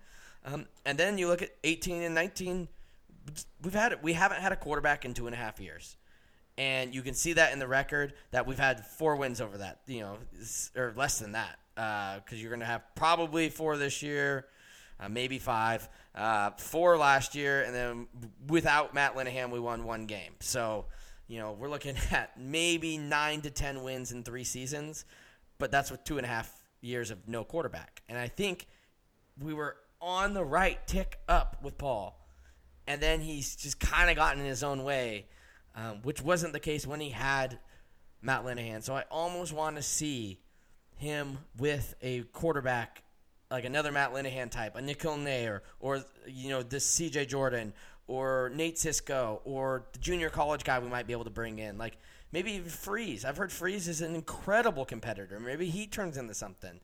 Um, 0.46 0.66
and 0.86 0.98
then 0.98 1.18
you 1.18 1.28
look 1.28 1.42
at 1.42 1.52
18 1.64 2.04
and 2.04 2.16
19. 2.16 2.68
We've 3.64 3.74
had 3.74 4.04
we 4.04 4.14
haven't 4.14 4.42
had 4.42 4.52
a 4.52 4.56
quarterback 4.56 5.06
in 5.06 5.14
two 5.14 5.26
and 5.28 5.34
a 5.34 5.38
half 5.38 5.60
years, 5.60 5.96
and 6.58 6.94
you 6.94 7.02
can 7.02 7.14
see 7.14 7.34
that 7.34 7.54
in 7.54 7.60
the 7.60 7.68
record 7.68 8.14
that 8.32 8.46
we've 8.46 8.60
had 8.60 8.86
four 8.86 9.16
wins 9.16 9.40
over 9.40 9.58
that. 9.60 9.80
You 9.88 10.02
know, 10.02 10.18
or 10.76 10.94
less 10.96 11.20
than 11.20 11.32
that, 11.32 11.58
because 11.76 12.34
uh, 12.34 12.36
you're 12.36 12.50
going 12.50 12.60
to 12.60 12.66
have 12.66 12.84
probably 12.96 13.50
four 13.50 13.78
this 13.78 14.04
year, 14.04 14.48
uh, 15.00 15.10
maybe 15.10 15.40
five 15.40 15.88
uh, 16.16 16.52
four 16.52 16.98
last 16.98 17.36
year, 17.36 17.64
and 17.64 17.74
then 17.74 18.08
without 18.48 18.94
Matt 18.94 19.16
Linehan, 19.16 19.52
we 19.52 19.60
won 19.60 19.84
one 19.84 20.06
game. 20.06 20.34
So, 20.40 20.86
you 21.28 21.40
know, 21.40 21.54
we're 21.54 21.70
looking 21.70 21.96
at 22.12 22.40
maybe 22.40 22.98
nine 22.98 23.42
to 23.42 23.52
ten 23.52 23.84
wins 23.84 24.12
in 24.12 24.24
three 24.24 24.44
seasons, 24.44 25.06
but 25.58 25.72
that's 25.72 25.92
with 25.92 26.04
two 26.04 26.18
and 26.18 26.26
a 26.26 26.30
half 26.30 26.52
years 26.82 27.12
of 27.12 27.28
no 27.28 27.44
quarterback. 27.44 28.02
And 28.10 28.18
I 28.18 28.28
think 28.28 28.68
we 29.40 29.54
were 29.54 29.78
on 30.02 30.34
the 30.34 30.44
right 30.44 30.86
tick 30.86 31.20
up 31.28 31.58
with 31.64 31.78
Paul, 31.78 32.20
and 32.88 33.02
then 33.02 33.22
he's 33.22 33.56
just 33.56 33.80
kind 33.80 34.10
of 34.10 34.16
gotten 34.16 34.42
in 34.42 34.48
his 34.48 34.64
own 34.64 34.84
way, 34.84 35.28
um, 35.76 36.02
which 36.04 36.22
wasn't 36.22 36.54
the 36.54 36.60
case 36.60 36.86
when 36.86 37.00
he 37.00 37.10
had 37.10 37.60
Matt 38.22 38.44
Linehan. 38.44 38.84
So 38.84 38.96
I 38.96 39.04
almost 39.10 39.54
want 39.54 39.76
to 39.78 39.82
see 39.82 40.40
him 40.98 41.38
with 41.58 41.96
a 42.02 42.22
quarterback 42.24 43.04
like 43.54 43.66
another 43.66 43.92
Matt 43.92 44.12
Linehan 44.14 44.50
type, 44.50 44.76
a 44.76 44.82
Nikhil 44.82 45.16
Nayar, 45.16 45.62
or 45.80 46.04
you 46.26 46.50
know 46.50 46.64
this 46.64 46.88
C.J. 46.88 47.28
Jordan, 47.28 47.72
or 48.08 48.52
Nate 48.56 48.80
Cisco, 48.80 49.42
or 49.46 49.86
the 49.94 50.00
junior 50.00 50.32
college 50.32 50.64
guy 50.64 50.80
we 50.80 50.90
might 50.90 51.06
be 51.06 51.14
able 51.14 51.26
to 51.26 51.30
bring 51.30 51.60
in, 51.60 51.78
like 51.78 51.98
maybe 52.32 52.54
even 52.54 52.68
Freeze. 52.68 53.24
I've 53.24 53.38
heard 53.38 53.52
Freeze 53.52 53.88
is 53.88 54.02
an 54.02 54.16
incredible 54.16 54.86
competitor. 54.86 55.40
Maybe 55.40 55.70
he 55.70 55.86
turns 55.86 56.18
into 56.18 56.34
something. 56.34 56.80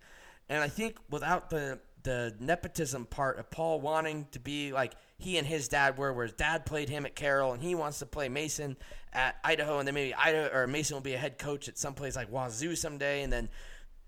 And 0.47 0.61
I 0.61 0.67
think 0.67 0.97
without 1.09 1.49
the 1.49 1.79
the 2.03 2.35
nepotism 2.39 3.05
part 3.05 3.39
of 3.39 3.49
Paul 3.49 3.81
wanting 3.81 4.27
to 4.31 4.39
be 4.39 4.71
like 4.71 4.93
he 5.17 5.37
and 5.39 5.47
his 5.47 5.67
dad 5.67 5.97
were, 5.97 6.13
where 6.13 6.27
his 6.27 6.35
dad 6.35 6.67
played 6.67 6.87
him 6.87 7.03
at 7.05 7.15
Carroll 7.15 7.51
and 7.51 7.63
he 7.63 7.73
wants 7.73 7.97
to 7.99 8.05
play 8.05 8.29
Mason 8.29 8.77
at 9.11 9.37
Idaho, 9.43 9.79
and 9.79 9.87
then 9.87 9.95
maybe 9.95 10.13
Idaho 10.13 10.55
or 10.55 10.67
Mason 10.67 10.95
will 10.95 11.01
be 11.01 11.15
a 11.15 11.17
head 11.17 11.39
coach 11.39 11.67
at 11.67 11.79
some 11.79 11.95
place 11.95 12.15
like 12.15 12.31
Wazoo 12.31 12.75
someday, 12.75 13.23
and 13.23 13.33
then 13.33 13.49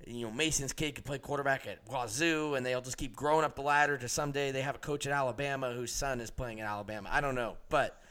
you 0.08 0.26
know, 0.26 0.32
Mason's 0.32 0.74
kid 0.74 0.96
could 0.96 1.06
play 1.06 1.18
quarterback 1.18 1.68
at 1.68 1.80
Wazoo, 1.90 2.56
and 2.56 2.66
they'll 2.66 2.82
just 2.82 2.98
keep 2.98 3.16
growing 3.16 3.44
up 3.46 3.56
the 3.56 3.62
ladder 3.62 3.98
to 3.98 4.08
someday 4.08 4.52
they 4.52 4.62
have 4.62 4.76
a 4.76 4.80
coach 4.80 5.06
at 5.06 5.14
Alabama 5.14 5.72
whose 5.72 5.92
son 5.92 6.20
is 6.20 6.32
playing 6.32 6.62
at 6.62 6.68
Alabama. 6.68 7.10
I 7.12 7.22
don't 7.22 7.36
know, 7.36 7.58
but 7.70 8.02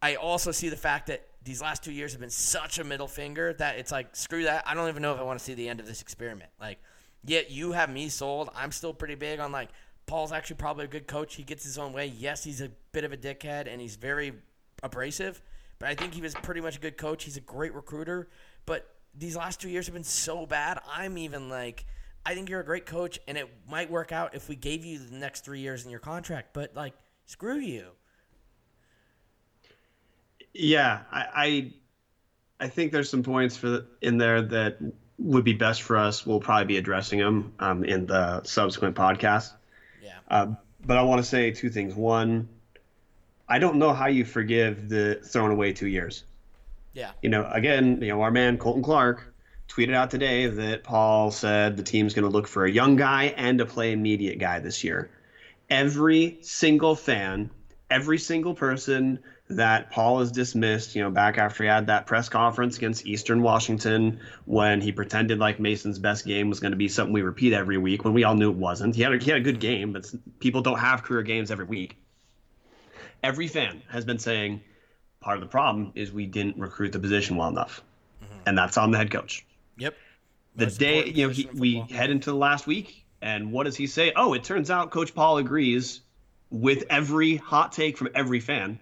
I 0.00 0.14
also 0.14 0.52
see 0.52 0.68
the 0.68 0.76
fact 0.76 1.08
that 1.08 1.26
these 1.42 1.60
last 1.62 1.82
two 1.82 1.92
years 1.92 2.12
have 2.12 2.20
been 2.20 2.30
such 2.30 2.78
a 2.78 2.84
middle 2.84 3.08
finger 3.08 3.52
that 3.54 3.78
it's 3.78 3.90
like 3.90 4.14
screw 4.14 4.44
that. 4.44 4.64
I 4.66 4.74
don't 4.74 4.88
even 4.88 5.02
know 5.02 5.14
if 5.14 5.20
I 5.20 5.22
want 5.22 5.38
to 5.38 5.44
see 5.44 5.54
the 5.54 5.68
end 5.68 5.80
of 5.80 5.86
this 5.86 6.02
experiment. 6.02 6.50
Like, 6.60 6.78
yet 7.24 7.50
you 7.50 7.72
have 7.72 7.90
me 7.90 8.08
sold. 8.08 8.50
I'm 8.54 8.72
still 8.72 8.92
pretty 8.92 9.14
big 9.14 9.40
on 9.40 9.50
like 9.50 9.70
Paul's 10.06 10.32
actually 10.32 10.56
probably 10.56 10.84
a 10.84 10.88
good 10.88 11.06
coach. 11.06 11.34
He 11.34 11.42
gets 11.42 11.64
his 11.64 11.78
own 11.78 11.92
way. 11.92 12.06
Yes, 12.06 12.44
he's 12.44 12.60
a 12.60 12.70
bit 12.92 13.04
of 13.04 13.12
a 13.12 13.16
dickhead 13.16 13.66
and 13.70 13.80
he's 13.80 13.96
very 13.96 14.32
abrasive, 14.82 15.42
but 15.78 15.88
I 15.88 15.94
think 15.94 16.14
he 16.14 16.20
was 16.20 16.34
pretty 16.34 16.60
much 16.60 16.76
a 16.76 16.80
good 16.80 16.96
coach. 16.96 17.24
He's 17.24 17.36
a 17.36 17.42
great 17.42 17.74
recruiter, 17.74 18.28
but 18.66 18.94
these 19.16 19.36
last 19.36 19.60
two 19.60 19.68
years 19.68 19.86
have 19.86 19.94
been 19.94 20.04
so 20.04 20.46
bad. 20.46 20.78
I'm 20.90 21.18
even 21.18 21.48
like, 21.48 21.84
I 22.24 22.34
think 22.34 22.48
you're 22.48 22.60
a 22.60 22.64
great 22.64 22.86
coach, 22.86 23.18
and 23.26 23.38
it 23.38 23.48
might 23.68 23.90
work 23.90 24.12
out 24.12 24.34
if 24.34 24.48
we 24.48 24.56
gave 24.56 24.84
you 24.84 24.98
the 24.98 25.16
next 25.16 25.44
three 25.44 25.60
years 25.60 25.84
in 25.84 25.90
your 25.90 26.00
contract. 26.00 26.50
But 26.52 26.74
like, 26.74 26.94
screw 27.26 27.58
you. 27.58 27.86
Yeah, 30.52 31.00
I, 31.12 31.26
I, 31.34 31.72
I 32.64 32.68
think 32.68 32.92
there's 32.92 33.08
some 33.08 33.22
points 33.22 33.56
for 33.56 33.68
the, 33.68 33.86
in 34.00 34.18
there 34.18 34.42
that 34.42 34.78
would 35.18 35.44
be 35.44 35.52
best 35.52 35.82
for 35.82 35.96
us. 35.96 36.26
We'll 36.26 36.40
probably 36.40 36.66
be 36.66 36.76
addressing 36.76 37.18
them 37.18 37.52
um, 37.58 37.84
in 37.84 38.06
the 38.06 38.42
subsequent 38.44 38.96
podcast. 38.96 39.52
Yeah. 40.02 40.18
Uh, 40.28 40.54
but 40.84 40.96
I 40.96 41.02
want 41.02 41.20
to 41.20 41.28
say 41.28 41.50
two 41.50 41.70
things. 41.70 41.94
One, 41.94 42.48
I 43.48 43.58
don't 43.58 43.76
know 43.76 43.92
how 43.92 44.06
you 44.06 44.24
forgive 44.24 44.88
the 44.88 45.20
throwing 45.24 45.52
away 45.52 45.72
two 45.72 45.88
years. 45.88 46.24
Yeah. 46.98 47.12
You 47.22 47.28
know, 47.28 47.48
again, 47.52 48.02
you 48.02 48.08
know, 48.08 48.22
our 48.22 48.32
man 48.32 48.58
Colton 48.58 48.82
Clark 48.82 49.32
tweeted 49.68 49.94
out 49.94 50.10
today 50.10 50.48
that 50.48 50.82
Paul 50.82 51.30
said 51.30 51.76
the 51.76 51.84
team's 51.84 52.12
going 52.12 52.24
to 52.24 52.28
look 52.28 52.48
for 52.48 52.64
a 52.64 52.70
young 52.70 52.96
guy 52.96 53.32
and 53.36 53.60
a 53.60 53.66
play 53.66 53.92
immediate 53.92 54.40
guy 54.40 54.58
this 54.58 54.82
year. 54.82 55.08
Every 55.70 56.38
single 56.40 56.96
fan, 56.96 57.50
every 57.88 58.18
single 58.18 58.52
person 58.52 59.20
that 59.48 59.92
Paul 59.92 60.18
has 60.18 60.32
dismissed, 60.32 60.96
you 60.96 61.04
know, 61.04 61.10
back 61.10 61.38
after 61.38 61.62
he 61.62 61.68
had 61.68 61.86
that 61.86 62.06
press 62.06 62.28
conference 62.28 62.78
against 62.78 63.06
Eastern 63.06 63.42
Washington 63.42 64.18
when 64.44 64.80
he 64.80 64.90
pretended 64.90 65.38
like 65.38 65.60
Mason's 65.60 66.00
best 66.00 66.26
game 66.26 66.48
was 66.48 66.58
going 66.58 66.72
to 66.72 66.76
be 66.76 66.88
something 66.88 67.12
we 67.12 67.22
repeat 67.22 67.52
every 67.52 67.78
week 67.78 68.02
when 68.04 68.12
we 68.12 68.24
all 68.24 68.34
knew 68.34 68.50
it 68.50 68.56
wasn't. 68.56 68.96
He 68.96 69.02
had 69.02 69.12
a, 69.12 69.18
he 69.18 69.30
had 69.30 69.38
a 69.38 69.44
good 69.44 69.60
game, 69.60 69.92
but 69.92 70.12
people 70.40 70.62
don't 70.62 70.80
have 70.80 71.04
career 71.04 71.22
games 71.22 71.52
every 71.52 71.66
week. 71.66 71.96
Every 73.22 73.46
fan 73.46 73.82
has 73.88 74.04
been 74.04 74.18
saying 74.18 74.62
part 75.20 75.36
of 75.36 75.40
the 75.40 75.48
problem 75.48 75.92
is 75.94 76.12
we 76.12 76.26
didn't 76.26 76.58
recruit 76.58 76.92
the 76.92 76.98
position 76.98 77.36
well 77.36 77.48
enough, 77.48 77.82
mm-hmm. 78.22 78.34
and 78.46 78.56
that's 78.56 78.76
on 78.76 78.90
the 78.90 78.98
head 78.98 79.10
coach. 79.10 79.44
Yep. 79.78 79.94
The 80.56 80.64
Most 80.66 80.78
day 80.78 81.06
you 81.06 81.26
know 81.26 81.32
he, 81.32 81.48
we 81.54 81.80
head 81.90 82.10
into 82.10 82.30
the 82.30 82.36
last 82.36 82.66
week, 82.66 83.04
and 83.22 83.52
what 83.52 83.64
does 83.64 83.76
he 83.76 83.86
say? 83.86 84.12
Oh, 84.16 84.34
it 84.34 84.44
turns 84.44 84.70
out 84.70 84.90
Coach 84.90 85.14
Paul 85.14 85.38
agrees 85.38 86.00
with 86.50 86.84
every 86.90 87.36
hot 87.36 87.72
take 87.72 87.96
from 87.96 88.08
every 88.14 88.40
fan. 88.40 88.78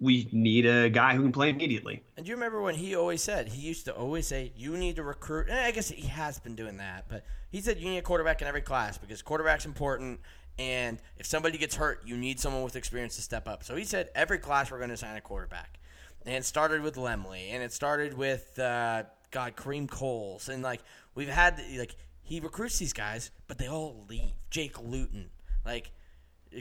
We 0.00 0.28
need 0.32 0.66
a 0.66 0.88
guy 0.88 1.14
who 1.14 1.22
can 1.22 1.32
play 1.32 1.50
immediately. 1.50 2.02
And 2.16 2.26
do 2.26 2.30
you 2.30 2.34
remember 2.34 2.60
when 2.60 2.74
he 2.74 2.96
always 2.96 3.22
said 3.22 3.48
he 3.48 3.60
used 3.60 3.84
to 3.84 3.94
always 3.94 4.26
say 4.26 4.52
you 4.56 4.76
need 4.76 4.96
to 4.96 5.04
recruit? 5.04 5.48
And 5.48 5.58
I 5.58 5.70
guess 5.70 5.90
he 5.90 6.08
has 6.08 6.40
been 6.40 6.56
doing 6.56 6.78
that, 6.78 7.04
but 7.08 7.24
he 7.50 7.60
said 7.60 7.78
you 7.78 7.88
need 7.88 7.98
a 7.98 8.02
quarterback 8.02 8.42
in 8.42 8.48
every 8.48 8.62
class 8.62 8.98
because 8.98 9.22
quarterback's 9.22 9.64
important 9.64 10.20
and 10.58 10.98
if 11.16 11.26
somebody 11.26 11.58
gets 11.58 11.76
hurt, 11.76 12.02
you 12.04 12.16
need 12.16 12.38
someone 12.38 12.62
with 12.62 12.76
experience 12.76 13.16
to 13.16 13.22
step 13.22 13.48
up. 13.48 13.64
So 13.64 13.76
he 13.76 13.84
said 13.84 14.10
every 14.14 14.38
class 14.38 14.70
we're 14.70 14.78
going 14.78 14.90
to 14.90 14.96
sign 14.96 15.16
a 15.16 15.20
quarterback. 15.20 15.78
And 16.24 16.34
it 16.34 16.44
started 16.44 16.82
with 16.82 16.94
Lemley, 16.94 17.50
and 17.50 17.62
it 17.62 17.72
started 17.72 18.14
with 18.14 18.56
uh, 18.58 19.04
God 19.32 19.56
Kareem 19.56 19.90
Coles, 19.90 20.48
and 20.48 20.62
like 20.62 20.80
we've 21.16 21.28
had 21.28 21.60
like 21.76 21.96
he 22.22 22.38
recruits 22.38 22.78
these 22.78 22.92
guys, 22.92 23.32
but 23.48 23.58
they 23.58 23.66
all 23.66 24.04
leave. 24.08 24.32
Jake 24.50 24.80
Luton, 24.80 25.30
like 25.66 25.90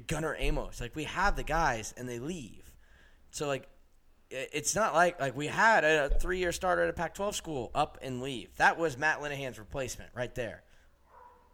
Gunnar 0.08 0.36
Amos, 0.40 0.82
like 0.82 0.96
we 0.96 1.04
have 1.04 1.36
the 1.36 1.44
guys 1.44 1.94
and 1.96 2.10
they 2.10 2.20
leave. 2.20 2.72
So 3.32 3.48
like 3.48 3.68
it's 4.30 4.76
not 4.76 4.94
like 4.94 5.20
like 5.20 5.36
we 5.36 5.48
had 5.48 5.84
a 5.84 6.10
three 6.10 6.40
year 6.40 6.52
starter 6.52 6.84
at 6.84 6.90
a 6.90 6.94
Pac 6.94 7.14
12 7.14 7.36
school 7.36 7.72
up 7.76 7.98
and 8.02 8.22
leave. 8.22 8.56
That 8.58 8.78
was 8.78 8.98
Matt 8.98 9.22
Linehan's 9.22 9.60
replacement 9.60 10.10
right 10.16 10.34
there. 10.34 10.64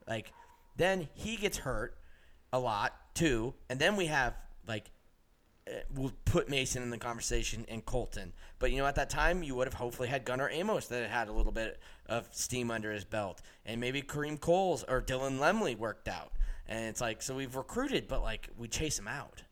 Like 0.07 0.31
then 0.75 1.09
he 1.13 1.35
gets 1.35 1.57
hurt 1.57 1.96
a 2.57 2.59
lot 2.59 2.93
too, 3.13 3.53
and 3.69 3.79
then 3.79 3.95
we 3.95 4.07
have 4.07 4.33
like 4.67 4.89
eh, 5.67 5.79
we'll 5.93 6.11
put 6.25 6.49
Mason 6.49 6.83
in 6.83 6.89
the 6.89 6.97
conversation 6.97 7.65
and 7.69 7.85
Colton. 7.85 8.33
But 8.59 8.71
you 8.71 8.77
know, 8.77 8.85
at 8.85 8.95
that 8.95 9.09
time, 9.09 9.43
you 9.43 9.55
would 9.55 9.67
have 9.67 9.75
hopefully 9.75 10.09
had 10.09 10.25
Gunnar 10.25 10.49
Amos 10.49 10.87
that 10.87 11.09
had 11.09 11.29
a 11.29 11.31
little 11.31 11.51
bit 11.51 11.79
of 12.07 12.27
steam 12.31 12.71
under 12.71 12.91
his 12.91 13.05
belt, 13.05 13.41
and 13.65 13.79
maybe 13.79 14.01
Kareem 14.01 14.39
Coles 14.39 14.83
or 14.83 15.01
Dylan 15.01 15.39
Lemley 15.39 15.77
worked 15.77 16.07
out. 16.07 16.33
And 16.67 16.85
it's 16.85 16.99
like, 16.99 17.21
so 17.21 17.33
we've 17.35 17.55
recruited, 17.55 18.07
but 18.07 18.21
like 18.21 18.49
we 18.57 18.67
chase 18.67 18.99
him 18.99 19.07
out. 19.07 19.43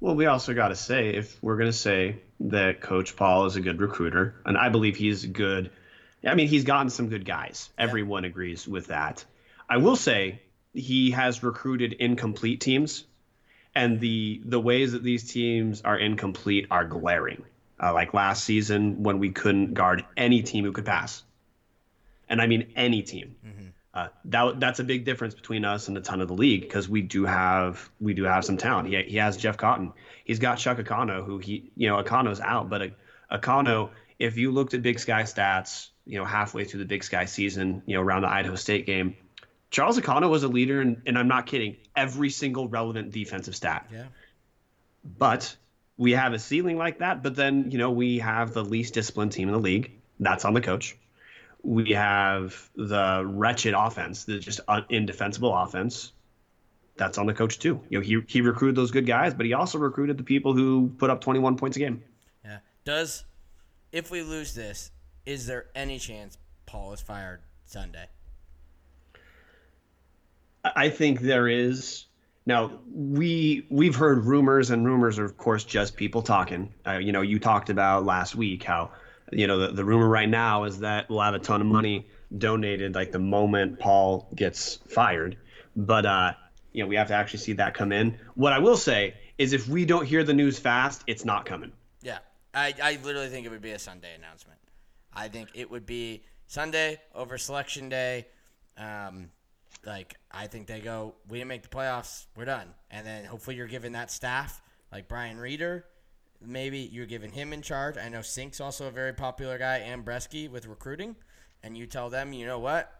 Well, 0.00 0.14
we 0.14 0.26
also 0.26 0.54
got 0.54 0.68
to 0.68 0.76
say, 0.76 1.10
if 1.10 1.42
we're 1.42 1.56
going 1.56 1.70
to 1.70 1.76
say 1.76 2.20
that 2.40 2.80
Coach 2.80 3.16
Paul 3.16 3.46
is 3.46 3.56
a 3.56 3.60
good 3.60 3.80
recruiter, 3.80 4.34
and 4.44 4.56
I 4.56 4.68
believe 4.68 4.96
he's 4.96 5.24
good, 5.24 5.70
I 6.24 6.34
mean, 6.34 6.48
he's 6.48 6.64
gotten 6.64 6.90
some 6.90 7.08
good 7.08 7.24
guys. 7.24 7.70
Everyone 7.78 8.24
yeah. 8.24 8.30
agrees 8.30 8.68
with 8.68 8.88
that. 8.88 9.24
I 9.68 9.78
will 9.78 9.96
say 9.96 10.40
he 10.76 11.10
has 11.12 11.42
recruited 11.42 11.94
incomplete 11.94 12.60
teams, 12.60 13.04
and 13.74 14.00
the 14.00 14.40
the 14.44 14.60
ways 14.60 14.92
that 14.92 15.02
these 15.02 15.30
teams 15.30 15.82
are 15.82 15.98
incomplete 15.98 16.66
are 16.70 16.84
glaring. 16.84 17.44
Uh, 17.82 17.92
like 17.92 18.14
last 18.14 18.44
season 18.44 19.02
when 19.02 19.18
we 19.18 19.30
couldn't 19.30 19.74
guard 19.74 20.04
any 20.16 20.42
team 20.42 20.64
who 20.64 20.72
could 20.72 20.86
pass, 20.86 21.22
and 22.28 22.40
I 22.40 22.46
mean 22.46 22.72
any 22.74 23.02
team. 23.02 23.36
Mm-hmm. 23.46 23.66
Uh, 23.96 24.08
that 24.26 24.60
that's 24.60 24.78
a 24.78 24.84
big 24.84 25.04
difference 25.04 25.34
between 25.34 25.64
us 25.64 25.88
and 25.88 25.96
a 25.96 26.02
ton 26.02 26.20
of 26.20 26.28
the 26.28 26.34
league 26.34 26.60
because 26.60 26.86
we 26.88 27.00
do 27.00 27.24
have 27.24 27.90
we 27.98 28.12
do 28.12 28.24
have 28.24 28.44
some 28.44 28.58
talent. 28.58 28.88
He, 28.88 29.02
he 29.02 29.16
has 29.16 29.38
Jeff 29.38 29.56
Cotton. 29.56 29.92
He's 30.24 30.38
got 30.38 30.58
Chuck 30.58 30.76
Akano, 30.76 31.24
who 31.24 31.38
he 31.38 31.70
you 31.76 31.88
know 31.88 32.02
Akano's 32.02 32.40
out, 32.40 32.68
but 32.68 32.92
Akano, 33.32 33.90
if 34.18 34.36
you 34.36 34.50
looked 34.50 34.74
at 34.74 34.82
Big 34.82 34.98
Sky 34.98 35.22
stats, 35.22 35.88
you 36.04 36.18
know 36.18 36.26
halfway 36.26 36.64
through 36.64 36.80
the 36.80 36.86
Big 36.86 37.04
Sky 37.04 37.24
season, 37.24 37.82
you 37.86 37.96
know 37.96 38.02
around 38.02 38.22
the 38.22 38.28
Idaho 38.28 38.54
State 38.54 38.84
game, 38.84 39.16
Charles 39.70 39.98
Akano 39.98 40.30
was 40.30 40.42
a 40.42 40.48
leader, 40.48 40.80
and, 40.80 41.02
and 41.06 41.18
I'm 41.18 41.28
not 41.28 41.46
kidding, 41.46 41.76
every 41.94 42.30
single 42.30 42.68
relevant 42.68 43.12
defensive 43.12 43.56
stat. 43.56 43.86
Yeah. 43.92 44.04
But 45.04 45.56
we 45.96 46.12
have 46.12 46.32
a 46.32 46.38
ceiling 46.38 46.76
like 46.76 46.98
that, 46.98 47.22
but 47.22 47.34
then 47.34 47.70
you 47.70 47.78
know 47.78 47.90
we 47.90 48.18
have 48.18 48.52
the 48.52 48.64
least 48.64 48.94
disciplined 48.94 49.32
team 49.32 49.48
in 49.48 49.54
the 49.54 49.60
league. 49.60 49.92
That's 50.20 50.44
on 50.44 50.54
the 50.54 50.60
coach. 50.60 50.96
We 51.62 51.92
have 51.92 52.70
the 52.76 53.24
wretched 53.26 53.74
offense, 53.74 54.24
the 54.24 54.38
just 54.38 54.60
indefensible 54.88 55.54
offense. 55.54 56.12
That's 56.96 57.18
on 57.18 57.26
the 57.26 57.34
coach 57.34 57.58
too. 57.58 57.80
You 57.88 57.98
know, 57.98 58.04
he 58.04 58.22
he 58.26 58.40
recruited 58.40 58.76
those 58.76 58.90
good 58.90 59.06
guys, 59.06 59.34
but 59.34 59.46
he 59.46 59.52
also 59.52 59.78
recruited 59.78 60.16
the 60.16 60.24
people 60.24 60.54
who 60.54 60.92
put 60.98 61.10
up 61.10 61.20
21 61.20 61.56
points 61.56 61.76
a 61.76 61.80
game. 61.80 62.02
Yeah. 62.44 62.58
Does 62.84 63.24
if 63.92 64.10
we 64.10 64.22
lose 64.22 64.54
this, 64.54 64.90
is 65.24 65.46
there 65.46 65.66
any 65.74 65.98
chance 65.98 66.38
Paul 66.66 66.92
is 66.92 67.00
fired 67.00 67.40
Sunday? 67.64 68.06
I 70.74 70.88
think 70.90 71.20
there 71.20 71.48
is. 71.48 72.06
Now 72.44 72.78
we 72.92 73.66
we've 73.70 73.96
heard 73.96 74.24
rumors, 74.24 74.70
and 74.70 74.86
rumors 74.86 75.18
are 75.18 75.24
of 75.24 75.36
course 75.36 75.64
just 75.64 75.96
people 75.96 76.22
talking. 76.22 76.72
Uh, 76.86 76.98
you 76.98 77.12
know, 77.12 77.22
you 77.22 77.38
talked 77.38 77.70
about 77.70 78.04
last 78.04 78.34
week 78.34 78.62
how 78.62 78.90
you 79.32 79.46
know 79.46 79.58
the, 79.58 79.72
the 79.72 79.84
rumor 79.84 80.08
right 80.08 80.28
now 80.28 80.64
is 80.64 80.80
that 80.80 81.08
we'll 81.08 81.20
have 81.20 81.34
a 81.34 81.38
ton 81.38 81.60
of 81.60 81.66
money 81.66 82.06
donated 82.36 82.94
like 82.94 83.12
the 83.12 83.18
moment 83.18 83.78
Paul 83.78 84.28
gets 84.34 84.76
fired. 84.88 85.36
But 85.74 86.06
uh, 86.06 86.32
you 86.72 86.82
know, 86.82 86.88
we 86.88 86.96
have 86.96 87.08
to 87.08 87.14
actually 87.14 87.40
see 87.40 87.54
that 87.54 87.74
come 87.74 87.92
in. 87.92 88.18
What 88.34 88.52
I 88.52 88.58
will 88.58 88.76
say 88.76 89.14
is, 89.38 89.52
if 89.52 89.68
we 89.68 89.84
don't 89.84 90.06
hear 90.06 90.24
the 90.24 90.34
news 90.34 90.58
fast, 90.58 91.02
it's 91.06 91.24
not 91.24 91.46
coming. 91.46 91.72
Yeah, 92.02 92.18
I 92.54 92.74
I 92.82 92.98
literally 93.02 93.28
think 93.28 93.46
it 93.46 93.50
would 93.50 93.62
be 93.62 93.72
a 93.72 93.78
Sunday 93.78 94.14
announcement. 94.14 94.58
I 95.12 95.28
think 95.28 95.48
it 95.54 95.70
would 95.70 95.86
be 95.86 96.22
Sunday 96.46 97.00
over 97.14 97.38
selection 97.38 97.88
day. 97.88 98.26
Um, 98.76 99.30
like 99.86 100.16
I 100.30 100.46
think 100.48 100.66
they 100.66 100.80
go, 100.80 101.14
we 101.28 101.38
didn't 101.38 101.48
make 101.48 101.62
the 101.62 101.68
playoffs, 101.68 102.26
we're 102.36 102.44
done. 102.44 102.68
And 102.90 103.06
then 103.06 103.24
hopefully 103.24 103.56
you're 103.56 103.66
giving 103.66 103.92
that 103.92 104.10
staff 104.10 104.60
like 104.92 105.08
Brian 105.08 105.38
Reeder, 105.38 105.84
maybe 106.44 106.78
you're 106.78 107.06
giving 107.06 107.32
him 107.32 107.52
in 107.52 107.62
charge. 107.62 107.96
I 107.96 108.08
know 108.08 108.22
Sink's 108.22 108.60
also 108.60 108.86
a 108.88 108.90
very 108.90 109.12
popular 109.12 109.58
guy 109.58 109.78
and 109.78 110.04
Breske 110.04 110.50
with 110.50 110.66
recruiting, 110.66 111.16
and 111.62 111.76
you 111.76 111.86
tell 111.86 112.10
them, 112.10 112.32
you 112.32 112.46
know 112.46 112.58
what, 112.58 112.92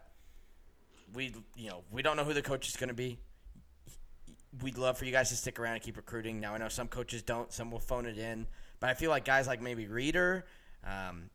we 1.13 1.33
you 1.55 1.69
know 1.69 1.83
we 1.91 2.01
don't 2.01 2.17
know 2.17 2.23
who 2.23 2.33
the 2.33 2.41
coach 2.41 2.67
is 2.67 2.75
going 2.75 2.89
to 2.89 2.95
be. 2.95 3.19
We'd 4.61 4.77
love 4.77 4.97
for 4.97 5.05
you 5.05 5.11
guys 5.11 5.29
to 5.29 5.35
stick 5.35 5.59
around 5.59 5.73
and 5.73 5.83
keep 5.83 5.97
recruiting. 5.97 6.39
Now 6.39 6.55
I 6.55 6.57
know 6.57 6.69
some 6.69 6.87
coaches 6.87 7.21
don't, 7.21 7.51
some 7.51 7.69
will 7.69 7.79
phone 7.79 8.05
it 8.05 8.17
in, 8.17 8.47
but 8.79 8.89
I 8.89 8.93
feel 8.95 9.11
like 9.11 9.23
guys 9.25 9.45
like 9.45 9.61
maybe 9.61 9.87
Reeder, 9.87 10.45
um, 10.83 11.29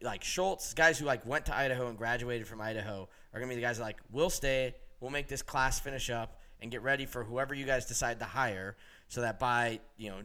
like 0.00 0.22
Schultz, 0.22 0.74
guys 0.74 0.98
who 0.98 1.06
like 1.06 1.26
went 1.26 1.46
to 1.46 1.56
Idaho 1.56 1.88
and 1.88 1.98
graduated 1.98 2.46
from 2.46 2.60
Idaho 2.60 3.08
are 3.32 3.40
gonna 3.40 3.48
be 3.48 3.56
the 3.56 3.62
guys 3.62 3.78
that 3.78 3.84
like 3.84 3.98
we'll 4.10 4.30
stay, 4.30 4.74
we'll 5.02 5.10
make 5.10 5.28
this 5.28 5.42
class 5.42 5.80
finish 5.80 6.08
up 6.08 6.40
and 6.60 6.70
get 6.70 6.82
ready 6.82 7.04
for 7.04 7.24
whoever 7.24 7.54
you 7.54 7.66
guys 7.66 7.84
decide 7.84 8.20
to 8.20 8.24
hire, 8.24 8.76
so 9.08 9.20
that 9.20 9.38
by 9.38 9.80
you 9.98 10.08
know 10.08 10.20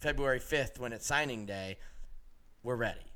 February 0.00 0.40
fifth 0.40 0.80
when 0.80 0.92
it's 0.92 1.06
signing 1.06 1.46
day, 1.46 1.78
we're 2.62 2.76
ready. 2.76 3.12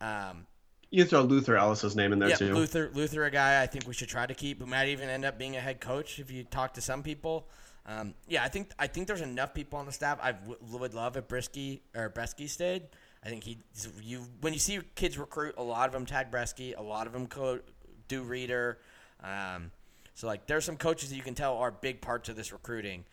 Um, 0.00 0.46
you 0.90 1.04
throw 1.04 1.22
Luther 1.22 1.56
Ellis's 1.56 1.96
name 1.96 2.12
in 2.12 2.18
there 2.18 2.28
yeah, 2.28 2.36
too. 2.36 2.54
Luther, 2.54 2.90
Luther, 2.92 3.24
a 3.24 3.30
guy 3.30 3.62
I 3.62 3.66
think 3.66 3.86
we 3.86 3.94
should 3.94 4.08
try 4.08 4.26
to 4.26 4.34
keep, 4.34 4.60
who 4.60 4.66
might 4.66 4.88
even 4.88 5.08
end 5.08 5.24
up 5.24 5.38
being 5.38 5.56
a 5.56 5.60
head 5.60 5.80
coach 5.80 6.18
if 6.18 6.30
you 6.30 6.44
talk 6.44 6.74
to 6.74 6.80
some 6.80 7.02
people. 7.02 7.48
Um, 7.86 8.14
yeah, 8.28 8.44
I 8.44 8.48
think 8.48 8.70
I 8.78 8.86
think 8.86 9.08
there's 9.08 9.22
enough 9.22 9.54
people 9.54 9.78
on 9.78 9.86
the 9.86 9.92
staff. 9.92 10.18
I 10.22 10.32
w- 10.32 10.58
would 10.60 10.94
love 10.94 11.16
if 11.16 11.26
Brisky 11.26 11.80
or 11.96 12.10
Breske 12.10 12.48
stayed. 12.48 12.82
I 13.24 13.28
think 13.28 13.42
he 13.42 13.58
you 14.00 14.22
when 14.40 14.52
you 14.52 14.58
see 14.58 14.80
kids 14.94 15.18
recruit, 15.18 15.54
a 15.56 15.62
lot 15.62 15.86
of 15.86 15.92
them 15.92 16.06
tag 16.06 16.30
Breske, 16.30 16.78
a 16.78 16.82
lot 16.82 17.06
of 17.06 17.12
them 17.12 17.26
co- 17.26 17.60
do 18.06 18.22
reader. 18.22 18.78
Um, 19.22 19.72
so 20.14 20.26
like 20.26 20.46
there's 20.46 20.64
some 20.64 20.76
coaches 20.76 21.10
that 21.10 21.16
you 21.16 21.22
can 21.22 21.34
tell 21.34 21.56
are 21.58 21.70
big 21.70 22.00
parts 22.00 22.28
of 22.28 22.36
this 22.36 22.52
recruiting, 22.52 23.04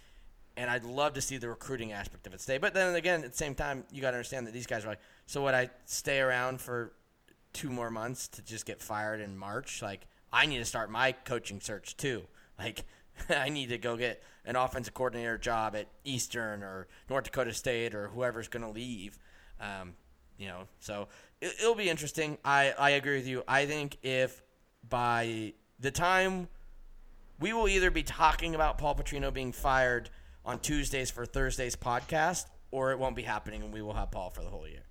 and 0.57 0.69
I'd 0.69 0.83
love 0.83 1.13
to 1.13 1.21
see 1.21 1.37
the 1.37 1.49
recruiting 1.49 1.91
aspect 1.91 2.27
of 2.27 2.33
it 2.33 2.41
stay. 2.41 2.57
But 2.57 2.73
then 2.73 2.95
again, 2.95 3.23
at 3.23 3.31
the 3.31 3.37
same 3.37 3.55
time, 3.55 3.83
you 3.91 4.01
got 4.01 4.11
to 4.11 4.17
understand 4.17 4.47
that 4.47 4.53
these 4.53 4.67
guys 4.67 4.85
are 4.85 4.89
like, 4.89 4.99
so 5.25 5.43
would 5.43 5.53
I 5.53 5.69
stay 5.85 6.19
around 6.19 6.59
for 6.61 6.93
two 7.53 7.69
more 7.69 7.89
months 7.89 8.27
to 8.29 8.41
just 8.41 8.65
get 8.65 8.81
fired 8.81 9.21
in 9.21 9.37
March? 9.37 9.81
Like 9.81 10.07
I 10.31 10.45
need 10.45 10.59
to 10.59 10.65
start 10.65 10.89
my 10.89 11.11
coaching 11.11 11.59
search 11.59 11.97
too. 11.97 12.23
Like 12.57 12.83
I 13.29 13.49
need 13.49 13.69
to 13.69 13.77
go 13.77 13.95
get 13.97 14.21
an 14.45 14.55
offensive 14.55 14.93
coordinator 14.93 15.37
job 15.37 15.75
at 15.75 15.87
Eastern 16.03 16.63
or 16.63 16.87
North 17.09 17.25
Dakota 17.25 17.53
State 17.53 17.93
or 17.95 18.07
whoever's 18.09 18.47
going 18.47 18.63
to 18.63 18.69
leave. 18.69 19.17
Um, 19.59 19.93
you 20.37 20.47
know, 20.47 20.63
so 20.79 21.07
it, 21.41 21.53
will 21.61 21.75
be 21.75 21.89
interesting. 21.89 22.37
I, 22.43 22.73
I 22.77 22.91
agree 22.91 23.17
with 23.17 23.27
you. 23.27 23.43
I 23.47 23.65
think 23.65 23.97
if 24.03 24.41
by 24.87 25.53
the 25.79 25.91
time 25.91 26.47
we 27.39 27.53
will 27.53 27.67
either 27.67 27.89
be 27.91 28.03
talking 28.03 28.55
about 28.55 28.77
Paul 28.77 28.95
Petrino 28.95 29.33
being 29.33 29.51
fired 29.51 30.09
on 30.45 30.59
Tuesdays 30.59 31.09
for 31.09 31.25
Thursday's 31.25 31.75
podcast, 31.75 32.45
or 32.71 32.91
it 32.91 32.99
won't 32.99 33.15
be 33.15 33.23
happening 33.23 33.63
and 33.63 33.73
we 33.73 33.81
will 33.81 33.93
have 33.93 34.11
Paul 34.11 34.29
for 34.29 34.41
the 34.41 34.49
whole 34.49 34.67
year. 34.67 34.83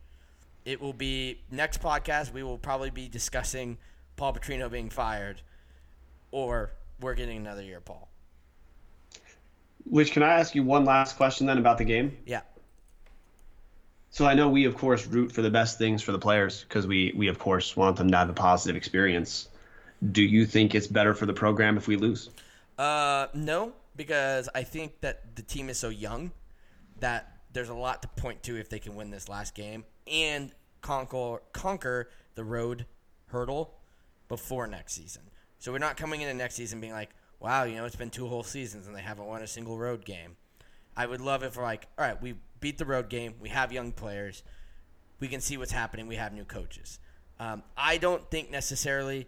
It 0.65 0.81
will 0.81 0.93
be 0.93 1.41
next 1.51 1.81
podcast. 1.81 2.33
We 2.33 2.43
will 2.43 2.59
probably 2.59 2.91
be 2.91 3.09
discussing 3.09 3.79
Paul 4.17 4.35
Petrino 4.35 4.71
being 4.71 4.91
fired, 4.91 5.41
or 6.31 6.73
we're 7.01 7.15
getting 7.15 7.39
another 7.39 7.63
year, 7.63 7.81
Paul. 7.81 8.09
Which 9.85 10.13
can 10.13 10.23
I 10.23 10.35
ask 10.35 10.55
you 10.55 10.63
one 10.63 10.85
last 10.85 11.17
question 11.17 11.47
then 11.47 11.59
about 11.59 11.79
the 11.79 11.85
game? 11.85 12.17
Yeah. 12.27 12.41
So 14.11 14.27
I 14.27 14.35
know 14.35 14.49
we 14.49 14.65
of 14.65 14.77
course 14.77 15.07
root 15.07 15.33
for 15.33 15.43
the 15.43 15.51
best 15.51 15.79
things 15.79 16.03
for 16.03 16.13
the 16.13 16.19
players 16.19 16.63
because 16.63 16.87
we 16.87 17.13
we 17.17 17.29
of 17.29 17.39
course 17.39 17.77
want 17.77 17.97
them 17.97 18.11
to 18.11 18.17
have 18.17 18.29
a 18.29 18.35
positive 18.35 18.77
experience. 18.77 19.49
Do 20.13 20.23
you 20.23 20.47
think 20.47 20.75
it's 20.75 20.87
better 20.87 21.15
for 21.15 21.27
the 21.27 21.33
program 21.33 21.77
if 21.77 21.89
we 21.89 21.97
lose? 21.97 22.31
Uh, 22.79 23.27
no, 23.35 23.73
because 23.97 24.49
I 24.55 24.63
think 24.63 25.01
that 25.01 25.35
the 25.35 25.43
team 25.43 25.69
is 25.69 25.79
so 25.79 25.89
young 25.89 26.31
that 27.01 27.39
there's 27.53 27.69
a 27.69 27.75
lot 27.75 28.03
to 28.03 28.09
point 28.09 28.43
to 28.45 28.57
if 28.57 28.69
they 28.69 28.79
can 28.79 28.95
win 28.95 29.11
this 29.11 29.29
last 29.29 29.55
game 29.55 29.85
and 30.07 30.53
conquer 30.81 31.43
conquer 31.53 32.09
the 32.35 32.45
road 32.45 32.87
hurdle 33.27 33.75
before 34.29 34.67
next 34.67 34.95
season. 34.95 35.23
So 35.59 35.73
we're 35.73 35.79
not 35.79 35.97
coming 35.97 36.21
into 36.21 36.35
next 36.35 36.55
season 36.55 36.81
being 36.81 36.93
like, 36.93 37.11
wow, 37.41 37.65
you 37.65 37.77
know, 37.77 37.85
it's 37.85 37.97
been 37.97 38.11
two 38.11 38.29
whole 38.29 38.45
seasons 38.45 38.87
and 38.87 38.95
they 38.95 39.03
haven't 39.03 39.27
won 39.27 39.43
a 39.43 39.47
single 39.47 39.79
road 39.79 40.05
game. 40.05 40.37
I 40.97 41.07
would 41.07 41.21
love 41.21 41.43
if 41.43 41.57
we're 41.57 41.65
like, 41.65 41.87
all 41.99 42.05
right, 42.05 42.21
we 42.21 42.35
beat 42.61 42.79
the 42.79 42.85
road 42.85 43.09
game. 43.09 43.35
We 43.41 43.49
have 43.49 43.73
young 43.73 43.93
players. 43.93 44.43
We 45.21 45.29
can 45.29 45.41
see 45.41 45.57
what's 45.57 45.73
happening. 45.73 46.07
We 46.07 46.17
have 46.17 46.33
new 46.33 46.45
coaches. 46.45 46.99
Um, 47.41 47.63
I 47.77 47.99
don't 47.99 48.29
think 48.31 48.51
necessarily 48.51 49.27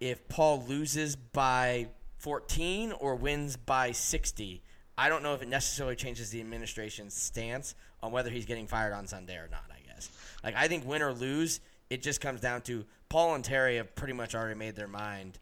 if 0.00 0.26
Paul 0.28 0.64
loses 0.66 1.14
by 1.14 1.88
14 2.18 2.92
or 2.92 3.14
wins 3.14 3.56
by 3.56 3.92
60, 3.92 4.62
I 4.96 5.08
don't 5.08 5.22
know 5.22 5.34
if 5.34 5.42
it 5.42 5.48
necessarily 5.48 5.96
changes 5.96 6.30
the 6.30 6.40
administration's 6.40 7.14
stance 7.14 7.74
on 8.02 8.12
whether 8.12 8.30
he's 8.30 8.46
getting 8.46 8.66
fired 8.66 8.92
on 8.92 9.06
Sunday 9.06 9.36
or 9.36 9.48
not, 9.50 9.64
I 9.70 9.80
guess. 9.86 10.10
Like, 10.42 10.56
I 10.56 10.68
think 10.68 10.86
win 10.86 11.02
or 11.02 11.12
lose, 11.12 11.60
it 11.90 12.02
just 12.02 12.20
comes 12.20 12.40
down 12.40 12.62
to 12.62 12.84
Paul 13.08 13.34
and 13.34 13.44
Terry 13.44 13.76
have 13.76 13.94
pretty 13.94 14.14
much 14.14 14.34
already 14.34 14.58
made 14.58 14.76
their 14.76 14.88
mind. 14.88 15.38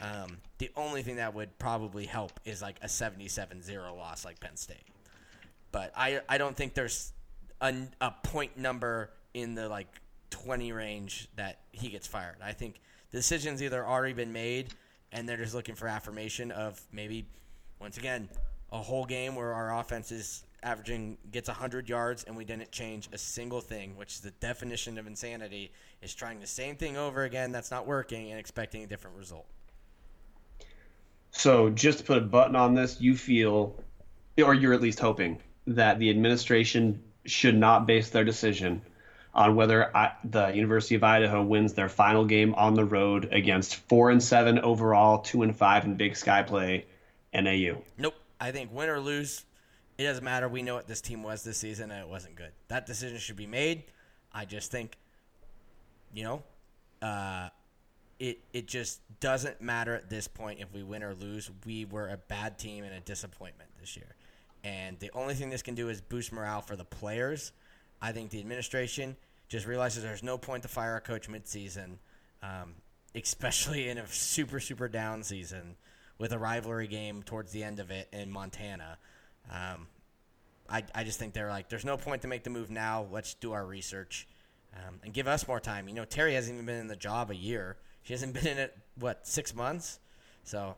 Um, 0.00 0.38
the 0.58 0.70
only 0.76 1.02
thing 1.02 1.16
that 1.16 1.34
would 1.34 1.58
probably 1.58 2.06
help 2.06 2.40
is 2.44 2.60
like 2.60 2.76
a 2.82 2.88
77 2.88 3.62
0 3.62 3.94
loss 3.94 4.24
like 4.24 4.40
Penn 4.40 4.56
State. 4.56 4.84
But 5.70 5.92
I, 5.96 6.20
I 6.28 6.38
don't 6.38 6.56
think 6.56 6.74
there's 6.74 7.12
a, 7.60 7.74
a 8.00 8.10
point 8.24 8.58
number 8.58 9.10
in 9.32 9.54
the 9.54 9.68
like 9.68 9.88
20 10.30 10.72
range 10.72 11.28
that 11.36 11.60
he 11.70 11.88
gets 11.88 12.06
fired. 12.06 12.36
I 12.42 12.52
think 12.52 12.80
decision's 13.12 13.62
either 13.62 13.86
already 13.86 14.14
been 14.14 14.32
made 14.32 14.68
and 15.12 15.28
they're 15.28 15.36
just 15.36 15.54
looking 15.54 15.74
for 15.74 15.86
affirmation 15.86 16.50
of 16.50 16.80
maybe, 16.90 17.26
once 17.80 17.98
again, 17.98 18.28
a 18.72 18.78
whole 18.78 19.04
game 19.04 19.36
where 19.36 19.52
our 19.52 19.78
offense 19.78 20.10
is 20.10 20.44
averaging 20.62 21.18
gets 21.30 21.48
100 21.48 21.88
yards 21.88 22.24
and 22.24 22.36
we 22.36 22.44
didn't 22.44 22.70
change 22.72 23.08
a 23.12 23.18
single 23.18 23.60
thing, 23.60 23.96
which 23.96 24.14
is 24.14 24.20
the 24.20 24.30
definition 24.32 24.96
of 24.98 25.06
insanity, 25.06 25.70
is 26.00 26.14
trying 26.14 26.40
the 26.40 26.46
same 26.46 26.76
thing 26.76 26.96
over 26.96 27.24
again 27.24 27.52
that's 27.52 27.70
not 27.70 27.86
working 27.86 28.30
and 28.30 28.40
expecting 28.40 28.82
a 28.82 28.86
different 28.86 29.16
result. 29.16 29.46
So, 31.32 31.70
just 31.70 31.98
to 31.98 32.04
put 32.04 32.18
a 32.18 32.22
button 32.22 32.56
on 32.56 32.74
this, 32.74 33.00
you 33.00 33.16
feel, 33.16 33.74
or 34.42 34.54
you're 34.54 34.74
at 34.74 34.82
least 34.82 35.00
hoping, 35.00 35.40
that 35.66 35.98
the 35.98 36.10
administration 36.10 37.02
should 37.24 37.56
not 37.56 37.86
base 37.86 38.10
their 38.10 38.24
decision 38.24 38.82
on 39.34 39.56
whether 39.56 39.94
I, 39.96 40.12
the 40.24 40.48
University 40.48 40.94
of 40.94 41.04
Idaho 41.04 41.42
wins 41.42 41.72
their 41.72 41.88
final 41.88 42.24
game 42.24 42.54
on 42.54 42.74
the 42.74 42.84
road 42.84 43.28
against 43.32 43.76
four 43.88 44.10
and 44.10 44.22
seven 44.22 44.58
overall, 44.58 45.18
two 45.18 45.42
and 45.42 45.56
five 45.56 45.84
in 45.84 45.94
Big 45.94 46.16
Sky 46.16 46.42
play, 46.42 46.86
NAU. 47.32 47.76
Nope. 47.96 48.14
I 48.40 48.50
think 48.50 48.72
win 48.72 48.88
or 48.88 48.98
lose, 48.98 49.44
it 49.98 50.02
doesn't 50.02 50.24
matter. 50.24 50.48
We 50.48 50.62
know 50.62 50.74
what 50.74 50.88
this 50.88 51.00
team 51.00 51.22
was 51.22 51.44
this 51.44 51.58
season, 51.58 51.90
and 51.90 52.00
it 52.00 52.08
wasn't 52.08 52.34
good. 52.34 52.50
That 52.68 52.86
decision 52.86 53.18
should 53.18 53.36
be 53.36 53.46
made. 53.46 53.84
I 54.32 54.44
just 54.44 54.70
think, 54.70 54.98
you 56.12 56.24
know, 56.24 56.42
uh, 57.00 57.50
it 58.18 58.40
it 58.52 58.66
just 58.66 59.00
doesn't 59.20 59.60
matter 59.60 59.94
at 59.94 60.10
this 60.10 60.26
point 60.28 60.60
if 60.60 60.72
we 60.72 60.82
win 60.82 61.02
or 61.02 61.14
lose. 61.14 61.50
We 61.64 61.84
were 61.84 62.08
a 62.08 62.16
bad 62.16 62.58
team 62.58 62.84
and 62.84 62.94
a 62.94 63.00
disappointment 63.00 63.70
this 63.80 63.96
year. 63.96 64.16
And 64.64 64.98
the 64.98 65.10
only 65.14 65.34
thing 65.34 65.50
this 65.50 65.62
can 65.62 65.74
do 65.74 65.88
is 65.88 66.00
boost 66.00 66.32
morale 66.32 66.60
for 66.60 66.76
the 66.76 66.84
players. 66.84 67.52
I 68.02 68.12
think 68.12 68.30
the 68.30 68.40
administration 68.40 69.16
just 69.48 69.66
realizes 69.66 70.02
there's 70.02 70.24
no 70.24 70.36
point 70.36 70.64
to 70.64 70.68
fire 70.68 70.96
a 70.96 71.00
coach 71.00 71.28
midseason, 71.28 71.98
um, 72.42 72.74
especially 73.14 73.88
in 73.88 73.96
a 73.96 74.06
super 74.08 74.60
super 74.60 74.88
down 74.88 75.22
season 75.22 75.76
with 76.18 76.32
a 76.32 76.38
rivalry 76.38 76.88
game 76.88 77.22
towards 77.22 77.52
the 77.52 77.62
end 77.62 77.78
of 77.78 77.90
it 77.90 78.08
in 78.12 78.30
Montana. 78.30 78.98
Um, 79.50 79.86
I, 80.68 80.84
I 80.94 81.04
just 81.04 81.18
think 81.18 81.32
they're 81.32 81.48
like, 81.48 81.68
there's 81.68 81.84
no 81.84 81.96
point 81.96 82.22
to 82.22 82.28
make 82.28 82.44
the 82.44 82.50
move 82.50 82.70
now. 82.70 83.06
Let's 83.10 83.34
do 83.34 83.52
our 83.52 83.64
research 83.64 84.26
um, 84.74 85.00
and 85.04 85.12
give 85.12 85.28
us 85.28 85.46
more 85.46 85.60
time. 85.60 85.88
You 85.88 85.94
know, 85.94 86.04
Terry 86.04 86.34
hasn't 86.34 86.54
even 86.54 86.66
been 86.66 86.80
in 86.80 86.88
the 86.88 86.96
job 86.96 87.30
a 87.30 87.36
year. 87.36 87.76
She 88.02 88.12
hasn't 88.12 88.34
been 88.34 88.46
in 88.46 88.58
it 88.58 88.76
what 88.98 89.26
six 89.26 89.54
months. 89.54 90.00
So 90.44 90.76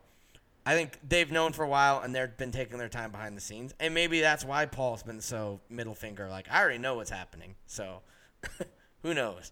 I 0.65 0.73
think 0.73 0.97
they've 1.07 1.31
known 1.31 1.53
for 1.53 1.63
a 1.63 1.67
while, 1.67 2.01
and 2.01 2.15
they've 2.15 2.35
been 2.37 2.51
taking 2.51 2.79
their 2.79 2.89
time 2.89 3.11
behind 3.11 3.37
the 3.37 3.41
scenes, 3.41 3.73
and 3.79 3.93
maybe 3.93 4.21
that's 4.21 4.43
why 4.43 4.65
Paul's 4.65 5.03
been 5.03 5.21
so 5.21 5.59
middle 5.69 5.93
finger. 5.93 6.27
Like 6.27 6.47
I 6.49 6.61
already 6.61 6.79
know 6.79 6.95
what's 6.95 7.11
happening, 7.11 7.55
so 7.67 8.01
who 9.03 9.13
knows? 9.13 9.51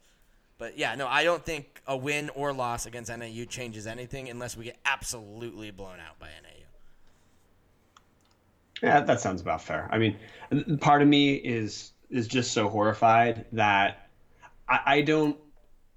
But 0.58 0.78
yeah, 0.78 0.96
no, 0.96 1.08
I 1.08 1.24
don't 1.24 1.46
think 1.46 1.82
a 1.88 1.96
win 1.96 2.30
or 2.30 2.54
loss 2.54 2.86
against 2.86 3.16
NAU 3.16 3.46
changes 3.46 3.86
anything 3.86 4.30
unless 4.30 4.58
we 4.58 4.66
get 4.66 4.78
absolutely 4.86 5.72
blown 5.72 6.00
out 6.00 6.18
by 6.20 6.28
NAU. 6.28 6.64
Yeah, 8.82 9.02
that 9.02 9.22
sounds 9.22 9.42
about 9.42 9.62
fair. 9.62 9.88
I 9.92 9.98
mean, 9.98 10.18
part 10.80 11.02
of 11.02 11.08
me 11.08 11.36
is 11.36 11.92
is 12.10 12.28
just 12.28 12.54
so 12.54 12.70
horrified 12.70 13.46
that 13.52 14.10
I, 14.68 14.80
I 14.86 15.02
don't. 15.02 15.38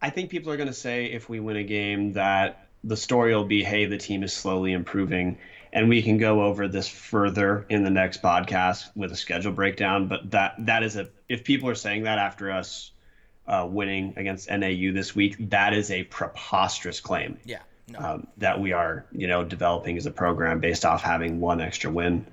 I 0.02 0.10
think 0.10 0.30
people 0.30 0.52
are 0.52 0.56
going 0.56 0.68
to 0.68 0.74
say 0.74 1.06
if 1.06 1.28
we 1.28 1.40
win 1.40 1.56
a 1.56 1.64
game 1.64 2.12
that 2.12 2.65
the 2.87 2.97
story 2.97 3.35
will 3.35 3.45
be, 3.45 3.63
hey, 3.63 3.85
the 3.85 3.99
team 3.99 4.23
is 4.23 4.33
slowly 4.33 4.73
improving, 4.73 5.39
and 5.73 5.89
we 5.89 6.03
can 6.03 6.19
go 6.19 6.45
over 6.45 6.69
this 6.69 6.89
further 6.89 7.67
in 7.69 7.85
the 7.85 7.91
next 7.91 8.23
podcast 8.23 8.89
with 8.95 9.13
a 9.13 9.17
schedule 9.17 9.53
breakdown. 9.53 10.07
But 10.07 10.31
that 10.31 10.55
that 10.67 10.83
is 10.83 10.97
a 10.97 11.09
if 11.29 11.45
people 11.45 11.69
are 11.69 11.75
saying 11.75 12.05
that 12.05 12.19
after 12.19 12.51
us 12.51 12.93
uh, 13.47 13.67
winning 13.69 14.15
against 14.17 14.49
NAU 14.49 14.93
this 14.93 15.15
week, 15.15 15.37
that 15.51 15.75
is 15.75 15.91
a 15.91 16.05
preposterous 16.05 17.01
claim. 17.01 17.39
Yeah. 17.45 17.59
No. 17.89 17.99
Um, 18.01 18.27
that 18.39 18.61
we 18.61 18.73
are, 18.73 19.07
you 19.13 19.29
know, 19.29 19.45
developing 19.45 19.97
as 19.97 20.07
a 20.07 20.11
program 20.11 20.59
based 20.59 20.85
off 20.85 21.03
having 21.03 21.39
one 21.39 21.61
extra 21.61 21.91
win. 21.91 22.27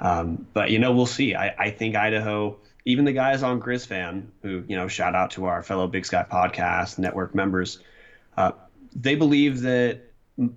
Um, 0.00 0.46
but 0.52 0.70
you 0.70 0.78
know, 0.78 0.92
we'll 0.92 1.06
see. 1.06 1.34
I, 1.34 1.54
I 1.58 1.70
think 1.70 1.94
Idaho, 1.94 2.56
even 2.84 3.04
the 3.04 3.12
guys 3.12 3.42
on 3.42 3.60
GrizFan, 3.60 4.26
who 4.42 4.64
you 4.66 4.76
know, 4.76 4.88
shout 4.88 5.14
out 5.14 5.32
to 5.32 5.44
our 5.46 5.62
fellow 5.62 5.86
Big 5.86 6.04
Sky 6.04 6.24
Podcast 6.28 6.98
network 6.98 7.34
members, 7.34 7.78
uh, 8.36 8.52
they 9.00 9.14
believe 9.14 9.62
that 9.62 10.00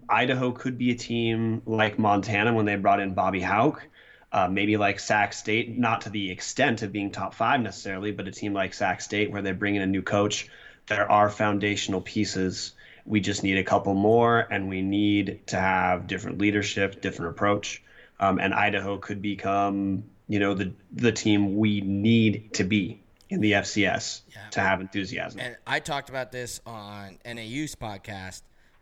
Idaho 0.07 0.51
could 0.51 0.77
be 0.77 0.91
a 0.91 0.95
team 0.95 1.61
like 1.65 1.97
Montana 1.97 2.53
when 2.53 2.65
they 2.65 2.75
brought 2.75 2.99
in 2.99 3.13
Bobby 3.13 3.41
Hauck, 3.41 3.87
uh, 4.31 4.47
maybe 4.47 4.77
like 4.77 4.99
Sac 4.99 5.33
State, 5.33 5.77
not 5.77 6.01
to 6.01 6.09
the 6.09 6.29
extent 6.31 6.81
of 6.81 6.91
being 6.91 7.11
top 7.11 7.33
five 7.33 7.59
necessarily, 7.61 8.11
but 8.11 8.27
a 8.27 8.31
team 8.31 8.53
like 8.53 8.73
Sac 8.73 9.01
State 9.01 9.31
where 9.31 9.41
they 9.41 9.51
bring 9.51 9.75
in 9.75 9.81
a 9.81 9.87
new 9.87 10.01
coach. 10.01 10.47
There 10.87 11.11
are 11.11 11.29
foundational 11.29 12.01
pieces. 12.01 12.73
We 13.05 13.19
just 13.19 13.43
need 13.43 13.57
a 13.57 13.63
couple 13.63 13.93
more, 13.93 14.39
and 14.39 14.69
we 14.69 14.81
need 14.81 15.41
to 15.47 15.57
have 15.57 16.07
different 16.07 16.37
leadership, 16.37 17.01
different 17.01 17.31
approach 17.31 17.81
um, 18.21 18.39
and 18.39 18.53
Idaho 18.53 18.97
could 18.99 19.21
become, 19.21 20.03
you 20.29 20.39
know, 20.39 20.53
the 20.53 20.71
the 20.93 21.11
team 21.11 21.57
we 21.57 21.81
need 21.81 22.53
to 22.53 22.63
be 22.63 23.01
in 23.31 23.39
the 23.39 23.53
FCS 23.53 24.21
yeah. 24.29 24.41
to 24.51 24.59
have 24.59 24.81
enthusiasm. 24.81 25.39
And 25.39 25.55
I 25.65 25.79
talked 25.79 26.09
about 26.09 26.33
this 26.33 26.59
on 26.65 27.17
NAU's 27.25 27.75
podcast. 27.75 28.41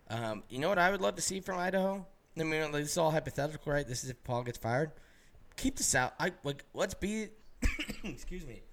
Um, 0.09 0.43
you 0.49 0.57
know 0.57 0.69
what 0.69 0.79
I 0.79 0.89
would 0.89 1.01
love 1.01 1.15
to 1.15 1.21
see 1.21 1.39
from 1.39 1.59
Idaho? 1.59 2.05
I 2.37 2.43
mean, 2.43 2.71
this 2.71 2.91
is 2.91 2.97
all 2.97 3.11
hypothetical, 3.11 3.71
right? 3.71 3.87
This 3.87 4.03
is 4.03 4.09
if 4.09 4.23
Paul 4.23 4.43
gets 4.43 4.57
fired. 4.57 4.91
Keep 5.55 5.77
this 5.77 5.93
out. 5.93 6.13
I 6.19 6.31
like. 6.43 6.63
Let's 6.73 6.95
be. 6.95 7.27
excuse 8.03 8.45
me. 8.45 8.63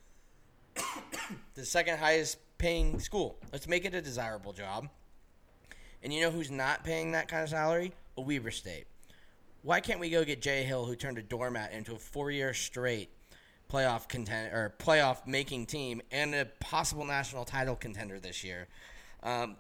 the 1.55 1.65
second 1.67 1.99
highest 1.99 2.39
paying 2.57 2.99
school. 2.99 3.39
Let's 3.53 3.69
make 3.69 3.85
it 3.85 3.95
a 3.95 4.01
desirable 4.01 4.55
job. 4.55 4.89
And 6.03 6.13
you 6.13 6.23
know 6.23 6.31
who's 6.31 6.51
not 6.51 6.85
paying 6.85 7.13
that 7.13 7.29
kind 7.29 7.43
of 7.43 7.51
salary? 7.51 7.93
A 8.17 8.23
Weber 8.23 8.51
State. 8.51 8.87
Why 9.63 9.81
can't 9.81 10.01
we 10.01 10.09
go 10.09 10.25
get 10.25 10.41
Jay 10.41 10.63
Hill, 10.63 10.87
who 10.87 10.97
turned 10.97 11.19
a 11.19 11.23
doormat 11.23 11.73
into 11.73 11.95
a 11.95 11.99
four-year 11.99 12.55
straight 12.55 13.11
playoff 13.71 14.09
content 14.09 14.53
or 14.53 14.75
playoff 14.79 15.27
making 15.27 15.67
team 15.67 16.03
and 16.11 16.35
a 16.35 16.45
possible 16.61 17.05
national 17.05 17.45
title 17.45 17.77
contender 17.77 18.19
this 18.19 18.45
year? 18.45 18.69
Um, 19.23 19.57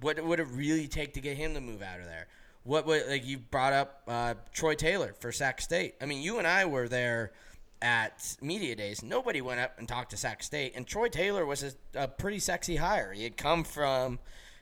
what 0.00 0.22
would 0.22 0.40
it 0.40 0.48
really 0.50 0.88
take 0.88 1.14
to 1.14 1.20
get 1.20 1.36
him 1.36 1.54
to 1.54 1.60
move 1.60 1.82
out 1.82 2.00
of 2.00 2.06
there? 2.06 2.26
What 2.64 2.86
would 2.86 3.06
like 3.08 3.24
you 3.24 3.38
brought 3.38 3.72
up 3.72 4.02
uh, 4.08 4.34
Troy 4.52 4.74
Taylor 4.74 5.14
for 5.20 5.32
Sac 5.32 5.60
State? 5.60 5.94
I 6.00 6.06
mean, 6.06 6.20
you 6.20 6.38
and 6.38 6.46
I 6.46 6.64
were 6.64 6.88
there 6.88 7.32
at 7.80 8.36
media 8.40 8.74
days. 8.74 9.02
Nobody 9.02 9.40
went 9.40 9.60
up 9.60 9.78
and 9.78 9.86
talked 9.86 10.10
to 10.10 10.16
Sac 10.16 10.42
State, 10.42 10.72
and 10.74 10.86
Troy 10.86 11.08
Taylor 11.08 11.46
was 11.46 11.62
a, 11.62 11.72
a 11.94 12.08
pretty 12.08 12.40
sexy 12.40 12.76
hire. 12.76 13.12
He 13.12 13.22
had 13.22 13.36
come 13.36 13.62
from 13.64 14.18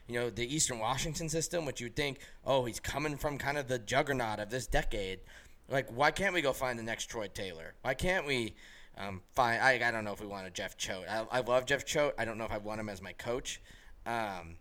you 0.07 0.19
know, 0.19 0.29
the 0.29 0.53
Eastern 0.53 0.79
Washington 0.79 1.29
system, 1.29 1.65
which 1.65 1.81
you'd 1.81 1.95
think, 1.95 2.19
oh, 2.45 2.65
he's 2.65 2.79
coming 2.79 3.17
from 3.17 3.37
kind 3.37 3.57
of 3.57 3.67
the 3.67 3.79
juggernaut 3.79 4.39
of 4.39 4.49
this 4.49 4.67
decade. 4.67 5.19
Like, 5.67 5.89
why 5.89 6.11
can't 6.11 6.33
we 6.33 6.41
go 6.41 6.53
find 6.53 6.77
the 6.77 6.83
next 6.83 7.05
Troy 7.05 7.27
Taylor? 7.27 7.73
Why 7.81 7.95
can't 7.95 8.27
we 8.27 8.53
um, 8.97 9.21
find? 9.33 9.61
I, 9.61 9.87
I 9.87 9.91
don't 9.91 10.03
know 10.03 10.13
if 10.13 10.21
we 10.21 10.27
want 10.27 10.47
a 10.47 10.51
Jeff 10.51 10.77
Choate. 10.77 11.05
I, 11.09 11.25
I 11.31 11.39
love 11.41 11.65
Jeff 11.65 11.85
Choate. 11.85 12.13
I 12.17 12.25
don't 12.25 12.37
know 12.37 12.45
if 12.45 12.51
I 12.51 12.57
want 12.57 12.79
him 12.79 12.89
as 12.89 13.01
my 13.01 13.13
coach. 13.13 13.61
Um, 14.05 14.57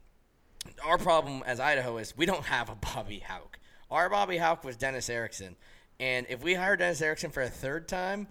our 0.85 0.99
problem 0.99 1.43
as 1.47 1.61
Idaho 1.61 1.99
is 1.99 2.17
we 2.17 2.27
don't 2.27 2.45
have 2.45 2.71
a 2.71 2.75
Bobby 2.75 3.21
Hauck. 3.21 3.59
Our 3.91 4.09
Bobby 4.09 4.39
Hauck 4.39 4.65
was 4.65 4.77
Dennis 4.77 5.09
Erickson, 5.09 5.57
and 6.01 6.27
if 6.29 6.43
we 6.43 6.55
hire 6.55 6.77
Dennis 6.77 7.01
Erickson 7.01 7.31
for 7.31 7.43
a 7.43 7.49
third 7.49 7.87
time, 7.87 8.29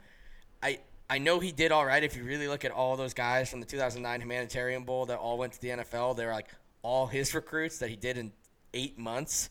I 0.62 0.80
I 1.10 1.20
know 1.20 1.40
he 1.40 1.52
did 1.52 1.72
all 1.72 1.86
right. 1.86 2.04
If 2.04 2.18
you 2.18 2.24
really 2.24 2.48
look 2.48 2.66
at 2.66 2.72
all 2.72 2.96
those 2.98 3.14
guys 3.14 3.50
from 3.50 3.60
the 3.60 3.66
2009 3.66 4.22
Humanitarian 4.22 4.84
Bowl 4.84 5.06
that 5.06 5.18
all 5.18 5.38
went 5.38 5.54
to 5.54 5.62
the 5.62 5.70
NFL, 5.70 6.18
they 6.18 6.26
were 6.26 6.32
like 6.32 6.50
all 6.82 7.08
his 7.08 7.34
recruits 7.34 7.80
that 7.80 7.90
he 7.90 7.96
did 7.96 8.18
in 8.18 8.32
eight 8.74 8.98
months. 8.98 9.50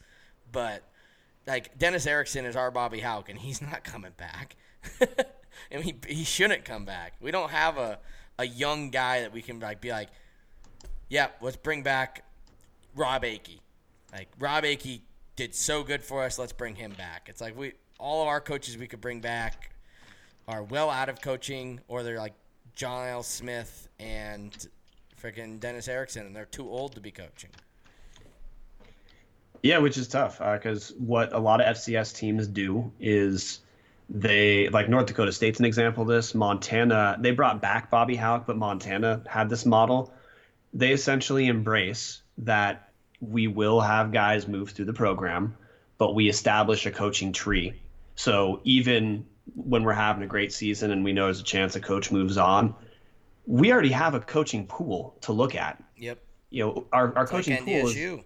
But 0.51 0.83
like 1.47 1.79
Dennis 1.79 2.07
Erickson 2.07 2.45
is 2.45 2.57
our 2.57 2.71
Bobby 2.71 3.01
Hauck, 3.01 3.29
and 3.29 3.39
he's 3.39 3.63
not 3.63 3.85
coming 3.85 4.13
back. 4.17 4.57
and 5.71 5.85
he 5.85 5.95
he 6.07 6.25
shouldn't 6.25 6.65
come 6.65 6.85
back. 6.85 7.15
We 7.21 7.31
don't 7.31 7.51
have 7.51 7.79
a 7.79 7.99
a 8.39 8.47
young 8.47 8.91
guy 8.91 9.21
that 9.21 9.33
we 9.33 9.43
can 9.43 9.61
like 9.61 9.81
be 9.81 9.91
like, 9.91 10.09
yeah, 11.09 11.29
let's 11.41 11.57
bring 11.57 11.83
back 11.83 12.25
Robb 12.95 13.23
Akey. 13.23 13.61
Like 14.13 14.29
Robb 14.39 14.65
Akey 14.65 15.03
did 15.37 15.55
so 15.55 15.83
good 15.83 16.03
for 16.03 16.23
us. 16.23 16.39
Let's 16.39 16.53
bring 16.53 16.75
him 16.75 16.93
back. 16.93 17.29
It's 17.29 17.41
like 17.41 17.57
we 17.57 17.73
all 17.99 18.23
of 18.23 18.29
our 18.29 18.41
coaches 18.41 18.77
we 18.77 18.87
could 18.87 19.01
bring 19.01 19.21
back 19.21 19.71
are 20.49 20.63
well 20.63 20.91
out 20.91 21.09
of 21.09 21.21
coaching, 21.21 21.81
or 21.89 22.03
they're 22.03 22.19
like 22.19 22.35
John 22.75 23.09
L. 23.09 23.23
Smith 23.23 23.89
and 24.01 24.67
freaking 25.23 25.61
Dennis 25.61 25.89
Erickson, 25.89 26.27
and 26.27 26.35
they're 26.35 26.45
too 26.45 26.69
old 26.69 26.95
to 26.95 27.01
be 27.01 27.11
coaching. 27.11 27.51
Yeah, 29.63 29.79
which 29.79 29.97
is 29.97 30.09
tough 30.09 30.39
because 30.39 30.91
uh, 30.91 30.95
what 30.99 31.33
a 31.33 31.39
lot 31.39 31.61
of 31.61 31.77
FCS 31.77 32.17
teams 32.17 32.49
do 32.49 32.91
is 32.99 33.61
they 34.15 34.69
like 34.69 34.91
North 34.91 35.07
Dakota 35.07 35.33
State's 35.33 35.59
an 35.59 35.65
example 35.65 36.03
of 36.03 36.09
this. 36.09 36.35
Montana, 36.35 37.17
they 37.19 37.31
brought 37.31 37.63
back 37.63 37.91
Bobby 37.91 38.15
Hauck, 38.15 38.47
but 38.47 38.59
Montana 38.59 39.23
had 39.27 39.49
this 39.49 39.65
model. 39.65 40.13
They 40.75 40.93
essentially 40.93 41.47
embrace 41.47 42.21
that 42.39 42.91
we 43.21 43.47
will 43.47 43.81
have 43.81 44.13
guys 44.13 44.47
move 44.47 44.71
through 44.71 44.85
the 44.85 44.93
program, 44.93 45.57
but 45.97 46.15
we 46.15 46.29
establish 46.29 46.85
a 46.85 46.91
coaching 46.91 47.33
tree. 47.33 47.73
So 48.15 48.61
even 48.65 49.25
when 49.55 49.83
we're 49.83 49.95
having 49.95 50.23
a 50.23 50.27
great 50.27 50.53
season 50.53 50.91
and 50.91 51.03
we 51.03 51.15
know 51.15 51.25
there's 51.25 51.41
a 51.41 51.45
chance 51.45 51.75
a 51.75 51.81
coach 51.81 52.13
moves 52.13 52.37
on, 52.37 52.75
we 53.47 53.73
already 53.73 53.93
have 53.93 54.15
a 54.15 54.21
coaching 54.21 54.67
pool 54.67 55.17
to 55.23 55.33
look 55.33 55.55
at. 55.55 55.83
Yep. 55.97 56.19
You 56.51 56.65
know, 56.65 56.87
our, 56.93 57.17
our 57.17 57.27
coaching 57.27 57.55
like 57.55 57.65
pool 57.65 57.89
is 57.89 58.25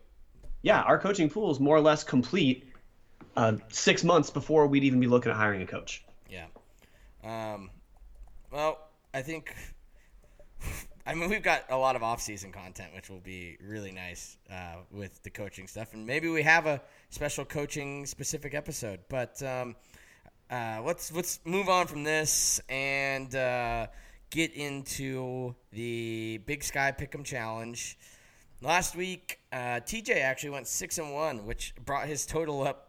yeah, 0.63 0.81
our 0.83 0.99
coaching 0.99 1.31
pool 1.31 1.53
is 1.53 1.61
more 1.61 1.77
or 1.77 1.81
less 1.81 2.03
complete 2.03 2.66
uh, 3.37 3.57
six 3.69 4.05
months 4.05 4.31
before 4.31 4.67
we'd 4.67 4.85
even 4.85 5.01
be 5.01 5.07
looking 5.07 5.31
at 5.31 5.37
hiring 5.37 5.63
a 5.63 5.67
coach. 5.67 6.05
Yeah. 6.31 6.47
Um, 7.25 7.71
well, 8.51 8.79
I 9.13 9.23
think. 9.23 9.55
I 11.09 11.15
mean, 11.15 11.31
we've 11.31 11.43
got 11.43 11.65
a 11.71 11.77
lot 11.77 11.95
of 11.95 12.03
off-season 12.03 12.51
content, 12.51 12.93
which 12.93 13.09
will 13.09 13.21
be 13.21 13.57
really 13.63 13.93
nice 13.93 14.39
uh, 14.51 14.79
with 14.91 15.23
the 15.23 15.31
coaching 15.31 15.69
stuff, 15.69 15.95
and 15.95 16.05
maybe 16.05 16.29
we 16.29 16.43
have 16.43 16.67
a 16.67 16.83
special 17.11 17.45
coaching-specific 17.45 18.55
episode. 18.55 18.99
But 19.09 19.41
um, 19.41 19.77
uh, 20.51 20.83
let's 20.85 21.13
let's 21.13 21.39
move 21.45 21.69
on 21.69 21.87
from 21.87 22.03
this 22.03 22.61
and 22.69 23.33
uh, 23.35 23.87
get 24.31 24.53
into 24.53 25.55
the 25.73 26.41
Big 26.45 26.65
Sky 26.65 26.93
Pick'em 26.97 27.25
Challenge. 27.25 27.97
Last 28.63 28.97
week, 28.97 29.41
uh, 29.53 29.81
TJ 29.81 30.23
actually 30.23 30.51
went 30.51 30.67
six 30.67 30.99
and 30.99 31.13
one, 31.13 31.47
which 31.47 31.75
brought 31.85 32.09
his 32.09 32.27
total 32.27 32.67
up 32.67 32.86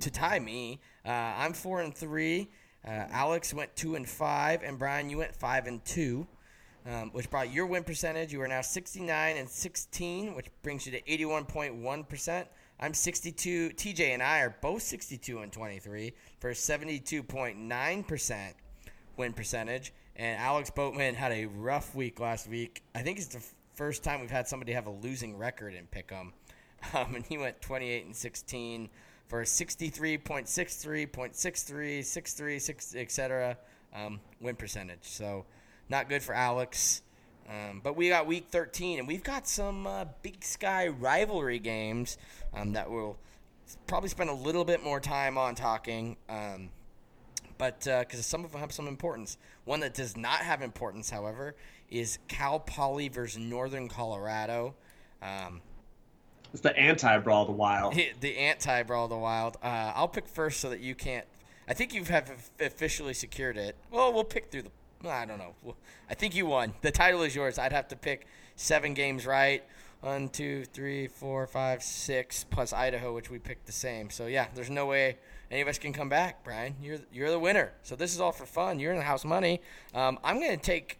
to 0.00 0.10
tie 0.10 0.38
me. 0.38 0.80
Uh, 1.04 1.10
I'm 1.10 1.52
four 1.52 1.80
and 1.80 1.94
three. 1.94 2.50
Uh, 2.86 3.06
Alex 3.10 3.54
went 3.54 3.74
two 3.76 3.94
and 3.94 4.08
five, 4.08 4.62
and 4.62 4.78
Brian, 4.78 5.08
you 5.08 5.18
went 5.18 5.34
five 5.34 5.66
and 5.66 5.84
two. 5.84 6.26
um, 6.86 7.10
which 7.12 7.30
brought 7.30 7.52
your 7.52 7.66
win 7.66 7.84
percentage. 7.84 8.32
You 8.32 8.40
are 8.42 8.48
now 8.48 8.60
69 8.60 9.36
and 9.36 9.48
16, 9.48 10.34
which 10.34 10.46
brings 10.62 10.86
you 10.86 10.92
to 10.92 11.00
81.1%. 11.02 12.46
I'm 12.80 12.94
62. 12.94 13.70
TJ 13.70 14.00
and 14.14 14.22
I 14.22 14.40
are 14.40 14.56
both 14.60 14.82
62 14.82 15.38
and 15.38 15.52
23 15.52 16.12
for 16.40 16.50
72.9% 16.50 18.52
win 19.16 19.32
percentage. 19.32 19.92
And 20.16 20.38
Alex 20.40 20.70
Boatman 20.70 21.14
had 21.14 21.32
a 21.32 21.46
rough 21.46 21.94
week 21.94 22.18
last 22.20 22.48
week. 22.48 22.82
I 22.94 23.02
think 23.02 23.18
it's 23.18 23.28
the 23.28 23.44
first 23.74 24.02
time 24.02 24.20
we've 24.20 24.30
had 24.30 24.48
somebody 24.48 24.72
have 24.72 24.86
a 24.86 24.90
losing 24.90 25.36
record 25.36 25.74
in 25.74 25.86
Pick'em. 25.86 26.32
Um, 26.94 27.14
and 27.14 27.24
he 27.24 27.38
went 27.38 27.62
28 27.62 28.06
and 28.06 28.16
16 28.16 28.90
for 29.32 29.42
63.63.63, 29.44 32.04
63, 32.04 32.58
6, 32.58 32.96
etc. 32.96 33.56
Um, 33.94 34.20
win 34.42 34.56
percentage. 34.56 35.04
So 35.04 35.46
not 35.88 36.10
good 36.10 36.22
for 36.22 36.34
Alex. 36.34 37.00
Um, 37.48 37.80
but 37.82 37.96
we 37.96 38.10
got 38.10 38.26
week 38.26 38.48
13, 38.50 38.98
and 38.98 39.08
we've 39.08 39.22
got 39.22 39.48
some 39.48 39.86
uh, 39.86 40.04
Big 40.20 40.44
Sky 40.44 40.88
rivalry 40.88 41.58
games 41.58 42.18
um, 42.52 42.74
that 42.74 42.90
we'll 42.90 43.16
probably 43.86 44.10
spend 44.10 44.28
a 44.28 44.34
little 44.34 44.66
bit 44.66 44.84
more 44.84 45.00
time 45.00 45.38
on 45.38 45.54
talking. 45.54 46.18
Um, 46.28 46.68
but 47.56 47.78
because 47.78 48.20
uh, 48.20 48.22
some 48.22 48.44
of 48.44 48.52
them 48.52 48.60
have 48.60 48.72
some 48.72 48.86
importance. 48.86 49.38
One 49.64 49.80
that 49.80 49.94
does 49.94 50.14
not 50.14 50.40
have 50.40 50.60
importance, 50.60 51.08
however, 51.08 51.56
is 51.88 52.18
Cal 52.28 52.60
Poly 52.60 53.08
versus 53.08 53.38
Northern 53.38 53.88
Colorado. 53.88 54.74
Um, 55.22 55.62
it's 56.52 56.60
the 56.60 56.76
anti 56.76 57.18
Brawl 57.18 57.46
the 57.46 57.52
Wild. 57.52 57.94
The 58.20 58.38
anti 58.38 58.82
Brawl 58.82 59.08
the 59.08 59.16
Wild. 59.16 59.56
Uh, 59.62 59.92
I'll 59.94 60.08
pick 60.08 60.28
first 60.28 60.60
so 60.60 60.70
that 60.70 60.80
you 60.80 60.94
can't. 60.94 61.26
I 61.68 61.74
think 61.74 61.94
you 61.94 62.04
have 62.04 62.50
officially 62.60 63.14
secured 63.14 63.56
it. 63.56 63.76
Well, 63.90 64.12
we'll 64.12 64.24
pick 64.24 64.50
through 64.50 64.62
the 64.62 64.70
I 65.08 65.24
don't 65.24 65.38
know. 65.38 65.74
I 66.08 66.14
think 66.14 66.34
you 66.34 66.46
won. 66.46 66.74
The 66.82 66.90
title 66.90 67.22
is 67.22 67.34
yours. 67.34 67.58
I'd 67.58 67.72
have 67.72 67.88
to 67.88 67.96
pick 67.96 68.26
seven 68.56 68.94
games 68.94 69.26
right. 69.26 69.64
One, 70.00 70.28
two, 70.28 70.64
three, 70.64 71.06
four, 71.06 71.46
five, 71.46 71.82
six, 71.82 72.44
plus 72.44 72.72
Idaho, 72.72 73.14
which 73.14 73.30
we 73.30 73.38
picked 73.38 73.66
the 73.66 73.72
same. 73.72 74.10
So 74.10 74.26
yeah, 74.26 74.48
there's 74.54 74.70
no 74.70 74.86
way 74.86 75.18
any 75.50 75.60
of 75.60 75.68
us 75.68 75.78
can 75.78 75.92
come 75.92 76.08
back, 76.08 76.42
Brian. 76.42 76.74
You're 76.82 76.98
you're 77.12 77.30
the 77.30 77.38
winner. 77.38 77.72
So 77.82 77.94
this 77.94 78.14
is 78.14 78.20
all 78.20 78.32
for 78.32 78.46
fun. 78.46 78.80
You're 78.80 78.92
in 78.92 78.98
the 78.98 79.04
house 79.04 79.24
money. 79.24 79.60
Um, 79.94 80.18
I'm 80.24 80.40
gonna 80.40 80.56
take. 80.56 80.98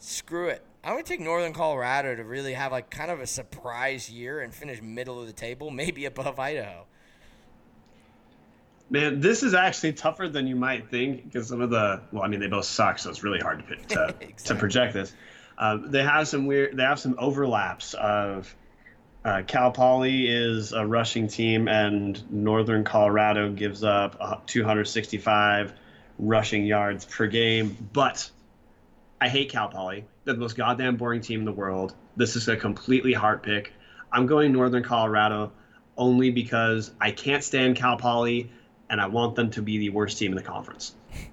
Screw 0.00 0.48
it. 0.48 0.64
I'm 0.86 0.92
gonna 0.92 1.02
take 1.02 1.18
Northern 1.18 1.52
Colorado 1.52 2.14
to 2.14 2.22
really 2.22 2.52
have 2.52 2.70
like 2.70 2.90
kind 2.90 3.10
of 3.10 3.18
a 3.18 3.26
surprise 3.26 4.08
year 4.08 4.40
and 4.40 4.54
finish 4.54 4.80
middle 4.80 5.20
of 5.20 5.26
the 5.26 5.32
table, 5.32 5.70
maybe 5.72 6.04
above 6.04 6.38
Idaho. 6.38 6.86
Man, 8.88 9.20
this 9.20 9.42
is 9.42 9.52
actually 9.52 9.94
tougher 9.94 10.28
than 10.28 10.46
you 10.46 10.54
might 10.54 10.88
think 10.88 11.24
because 11.24 11.48
some 11.48 11.60
of 11.60 11.70
the 11.70 12.02
well, 12.12 12.22
I 12.22 12.28
mean, 12.28 12.38
they 12.38 12.46
both 12.46 12.66
suck, 12.66 13.00
so 13.00 13.10
it's 13.10 13.24
really 13.24 13.40
hard 13.40 13.58
to 13.58 13.64
pick, 13.64 13.88
to, 13.88 14.04
exactly. 14.20 14.34
to 14.44 14.54
project 14.54 14.94
this. 14.94 15.12
Um, 15.58 15.90
they 15.90 16.04
have 16.04 16.28
some 16.28 16.46
weird, 16.46 16.76
they 16.76 16.84
have 16.84 17.00
some 17.00 17.16
overlaps 17.18 17.94
of 17.94 18.54
uh, 19.24 19.42
Cal 19.44 19.72
Poly 19.72 20.28
is 20.28 20.72
a 20.72 20.86
rushing 20.86 21.26
team, 21.26 21.66
and 21.66 22.30
Northern 22.30 22.84
Colorado 22.84 23.50
gives 23.50 23.82
up 23.82 24.46
265 24.46 25.72
rushing 26.20 26.64
yards 26.64 27.04
per 27.06 27.26
game. 27.26 27.76
But 27.92 28.30
I 29.20 29.28
hate 29.28 29.50
Cal 29.50 29.68
Poly. 29.68 30.04
They're 30.24 30.34
the 30.34 30.40
most 30.40 30.56
goddamn 30.56 30.96
boring 30.96 31.20
team 31.20 31.40
in 31.40 31.44
the 31.46 31.52
world. 31.52 31.94
This 32.16 32.36
is 32.36 32.48
a 32.48 32.56
completely 32.56 33.12
heart 33.12 33.42
pick. 33.42 33.72
I'm 34.12 34.26
going 34.26 34.52
Northern 34.52 34.82
Colorado 34.82 35.52
only 35.96 36.30
because 36.30 36.90
I 37.00 37.10
can't 37.10 37.42
stand 37.42 37.76
Cal 37.76 37.96
Poly 37.96 38.50
and 38.90 39.00
I 39.00 39.06
want 39.06 39.34
them 39.34 39.50
to 39.52 39.62
be 39.62 39.78
the 39.78 39.90
worst 39.90 40.18
team 40.18 40.32
in 40.32 40.36
the 40.36 40.42
conference. 40.42 40.94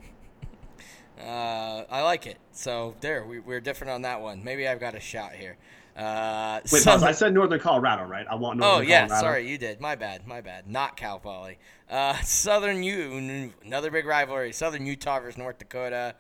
Uh, 1.24 1.86
I 1.90 2.02
like 2.02 2.28
it. 2.28 2.38
So 2.52 2.96
there, 3.00 3.24
we, 3.24 3.38
are 3.56 3.62
different 3.62 3.92
on 3.92 4.02
that 4.02 4.20
one. 4.20 4.44
Maybe 4.44 4.68
I've 4.68 4.82
got 4.82 4.94
a 4.94 5.00
shot 5.00 5.32
here. 5.32 5.56
Uh, 5.96 6.60
Wait, 6.72 6.82
Southern... 6.82 7.08
I 7.08 7.14
said 7.14 7.34
Northern 7.34 7.62
Colorado, 7.62 8.04
right? 8.04 8.26
I 8.30 8.36
want 8.36 8.60
Northern 8.60 8.60
Colorado. 8.60 8.86
Oh 8.86 8.90
yeah, 8.90 9.08
Colorado. 9.08 9.26
sorry, 9.26 9.50
you 9.50 9.58
did. 9.58 9.80
My 9.80 9.96
bad, 9.96 10.28
my 10.28 10.42
bad. 10.42 10.70
Not 10.70 10.98
Cal 10.98 11.20
Poly. 11.20 11.60
Uh, 11.90 12.16
Southern 12.24 12.84
U, 12.84 13.52
another 13.64 13.90
big 13.90 14.06
rivalry. 14.06 14.52
Southern 14.52 14.86
Utah 14.86 15.22
versus 15.22 15.38
North 15.38 15.60
Dakota. 15.60 16.16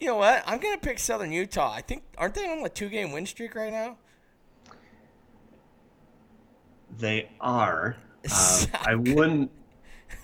You 0.00 0.08
know 0.08 0.16
what? 0.16 0.44
I'm 0.46 0.58
gonna 0.58 0.78
pick 0.78 0.98
Southern 0.98 1.32
Utah. 1.32 1.72
I 1.72 1.80
think 1.80 2.04
aren't 2.16 2.34
they 2.34 2.48
on 2.48 2.64
a 2.64 2.68
two 2.68 2.88
game 2.88 3.12
win 3.12 3.26
streak 3.26 3.54
right 3.54 3.72
now? 3.72 3.96
They 6.98 7.30
are. 7.40 7.96
Uh, 8.30 8.64
I 8.86 8.94
wouldn't. 8.94 9.50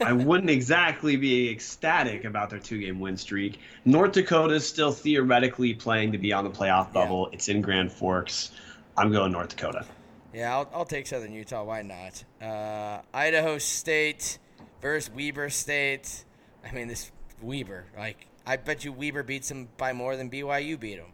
I 0.04 0.12
wouldn't 0.12 0.50
exactly 0.50 1.16
be 1.16 1.50
ecstatic 1.50 2.24
about 2.24 2.50
their 2.50 2.58
two 2.58 2.80
game 2.80 3.00
win 3.00 3.16
streak. 3.16 3.60
North 3.84 4.12
Dakota 4.12 4.54
is 4.54 4.66
still 4.66 4.92
theoretically 4.92 5.74
playing 5.74 6.12
to 6.12 6.18
be 6.18 6.32
on 6.32 6.44
the 6.44 6.50
playoff 6.50 6.92
bubble. 6.92 7.28
Yeah. 7.30 7.34
It's 7.34 7.48
in 7.48 7.60
Grand 7.60 7.92
Forks. 7.92 8.52
I'm 8.96 9.12
going 9.12 9.32
North 9.32 9.50
Dakota. 9.50 9.84
Yeah, 10.32 10.56
I'll, 10.56 10.70
I'll 10.74 10.84
take 10.84 11.06
Southern 11.06 11.32
Utah. 11.32 11.62
Why 11.62 11.82
not? 11.82 12.24
Uh, 12.42 13.02
Idaho 13.12 13.58
State 13.58 14.38
versus 14.80 15.10
Weber 15.14 15.48
State. 15.48 16.24
I 16.64 16.72
mean, 16.72 16.88
this 16.88 17.12
Weber, 17.40 17.84
like, 17.96 18.26
I 18.46 18.56
bet 18.56 18.84
you 18.84 18.92
Weber 18.92 19.22
beats 19.22 19.48
them 19.48 19.68
by 19.76 19.92
more 19.92 20.16
than 20.16 20.30
BYU 20.30 20.78
beat 20.78 20.96
them. 20.96 21.12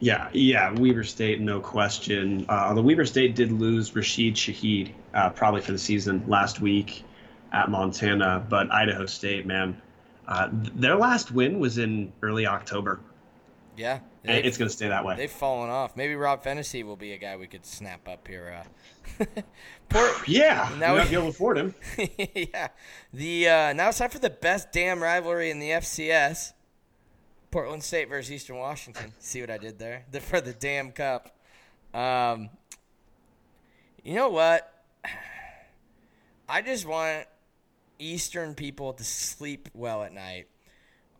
Yeah, 0.00 0.28
yeah, 0.32 0.72
Weber 0.72 1.04
State, 1.04 1.40
no 1.40 1.60
question. 1.60 2.44
Uh, 2.48 2.74
the 2.74 2.82
Weber 2.82 3.06
State 3.06 3.34
did 3.34 3.52
lose 3.52 3.94
Rashid 3.94 4.34
Shaheed, 4.34 4.92
uh, 5.14 5.30
probably 5.30 5.60
for 5.60 5.72
the 5.72 5.78
season 5.78 6.24
last 6.26 6.60
week 6.60 7.04
at 7.52 7.70
Montana, 7.70 8.44
but 8.48 8.70
Idaho 8.72 9.06
State, 9.06 9.46
man, 9.46 9.80
uh, 10.26 10.48
their 10.52 10.96
last 10.96 11.30
win 11.30 11.60
was 11.60 11.78
in 11.78 12.12
early 12.22 12.46
October. 12.46 13.00
Yeah, 13.76 14.00
it's 14.24 14.56
going 14.56 14.68
to 14.68 14.74
stay 14.74 14.88
that 14.88 15.04
way. 15.04 15.16
They've 15.16 15.30
fallen 15.30 15.70
off. 15.70 15.96
Maybe 15.96 16.14
Rob 16.14 16.42
Phenicie 16.42 16.82
will 16.82 16.96
be 16.96 17.12
a 17.12 17.18
guy 17.18 17.36
we 17.36 17.46
could 17.46 17.66
snap 17.66 18.08
up 18.08 18.26
here. 18.26 18.64
Uh. 19.20 19.24
Port, 19.88 20.12
yeah, 20.28 20.70
now 20.78 20.94
we 20.94 21.00
might 21.00 21.10
be 21.10 21.14
able 21.14 21.24
to 21.24 21.30
afford 21.30 21.58
him. 21.58 21.74
yeah, 22.34 22.68
the 23.12 23.48
uh, 23.48 23.72
now 23.74 23.88
it's 23.88 23.98
time 23.98 24.10
for 24.10 24.18
the 24.18 24.30
best 24.30 24.72
damn 24.72 25.02
rivalry 25.02 25.50
in 25.50 25.58
the 25.58 25.70
FCS. 25.70 26.52
Portland 27.50 27.84
State 27.84 28.08
versus 28.08 28.32
Eastern 28.32 28.56
Washington. 28.56 29.12
See 29.20 29.40
what 29.40 29.50
I 29.50 29.58
did 29.58 29.78
there? 29.78 30.04
The, 30.10 30.20
for 30.20 30.40
the 30.40 30.52
damn 30.52 30.90
cup. 30.90 31.36
Um, 31.94 32.50
you 34.02 34.14
know 34.14 34.28
what? 34.28 34.72
I 36.48 36.62
just 36.62 36.84
want 36.84 37.26
Eastern 38.00 38.54
people 38.54 38.92
to 38.94 39.04
sleep 39.04 39.68
well 39.72 40.02
at 40.02 40.12
night 40.12 40.48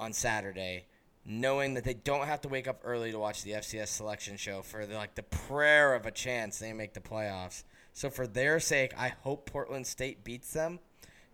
on 0.01 0.13
Saturday, 0.13 0.87
knowing 1.27 1.75
that 1.75 1.85
they 1.85 1.95
don't 1.95 2.27
have 2.27 2.41
to 2.43 2.49
wake 2.49 2.69
up 2.69 2.81
early 2.85 3.11
to 3.11 3.19
watch 3.19 3.43
the 3.43 3.53
FCS 3.53 3.89
selection 3.89 4.37
show 4.37 4.63
for 4.63 4.85
the, 4.85 4.95
like 4.95 5.15
the 5.15 5.23
prayer 5.23 5.95
of 5.95 6.07
a 6.07 6.11
chance 6.11 6.59
they 6.59 6.73
make 6.73 6.95
the 6.95 7.01
playoffs. 7.01 7.65
So 7.93 8.11
for 8.11 8.27
their 8.27 8.61
sake, 8.61 8.93
I 8.99 9.15
hope 9.23 9.51
Portland 9.51 9.87
State 9.87 10.25
beats 10.25 10.53
them. 10.53 10.81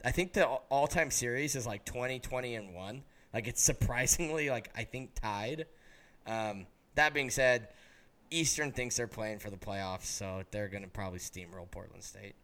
I 0.05 0.11
think 0.12 0.33
the 0.33 0.47
all-time 0.47 1.11
series 1.11 1.57
is 1.57 1.67
like 1.67 1.85
20, 1.85 2.21
20, 2.21 2.55
and 2.55 2.75
one. 2.75 3.03
Like 3.35 3.49
it's 3.49 3.62
surprisingly 3.62 4.51
like 4.51 4.71
I 4.77 4.85
think 4.85 5.15
tied. 5.21 5.67
Um, 6.27 6.67
that 6.95 7.15
being 7.15 7.31
said, 7.31 7.69
Eastern 8.31 8.73
thinks 8.73 8.97
they're 8.97 9.09
playing 9.09 9.41
for 9.41 9.51
the 9.51 9.57
playoffs, 9.57 10.05
so 10.05 10.43
they're 10.51 10.69
going 10.69 10.85
to 10.85 10.89
probably 10.89 11.19
steamroll 11.19 11.71
Portland 11.71 12.05
State. 12.05 12.35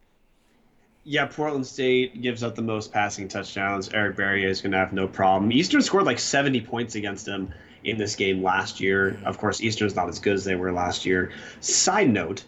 Yeah, 1.08 1.26
Portland 1.26 1.64
State 1.64 2.20
gives 2.20 2.42
up 2.42 2.56
the 2.56 2.62
most 2.62 2.92
passing 2.92 3.28
touchdowns. 3.28 3.88
Eric 3.90 4.16
Barriere 4.16 4.50
is 4.50 4.60
going 4.60 4.72
to 4.72 4.78
have 4.78 4.92
no 4.92 5.06
problem. 5.06 5.52
Eastern 5.52 5.80
scored 5.80 6.04
like 6.04 6.18
70 6.18 6.62
points 6.62 6.96
against 6.96 7.28
him 7.28 7.54
in 7.84 7.96
this 7.96 8.16
game 8.16 8.42
last 8.42 8.80
year. 8.80 9.16
Of 9.24 9.38
course, 9.38 9.60
Eastern's 9.60 9.94
not 9.94 10.08
as 10.08 10.18
good 10.18 10.34
as 10.34 10.42
they 10.42 10.56
were 10.56 10.72
last 10.72 11.06
year. 11.06 11.30
Side 11.60 12.10
note, 12.10 12.42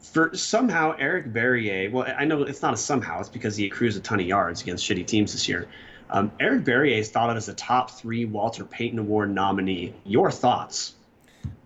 for 0.00 0.34
somehow 0.34 0.96
Eric 0.98 1.30
Barriere, 1.34 1.92
well, 1.92 2.06
I 2.16 2.24
know 2.24 2.40
it's 2.44 2.62
not 2.62 2.72
a 2.72 2.78
somehow, 2.78 3.20
it's 3.20 3.28
because 3.28 3.54
he 3.54 3.66
accrues 3.66 3.98
a 3.98 4.00
ton 4.00 4.18
of 4.18 4.24
yards 4.24 4.62
against 4.62 4.88
shitty 4.88 5.06
teams 5.06 5.32
this 5.32 5.46
year. 5.46 5.68
Um, 6.08 6.32
Eric 6.40 6.64
Barriere 6.64 6.98
is 6.98 7.10
thought 7.10 7.28
of 7.28 7.36
as 7.36 7.50
a 7.50 7.54
top 7.54 7.90
three 7.90 8.24
Walter 8.24 8.64
Payton 8.64 8.98
Award 8.98 9.30
nominee. 9.30 9.92
Your 10.06 10.30
thoughts? 10.30 10.94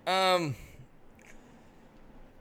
Um, 0.05 0.57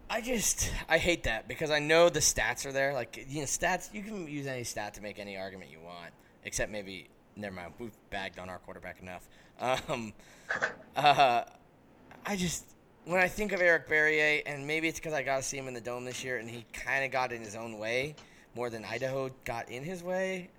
I 0.10 0.22
just 0.22 0.72
I 0.88 0.98
hate 0.98 1.24
that 1.24 1.48
because 1.48 1.72
I 1.72 1.80
know 1.80 2.10
the 2.10 2.20
stats 2.20 2.66
are 2.66 2.72
there. 2.72 2.94
Like 2.94 3.26
you 3.30 3.40
know, 3.40 3.46
stats 3.46 3.94
you 3.94 4.02
can 4.02 4.28
use 4.28 4.48
any 4.48 4.64
stat 4.64 4.94
to 4.96 5.02
make 5.02 5.20
any 5.20 5.38
argument 5.38 5.72
you 5.72 5.80
want, 5.80 6.12
except 6.44 6.72
maybe 6.72 7.10
never 7.36 7.56
mind. 7.56 7.74
We've 7.80 7.98
bagged 8.10 8.40
on 8.40 8.50
our 8.50 8.60
quarterback 8.60 9.02
enough. 9.02 9.28
Um, 9.60 10.14
uh, 10.96 11.44
I 12.26 12.36
just 12.36 12.66
when 13.06 13.22
I 13.22 13.28
think 13.28 13.52
of 13.52 13.62
Eric 13.62 13.90
Barriere, 13.90 14.44
and 14.46 14.66
maybe 14.68 14.88
it's 14.88 15.00
because 15.00 15.14
I 15.14 15.24
got 15.24 15.38
to 15.38 15.44
see 15.44 15.58
him 15.58 15.68
in 15.68 15.74
the 15.74 15.82
dome 15.82 16.06
this 16.06 16.24
year, 16.24 16.38
and 16.38 16.50
he 16.50 16.66
kind 16.74 17.06
of 17.06 17.12
got 17.12 17.32
in 17.32 17.42
his 17.42 17.56
own 17.56 17.78
way 17.78 18.16
more 18.56 18.70
than 18.70 18.84
Idaho 18.84 19.30
got 19.46 19.70
in 19.70 19.84
his 19.84 20.04
way. 20.04 20.50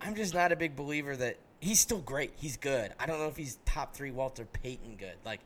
I'm 0.00 0.14
just 0.14 0.34
not 0.34 0.52
a 0.52 0.56
big 0.56 0.76
believer 0.76 1.16
that 1.16 1.38
he's 1.60 1.80
still 1.80 1.98
great. 1.98 2.32
He's 2.36 2.56
good. 2.56 2.92
I 2.98 3.06
don't 3.06 3.18
know 3.18 3.28
if 3.28 3.36
he's 3.36 3.58
top 3.64 3.94
three 3.94 4.10
Walter 4.10 4.44
Payton 4.44 4.96
good. 4.96 5.16
Like, 5.24 5.40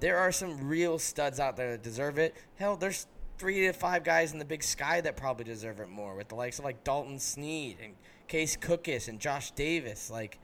there 0.00 0.18
are 0.18 0.32
some 0.32 0.66
real 0.68 0.98
studs 0.98 1.40
out 1.40 1.56
there 1.56 1.72
that 1.72 1.82
deserve 1.82 2.18
it. 2.18 2.34
Hell, 2.56 2.76
there's 2.76 3.06
three 3.38 3.66
to 3.66 3.72
five 3.72 4.04
guys 4.04 4.32
in 4.32 4.38
the 4.38 4.44
big 4.44 4.62
sky 4.62 5.00
that 5.00 5.16
probably 5.16 5.44
deserve 5.44 5.80
it 5.80 5.88
more, 5.88 6.14
with 6.14 6.28
the 6.28 6.34
likes 6.34 6.58
of 6.58 6.64
like 6.64 6.84
Dalton 6.84 7.18
Sneed 7.18 7.78
and 7.82 7.94
Case 8.28 8.56
Cookus 8.56 9.08
and 9.08 9.18
Josh 9.20 9.50
Davis. 9.52 10.10
Like, 10.10 10.38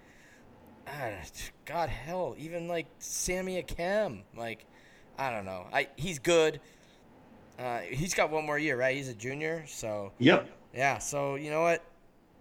ah, 0.87 1.11
God 1.65 1.89
hell, 1.89 2.35
even 2.39 2.69
like 2.69 2.87
Sammy 2.99 3.63
Akem, 3.63 4.23
like 4.37 4.67
I 5.19 5.31
don't 5.31 5.45
know. 5.45 5.67
I 5.73 5.89
he's 5.97 6.19
good. 6.19 6.61
Uh, 7.59 7.81
he's 7.81 8.15
got 8.15 8.31
one 8.31 8.47
more 8.47 8.59
year, 8.59 8.77
right? 8.77 8.97
He's 8.97 9.09
a 9.09 9.15
junior, 9.15 9.65
so 9.67 10.13
Yep. 10.19 10.49
yeah. 10.75 10.99
So 10.99 11.35
you 11.35 11.51
know 11.51 11.61
what? 11.63 11.85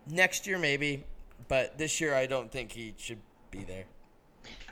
Next 0.09 0.47
year 0.47 0.57
maybe, 0.57 1.03
but 1.47 1.77
this 1.77 1.99
year 1.99 2.15
I 2.15 2.25
don't 2.25 2.51
think 2.51 2.71
he 2.71 2.93
should 2.97 3.19
be 3.51 3.63
there. 3.63 3.85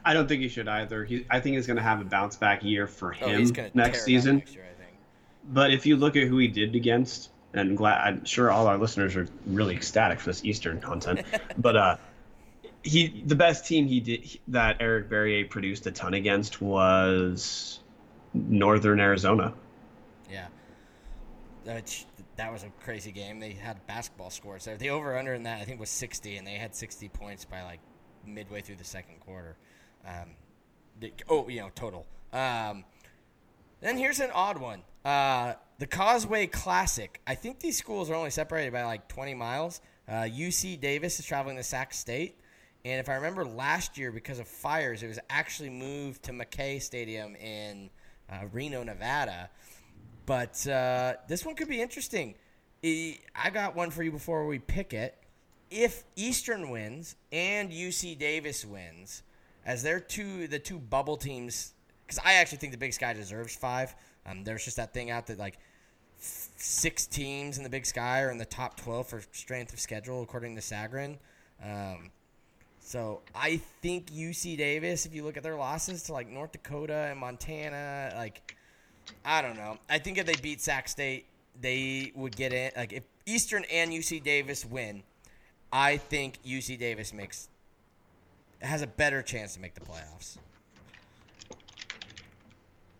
I 0.07 0.13
don't 0.13 0.25
think 0.25 0.41
he 0.41 0.47
should 0.47 0.69
either. 0.69 1.03
He, 1.03 1.25
I 1.29 1.41
think 1.41 1.57
he's 1.57 1.67
going 1.67 1.75
to 1.75 1.84
have 1.84 1.99
a 1.99 2.05
bounce 2.05 2.38
back 2.38 2.63
year 2.63 2.88
for 2.88 3.13
Oh, 3.21 3.27
him 3.27 3.39
he's 3.39 3.51
next 3.73 4.05
season. 4.05 4.38
Next 4.38 4.55
year, 4.55 4.63
I 4.63 4.81
think. 4.81 4.95
But 5.49 5.71
if 5.71 5.85
you 5.85 5.97
look 5.97 6.15
at 6.15 6.29
who 6.29 6.38
he 6.38 6.47
did 6.47 6.75
against, 6.75 7.29
and 7.53 7.75
glad 7.75 7.99
I'm 8.07 8.23
sure 8.23 8.49
all 8.49 8.67
our 8.67 8.77
listeners 8.77 9.17
are 9.17 9.27
really 9.45 9.75
ecstatic 9.75 10.21
for 10.21 10.29
this 10.29 10.45
Eastern 10.45 10.79
content. 10.79 11.25
but 11.57 11.75
uh, 11.75 11.97
he 12.84 13.21
the 13.25 13.35
best 13.35 13.67
team 13.67 13.85
he 13.85 13.99
did 13.99 14.39
that 14.47 14.77
Eric 14.79 15.09
Barriere 15.09 15.49
produced 15.49 15.85
a 15.88 15.91
ton 15.91 16.13
against 16.13 16.61
was 16.61 17.81
Northern 18.34 19.01
Arizona. 19.01 19.53
Yeah. 20.31 20.47
That, 21.65 22.05
that 22.38 22.53
was 22.53 22.63
a 22.63 22.69
crazy 22.81 23.11
game. 23.11 23.41
They 23.41 23.51
had 23.51 23.85
basketball 23.88 24.29
scores 24.29 24.63
there. 24.63 24.77
The 24.77 24.91
over 24.91 25.17
under 25.17 25.34
in 25.34 25.43
that 25.43 25.61
I 25.61 25.65
think 25.65 25.81
was 25.81 25.89
60, 25.89 26.38
and 26.38 26.47
they 26.47 26.53
had 26.53 26.73
60 26.73 27.09
points 27.09 27.43
by 27.43 27.63
like 27.63 27.81
midway 28.25 28.61
through 28.61 28.77
the 28.77 28.85
second 28.85 29.19
quarter. 29.19 29.57
Um, 30.07 30.29
the, 30.99 31.13
oh, 31.29 31.47
you 31.49 31.59
know, 31.59 31.69
total. 31.75 32.05
Um, 32.34 32.85
then 33.81 33.97
here's 33.97 34.19
an 34.19 34.31
odd 34.34 34.57
one. 34.57 34.81
Uh, 35.05 35.53
the 35.79 35.88
Causeway 35.88 36.47
Classic. 36.47 37.21
I 37.27 37.35
think 37.35 37.59
these 37.59 37.77
schools 37.77 38.09
are 38.09 38.15
only 38.15 38.31
separated 38.31 38.73
by 38.73 38.84
like 38.84 39.07
20 39.07 39.34
miles. 39.34 39.81
Uh, 40.07 40.23
UC 40.23 40.79
Davis 40.79 41.19
is 41.19 41.25
traveling 41.25 41.57
to 41.57 41.63
Sac 41.63 41.93
State. 41.93 42.39
And 42.85 42.99
if 42.99 43.09
I 43.09 43.15
remember 43.15 43.45
last 43.45 43.97
year, 43.97 44.11
because 44.11 44.39
of 44.39 44.47
fires, 44.47 45.03
it 45.03 45.07
was 45.07 45.19
actually 45.29 45.69
moved 45.69 46.23
to 46.23 46.34
Mackay 46.34 46.79
Stadium 46.79 47.35
in 47.35 47.89
uh, 48.29 48.45
Reno, 48.51 48.84
Nevada. 48.84 49.49
But 50.25 50.65
uh, 50.67 51.15
this 51.27 51.45
one 51.45 51.55
could 51.55 51.67
be 51.67 51.81
interesting. 51.81 52.35
I 52.84 53.49
got 53.51 53.75
one 53.75 53.89
for 53.91 54.03
you 54.03 54.11
before 54.11 54.45
we 54.47 54.59
pick 54.59 54.93
it. 54.93 55.17
If 55.69 56.05
Eastern 56.15 56.69
wins 56.69 57.15
and 57.31 57.71
UC 57.71 58.17
Davis 58.17 58.63
wins, 58.63 59.23
as 59.68 59.84
they're 59.84 59.99
two 59.99 60.48
the 60.48 60.57
two 60.57 60.80
bubble 60.80 61.18
teams, 61.18 61.73
because 62.06 62.19
I 62.26 62.35
actually 62.35 62.57
think 62.57 62.72
the 62.72 62.80
Big 62.80 62.94
Sky 62.94 63.14
deserves 63.14 63.56
five. 63.56 63.94
Um, 64.26 64.44
there's 64.44 64.65
just 64.65 64.77
that 64.77 64.94
thing 64.94 65.11
out 65.11 65.27
that 65.27 65.38
like 65.38 65.60
f- 66.18 66.49
six 66.56 67.06
teams 67.06 67.57
in 67.57 67.64
the 67.64 67.69
Big 67.69 67.85
Sky 67.85 68.22
are 68.22 68.31
in 68.31 68.39
the 68.39 68.45
top 68.45 68.77
twelve 68.77 69.07
for 69.07 69.22
strength 69.34 69.73
of 69.73 69.80
schedule 69.80 70.23
according 70.23 70.56
to 70.56 70.61
Sagarin. 70.61 71.18
Um, 71.64 72.11
so 72.80 73.22
I 73.35 73.57
think 73.81 74.10
UC 74.11 74.57
Davis, 74.57 75.06
if 75.06 75.14
you 75.14 75.23
look 75.23 75.35
at 75.35 75.44
their 75.44 75.57
losses 75.57 76.03
to 76.03 76.14
like 76.14 76.30
North 76.30 76.53
Dakota 76.53 77.07
and 77.11 77.19
Montana, 77.19 78.14
like 78.15 78.56
I 79.26 79.41
don't 79.41 79.57
know. 79.57 79.77
I 79.89 79.99
think 79.99 80.18
if 80.18 80.26
they 80.26 80.35
beat 80.35 80.61
Sac 80.61 80.88
State, 80.88 81.26
they 81.60 82.14
would 82.15 82.38
get 82.38 82.53
in. 82.53 82.72
Like 82.77 82.94
if 82.94 83.03
Eastern 83.26 83.65
and 83.65 83.91
UC 83.91 84.23
Davis 84.23 84.64
win, 84.64 85.03
I 85.73 85.98
think 85.98 86.41
UC 86.44 86.80
Davis 86.80 87.11
makes 87.11 87.49
has 88.61 88.81
a 88.81 88.88
better 88.88 89.21
chance 89.21 89.53
to 89.55 89.59
make 89.59 89.73
the 89.75 89.81
playoffs. 89.81 90.38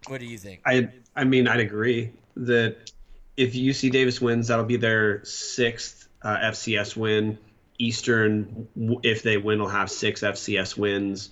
What 0.08 0.20
do 0.20 0.26
you 0.26 0.38
think? 0.38 0.62
I 0.66 0.90
I 1.16 1.24
mean 1.24 1.48
I'd 1.48 1.60
agree 1.60 2.12
that 2.38 2.92
if 3.36 3.54
UC 3.54 3.92
Davis 3.92 4.20
wins, 4.20 4.48
that'll 4.48 4.66
be 4.66 4.78
their 4.78 5.24
sixth 5.26 6.08
uh, 6.22 6.38
FCS 6.38 6.96
win. 6.96 7.38
Eastern, 7.80 8.68
if 9.04 9.22
they 9.22 9.38
win, 9.38 9.60
will 9.60 9.68
have 9.68 9.92
six 9.92 10.22
FCS 10.22 10.76
wins. 10.76 11.30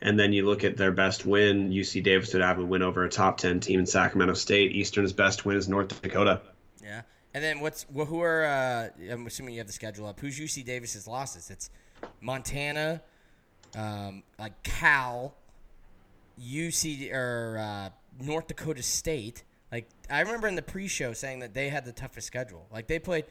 And 0.00 0.18
then 0.18 0.32
you 0.32 0.46
look 0.46 0.62
at 0.62 0.76
their 0.76 0.92
best 0.92 1.26
win, 1.26 1.70
UC 1.70 2.04
Davis 2.04 2.32
would 2.32 2.42
have 2.42 2.58
a 2.58 2.64
win 2.64 2.82
over 2.82 3.04
a 3.04 3.08
top 3.08 3.38
10 3.38 3.60
team 3.60 3.80
in 3.80 3.86
Sacramento 3.86 4.34
State. 4.34 4.72
Eastern's 4.72 5.12
best 5.12 5.44
win 5.44 5.56
is 5.56 5.68
North 5.68 6.00
Dakota. 6.02 6.42
Yeah. 6.82 7.02
And 7.34 7.42
then 7.42 7.60
what's 7.60 7.84
wh- 7.94 8.06
who 8.06 8.20
are 8.20 8.44
uh, 8.44 8.88
I'm 9.10 9.26
assuming 9.26 9.54
you 9.54 9.60
have 9.60 9.66
the 9.66 9.72
schedule 9.72 10.06
up. 10.06 10.20
Who's 10.20 10.38
UC 10.38 10.64
Davis's 10.64 11.08
losses? 11.08 11.50
It's 11.50 11.70
Montana, 12.20 13.02
um, 13.78 14.22
like 14.38 14.60
Cal, 14.64 15.34
UC 16.40 17.12
or 17.12 17.58
uh, 17.58 18.24
North 18.24 18.48
Dakota 18.48 18.82
State. 18.82 19.44
Like 19.70 19.88
I 20.10 20.20
remember 20.20 20.48
in 20.48 20.56
the 20.56 20.62
pre-show 20.62 21.12
saying 21.12 21.40
that 21.40 21.54
they 21.54 21.68
had 21.68 21.84
the 21.84 21.92
toughest 21.92 22.26
schedule. 22.26 22.66
Like 22.72 22.88
they 22.88 22.98
played 22.98 23.24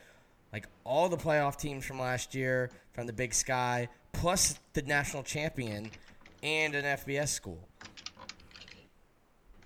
like 0.53 0.67
all 0.85 1.09
the 1.09 1.17
playoff 1.17 1.57
teams 1.57 1.85
from 1.85 1.99
last 1.99 2.33
year 2.33 2.71
from 2.93 3.07
the 3.07 3.13
Big 3.13 3.33
Sky, 3.33 3.89
plus 4.13 4.57
the 4.73 4.81
national 4.83 5.23
champion 5.23 5.91
and 6.41 6.75
an 6.75 6.85
FBS 6.85 7.29
school. 7.29 7.67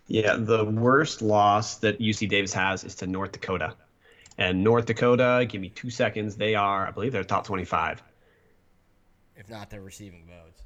Yeah, 0.07 0.35
the 0.37 0.65
worst 0.65 1.21
loss 1.21 1.77
that 1.77 1.99
UC 1.99 2.27
Davis 2.27 2.53
has 2.53 2.83
is 2.83 2.95
to 2.95 3.07
North 3.07 3.31
Dakota. 3.31 3.75
And 4.37 4.63
North 4.63 4.85
Dakota, 4.87 5.45
give 5.47 5.61
me 5.61 5.69
two 5.69 5.89
seconds. 5.89 6.35
They 6.35 6.55
are, 6.55 6.87
I 6.87 6.91
believe 6.91 7.11
they're 7.11 7.23
top 7.23 7.45
25. 7.45 8.01
If 9.37 9.49
not, 9.49 9.69
they're 9.69 9.81
receiving 9.81 10.25
votes. 10.25 10.63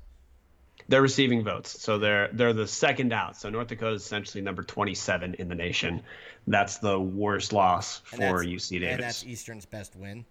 They're 0.87 1.01
receiving 1.01 1.43
votes, 1.43 1.81
so 1.81 1.97
they're 1.97 2.29
they're 2.31 2.53
the 2.53 2.67
second 2.67 3.11
out. 3.11 3.35
So 3.37 3.49
North 3.49 3.67
Dakota 3.67 3.95
is 3.95 4.03
essentially 4.03 4.43
number 4.43 4.61
27 4.61 5.35
in 5.35 5.49
the 5.49 5.55
nation. 5.55 6.03
That's 6.47 6.77
the 6.77 6.99
worst 6.99 7.53
loss 7.53 7.99
for 8.05 8.17
UC 8.17 8.79
Davis. 8.81 8.93
And 8.93 9.03
that's 9.03 9.23
Eastern's 9.23 9.65
best 9.65 9.95
win. 9.95 10.25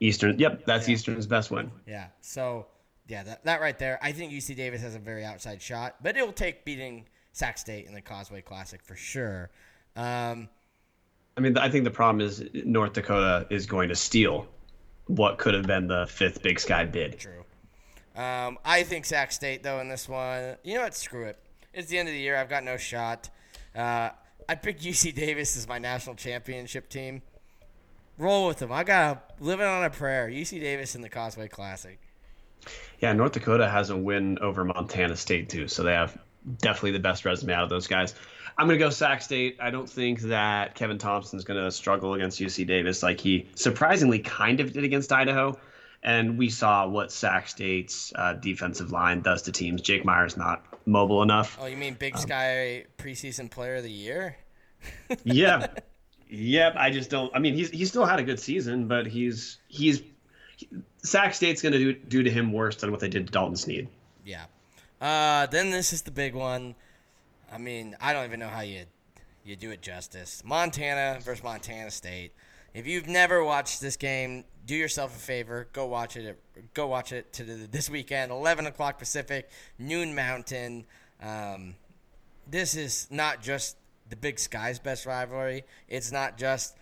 Eastern, 0.00 0.38
yep, 0.38 0.64
that's 0.64 0.88
Yeah. 0.88 0.94
Eastern's 0.94 1.26
best 1.26 1.50
win. 1.50 1.72
Yeah. 1.86 2.06
So 2.20 2.66
yeah, 3.08 3.22
that, 3.24 3.44
that 3.44 3.60
right 3.60 3.78
there, 3.78 3.98
I 4.02 4.12
think 4.12 4.32
UC 4.32 4.54
Davis 4.54 4.82
has 4.82 4.94
a 4.94 4.98
very 4.98 5.24
outside 5.24 5.60
shot, 5.60 5.96
but 6.02 6.16
it'll 6.16 6.32
take 6.32 6.64
beating 6.64 7.06
Sac 7.32 7.58
State 7.58 7.86
in 7.86 7.94
the 7.94 8.00
Causeway 8.00 8.42
Classic 8.42 8.82
for 8.82 8.94
sure. 8.94 9.50
Um, 9.96 10.48
I 11.36 11.40
mean, 11.40 11.56
I 11.56 11.70
think 11.70 11.84
the 11.84 11.90
problem 11.90 12.20
is 12.20 12.44
North 12.52 12.92
Dakota 12.92 13.46
is 13.50 13.66
going 13.66 13.88
to 13.88 13.96
steal 13.96 14.46
what 15.06 15.38
could 15.38 15.54
have 15.54 15.66
been 15.66 15.86
the 15.86 16.06
fifth 16.06 16.42
Big 16.42 16.60
Sky 16.60 16.84
bid. 16.84 17.18
true. 17.18 17.44
Um, 18.18 18.58
I 18.64 18.82
think 18.82 19.04
Sac 19.04 19.30
State 19.30 19.62
though 19.62 19.78
in 19.78 19.88
this 19.88 20.08
one. 20.08 20.56
You 20.64 20.74
know 20.74 20.82
what? 20.82 20.94
Screw 20.94 21.24
it. 21.24 21.38
It's 21.72 21.88
the 21.88 21.98
end 21.98 22.08
of 22.08 22.14
the 22.14 22.20
year. 22.20 22.36
I've 22.36 22.48
got 22.48 22.64
no 22.64 22.76
shot. 22.76 23.30
Uh, 23.76 24.10
I 24.48 24.56
picked 24.56 24.82
UC 24.84 25.14
Davis 25.14 25.56
as 25.56 25.68
my 25.68 25.78
national 25.78 26.16
championship 26.16 26.88
team. 26.88 27.22
Roll 28.18 28.48
with 28.48 28.58
them. 28.58 28.72
I 28.72 28.82
got 28.82 29.34
living 29.38 29.66
on 29.66 29.84
a 29.84 29.90
prayer. 29.90 30.28
UC 30.28 30.60
Davis 30.60 30.96
in 30.96 31.02
the 31.02 31.08
Causeway 31.08 31.46
Classic. 31.46 32.00
Yeah, 32.98 33.12
North 33.12 33.32
Dakota 33.32 33.68
has 33.68 33.90
a 33.90 33.96
win 33.96 34.40
over 34.40 34.64
Montana 34.64 35.14
State 35.14 35.48
too, 35.48 35.68
so 35.68 35.84
they 35.84 35.92
have 35.92 36.18
definitely 36.60 36.90
the 36.90 36.98
best 36.98 37.24
resume 37.24 37.52
out 37.52 37.62
of 37.62 37.70
those 37.70 37.86
guys. 37.86 38.16
I'm 38.58 38.66
gonna 38.66 38.80
go 38.80 38.90
Sac 38.90 39.22
State. 39.22 39.58
I 39.60 39.70
don't 39.70 39.88
think 39.88 40.22
that 40.22 40.74
Kevin 40.74 40.98
Thompson's 40.98 41.44
gonna 41.44 41.70
struggle 41.70 42.14
against 42.14 42.40
UC 42.40 42.66
Davis 42.66 43.04
like 43.04 43.20
he 43.20 43.46
surprisingly 43.54 44.18
kind 44.18 44.58
of 44.58 44.72
did 44.72 44.82
against 44.82 45.12
Idaho, 45.12 45.56
and 46.02 46.38
we 46.38 46.48
saw 46.48 46.86
what 46.86 47.12
Sac 47.12 47.48
State's 47.48 48.12
uh, 48.14 48.34
defensive 48.34 48.92
line 48.92 49.20
does 49.20 49.42
to 49.42 49.52
teams. 49.52 49.80
Jake 49.80 50.04
Maier's 50.04 50.36
not 50.36 50.64
mobile 50.86 51.22
enough. 51.22 51.58
Oh, 51.60 51.66
you 51.66 51.76
mean 51.76 51.94
Big 51.94 52.16
Sky 52.16 52.84
preseason 52.96 53.50
player 53.50 53.76
of 53.76 53.82
the 53.82 53.90
year? 53.90 54.36
yeah, 55.24 55.66
yep. 56.28 56.74
I 56.76 56.90
just 56.90 57.10
don't. 57.10 57.34
I 57.34 57.40
mean, 57.40 57.54
he's 57.54 57.70
he 57.70 57.84
still 57.84 58.06
had 58.06 58.20
a 58.20 58.22
good 58.22 58.38
season, 58.38 58.86
but 58.86 59.06
he's 59.06 59.58
he's 59.68 60.02
Sac 61.02 61.34
State's 61.34 61.62
gonna 61.62 61.78
do 61.78 61.94
do 61.94 62.22
to 62.22 62.30
him 62.30 62.52
worse 62.52 62.76
than 62.76 62.90
what 62.90 63.00
they 63.00 63.08
did 63.08 63.26
to 63.26 63.32
Dalton 63.32 63.56
Sneed. 63.56 63.88
Yeah. 64.24 64.44
Uh, 65.00 65.46
then 65.46 65.70
this 65.70 65.92
is 65.92 66.02
the 66.02 66.10
big 66.10 66.34
one. 66.34 66.74
I 67.52 67.58
mean, 67.58 67.96
I 68.00 68.12
don't 68.12 68.24
even 68.24 68.40
know 68.40 68.48
how 68.48 68.60
you 68.60 68.84
you 69.44 69.56
do 69.56 69.70
it 69.70 69.80
justice. 69.80 70.42
Montana 70.44 71.18
versus 71.22 71.42
Montana 71.42 71.90
State. 71.90 72.32
If 72.74 72.86
you've 72.86 73.08
never 73.08 73.42
watched 73.42 73.80
this 73.80 73.96
game, 73.96 74.44
do 74.66 74.74
yourself 74.74 75.16
a 75.16 75.18
favor. 75.18 75.68
Go 75.72 75.86
watch 75.86 76.16
it. 76.16 76.38
Go 76.74 76.86
watch 76.86 77.12
it 77.12 77.32
this 77.72 77.88
weekend, 77.88 78.30
11 78.30 78.66
o'clock 78.66 78.98
Pacific, 78.98 79.50
noon 79.78 80.14
Mountain. 80.14 80.84
Um, 81.22 81.74
this 82.46 82.76
is 82.76 83.08
not 83.10 83.42
just 83.42 83.76
the 84.08 84.16
Big 84.16 84.38
Sky's 84.38 84.78
best 84.78 85.06
rivalry. 85.06 85.64
It's 85.88 86.12
not 86.12 86.38
just 86.38 86.76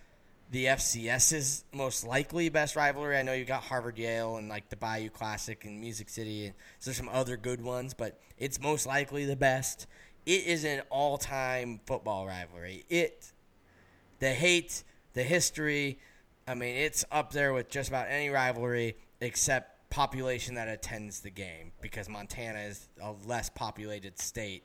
the 0.50 0.66
FCS's 0.66 1.64
most 1.72 2.06
likely 2.06 2.48
best 2.48 2.76
rivalry. 2.76 3.16
I 3.16 3.22
know 3.22 3.32
you 3.32 3.44
got 3.44 3.62
Harvard 3.62 3.98
Yale 3.98 4.36
and 4.36 4.48
like 4.48 4.68
the 4.68 4.76
Bayou 4.76 5.10
Classic 5.10 5.64
and 5.64 5.80
Music 5.80 6.08
City, 6.08 6.46
and 6.46 6.54
so 6.78 6.90
there's 6.90 6.96
some 6.96 7.08
other 7.08 7.36
good 7.36 7.62
ones, 7.62 7.94
but 7.94 8.20
it's 8.38 8.60
most 8.60 8.86
likely 8.86 9.24
the 9.24 9.36
best. 9.36 9.86
It 10.24 10.46
is 10.46 10.64
an 10.64 10.82
all 10.90 11.18
time 11.18 11.80
football 11.86 12.26
rivalry. 12.26 12.84
It, 12.88 13.32
the 14.18 14.30
hate, 14.30 14.84
the 15.16 15.22
history, 15.22 15.98
I 16.46 16.54
mean, 16.54 16.76
it's 16.76 17.04
up 17.10 17.32
there 17.32 17.54
with 17.54 17.70
just 17.70 17.88
about 17.88 18.06
any 18.08 18.28
rivalry 18.28 18.96
except 19.20 19.88
population 19.88 20.56
that 20.56 20.68
attends 20.68 21.20
the 21.20 21.30
game 21.30 21.72
because 21.80 22.06
Montana 22.06 22.60
is 22.60 22.86
a 23.02 23.14
less 23.24 23.48
populated 23.48 24.20
state. 24.20 24.62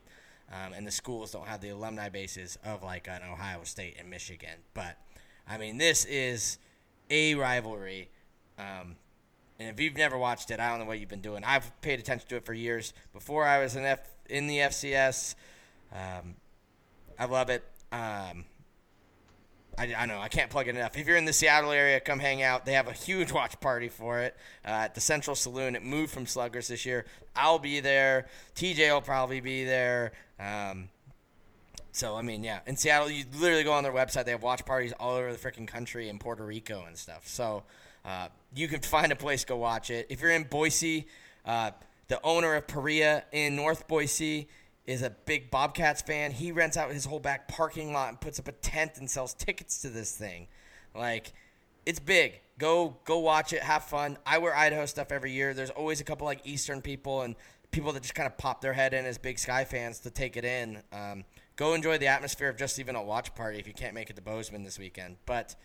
Um, 0.52 0.73
and 0.73 0.86
the 0.86 0.91
schools 0.91 1.32
don't 1.32 1.48
have 1.48 1.61
the 1.61 1.69
alumni 1.69 2.10
bases 2.10 2.57
of 2.65 2.84
like 2.84 3.07
an 3.07 3.22
Ohio 3.32 3.64
State 3.64 3.95
and 3.98 4.10
Michigan. 4.10 4.60
But 4.73 4.98
I 5.48 5.57
mean, 5.57 5.78
this 5.78 6.03
is 6.03 6.57
a 7.10 7.36
rivalry, 7.36 8.10
um, 8.60 8.98
and 9.57 9.69
if 9.69 9.80
you've 9.80 9.95
never 9.95 10.18
watched 10.18 10.52
it, 10.52 10.60
I 10.60 10.69
don't 10.69 10.80
know 10.80 10.86
what 10.86 10.99
you've 10.99 11.07
been 11.07 11.22
doing. 11.22 11.45
I've 11.45 11.72
paid 11.82 11.99
attention 11.99 12.28
to 12.28 12.36
it 12.36 12.45
for 12.45 12.53
years. 12.53 12.94
Before 13.14 13.45
I 13.45 13.64
was 13.64 13.78
in 13.78 13.86
F 13.86 14.02
in 14.30 14.48
the 14.48 14.57
FCS, 14.57 15.36
um, 15.94 16.36
I 17.18 17.23
love 17.26 17.49
it. 17.49 17.64
Um, 17.94 18.44
I, 19.77 19.93
I 19.98 20.06
know 20.06 20.19
I 20.19 20.27
can't 20.27 20.49
plug 20.49 20.68
it 20.68 20.76
enough. 20.76 20.98
If 20.98 21.07
you're 21.07 21.18
in 21.18 21.26
the 21.26 21.34
Seattle 21.34 21.72
area, 21.72 21.99
come 21.99 22.19
hang 22.19 22.43
out. 22.43 22.65
They 22.65 22.73
have 22.73 22.88
a 22.88 22.93
huge 22.93 23.31
watch 23.31 23.60
party 23.60 23.89
for 23.89 24.19
it 24.19 24.35
uh, 24.65 24.69
at 24.69 24.95
the 24.95 25.02
Central 25.02 25.35
Saloon. 25.35 25.76
It 25.76 25.84
moved 25.84 26.11
from 26.11 26.26
Sluggers 26.26 26.68
this 26.68 26.85
year. 26.85 27.06
I'll 27.35 27.60
be 27.60 27.80
there. 27.80 28.27
TJ 28.56 28.93
will 28.93 29.02
probably 29.02 29.39
be 29.39 29.64
there. 29.64 30.11
Um, 30.39 30.89
so 31.91 32.15
I 32.15 32.22
mean, 32.22 32.43
yeah, 32.43 32.60
in 32.65 32.76
Seattle, 32.77 33.10
you 33.10 33.26
literally 33.39 33.64
go 33.64 33.73
on 33.73 33.84
their 33.84 33.93
website. 33.93 34.26
They 34.26 34.31
have 34.31 34.43
watch 34.43 34.65
parties 34.65 34.93
all 34.99 35.15
over 35.15 35.31
the 35.31 35.39
freaking 35.39 35.68
country 35.68 36.10
in 36.10 36.19
Puerto 36.19 36.45
Rico 36.45 36.84
and 36.85 36.98
stuff. 36.98 37.27
So 37.27 37.64
uh, 38.06 38.27
you 38.56 38.68
can 38.68 38.81
find 38.81 39.11
a 39.11 39.15
place 39.15 39.45
go 39.45 39.57
watch 39.57 39.89
it. 39.89 40.07
If 40.10 40.22
you're 40.22 40.31
in 40.31 40.43
Boise, 40.43 41.07
uh, 41.45 41.72
the 42.07 42.19
owner 42.23 42.56
of 42.56 42.68
Perea 42.68 43.23
in 43.31 43.56
North 43.56 43.88
Boise 43.88 44.48
is 44.92 45.02
a 45.02 45.10
big 45.10 45.50
Bobcats 45.50 46.02
fan. 46.02 46.32
He 46.32 46.52
rents 46.52 46.78
out 46.78 46.92
his 46.92 47.06
whole 47.06 47.20
back 47.20 47.48
parking 47.48 47.94
lot 47.94 48.10
and 48.10 48.20
puts 48.20 48.40
up 48.40 48.48
a 48.48 48.52
tent 48.52 48.94
and 48.98 49.10
sells 49.10 49.34
tickets 49.34 49.82
to 49.82 49.90
this 49.90 50.16
thing. 50.16 50.48
Like, 50.94 51.34
it's 51.86 52.00
big. 52.00 52.42
Go 52.58 52.98
go 53.06 53.20
watch 53.20 53.54
it. 53.54 53.64
Have 53.64 53.86
fun. 53.86 54.18
I 54.26 54.38
wear 54.38 54.56
Idaho 54.56 54.86
stuff 54.86 55.12
every 55.12 55.32
year. 55.32 55.54
There's 55.54 55.72
always 55.72 56.00
a 56.00 56.04
couple 56.04 56.26
like 56.26 56.46
Eastern 56.46 56.82
people 56.82 57.22
and 57.22 57.36
people 57.72 57.92
that 57.94 58.02
just 58.04 58.14
kind 58.14 58.28
of 58.28 58.38
pop 58.38 58.62
their 58.62 58.74
head 58.74 58.94
in 58.94 59.06
as 59.06 59.18
big 59.18 59.40
Sky 59.40 59.64
fans 59.64 60.00
to 60.00 60.12
take 60.12 60.38
it 60.38 60.46
in. 60.46 60.84
Um, 60.92 61.24
go 61.56 61.74
enjoy 61.74 61.98
the 61.98 62.08
atmosphere 62.08 62.50
of 62.50 62.58
just 62.58 62.78
even 62.78 62.96
a 62.96 63.02
watch 63.02 63.34
party 63.34 63.58
if 63.58 63.68
you 63.68 63.74
can't 63.74 63.96
make 63.96 64.10
it 64.10 64.16
to 64.18 64.22
Bozeman 64.22 64.64
this 64.64 64.78
weekend. 64.78 65.18
But 65.26 65.56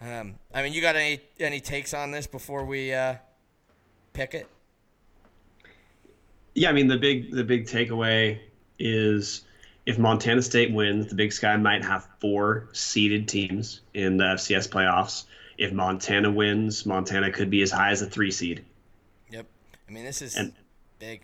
um, 0.00 0.34
I 0.52 0.62
mean, 0.62 0.72
you 0.72 0.80
got 0.80 0.96
any 0.96 1.20
any 1.38 1.60
takes 1.60 1.94
on 1.94 2.10
this 2.10 2.26
before 2.26 2.64
we 2.64 2.92
uh, 2.92 3.16
pick 4.12 4.34
it? 4.34 4.48
Yeah, 6.56 6.70
I 6.70 6.72
mean 6.72 6.88
the 6.88 6.96
big 6.96 7.30
the 7.30 7.44
big 7.44 7.66
takeaway 7.66 8.38
is 8.78 9.42
if 9.84 9.98
Montana 9.98 10.40
State 10.40 10.72
wins, 10.72 11.06
the 11.08 11.14
Big 11.14 11.30
Sky 11.32 11.54
might 11.58 11.84
have 11.84 12.08
four 12.18 12.68
seeded 12.72 13.28
teams 13.28 13.82
in 13.92 14.16
the 14.16 14.24
FCS 14.24 14.66
playoffs. 14.68 15.24
If 15.58 15.72
Montana 15.72 16.30
wins, 16.30 16.86
Montana 16.86 17.30
could 17.30 17.50
be 17.50 17.60
as 17.62 17.70
high 17.70 17.90
as 17.90 18.00
a 18.00 18.06
three 18.06 18.30
seed. 18.30 18.64
Yep. 19.30 19.46
I 19.88 19.92
mean, 19.92 20.04
this 20.04 20.22
is 20.22 20.34
And- 20.34 20.54
big. 20.98 21.20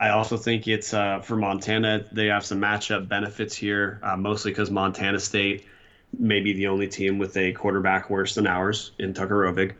I 0.00 0.08
also 0.10 0.36
think 0.38 0.66
it's 0.68 0.94
uh, 0.94 1.20
for 1.20 1.36
Montana. 1.36 2.06
They 2.10 2.26
have 2.26 2.44
some 2.46 2.60
matchup 2.60 3.08
benefits 3.08 3.54
here, 3.54 4.00
uh, 4.02 4.16
mostly 4.16 4.52
because 4.52 4.70
Montana 4.70 5.18
State 5.20 5.66
may 6.18 6.40
be 6.40 6.54
the 6.54 6.68
only 6.68 6.88
team 6.88 7.18
with 7.18 7.36
a 7.36 7.52
quarterback 7.52 8.08
worse 8.08 8.34
than 8.34 8.46
ours 8.46 8.92
in 8.98 9.12
Tucker 9.12 9.34
Rovig. 9.42 9.74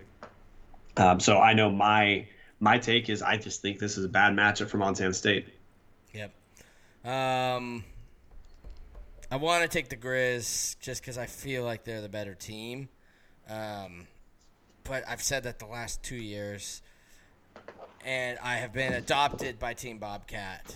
Um, 0.98 1.18
so 1.18 1.38
I 1.40 1.54
know 1.54 1.70
my 1.70 2.26
my 2.60 2.78
take 2.78 3.08
is 3.08 3.22
I 3.22 3.36
just 3.36 3.62
think 3.62 3.78
this 3.78 3.96
is 3.98 4.04
a 4.04 4.08
bad 4.08 4.34
matchup 4.34 4.68
for 4.68 4.78
Montana 4.78 5.14
State. 5.14 5.48
Yep. 6.12 6.32
Um, 7.04 7.84
I 9.30 9.36
want 9.36 9.62
to 9.62 9.68
take 9.68 9.88
the 9.88 9.96
Grizz 9.96 10.78
just 10.80 11.02
because 11.02 11.18
I 11.18 11.26
feel 11.26 11.64
like 11.64 11.84
they're 11.84 12.00
the 12.00 12.08
better 12.08 12.34
team. 12.34 12.88
Um, 13.48 14.06
but 14.84 15.04
I've 15.08 15.22
said 15.22 15.44
that 15.44 15.58
the 15.58 15.66
last 15.66 16.02
two 16.02 16.16
years, 16.16 16.82
and 18.04 18.38
I 18.42 18.56
have 18.56 18.72
been 18.72 18.92
adopted 18.92 19.58
by 19.58 19.74
Team 19.74 19.98
Bobcat. 19.98 20.74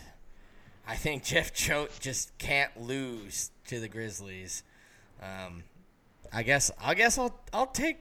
I 0.86 0.96
think 0.96 1.22
Jeff 1.24 1.52
Choate 1.52 1.98
just 2.00 2.36
can't 2.38 2.80
lose 2.80 3.50
to 3.68 3.80
the 3.80 3.88
Grizzlies. 3.88 4.62
Um, 5.22 5.64
I 6.32 6.42
guess 6.42 6.70
I 6.82 6.94
guess 6.94 7.18
I'll 7.18 7.38
I'll 7.52 7.66
take 7.66 7.98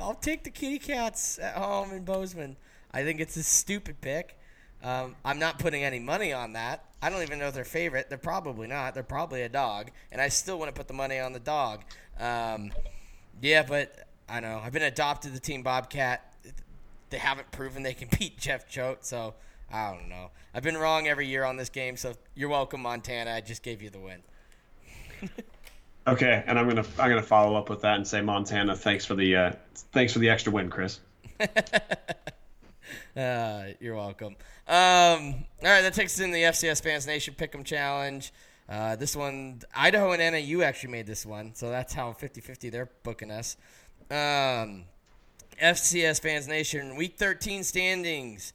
I'll 0.00 0.14
take 0.14 0.44
the 0.44 0.50
Kitty 0.50 0.78
Cats 0.78 1.38
at 1.38 1.54
home 1.54 1.92
in 1.92 2.04
Bozeman. 2.04 2.56
I 2.92 3.04
think 3.04 3.20
it's 3.20 3.36
a 3.36 3.42
stupid 3.42 4.00
pick. 4.00 4.38
Um, 4.82 5.14
I'm 5.24 5.38
not 5.38 5.58
putting 5.58 5.84
any 5.84 6.00
money 6.00 6.32
on 6.32 6.54
that. 6.54 6.84
I 7.00 7.10
don't 7.10 7.22
even 7.22 7.38
know 7.38 7.48
if 7.48 7.54
they're 7.54 7.64
favorite. 7.64 8.08
They're 8.08 8.18
probably 8.18 8.66
not. 8.66 8.94
They're 8.94 9.02
probably 9.02 9.42
a 9.42 9.48
dog, 9.48 9.90
and 10.10 10.20
I 10.20 10.28
still 10.28 10.58
want 10.58 10.74
to 10.74 10.78
put 10.78 10.88
the 10.88 10.94
money 10.94 11.18
on 11.18 11.32
the 11.32 11.40
dog. 11.40 11.82
Um, 12.18 12.72
yeah, 13.40 13.62
but 13.62 14.08
I 14.28 14.40
know 14.40 14.60
I've 14.62 14.72
been 14.72 14.82
adopted 14.82 15.34
the 15.34 15.40
Team 15.40 15.62
Bobcat. 15.62 16.34
They 17.10 17.18
haven't 17.18 17.50
proven 17.52 17.82
they 17.82 17.94
can 17.94 18.08
beat 18.18 18.38
Jeff 18.38 18.68
Choate, 18.68 19.04
so 19.04 19.34
I 19.72 19.92
don't 19.92 20.08
know. 20.08 20.30
I've 20.54 20.62
been 20.62 20.76
wrong 20.76 21.06
every 21.06 21.26
year 21.26 21.44
on 21.44 21.56
this 21.56 21.68
game, 21.68 21.96
so 21.96 22.14
you're 22.34 22.48
welcome, 22.48 22.82
Montana. 22.82 23.32
I 23.32 23.40
just 23.40 23.62
gave 23.62 23.82
you 23.82 23.90
the 23.90 24.00
win. 24.00 24.22
Okay, 26.06 26.42
and 26.46 26.58
I'm 26.58 26.68
gonna 26.68 26.84
I'm 26.98 27.10
gonna 27.10 27.22
follow 27.22 27.56
up 27.56 27.70
with 27.70 27.82
that 27.82 27.94
and 27.94 28.06
say 28.06 28.20
Montana. 28.20 28.74
Thanks 28.74 29.06
for 29.06 29.14
the 29.14 29.36
uh, 29.36 29.52
thanks 29.92 30.12
for 30.12 30.18
the 30.18 30.30
extra 30.30 30.52
win, 30.52 30.68
Chris. 30.68 30.98
Uh, 33.16 33.64
you're 33.78 33.94
welcome. 33.94 34.34
Um, 34.66 35.44
all 35.62 35.68
right, 35.68 35.82
that 35.82 35.92
takes 35.92 36.14
us 36.14 36.20
in 36.20 36.30
the 36.30 36.42
FCS 36.44 36.82
Fans 36.82 37.06
Nation 37.06 37.34
Pick'em 37.36 37.62
Challenge. 37.62 38.32
Uh, 38.68 38.96
this 38.96 39.14
one, 39.14 39.60
Idaho 39.74 40.12
and 40.12 40.32
NAU 40.32 40.62
actually 40.62 40.92
made 40.92 41.06
this 41.06 41.26
one, 41.26 41.54
so 41.54 41.68
that's 41.68 41.92
how 41.92 42.12
50-50 42.12 42.70
they're 42.70 42.88
booking 43.02 43.30
us. 43.30 43.58
Um, 44.10 44.84
FCS 45.60 46.22
Fans 46.22 46.48
Nation 46.48 46.96
Week 46.96 47.18
13 47.18 47.64
standings. 47.64 48.54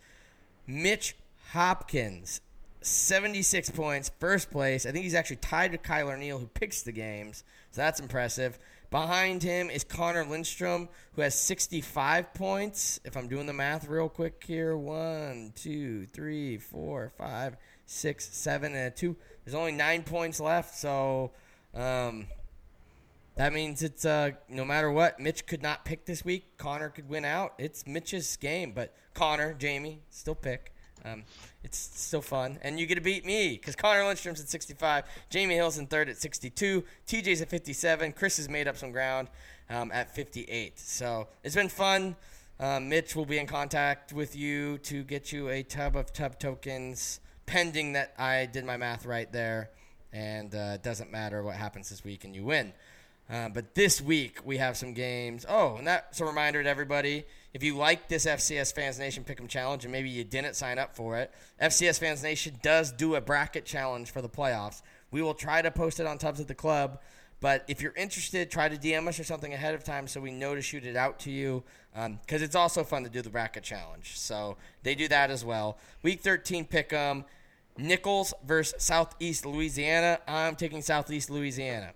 Mitch 0.65 1.15
Hopkins, 1.51 2.41
76 2.81 3.69
points, 3.69 4.11
first 4.19 4.51
place. 4.51 4.85
I 4.85 4.91
think 4.91 5.03
he's 5.03 5.15
actually 5.15 5.37
tied 5.37 5.71
with 5.71 5.83
Kyler 5.83 6.17
Neal, 6.19 6.39
who 6.39 6.47
picks 6.47 6.81
the 6.81 6.91
games, 6.91 7.43
so 7.71 7.81
that's 7.81 7.99
impressive. 7.99 8.59
Behind 8.89 9.43
him 9.43 9.69
is 9.69 9.83
Connor 9.83 10.23
Lindstrom, 10.23 10.87
who 11.13 11.21
has 11.21 11.35
65 11.35 12.33
points. 12.33 13.01
If 13.03 13.17
I'm 13.17 13.27
doing 13.27 13.45
the 13.45 13.53
math 13.53 13.87
real 13.87 14.07
quick 14.07 14.41
here, 14.47 14.77
one, 14.77 15.51
two, 15.55 16.05
three, 16.05 16.57
four, 16.57 17.11
five, 17.17 17.57
six, 17.85 18.29
seven, 18.29 18.73
and 18.73 18.87
a 18.87 18.91
two. 18.91 19.17
There's 19.43 19.55
only 19.55 19.73
nine 19.73 20.03
points 20.03 20.39
left, 20.39 20.75
so 20.75 21.31
um, 21.73 22.27
that 23.35 23.51
means 23.51 23.83
it's 23.83 24.05
uh, 24.05 24.31
no 24.47 24.63
matter 24.63 24.89
what, 24.89 25.19
Mitch 25.19 25.45
could 25.45 25.61
not 25.61 25.83
pick 25.83 26.05
this 26.05 26.23
week. 26.23 26.57
Connor 26.57 26.89
could 26.89 27.09
win 27.09 27.25
out. 27.25 27.55
It's 27.57 27.85
Mitch's 27.85 28.37
game, 28.37 28.71
but 28.71 28.95
Connor, 29.13 29.53
Jamie, 29.53 30.01
still 30.09 30.35
pick. 30.35 30.73
Um, 31.05 31.23
it's 31.63 31.77
still 31.77 32.21
fun, 32.21 32.59
and 32.61 32.79
you 32.79 32.85
get 32.85 32.95
to 32.95 33.01
beat 33.01 33.25
me 33.25 33.53
because 33.53 33.75
Connor 33.75 34.01
Lindstrom's 34.01 34.39
at 34.39 34.49
65, 34.49 35.03
Jamie 35.29 35.55
Hill's 35.55 35.77
in 35.77 35.87
third 35.87 36.09
at 36.09 36.17
62, 36.17 36.83
TJ's 37.07 37.41
at 37.41 37.49
57, 37.49 38.13
Chris 38.13 38.37
has 38.37 38.49
made 38.49 38.67
up 38.67 38.77
some 38.77 38.91
ground 38.91 39.27
um, 39.69 39.91
at 39.91 40.13
58. 40.15 40.79
So 40.79 41.27
it's 41.43 41.55
been 41.55 41.69
fun. 41.69 42.15
Um, 42.59 42.89
Mitch 42.89 43.15
will 43.15 43.25
be 43.25 43.37
in 43.37 43.45
contact 43.45 44.13
with 44.13 44.35
you 44.35 44.79
to 44.79 45.03
get 45.03 45.31
you 45.31 45.49
a 45.49 45.61
tub 45.61 45.95
of 45.95 46.11
tub 46.11 46.39
tokens, 46.39 47.19
pending 47.45 47.93
that 47.93 48.13
I 48.17 48.47
did 48.47 48.65
my 48.65 48.77
math 48.77 49.05
right 49.05 49.31
there, 49.31 49.69
and 50.11 50.53
uh, 50.55 50.73
it 50.75 50.83
doesn't 50.83 51.11
matter 51.11 51.43
what 51.43 51.55
happens 51.55 51.89
this 51.89 52.03
week, 52.03 52.23
and 52.23 52.35
you 52.35 52.43
win. 52.43 52.73
Uh, 53.29 53.49
but 53.49 53.75
this 53.75 54.01
week 54.01 54.39
we 54.43 54.57
have 54.57 54.77
some 54.77 54.93
games. 54.93 55.45
Oh, 55.47 55.75
and 55.75 55.85
that's 55.85 56.19
a 56.19 56.25
reminder 56.25 56.63
to 56.63 56.69
everybody: 56.69 57.25
if 57.53 57.63
you 57.63 57.75
like 57.75 58.07
this 58.07 58.25
FCS 58.25 58.73
Fans 58.73 58.99
Nation 58.99 59.23
Pick'em 59.23 59.47
Challenge, 59.47 59.85
and 59.85 59.91
maybe 59.91 60.09
you 60.09 60.23
didn't 60.23 60.55
sign 60.55 60.77
up 60.77 60.95
for 60.95 61.17
it, 61.17 61.31
FCS 61.61 61.99
Fans 61.99 62.23
Nation 62.23 62.55
does 62.61 62.91
do 62.91 63.15
a 63.15 63.21
bracket 63.21 63.65
challenge 63.65 64.11
for 64.11 64.21
the 64.21 64.29
playoffs. 64.29 64.81
We 65.11 65.21
will 65.21 65.33
try 65.33 65.61
to 65.61 65.71
post 65.71 65.99
it 65.99 66.05
on 66.05 66.17
Tubs 66.17 66.39
at 66.39 66.47
the 66.47 66.55
Club. 66.55 66.99
But 67.39 67.63
if 67.67 67.81
you're 67.81 67.93
interested, 67.95 68.49
try 68.49 68.67
to 68.67 68.77
DM 68.77 69.07
us 69.07 69.19
or 69.19 69.23
something 69.23 69.53
ahead 69.53 69.75
of 69.75 69.83
time 69.83 70.07
so 70.07 70.19
we 70.19 70.31
know 70.31 70.55
to 70.55 70.61
shoot 70.61 70.85
it 70.85 70.95
out 70.95 71.19
to 71.19 71.31
you. 71.31 71.63
Um, 71.95 72.19
because 72.21 72.41
it's 72.41 72.55
also 72.55 72.83
fun 72.83 73.03
to 73.03 73.09
do 73.09 73.21
the 73.21 73.29
bracket 73.29 73.63
challenge. 73.63 74.17
So 74.17 74.57
they 74.83 74.95
do 74.95 75.07
that 75.07 75.29
as 75.29 75.45
well. 75.45 75.77
Week 76.03 76.21
13 76.21 76.65
Pick'em. 76.65 77.25
Nichols 77.77 78.33
versus 78.43 78.83
Southeast 78.83 79.45
Louisiana. 79.45 80.19
I'm 80.27 80.55
taking 80.55 80.81
Southeast 80.81 81.29
Louisiana. 81.29 81.91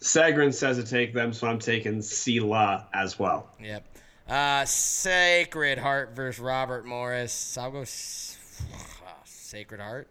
Sagarin 0.00 0.54
says 0.54 0.76
to 0.76 0.84
take 0.84 1.12
them, 1.12 1.32
so 1.32 1.46
I'm 1.48 1.58
taking 1.58 1.98
Sela 1.98 2.84
as 2.92 3.18
well. 3.18 3.50
Yep. 3.60 3.84
Uh, 4.28 4.64
Sacred 4.64 5.78
Heart 5.78 6.14
versus 6.14 6.38
Robert 6.40 6.86
Morris. 6.86 7.56
I'll 7.58 7.70
go 7.70 7.80
s- 7.80 8.36
Sacred 9.24 9.80
Heart. 9.80 10.08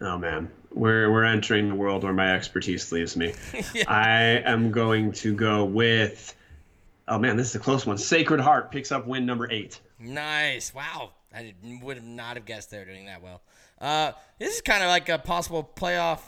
Oh 0.00 0.18
man, 0.18 0.50
we're 0.72 1.12
we're 1.12 1.24
entering 1.24 1.68
the 1.68 1.76
world 1.76 2.02
where 2.02 2.12
my 2.12 2.34
expertise 2.34 2.90
leaves 2.90 3.16
me. 3.16 3.34
Yeah. 3.72 3.84
I 3.88 4.20
am 4.44 4.72
going 4.72 5.12
to 5.12 5.34
go 5.34 5.64
with. 5.64 6.34
Oh 7.06 7.18
man, 7.18 7.36
this 7.36 7.50
is 7.50 7.54
a 7.54 7.58
close 7.60 7.86
one. 7.86 7.98
Sacred 7.98 8.40
Heart 8.40 8.72
picks 8.72 8.90
up 8.90 9.06
win 9.06 9.24
number 9.24 9.50
eight. 9.50 9.80
Nice. 10.00 10.74
Wow. 10.74 11.12
I 11.34 11.54
would 11.82 12.02
not 12.04 12.36
have 12.36 12.44
guessed 12.44 12.70
they 12.70 12.78
were 12.78 12.84
doing 12.84 13.06
that 13.06 13.22
well. 13.22 13.42
Uh, 13.80 14.12
this 14.38 14.56
is 14.56 14.60
kind 14.60 14.82
of 14.82 14.88
like 14.88 15.08
a 15.08 15.18
possible 15.18 15.68
playoff 15.76 16.20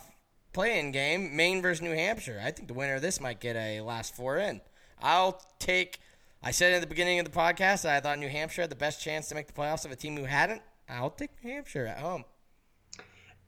play-in 0.55 0.93
game. 0.93 1.37
Maine 1.37 1.61
versus 1.61 1.83
New 1.83 1.93
Hampshire. 1.95 2.41
I 2.43 2.51
think 2.51 2.69
the 2.69 2.75
winner 2.75 2.95
of 2.95 3.03
this 3.03 3.21
might 3.21 3.41
get 3.41 3.57
a 3.57 3.81
last 3.83 4.15
four 4.17 4.39
in. 4.39 4.63
I'll 5.03 5.43
take. 5.59 5.99
I 6.43 6.51
said 6.51 6.73
at 6.73 6.81
the 6.81 6.87
beginning 6.87 7.19
of 7.19 7.25
the 7.25 7.31
podcast 7.31 7.83
that 7.83 7.95
I 7.95 8.01
thought 8.01 8.19
New 8.19 8.29
Hampshire 8.29 8.63
had 8.63 8.71
the 8.71 8.77
best 8.77 9.03
chance 9.03 9.29
to 9.29 9.35
make 9.35 9.47
the 9.47 9.53
playoffs 9.53 9.85
of 9.85 9.91
a 9.91 9.97
team 9.97 10.17
who 10.17 10.25
hadn't. 10.25 10.63
I'll 10.89 11.11
take 11.11 11.31
New 11.43 11.51
Hampshire 11.51 11.87
at 11.87 11.99
home. 11.99 12.25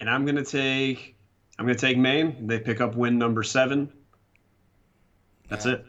And 0.00 0.10
I'm 0.10 0.26
gonna 0.26 0.44
take. 0.44 1.16
I'm 1.58 1.64
gonna 1.64 1.78
take 1.78 1.96
Maine. 1.96 2.46
They 2.46 2.58
pick 2.58 2.80
up 2.80 2.96
win 2.96 3.16
number 3.18 3.42
seven. 3.42 3.90
That's 5.48 5.64
it. 5.64 5.84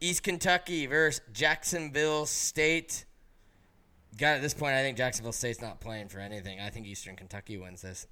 East 0.00 0.22
Kentucky 0.22 0.86
versus 0.86 1.20
Jacksonville 1.32 2.26
State. 2.26 3.04
God, 4.18 4.36
at 4.36 4.42
this 4.42 4.52
point, 4.52 4.74
I 4.74 4.82
think 4.82 4.98
Jacksonville 4.98 5.32
State's 5.32 5.62
not 5.62 5.80
playing 5.80 6.08
for 6.08 6.18
anything. 6.18 6.60
I 6.60 6.70
think 6.70 6.86
Eastern 6.86 7.16
Kentucky 7.16 7.56
wins 7.56 7.82
this. 7.82 8.06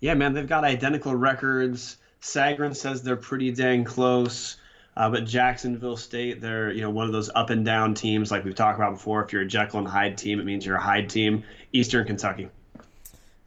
Yeah, 0.00 0.14
man, 0.14 0.34
they've 0.34 0.48
got 0.48 0.64
identical 0.64 1.14
records. 1.14 1.96
Sagarin 2.20 2.74
says 2.74 3.02
they're 3.02 3.16
pretty 3.16 3.52
dang 3.52 3.84
close. 3.84 4.56
Uh, 4.96 5.10
but 5.10 5.26
Jacksonville 5.26 5.96
State, 5.96 6.40
they're 6.40 6.72
you 6.72 6.80
know 6.80 6.90
one 6.90 7.06
of 7.06 7.12
those 7.12 7.28
up 7.34 7.50
and 7.50 7.64
down 7.64 7.92
teams 7.92 8.30
like 8.30 8.44
we've 8.44 8.54
talked 8.54 8.78
about 8.78 8.94
before. 8.94 9.22
If 9.22 9.32
you're 9.32 9.42
a 9.42 9.46
Jekyll 9.46 9.80
and 9.80 9.88
Hyde 9.88 10.16
team, 10.16 10.40
it 10.40 10.46
means 10.46 10.64
you're 10.64 10.76
a 10.76 10.80
Hyde 10.80 11.10
team. 11.10 11.44
Eastern 11.72 12.06
Kentucky. 12.06 12.48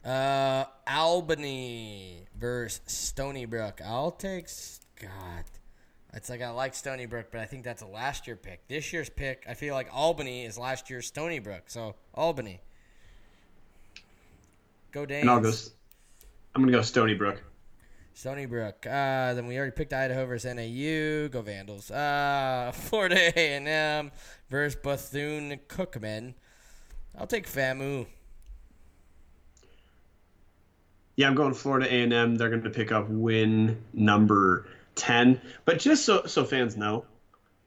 Uh, 0.04 0.64
Albany 0.86 2.26
versus 2.38 2.80
Stony 2.86 3.46
Brook. 3.46 3.80
I'll 3.84 4.12
take 4.12 4.46
God. 5.00 5.44
It's 6.12 6.30
like 6.30 6.40
I 6.40 6.50
like 6.50 6.74
Stony 6.74 7.06
Brook, 7.06 7.26
but 7.32 7.40
I 7.40 7.46
think 7.46 7.64
that's 7.64 7.82
a 7.82 7.86
last 7.86 8.26
year 8.26 8.36
pick. 8.36 8.66
This 8.68 8.92
year's 8.92 9.10
pick, 9.10 9.44
I 9.48 9.54
feel 9.54 9.74
like 9.74 9.88
Albany 9.92 10.44
is 10.44 10.56
last 10.56 10.88
year's 10.88 11.06
Stony 11.06 11.40
Brook. 11.40 11.64
So 11.66 11.96
Albany. 12.14 12.60
Go 14.92 15.04
Danes. 15.04 15.22
And 15.22 15.30
I'll 15.30 15.40
go. 15.40 15.52
I'm 16.54 16.62
gonna 16.62 16.72
go 16.72 16.82
Stony 16.82 17.14
Brook. 17.14 17.42
Stony 18.14 18.46
Brook. 18.46 18.86
Uh, 18.86 19.34
then 19.34 19.46
we 19.46 19.56
already 19.56 19.72
picked 19.72 19.92
Idaho 19.92 20.26
versus 20.26 20.54
NAU. 20.54 21.28
Go 21.28 21.42
Vandals. 21.42 21.90
Uh, 21.90 22.70
Florida 22.74 23.32
A&M 23.38 24.10
versus 24.50 24.78
Bethune 24.82 25.58
Cookman. 25.68 26.34
I'll 27.16 27.26
take 27.26 27.48
FAMU. 27.48 28.06
Yeah, 31.16 31.28
I'm 31.28 31.34
going 31.34 31.54
Florida 31.54 31.86
A&M. 31.86 32.36
They're 32.36 32.50
going 32.50 32.62
to 32.62 32.70
pick 32.70 32.92
up 32.92 33.08
win 33.08 33.82
number 33.92 34.66
10. 34.96 35.40
But 35.64 35.78
just 35.78 36.04
so 36.04 36.24
so 36.26 36.44
fans 36.44 36.76
know, 36.76 37.04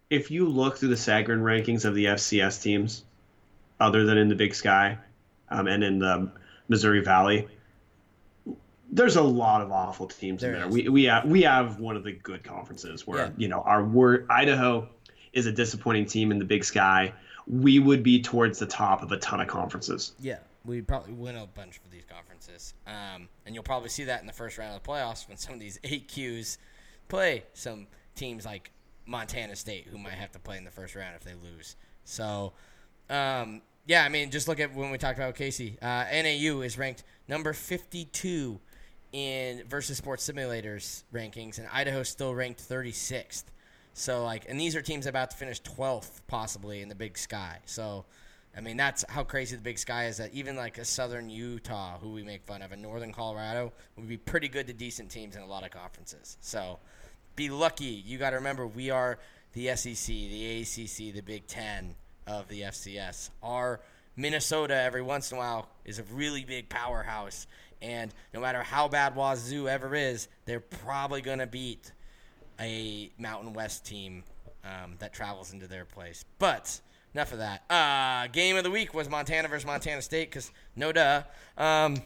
if 0.10 0.30
you 0.30 0.48
look 0.48 0.78
through 0.78 0.90
the 0.90 0.96
Sagarin 0.96 1.42
rankings 1.42 1.86
of 1.86 1.96
the 1.96 2.06
FCS 2.06 2.62
teams, 2.62 3.04
other 3.80 4.06
than 4.06 4.18
in 4.18 4.28
the 4.28 4.36
Big 4.36 4.54
Sky 4.56 4.98
um, 5.50 5.68
and 5.68 5.84
in 5.84 6.00
the 6.00 6.32
Missouri 6.68 7.02
Valley, 7.02 7.48
there's 8.96 9.16
a 9.16 9.22
lot 9.22 9.62
of 9.62 9.72
awful 9.72 10.08
teams 10.08 10.42
There 10.42 10.54
in 10.54 10.60
there. 10.60 10.68
is. 10.70 10.74
We 10.74 10.90
we 10.90 11.04
have 11.06 11.26
we 11.26 11.42
have 11.44 11.80
one 11.80 11.96
of 11.96 12.04
the 12.04 12.12
good 12.14 12.44
conferences 12.44 13.06
where 13.08 13.26
Yeah. 13.26 13.30
you 13.38 13.48
know 13.48 13.62
our 13.62 13.84
word 13.84 14.28
Idaho 14.30 14.88
is 15.34 15.46
a 15.48 15.52
disappointing 15.52 16.06
team 16.06 16.32
in 16.32 16.40
the 16.40 16.46
Big 16.46 16.64
Sky. 16.64 17.12
We 17.48 17.80
would 17.80 18.04
be 18.04 18.22
towards 18.22 18.60
the 18.60 18.66
top 18.68 19.02
of 19.04 19.12
a 19.12 19.18
ton 19.18 19.42
of 19.42 19.48
conferences. 19.48 20.14
Yeah, 20.20 20.38
we 20.64 20.82
probably 20.82 21.14
win 21.14 21.36
a 21.36 21.48
bunch 21.48 21.80
of 21.84 21.92
these 21.92 22.04
conferences. 22.06 22.74
Um, 22.88 23.28
and 23.46 23.54
you'll 23.56 23.64
probably 23.64 23.90
see 23.90 24.04
that 24.06 24.22
in 24.22 24.28
the 24.28 24.34
first 24.34 24.58
round 24.58 24.76
of 24.76 24.82
the 24.84 24.88
playoffs 24.90 25.28
when 25.28 25.38
some 25.38 25.56
of 25.56 25.60
these 25.60 25.80
eight 25.84 26.08
Qs 26.08 26.58
play 27.10 27.44
some 27.54 27.88
teams 28.16 28.46
like 28.46 28.72
Montana 29.06 29.56
State, 29.56 29.88
who 29.92 29.98
might 29.98 30.14
have 30.14 30.32
to 30.34 30.40
play 30.40 30.56
in 30.58 30.64
the 30.64 30.72
first 30.72 30.96
round 30.96 31.16
if 31.16 31.24
they 31.24 31.34
lose. 31.34 31.76
So, 32.06 32.54
um, 33.10 33.62
yeah, 33.88 34.06
I 34.06 34.10
mean, 34.10 34.32
just 34.32 34.48
look 34.48 34.60
at 34.62 34.74
when 34.74 34.92
we 34.92 34.98
talked 34.98 35.18
about 35.20 35.36
Casey. 35.36 35.78
Uh, 35.82 36.06
NAU 36.14 36.62
is 36.62 36.78
ranked 36.78 37.04
number 37.28 37.52
52 37.52 38.60
in 39.14 39.64
versus 39.68 39.98
Sports 39.98 40.30
Simulators 40.30 41.04
rankings, 41.14 41.60
and 41.60 41.68
Idaho's 41.72 42.10
still 42.10 42.36
ranked 42.36 42.68
36th. 42.68 43.44
So, 43.94 44.24
like, 44.24 44.46
and 44.50 44.60
these 44.60 44.76
are 44.76 44.82
teams 44.82 45.06
about 45.06 45.32
to 45.32 45.38
finish 45.38 45.62
12th 45.62 46.22
possibly 46.28 46.82
in 46.82 46.90
the 46.90 46.96
Big 46.96 47.18
Sky. 47.18 47.60
So, 47.66 48.06
I 48.58 48.62
mean, 48.62 48.76
that's 48.76 49.06
how 49.08 49.24
crazy 49.24 49.56
the 49.56 49.62
Big 49.62 49.78
Sky 49.78 50.08
is. 50.08 50.18
That 50.18 50.34
even 50.34 50.56
like 50.56 50.80
a 50.80 50.86
Southern 50.86 51.30
Utah, 51.30 52.00
who 52.00 52.12
we 52.12 52.24
make 52.24 52.44
fun 52.44 52.64
of, 52.64 52.72
and 52.72 52.82
Northern 52.82 53.14
Colorado 53.14 53.72
would 53.96 54.10
be 54.10 54.18
pretty 54.18 54.48
good 54.48 54.66
to 54.68 54.74
decent 54.74 55.12
teams 55.12 55.36
in 55.36 55.44
a 55.44 55.48
lot 55.48 55.64
of 55.64 55.70
conferences. 55.70 56.38
So, 56.42 56.80
be 57.36 57.50
lucky. 57.50 57.86
You 57.86 58.18
got 58.18 58.32
to 58.32 58.38
remember, 58.38 58.66
we 58.66 58.90
are 58.90 59.20
the 59.54 59.76
SEC, 59.76 60.08
the 60.08 60.62
ACC, 60.62 61.14
the 61.14 61.22
Big 61.22 61.46
Ten 61.46 61.94
of 62.26 62.48
the 62.48 62.62
FCS. 62.62 63.30
Our 63.44 63.80
Minnesota, 64.16 64.76
every 64.76 65.02
once 65.02 65.32
in 65.32 65.38
a 65.38 65.40
while, 65.40 65.70
is 65.86 66.00
a 66.00 66.04
really 66.04 66.46
big 66.46 66.70
powerhouse. 66.70 67.48
And 67.84 68.14
no 68.34 68.40
matter 68.40 68.64
how 68.64 68.88
bad 68.88 69.16
Wazoo 69.16 69.68
ever 69.68 69.94
is, 69.94 70.30
they're 70.46 70.62
probably 70.62 71.22
going 71.22 71.40
to 71.40 71.48
beat 71.48 71.92
a 72.60 73.12
Mountain 73.20 73.54
West 73.54 73.86
team 73.86 74.24
um, 74.64 74.96
that 75.00 75.14
travels 75.14 75.52
into 75.52 75.68
their 75.68 75.84
place. 75.84 76.24
But 76.40 76.80
enough 77.14 77.34
of 77.34 77.40
that. 77.40 77.64
Uh, 77.70 78.28
game 78.32 78.56
of 78.56 78.64
the 78.64 78.72
week 78.72 78.94
was 78.94 79.10
Montana 79.10 79.48
versus 79.48 79.66
Montana 79.66 80.02
State 80.02 80.30
because 80.30 80.52
no 80.76 80.92
duh. 80.92 81.24
Um, 81.58 82.02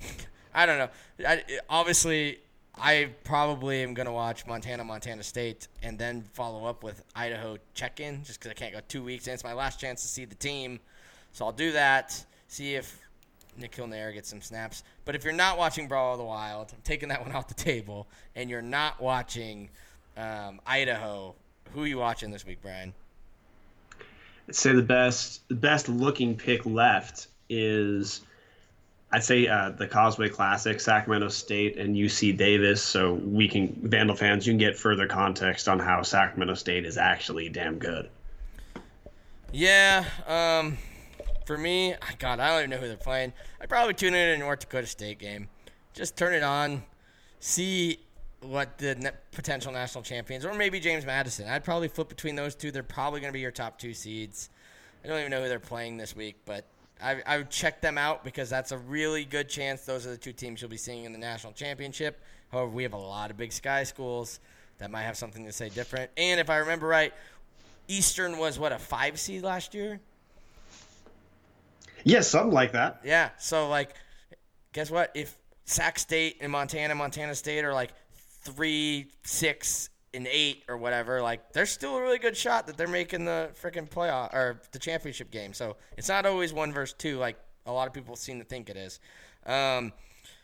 I 0.54 0.66
don't 0.66 0.78
know. 0.78 0.90
I, 1.26 1.42
obviously, 1.68 2.38
I 2.76 3.10
probably 3.24 3.82
am 3.82 3.94
gonna 3.94 4.12
watch 4.12 4.46
Montana 4.46 4.84
Montana 4.84 5.22
State 5.22 5.68
and 5.82 5.98
then 5.98 6.24
follow 6.34 6.66
up 6.66 6.84
with 6.84 7.02
Idaho 7.14 7.56
check 7.74 8.00
in 8.00 8.22
just 8.24 8.38
because 8.38 8.50
I 8.50 8.54
can't 8.54 8.72
go 8.72 8.80
two 8.86 9.02
weeks. 9.02 9.26
And 9.26 9.34
it's 9.34 9.44
my 9.44 9.54
last 9.54 9.80
chance 9.80 10.02
to 10.02 10.08
see 10.08 10.24
the 10.24 10.34
team, 10.34 10.78
so 11.32 11.46
I'll 11.46 11.52
do 11.52 11.72
that. 11.72 12.24
See 12.48 12.74
if 12.74 13.01
Nikhil 13.56 13.86
Nayar 13.86 14.12
gets 14.12 14.28
some 14.28 14.40
snaps. 14.40 14.82
But 15.04 15.14
if 15.14 15.24
you're 15.24 15.32
not 15.32 15.58
watching 15.58 15.88
Brawl 15.88 16.12
of 16.12 16.18
the 16.18 16.24
Wild, 16.24 16.70
I'm 16.72 16.80
taking 16.84 17.08
that 17.10 17.22
one 17.22 17.32
off 17.32 17.48
the 17.48 17.54
table, 17.54 18.06
and 18.34 18.48
you're 18.48 18.62
not 18.62 19.00
watching 19.00 19.68
um, 20.16 20.60
Idaho, 20.66 21.34
who 21.72 21.82
are 21.82 21.86
you 21.86 21.98
watching 21.98 22.30
this 22.30 22.46
week, 22.46 22.58
Brian? 22.62 22.92
I'd 24.48 24.54
say 24.54 24.72
the 24.72 24.82
best 24.82 25.46
the 25.48 25.54
best 25.54 25.88
looking 25.88 26.36
pick 26.36 26.66
left 26.66 27.28
is 27.48 28.22
I'd 29.12 29.22
say 29.22 29.46
uh, 29.46 29.70
the 29.70 29.86
Causeway 29.86 30.30
Classic, 30.30 30.80
Sacramento 30.80 31.28
State 31.28 31.76
and 31.76 31.94
UC 31.94 32.36
Davis. 32.36 32.82
So 32.82 33.14
we 33.14 33.46
can 33.46 33.68
Vandal 33.82 34.16
fans, 34.16 34.46
you 34.46 34.52
can 34.52 34.58
get 34.58 34.76
further 34.76 35.06
context 35.06 35.68
on 35.68 35.78
how 35.78 36.02
Sacramento 36.02 36.54
State 36.54 36.86
is 36.86 36.96
actually 36.96 37.48
damn 37.50 37.78
good. 37.78 38.08
Yeah, 39.52 40.04
um, 40.26 40.78
for 41.46 41.58
me, 41.58 41.94
God, 42.18 42.40
I 42.40 42.48
don't 42.48 42.58
even 42.58 42.70
know 42.70 42.76
who 42.78 42.88
they're 42.88 42.96
playing. 42.96 43.32
I'd 43.60 43.68
probably 43.68 43.94
tune 43.94 44.14
in 44.14 44.28
a 44.28 44.38
North 44.38 44.60
Dakota 44.60 44.86
State 44.86 45.18
game. 45.18 45.48
Just 45.94 46.16
turn 46.16 46.34
it 46.34 46.42
on, 46.42 46.82
see 47.40 47.98
what 48.40 48.78
the 48.78 48.94
ne- 48.96 49.10
potential 49.30 49.72
national 49.72 50.02
champions, 50.02 50.44
or 50.44 50.54
maybe 50.54 50.80
James 50.80 51.06
Madison. 51.06 51.48
I'd 51.48 51.64
probably 51.64 51.88
flip 51.88 52.08
between 52.08 52.34
those 52.34 52.54
two. 52.54 52.70
They're 52.70 52.82
probably 52.82 53.20
going 53.20 53.32
to 53.32 53.36
be 53.36 53.40
your 53.40 53.50
top 53.50 53.78
two 53.78 53.94
seeds. 53.94 54.50
I 55.04 55.08
don't 55.08 55.18
even 55.18 55.30
know 55.30 55.42
who 55.42 55.48
they're 55.48 55.58
playing 55.58 55.96
this 55.96 56.14
week, 56.16 56.36
but 56.44 56.64
I, 57.02 57.20
I 57.26 57.38
would 57.38 57.50
check 57.50 57.80
them 57.80 57.98
out 57.98 58.24
because 58.24 58.48
that's 58.48 58.72
a 58.72 58.78
really 58.78 59.24
good 59.24 59.48
chance. 59.48 59.82
Those 59.82 60.06
are 60.06 60.10
the 60.10 60.16
two 60.16 60.32
teams 60.32 60.60
you'll 60.60 60.70
be 60.70 60.76
seeing 60.76 61.04
in 61.04 61.12
the 61.12 61.18
national 61.18 61.52
championship. 61.52 62.20
However, 62.50 62.70
we 62.70 62.82
have 62.84 62.92
a 62.92 62.98
lot 62.98 63.30
of 63.30 63.36
Big 63.36 63.52
Sky 63.52 63.82
schools 63.84 64.40
that 64.78 64.90
might 64.90 65.02
have 65.02 65.16
something 65.16 65.44
to 65.44 65.52
say 65.52 65.68
different. 65.68 66.10
And 66.16 66.38
if 66.40 66.50
I 66.50 66.58
remember 66.58 66.86
right, 66.86 67.12
Eastern 67.88 68.38
was 68.38 68.58
what 68.58 68.72
a 68.72 68.78
five 68.78 69.18
seed 69.18 69.42
last 69.42 69.74
year. 69.74 70.00
Yeah, 72.04 72.20
something 72.20 72.52
like 72.52 72.72
that. 72.72 73.00
Yeah. 73.04 73.30
So 73.38 73.68
like, 73.68 73.94
guess 74.72 74.90
what? 74.90 75.10
If 75.14 75.36
Sac 75.64 75.98
State 75.98 76.38
and 76.40 76.50
Montana, 76.50 76.94
Montana 76.94 77.34
State 77.34 77.64
are 77.64 77.74
like 77.74 77.90
three, 78.44 79.06
six, 79.24 79.90
and 80.14 80.26
eight 80.26 80.64
or 80.68 80.76
whatever, 80.76 81.22
like 81.22 81.52
there's 81.52 81.70
still 81.70 81.96
a 81.96 82.02
really 82.02 82.18
good 82.18 82.36
shot 82.36 82.66
that 82.66 82.76
they're 82.76 82.86
making 82.86 83.24
the 83.24 83.50
freaking 83.60 83.88
playoff 83.88 84.32
or 84.34 84.60
the 84.72 84.78
championship 84.78 85.30
game. 85.30 85.54
So 85.54 85.76
it's 85.96 86.08
not 86.08 86.26
always 86.26 86.52
one 86.52 86.72
versus 86.72 86.94
two 86.98 87.18
like 87.18 87.36
a 87.66 87.72
lot 87.72 87.86
of 87.86 87.94
people 87.94 88.16
seem 88.16 88.38
to 88.38 88.44
think 88.44 88.68
it 88.68 88.76
is. 88.76 89.00
Um, 89.46 89.92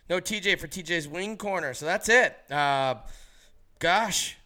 no 0.09 0.21
TJ 0.21 0.59
for 0.59 0.69
TJ's 0.69 1.07
wing 1.07 1.37
corner. 1.37 1.75
So 1.75 1.87
that's 1.87 2.09
it. 2.09 2.37
Uh, 2.51 2.97
gosh. 3.79 4.37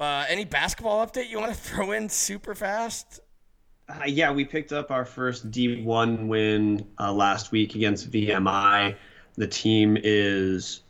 Uh, 0.00 0.24
any 0.28 0.44
basketball 0.44 1.04
update 1.04 1.28
you 1.28 1.38
want 1.38 1.52
to 1.52 1.58
throw 1.58 1.92
in 1.92 2.08
super 2.08 2.54
fast? 2.54 3.20
Uh, 3.88 4.04
yeah, 4.06 4.30
we 4.30 4.44
picked 4.44 4.72
up 4.72 4.90
our 4.90 5.06
first 5.06 5.50
D1 5.50 6.26
win 6.26 6.86
uh, 6.98 7.12
last 7.12 7.52
week 7.52 7.74
against 7.74 8.10
VMI. 8.10 8.96
The 9.36 9.46
team 9.46 9.96
is 10.00 10.82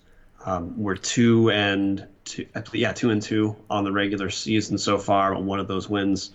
um, 0.45 0.77
we're 0.77 0.97
two 0.97 1.51
and 1.51 2.07
two, 2.25 2.47
uh, 2.57 2.63
yeah, 2.73 2.93
two 2.93 3.11
and 3.11 3.23
two 3.23 3.55
on 3.71 3.85
the 3.85 3.93
regular 3.93 4.31
season 4.31 4.79
so 4.79 4.99
far. 4.99 5.41
One 5.41 5.61
of 5.61 5.69
those 5.69 5.89
wins 5.89 6.31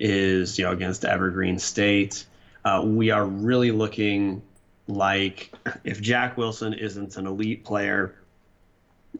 is 0.00 0.58
you 0.58 0.64
know 0.64 0.72
against 0.72 1.04
Evergreen 1.04 1.58
State. 1.58 2.26
Uh, 2.64 2.82
we 2.84 3.10
are 3.10 3.24
really 3.24 3.70
looking 3.70 4.42
like 4.88 5.54
if 5.84 6.00
Jack 6.00 6.36
Wilson 6.36 6.74
isn't 6.74 7.16
an 7.16 7.26
elite 7.26 7.64
player, 7.64 8.16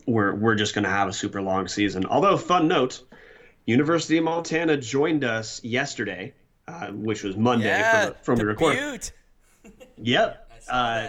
we're 0.07 0.35
we're 0.35 0.57
just 0.57 0.75
going 0.75 0.85
to 0.85 0.91
have 0.91 1.09
a 1.09 1.13
super 1.13 1.41
long 1.41 1.69
season. 1.69 2.05
Although, 2.07 2.37
fun 2.37 2.67
note, 2.67 3.03
University 3.67 4.19
of 4.19 4.25
Montana 4.25 4.77
joined 4.77 5.23
us 5.23 5.63
yesterday, 5.63 6.33
uh, 6.71 6.93
which 6.93 7.23
was 7.23 7.37
Monday 7.37 7.67
Yeah, 7.67 8.07
from, 8.07 8.15
from 8.23 8.37
the 8.37 8.47
record. 8.47 8.77
Butte. 8.77 9.13
Yep. 9.99 10.51
Uh. 10.69 11.09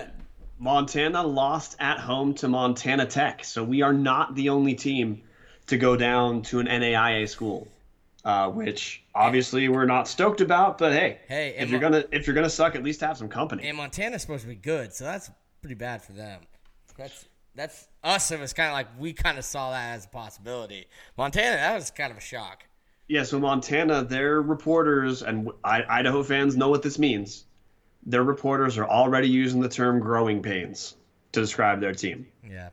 Montana 0.60 1.24
lost 1.24 1.76
at 1.80 1.98
home 1.98 2.36
to 2.36 2.48
Montana 2.48 3.08
Tech, 3.08 3.44
so 3.44 3.64
we 3.64 3.82
are 3.82 3.94
not 3.94 4.36
the 4.36 4.50
only 4.50 4.76
team 4.76 5.24
to 5.68 5.76
go 5.78 5.96
down 5.96 6.44
to 6.44 6.60
an 6.60 6.68
NAIA 6.68 7.28
school, 7.28 7.68
uh, 8.26 8.48
which 8.52 9.02
obviously 9.16 9.70
we're 9.70 9.86
not 9.88 10.08
stoked 10.08 10.40
about. 10.40 10.78
But 10.78 10.92
hey, 10.94 11.18
Hey, 11.28 11.56
if 11.58 11.72
you're 11.72 11.80
Mo- 11.82 11.90
gonna 11.90 12.04
if 12.12 12.28
you're 12.28 12.36
gonna 12.36 12.48
suck, 12.48 12.76
at 12.76 12.84
least 12.84 13.02
have 13.02 13.18
some 13.18 13.28
company. 13.28 13.68
And 13.68 13.76
Montana's 13.76 14.22
supposed 14.22 14.44
to 14.44 14.50
be 14.50 14.56
good, 14.56 14.94
so 14.94 15.04
that's 15.04 15.32
pretty 15.62 15.74
bad 15.74 16.04
for 16.04 16.12
them. 16.12 16.42
That's 16.96 17.26
that's 17.56 17.88
us. 18.04 18.30
It 18.30 18.40
was 18.40 18.54
kind 18.54 18.68
of 18.68 18.74
like 18.74 18.88
we 19.00 19.14
kind 19.14 19.40
of 19.40 19.46
saw 19.46 19.72
that 19.72 19.96
as 19.96 20.06
a 20.06 20.10
possibility. 20.10 20.86
Montana, 21.18 21.56
that 21.56 21.74
was 21.74 21.90
kind 21.90 22.12
of 22.12 22.18
a 22.20 22.22
shock. 22.22 22.66
Yeah, 23.12 23.24
so 23.24 23.42
Montana, 23.42 24.06
their 24.06 24.42
reporters 24.42 25.22
and 25.22 25.50
I, 25.66 25.84
Idaho 25.84 26.24
fans 26.24 26.56
know 26.56 26.70
what 26.70 26.82
this 26.82 26.98
means. 26.98 27.44
Their 28.06 28.24
reporters 28.24 28.78
are 28.78 28.88
already 28.88 29.28
using 29.28 29.60
the 29.60 29.68
term 29.68 30.00
"growing 30.00 30.42
pains" 30.42 30.96
to 31.34 31.42
describe 31.42 31.82
their 31.82 31.94
team. 31.94 32.26
Yeah. 32.50 32.70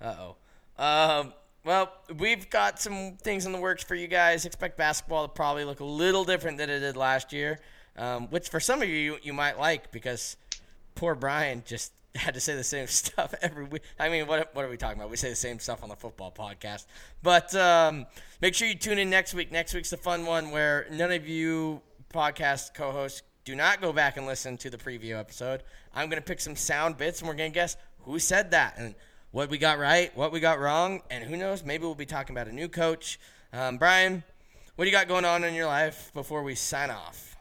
Uh 0.00 0.14
oh. 0.18 0.82
Um. 0.82 1.34
Well, 1.62 1.92
we've 2.18 2.48
got 2.48 2.80
some 2.80 3.18
things 3.20 3.44
in 3.44 3.52
the 3.52 3.60
works 3.60 3.84
for 3.84 3.94
you 3.94 4.06
guys. 4.06 4.46
Expect 4.46 4.78
basketball 4.78 5.28
to 5.28 5.34
probably 5.34 5.66
look 5.66 5.80
a 5.80 5.84
little 5.84 6.24
different 6.24 6.56
than 6.56 6.70
it 6.70 6.78
did 6.78 6.96
last 6.96 7.34
year, 7.34 7.60
um, 7.98 8.28
which 8.28 8.48
for 8.48 8.60
some 8.60 8.80
of 8.80 8.88
you 8.88 9.18
you 9.22 9.34
might 9.34 9.58
like 9.58 9.92
because 9.92 10.38
poor 10.94 11.14
Brian 11.14 11.64
just 11.66 11.92
had 12.16 12.34
to 12.34 12.40
say 12.40 12.54
the 12.54 12.64
same 12.64 12.86
stuff 12.86 13.34
every 13.40 13.64
week. 13.64 13.82
I 13.98 14.08
mean, 14.08 14.26
what 14.26 14.54
what 14.54 14.64
are 14.64 14.68
we 14.68 14.76
talking 14.76 14.98
about? 14.98 15.10
We 15.10 15.16
say 15.16 15.30
the 15.30 15.36
same 15.36 15.58
stuff 15.58 15.82
on 15.82 15.88
the 15.88 15.96
football 15.96 16.30
podcast. 16.30 16.86
But 17.22 17.54
um, 17.54 18.06
make 18.40 18.54
sure 18.54 18.68
you 18.68 18.74
tune 18.74 18.98
in 18.98 19.08
next 19.08 19.34
week. 19.34 19.50
Next 19.50 19.72
week's 19.72 19.90
the 19.90 19.96
fun 19.96 20.26
one 20.26 20.50
where 20.50 20.86
none 20.90 21.10
of 21.10 21.26
you 21.26 21.80
podcast 22.12 22.74
co-hosts 22.74 23.22
do 23.44 23.54
not 23.54 23.80
go 23.80 23.92
back 23.92 24.16
and 24.16 24.26
listen 24.26 24.56
to 24.58 24.70
the 24.70 24.76
preview 24.76 25.18
episode. 25.18 25.62
I'm 25.94 26.10
gonna 26.10 26.20
pick 26.20 26.40
some 26.40 26.54
sound 26.54 26.98
bits 26.98 27.20
and 27.20 27.28
we're 27.28 27.34
gonna 27.34 27.50
guess 27.50 27.76
who 28.00 28.18
said 28.18 28.50
that 28.50 28.74
and 28.76 28.94
what 29.30 29.48
we 29.48 29.56
got 29.56 29.78
right, 29.78 30.14
what 30.16 30.30
we 30.30 30.40
got 30.40 30.60
wrong, 30.60 31.00
and 31.10 31.24
who 31.24 31.36
knows? 31.36 31.64
Maybe 31.64 31.84
we'll 31.84 31.94
be 31.94 32.04
talking 32.04 32.36
about 32.36 32.48
a 32.48 32.52
new 32.52 32.68
coach. 32.68 33.18
Um, 33.54 33.78
Brian, 33.78 34.22
what 34.76 34.84
do 34.84 34.90
you 34.90 34.96
got 34.96 35.08
going 35.08 35.24
on 35.24 35.44
in 35.44 35.54
your 35.54 35.66
life 35.66 36.10
before 36.12 36.42
we 36.42 36.54
sign 36.54 36.90
off? 36.90 37.31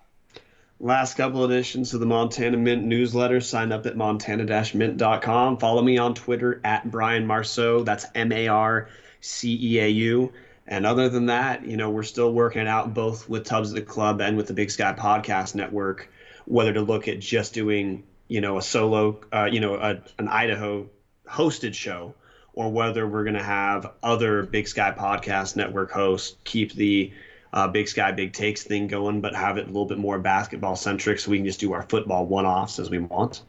Last 0.84 1.14
couple 1.14 1.46
editions 1.46 1.94
of 1.94 2.00
the 2.00 2.08
Montana 2.08 2.58
Mint 2.58 2.84
newsletter. 2.84 3.40
Sign 3.40 3.72
up 3.72 3.86
at 3.86 3.96
montana-mint.com. 3.96 5.58
Follow 5.58 5.84
me 5.84 6.00
on 6.00 6.16
Twitter 6.16 6.60
at 6.64 6.90
Brian 6.90 7.28
Marceau. 7.28 7.84
That's 7.84 8.08
M 8.16 8.32
A 8.32 8.48
R 8.48 8.90
C 9.20 9.56
E 9.62 9.80
A 9.80 9.88
U. 9.88 10.34
And 10.66 10.88
other 10.88 11.08
than 11.08 11.28
that, 11.28 11.64
you 11.68 11.78
know, 11.78 11.92
we're 11.92 12.02
still 12.02 12.34
working 12.34 12.62
it 12.62 12.68
out 12.68 12.96
both 12.96 13.30
with 13.30 13.46
Tubs 13.46 13.70
of 13.70 13.76
the 13.76 13.84
Club 13.84 14.22
and 14.22 14.36
with 14.36 14.48
the 14.48 14.56
Big 14.56 14.72
Sky 14.72 14.94
Podcast 14.98 15.54
Network, 15.54 16.12
whether 16.46 16.74
to 16.74 16.82
look 16.82 17.08
at 17.08 17.20
just 17.20 17.54
doing, 17.54 18.04
you 18.28 18.42
know, 18.42 18.58
a 18.58 18.62
solo, 18.64 19.20
uh, 19.32 19.48
you 19.52 19.60
know, 19.60 19.76
a, 19.76 20.02
an 20.18 20.30
Idaho 20.30 20.90
hosted 21.30 21.76
show 21.76 22.16
or 22.54 22.72
whether 22.72 23.08
we're 23.08 23.24
going 23.24 23.36
to 23.36 23.44
have 23.44 23.92
other 24.02 24.42
Big 24.42 24.68
Sky 24.68 24.96
Podcast 24.98 25.56
Network 25.56 25.92
hosts 25.92 26.36
keep 26.44 26.74
the 26.74 27.14
uh, 27.54 27.68
Big 27.68 27.88
Sky 27.88 28.12
Big 28.12 28.34
Takes 28.34 28.64
thing 28.64 28.88
going, 28.88 29.22
but 29.22 29.36
have 29.36 29.58
it 29.58 29.64
a 29.64 29.68
little 29.68 29.86
bit 29.86 29.98
more 29.98 30.20
basketball 30.20 30.76
centric 30.76 31.20
so 31.20 31.32
we 31.32 31.38
can 31.38 31.46
just 31.46 31.60
do 31.60 31.74
our 31.74 31.84
football 31.84 32.26
one 32.26 32.46
offs 32.46 32.80
as 32.80 32.90
we 32.90 33.00
want. 33.00 33.44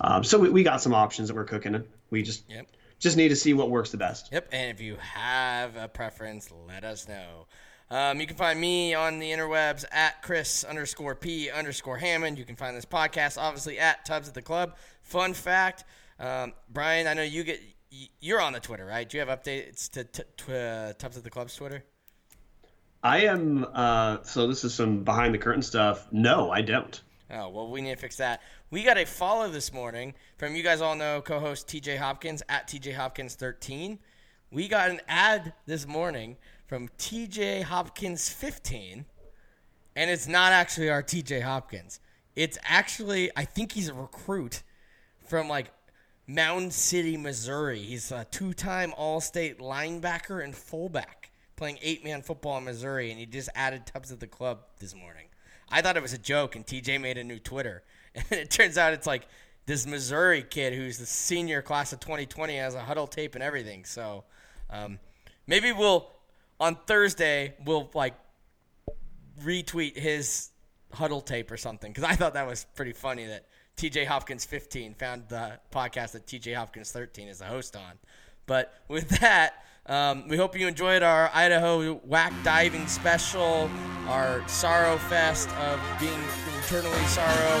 Um, 0.00 0.24
so 0.24 0.38
we, 0.38 0.48
we 0.50 0.62
got 0.62 0.80
some 0.80 0.94
options 0.94 1.28
that 1.28 1.34
we're 1.34 1.44
cooking. 1.44 1.84
We 2.10 2.22
just 2.22 2.44
Yep. 2.48 2.66
just 2.98 3.16
need 3.16 3.28
to 3.28 3.36
see 3.36 3.52
what 3.54 3.70
works 3.70 3.90
the 3.90 3.98
best. 3.98 4.30
Yep. 4.32 4.48
And 4.52 4.70
if 4.70 4.80
you 4.80 4.96
have 4.96 5.76
a 5.76 5.88
preference, 5.88 6.50
let 6.66 6.84
us 6.84 7.06
know. 7.08 7.46
Um, 7.90 8.20
you 8.20 8.26
can 8.26 8.36
find 8.36 8.58
me 8.58 8.94
on 8.94 9.18
the 9.18 9.30
interwebs 9.30 9.84
at 9.92 10.22
Chris 10.22 10.64
underscore 10.64 11.14
P 11.14 11.50
underscore 11.50 11.98
Hammond. 11.98 12.38
You 12.38 12.46
can 12.46 12.56
find 12.56 12.74
this 12.74 12.86
podcast 12.86 13.36
obviously 13.36 13.78
at 13.78 14.06
Tubs 14.06 14.28
at 14.28 14.34
the 14.34 14.40
Club. 14.40 14.76
Fun 15.02 15.34
fact, 15.34 15.84
um, 16.18 16.54
Brian, 16.70 17.06
I 17.06 17.12
know 17.12 17.22
you 17.22 17.44
get 17.44 17.60
you're 18.20 18.40
on 18.40 18.54
the 18.54 18.60
Twitter, 18.60 18.86
right? 18.86 19.06
Do 19.06 19.18
you 19.18 19.24
have 19.26 19.28
updates 19.42 19.90
to 19.90 20.04
t- 20.04 20.22
uh, 20.50 20.94
Tubs 20.94 21.18
at 21.18 21.24
the 21.24 21.28
Club's 21.28 21.54
Twitter? 21.54 21.84
I 23.02 23.22
am. 23.22 23.66
Uh, 23.72 24.18
so 24.22 24.46
this 24.46 24.64
is 24.64 24.74
some 24.74 25.02
behind 25.02 25.34
the 25.34 25.38
curtain 25.38 25.62
stuff. 25.62 26.06
No, 26.12 26.50
I 26.50 26.62
don't. 26.62 27.00
Oh, 27.30 27.48
well, 27.48 27.68
we 27.68 27.80
need 27.80 27.94
to 27.94 27.96
fix 27.96 28.16
that. 28.16 28.42
We 28.70 28.84
got 28.84 28.98
a 28.98 29.04
follow 29.04 29.48
this 29.48 29.72
morning 29.72 30.14
from 30.36 30.54
you 30.54 30.62
guys 30.62 30.80
all 30.80 30.94
know 30.94 31.20
co 31.20 31.40
host 31.40 31.66
TJ 31.66 31.98
Hopkins 31.98 32.42
at 32.48 32.68
TJ 32.68 32.94
Hopkins13. 32.94 33.98
We 34.50 34.68
got 34.68 34.90
an 34.90 35.00
ad 35.08 35.54
this 35.66 35.86
morning 35.86 36.36
from 36.66 36.88
TJ 36.98 37.64
Hopkins15, 37.64 39.04
and 39.96 40.10
it's 40.10 40.28
not 40.28 40.52
actually 40.52 40.90
our 40.90 41.02
TJ 41.02 41.42
Hopkins. 41.42 42.00
It's 42.36 42.58
actually, 42.62 43.30
I 43.36 43.44
think 43.44 43.72
he's 43.72 43.88
a 43.88 43.94
recruit 43.94 44.62
from 45.26 45.48
like 45.48 45.72
Mountain 46.26 46.70
City, 46.70 47.16
Missouri. 47.16 47.80
He's 47.80 48.12
a 48.12 48.26
two 48.30 48.52
time 48.52 48.92
All 48.96 49.20
State 49.20 49.58
linebacker 49.58 50.44
and 50.44 50.54
fullback 50.54 51.21
playing 51.56 51.78
eight 51.82 52.04
man 52.04 52.22
football 52.22 52.58
in 52.58 52.64
Missouri, 52.64 53.10
and 53.10 53.18
he 53.18 53.26
just 53.26 53.48
added 53.54 53.86
Tubs 53.86 54.12
at 54.12 54.20
the 54.20 54.26
club 54.26 54.60
this 54.78 54.94
morning. 54.94 55.26
I 55.68 55.80
thought 55.80 55.96
it 55.96 56.02
was 56.02 56.12
a 56.12 56.18
joke, 56.18 56.56
and 56.56 56.66
TJ 56.66 57.00
made 57.00 57.18
a 57.18 57.24
new 57.24 57.38
Twitter. 57.38 57.82
And 58.14 58.26
it 58.30 58.50
turns 58.50 58.76
out 58.76 58.92
it's 58.92 59.06
like 59.06 59.26
this 59.64 59.86
Missouri 59.86 60.42
kid 60.42 60.74
who's 60.74 60.98
the 60.98 61.06
senior 61.06 61.62
class 61.62 61.94
of 61.94 62.00
2020 62.00 62.56
has 62.56 62.74
a 62.74 62.80
huddle 62.80 63.06
tape 63.06 63.34
and 63.34 63.42
everything. 63.42 63.86
So 63.86 64.24
um, 64.68 64.98
maybe 65.46 65.72
we'll, 65.72 66.10
on 66.60 66.76
Thursday, 66.86 67.54
we'll 67.64 67.90
like 67.94 68.12
retweet 69.42 69.96
his 69.96 70.50
huddle 70.92 71.22
tape 71.22 71.50
or 71.50 71.56
something 71.56 71.90
because 71.90 72.04
I 72.04 72.14
thought 72.14 72.34
that 72.34 72.46
was 72.46 72.66
pretty 72.74 72.92
funny 72.92 73.24
that 73.26 73.46
TJ 73.76 74.06
Hopkins 74.06 74.44
15 74.44 74.94
found 74.94 75.28
the 75.28 75.58
podcast 75.72 76.12
that 76.12 76.26
TJ 76.26 76.54
Hopkins 76.54 76.92
13 76.92 77.28
is 77.28 77.38
the 77.38 77.46
host 77.46 77.76
on. 77.76 77.98
But 78.46 78.74
with 78.88 79.08
that, 79.20 79.64
um, 79.86 80.28
we 80.28 80.36
hope 80.36 80.58
you 80.58 80.68
enjoyed 80.68 81.02
our 81.02 81.30
Idaho 81.34 81.94
whack 82.04 82.32
diving 82.44 82.86
special, 82.86 83.68
our 84.06 84.46
sorrow 84.48 84.96
fest 84.96 85.48
of 85.56 85.80
being 85.98 86.20
eternally 86.62 87.04
sorrow. 87.06 87.58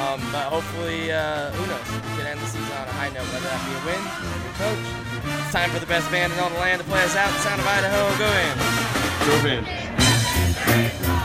Um, 0.00 0.20
but 0.30 0.44
hopefully, 0.52 1.10
uh, 1.10 1.50
who 1.52 1.66
knows, 1.66 1.92
we 1.92 2.16
can 2.18 2.26
end 2.26 2.40
the 2.40 2.46
season 2.46 2.72
on 2.76 2.88
a 2.88 2.92
high 2.92 3.08
note, 3.08 3.24
whether 3.32 3.46
that 3.46 3.64
be 3.64 3.72
a 3.72 3.82
win 3.88 4.02
or 4.28 4.36
a 4.36 4.54
coach. 4.60 4.84
It's 5.44 5.52
time 5.52 5.70
for 5.70 5.78
the 5.78 5.86
best 5.86 6.10
band 6.10 6.32
in 6.32 6.38
all 6.38 6.50
the 6.50 6.56
land 6.56 6.80
to 6.82 6.86
play 6.86 7.02
us 7.02 7.16
out. 7.16 7.32
The 7.32 7.38
sound 7.38 7.60
of 7.60 7.66
Idaho, 7.66 8.18
go 8.18 8.28
in. 8.28 8.82
Go 9.26 9.38
Vandy. 9.48 11.21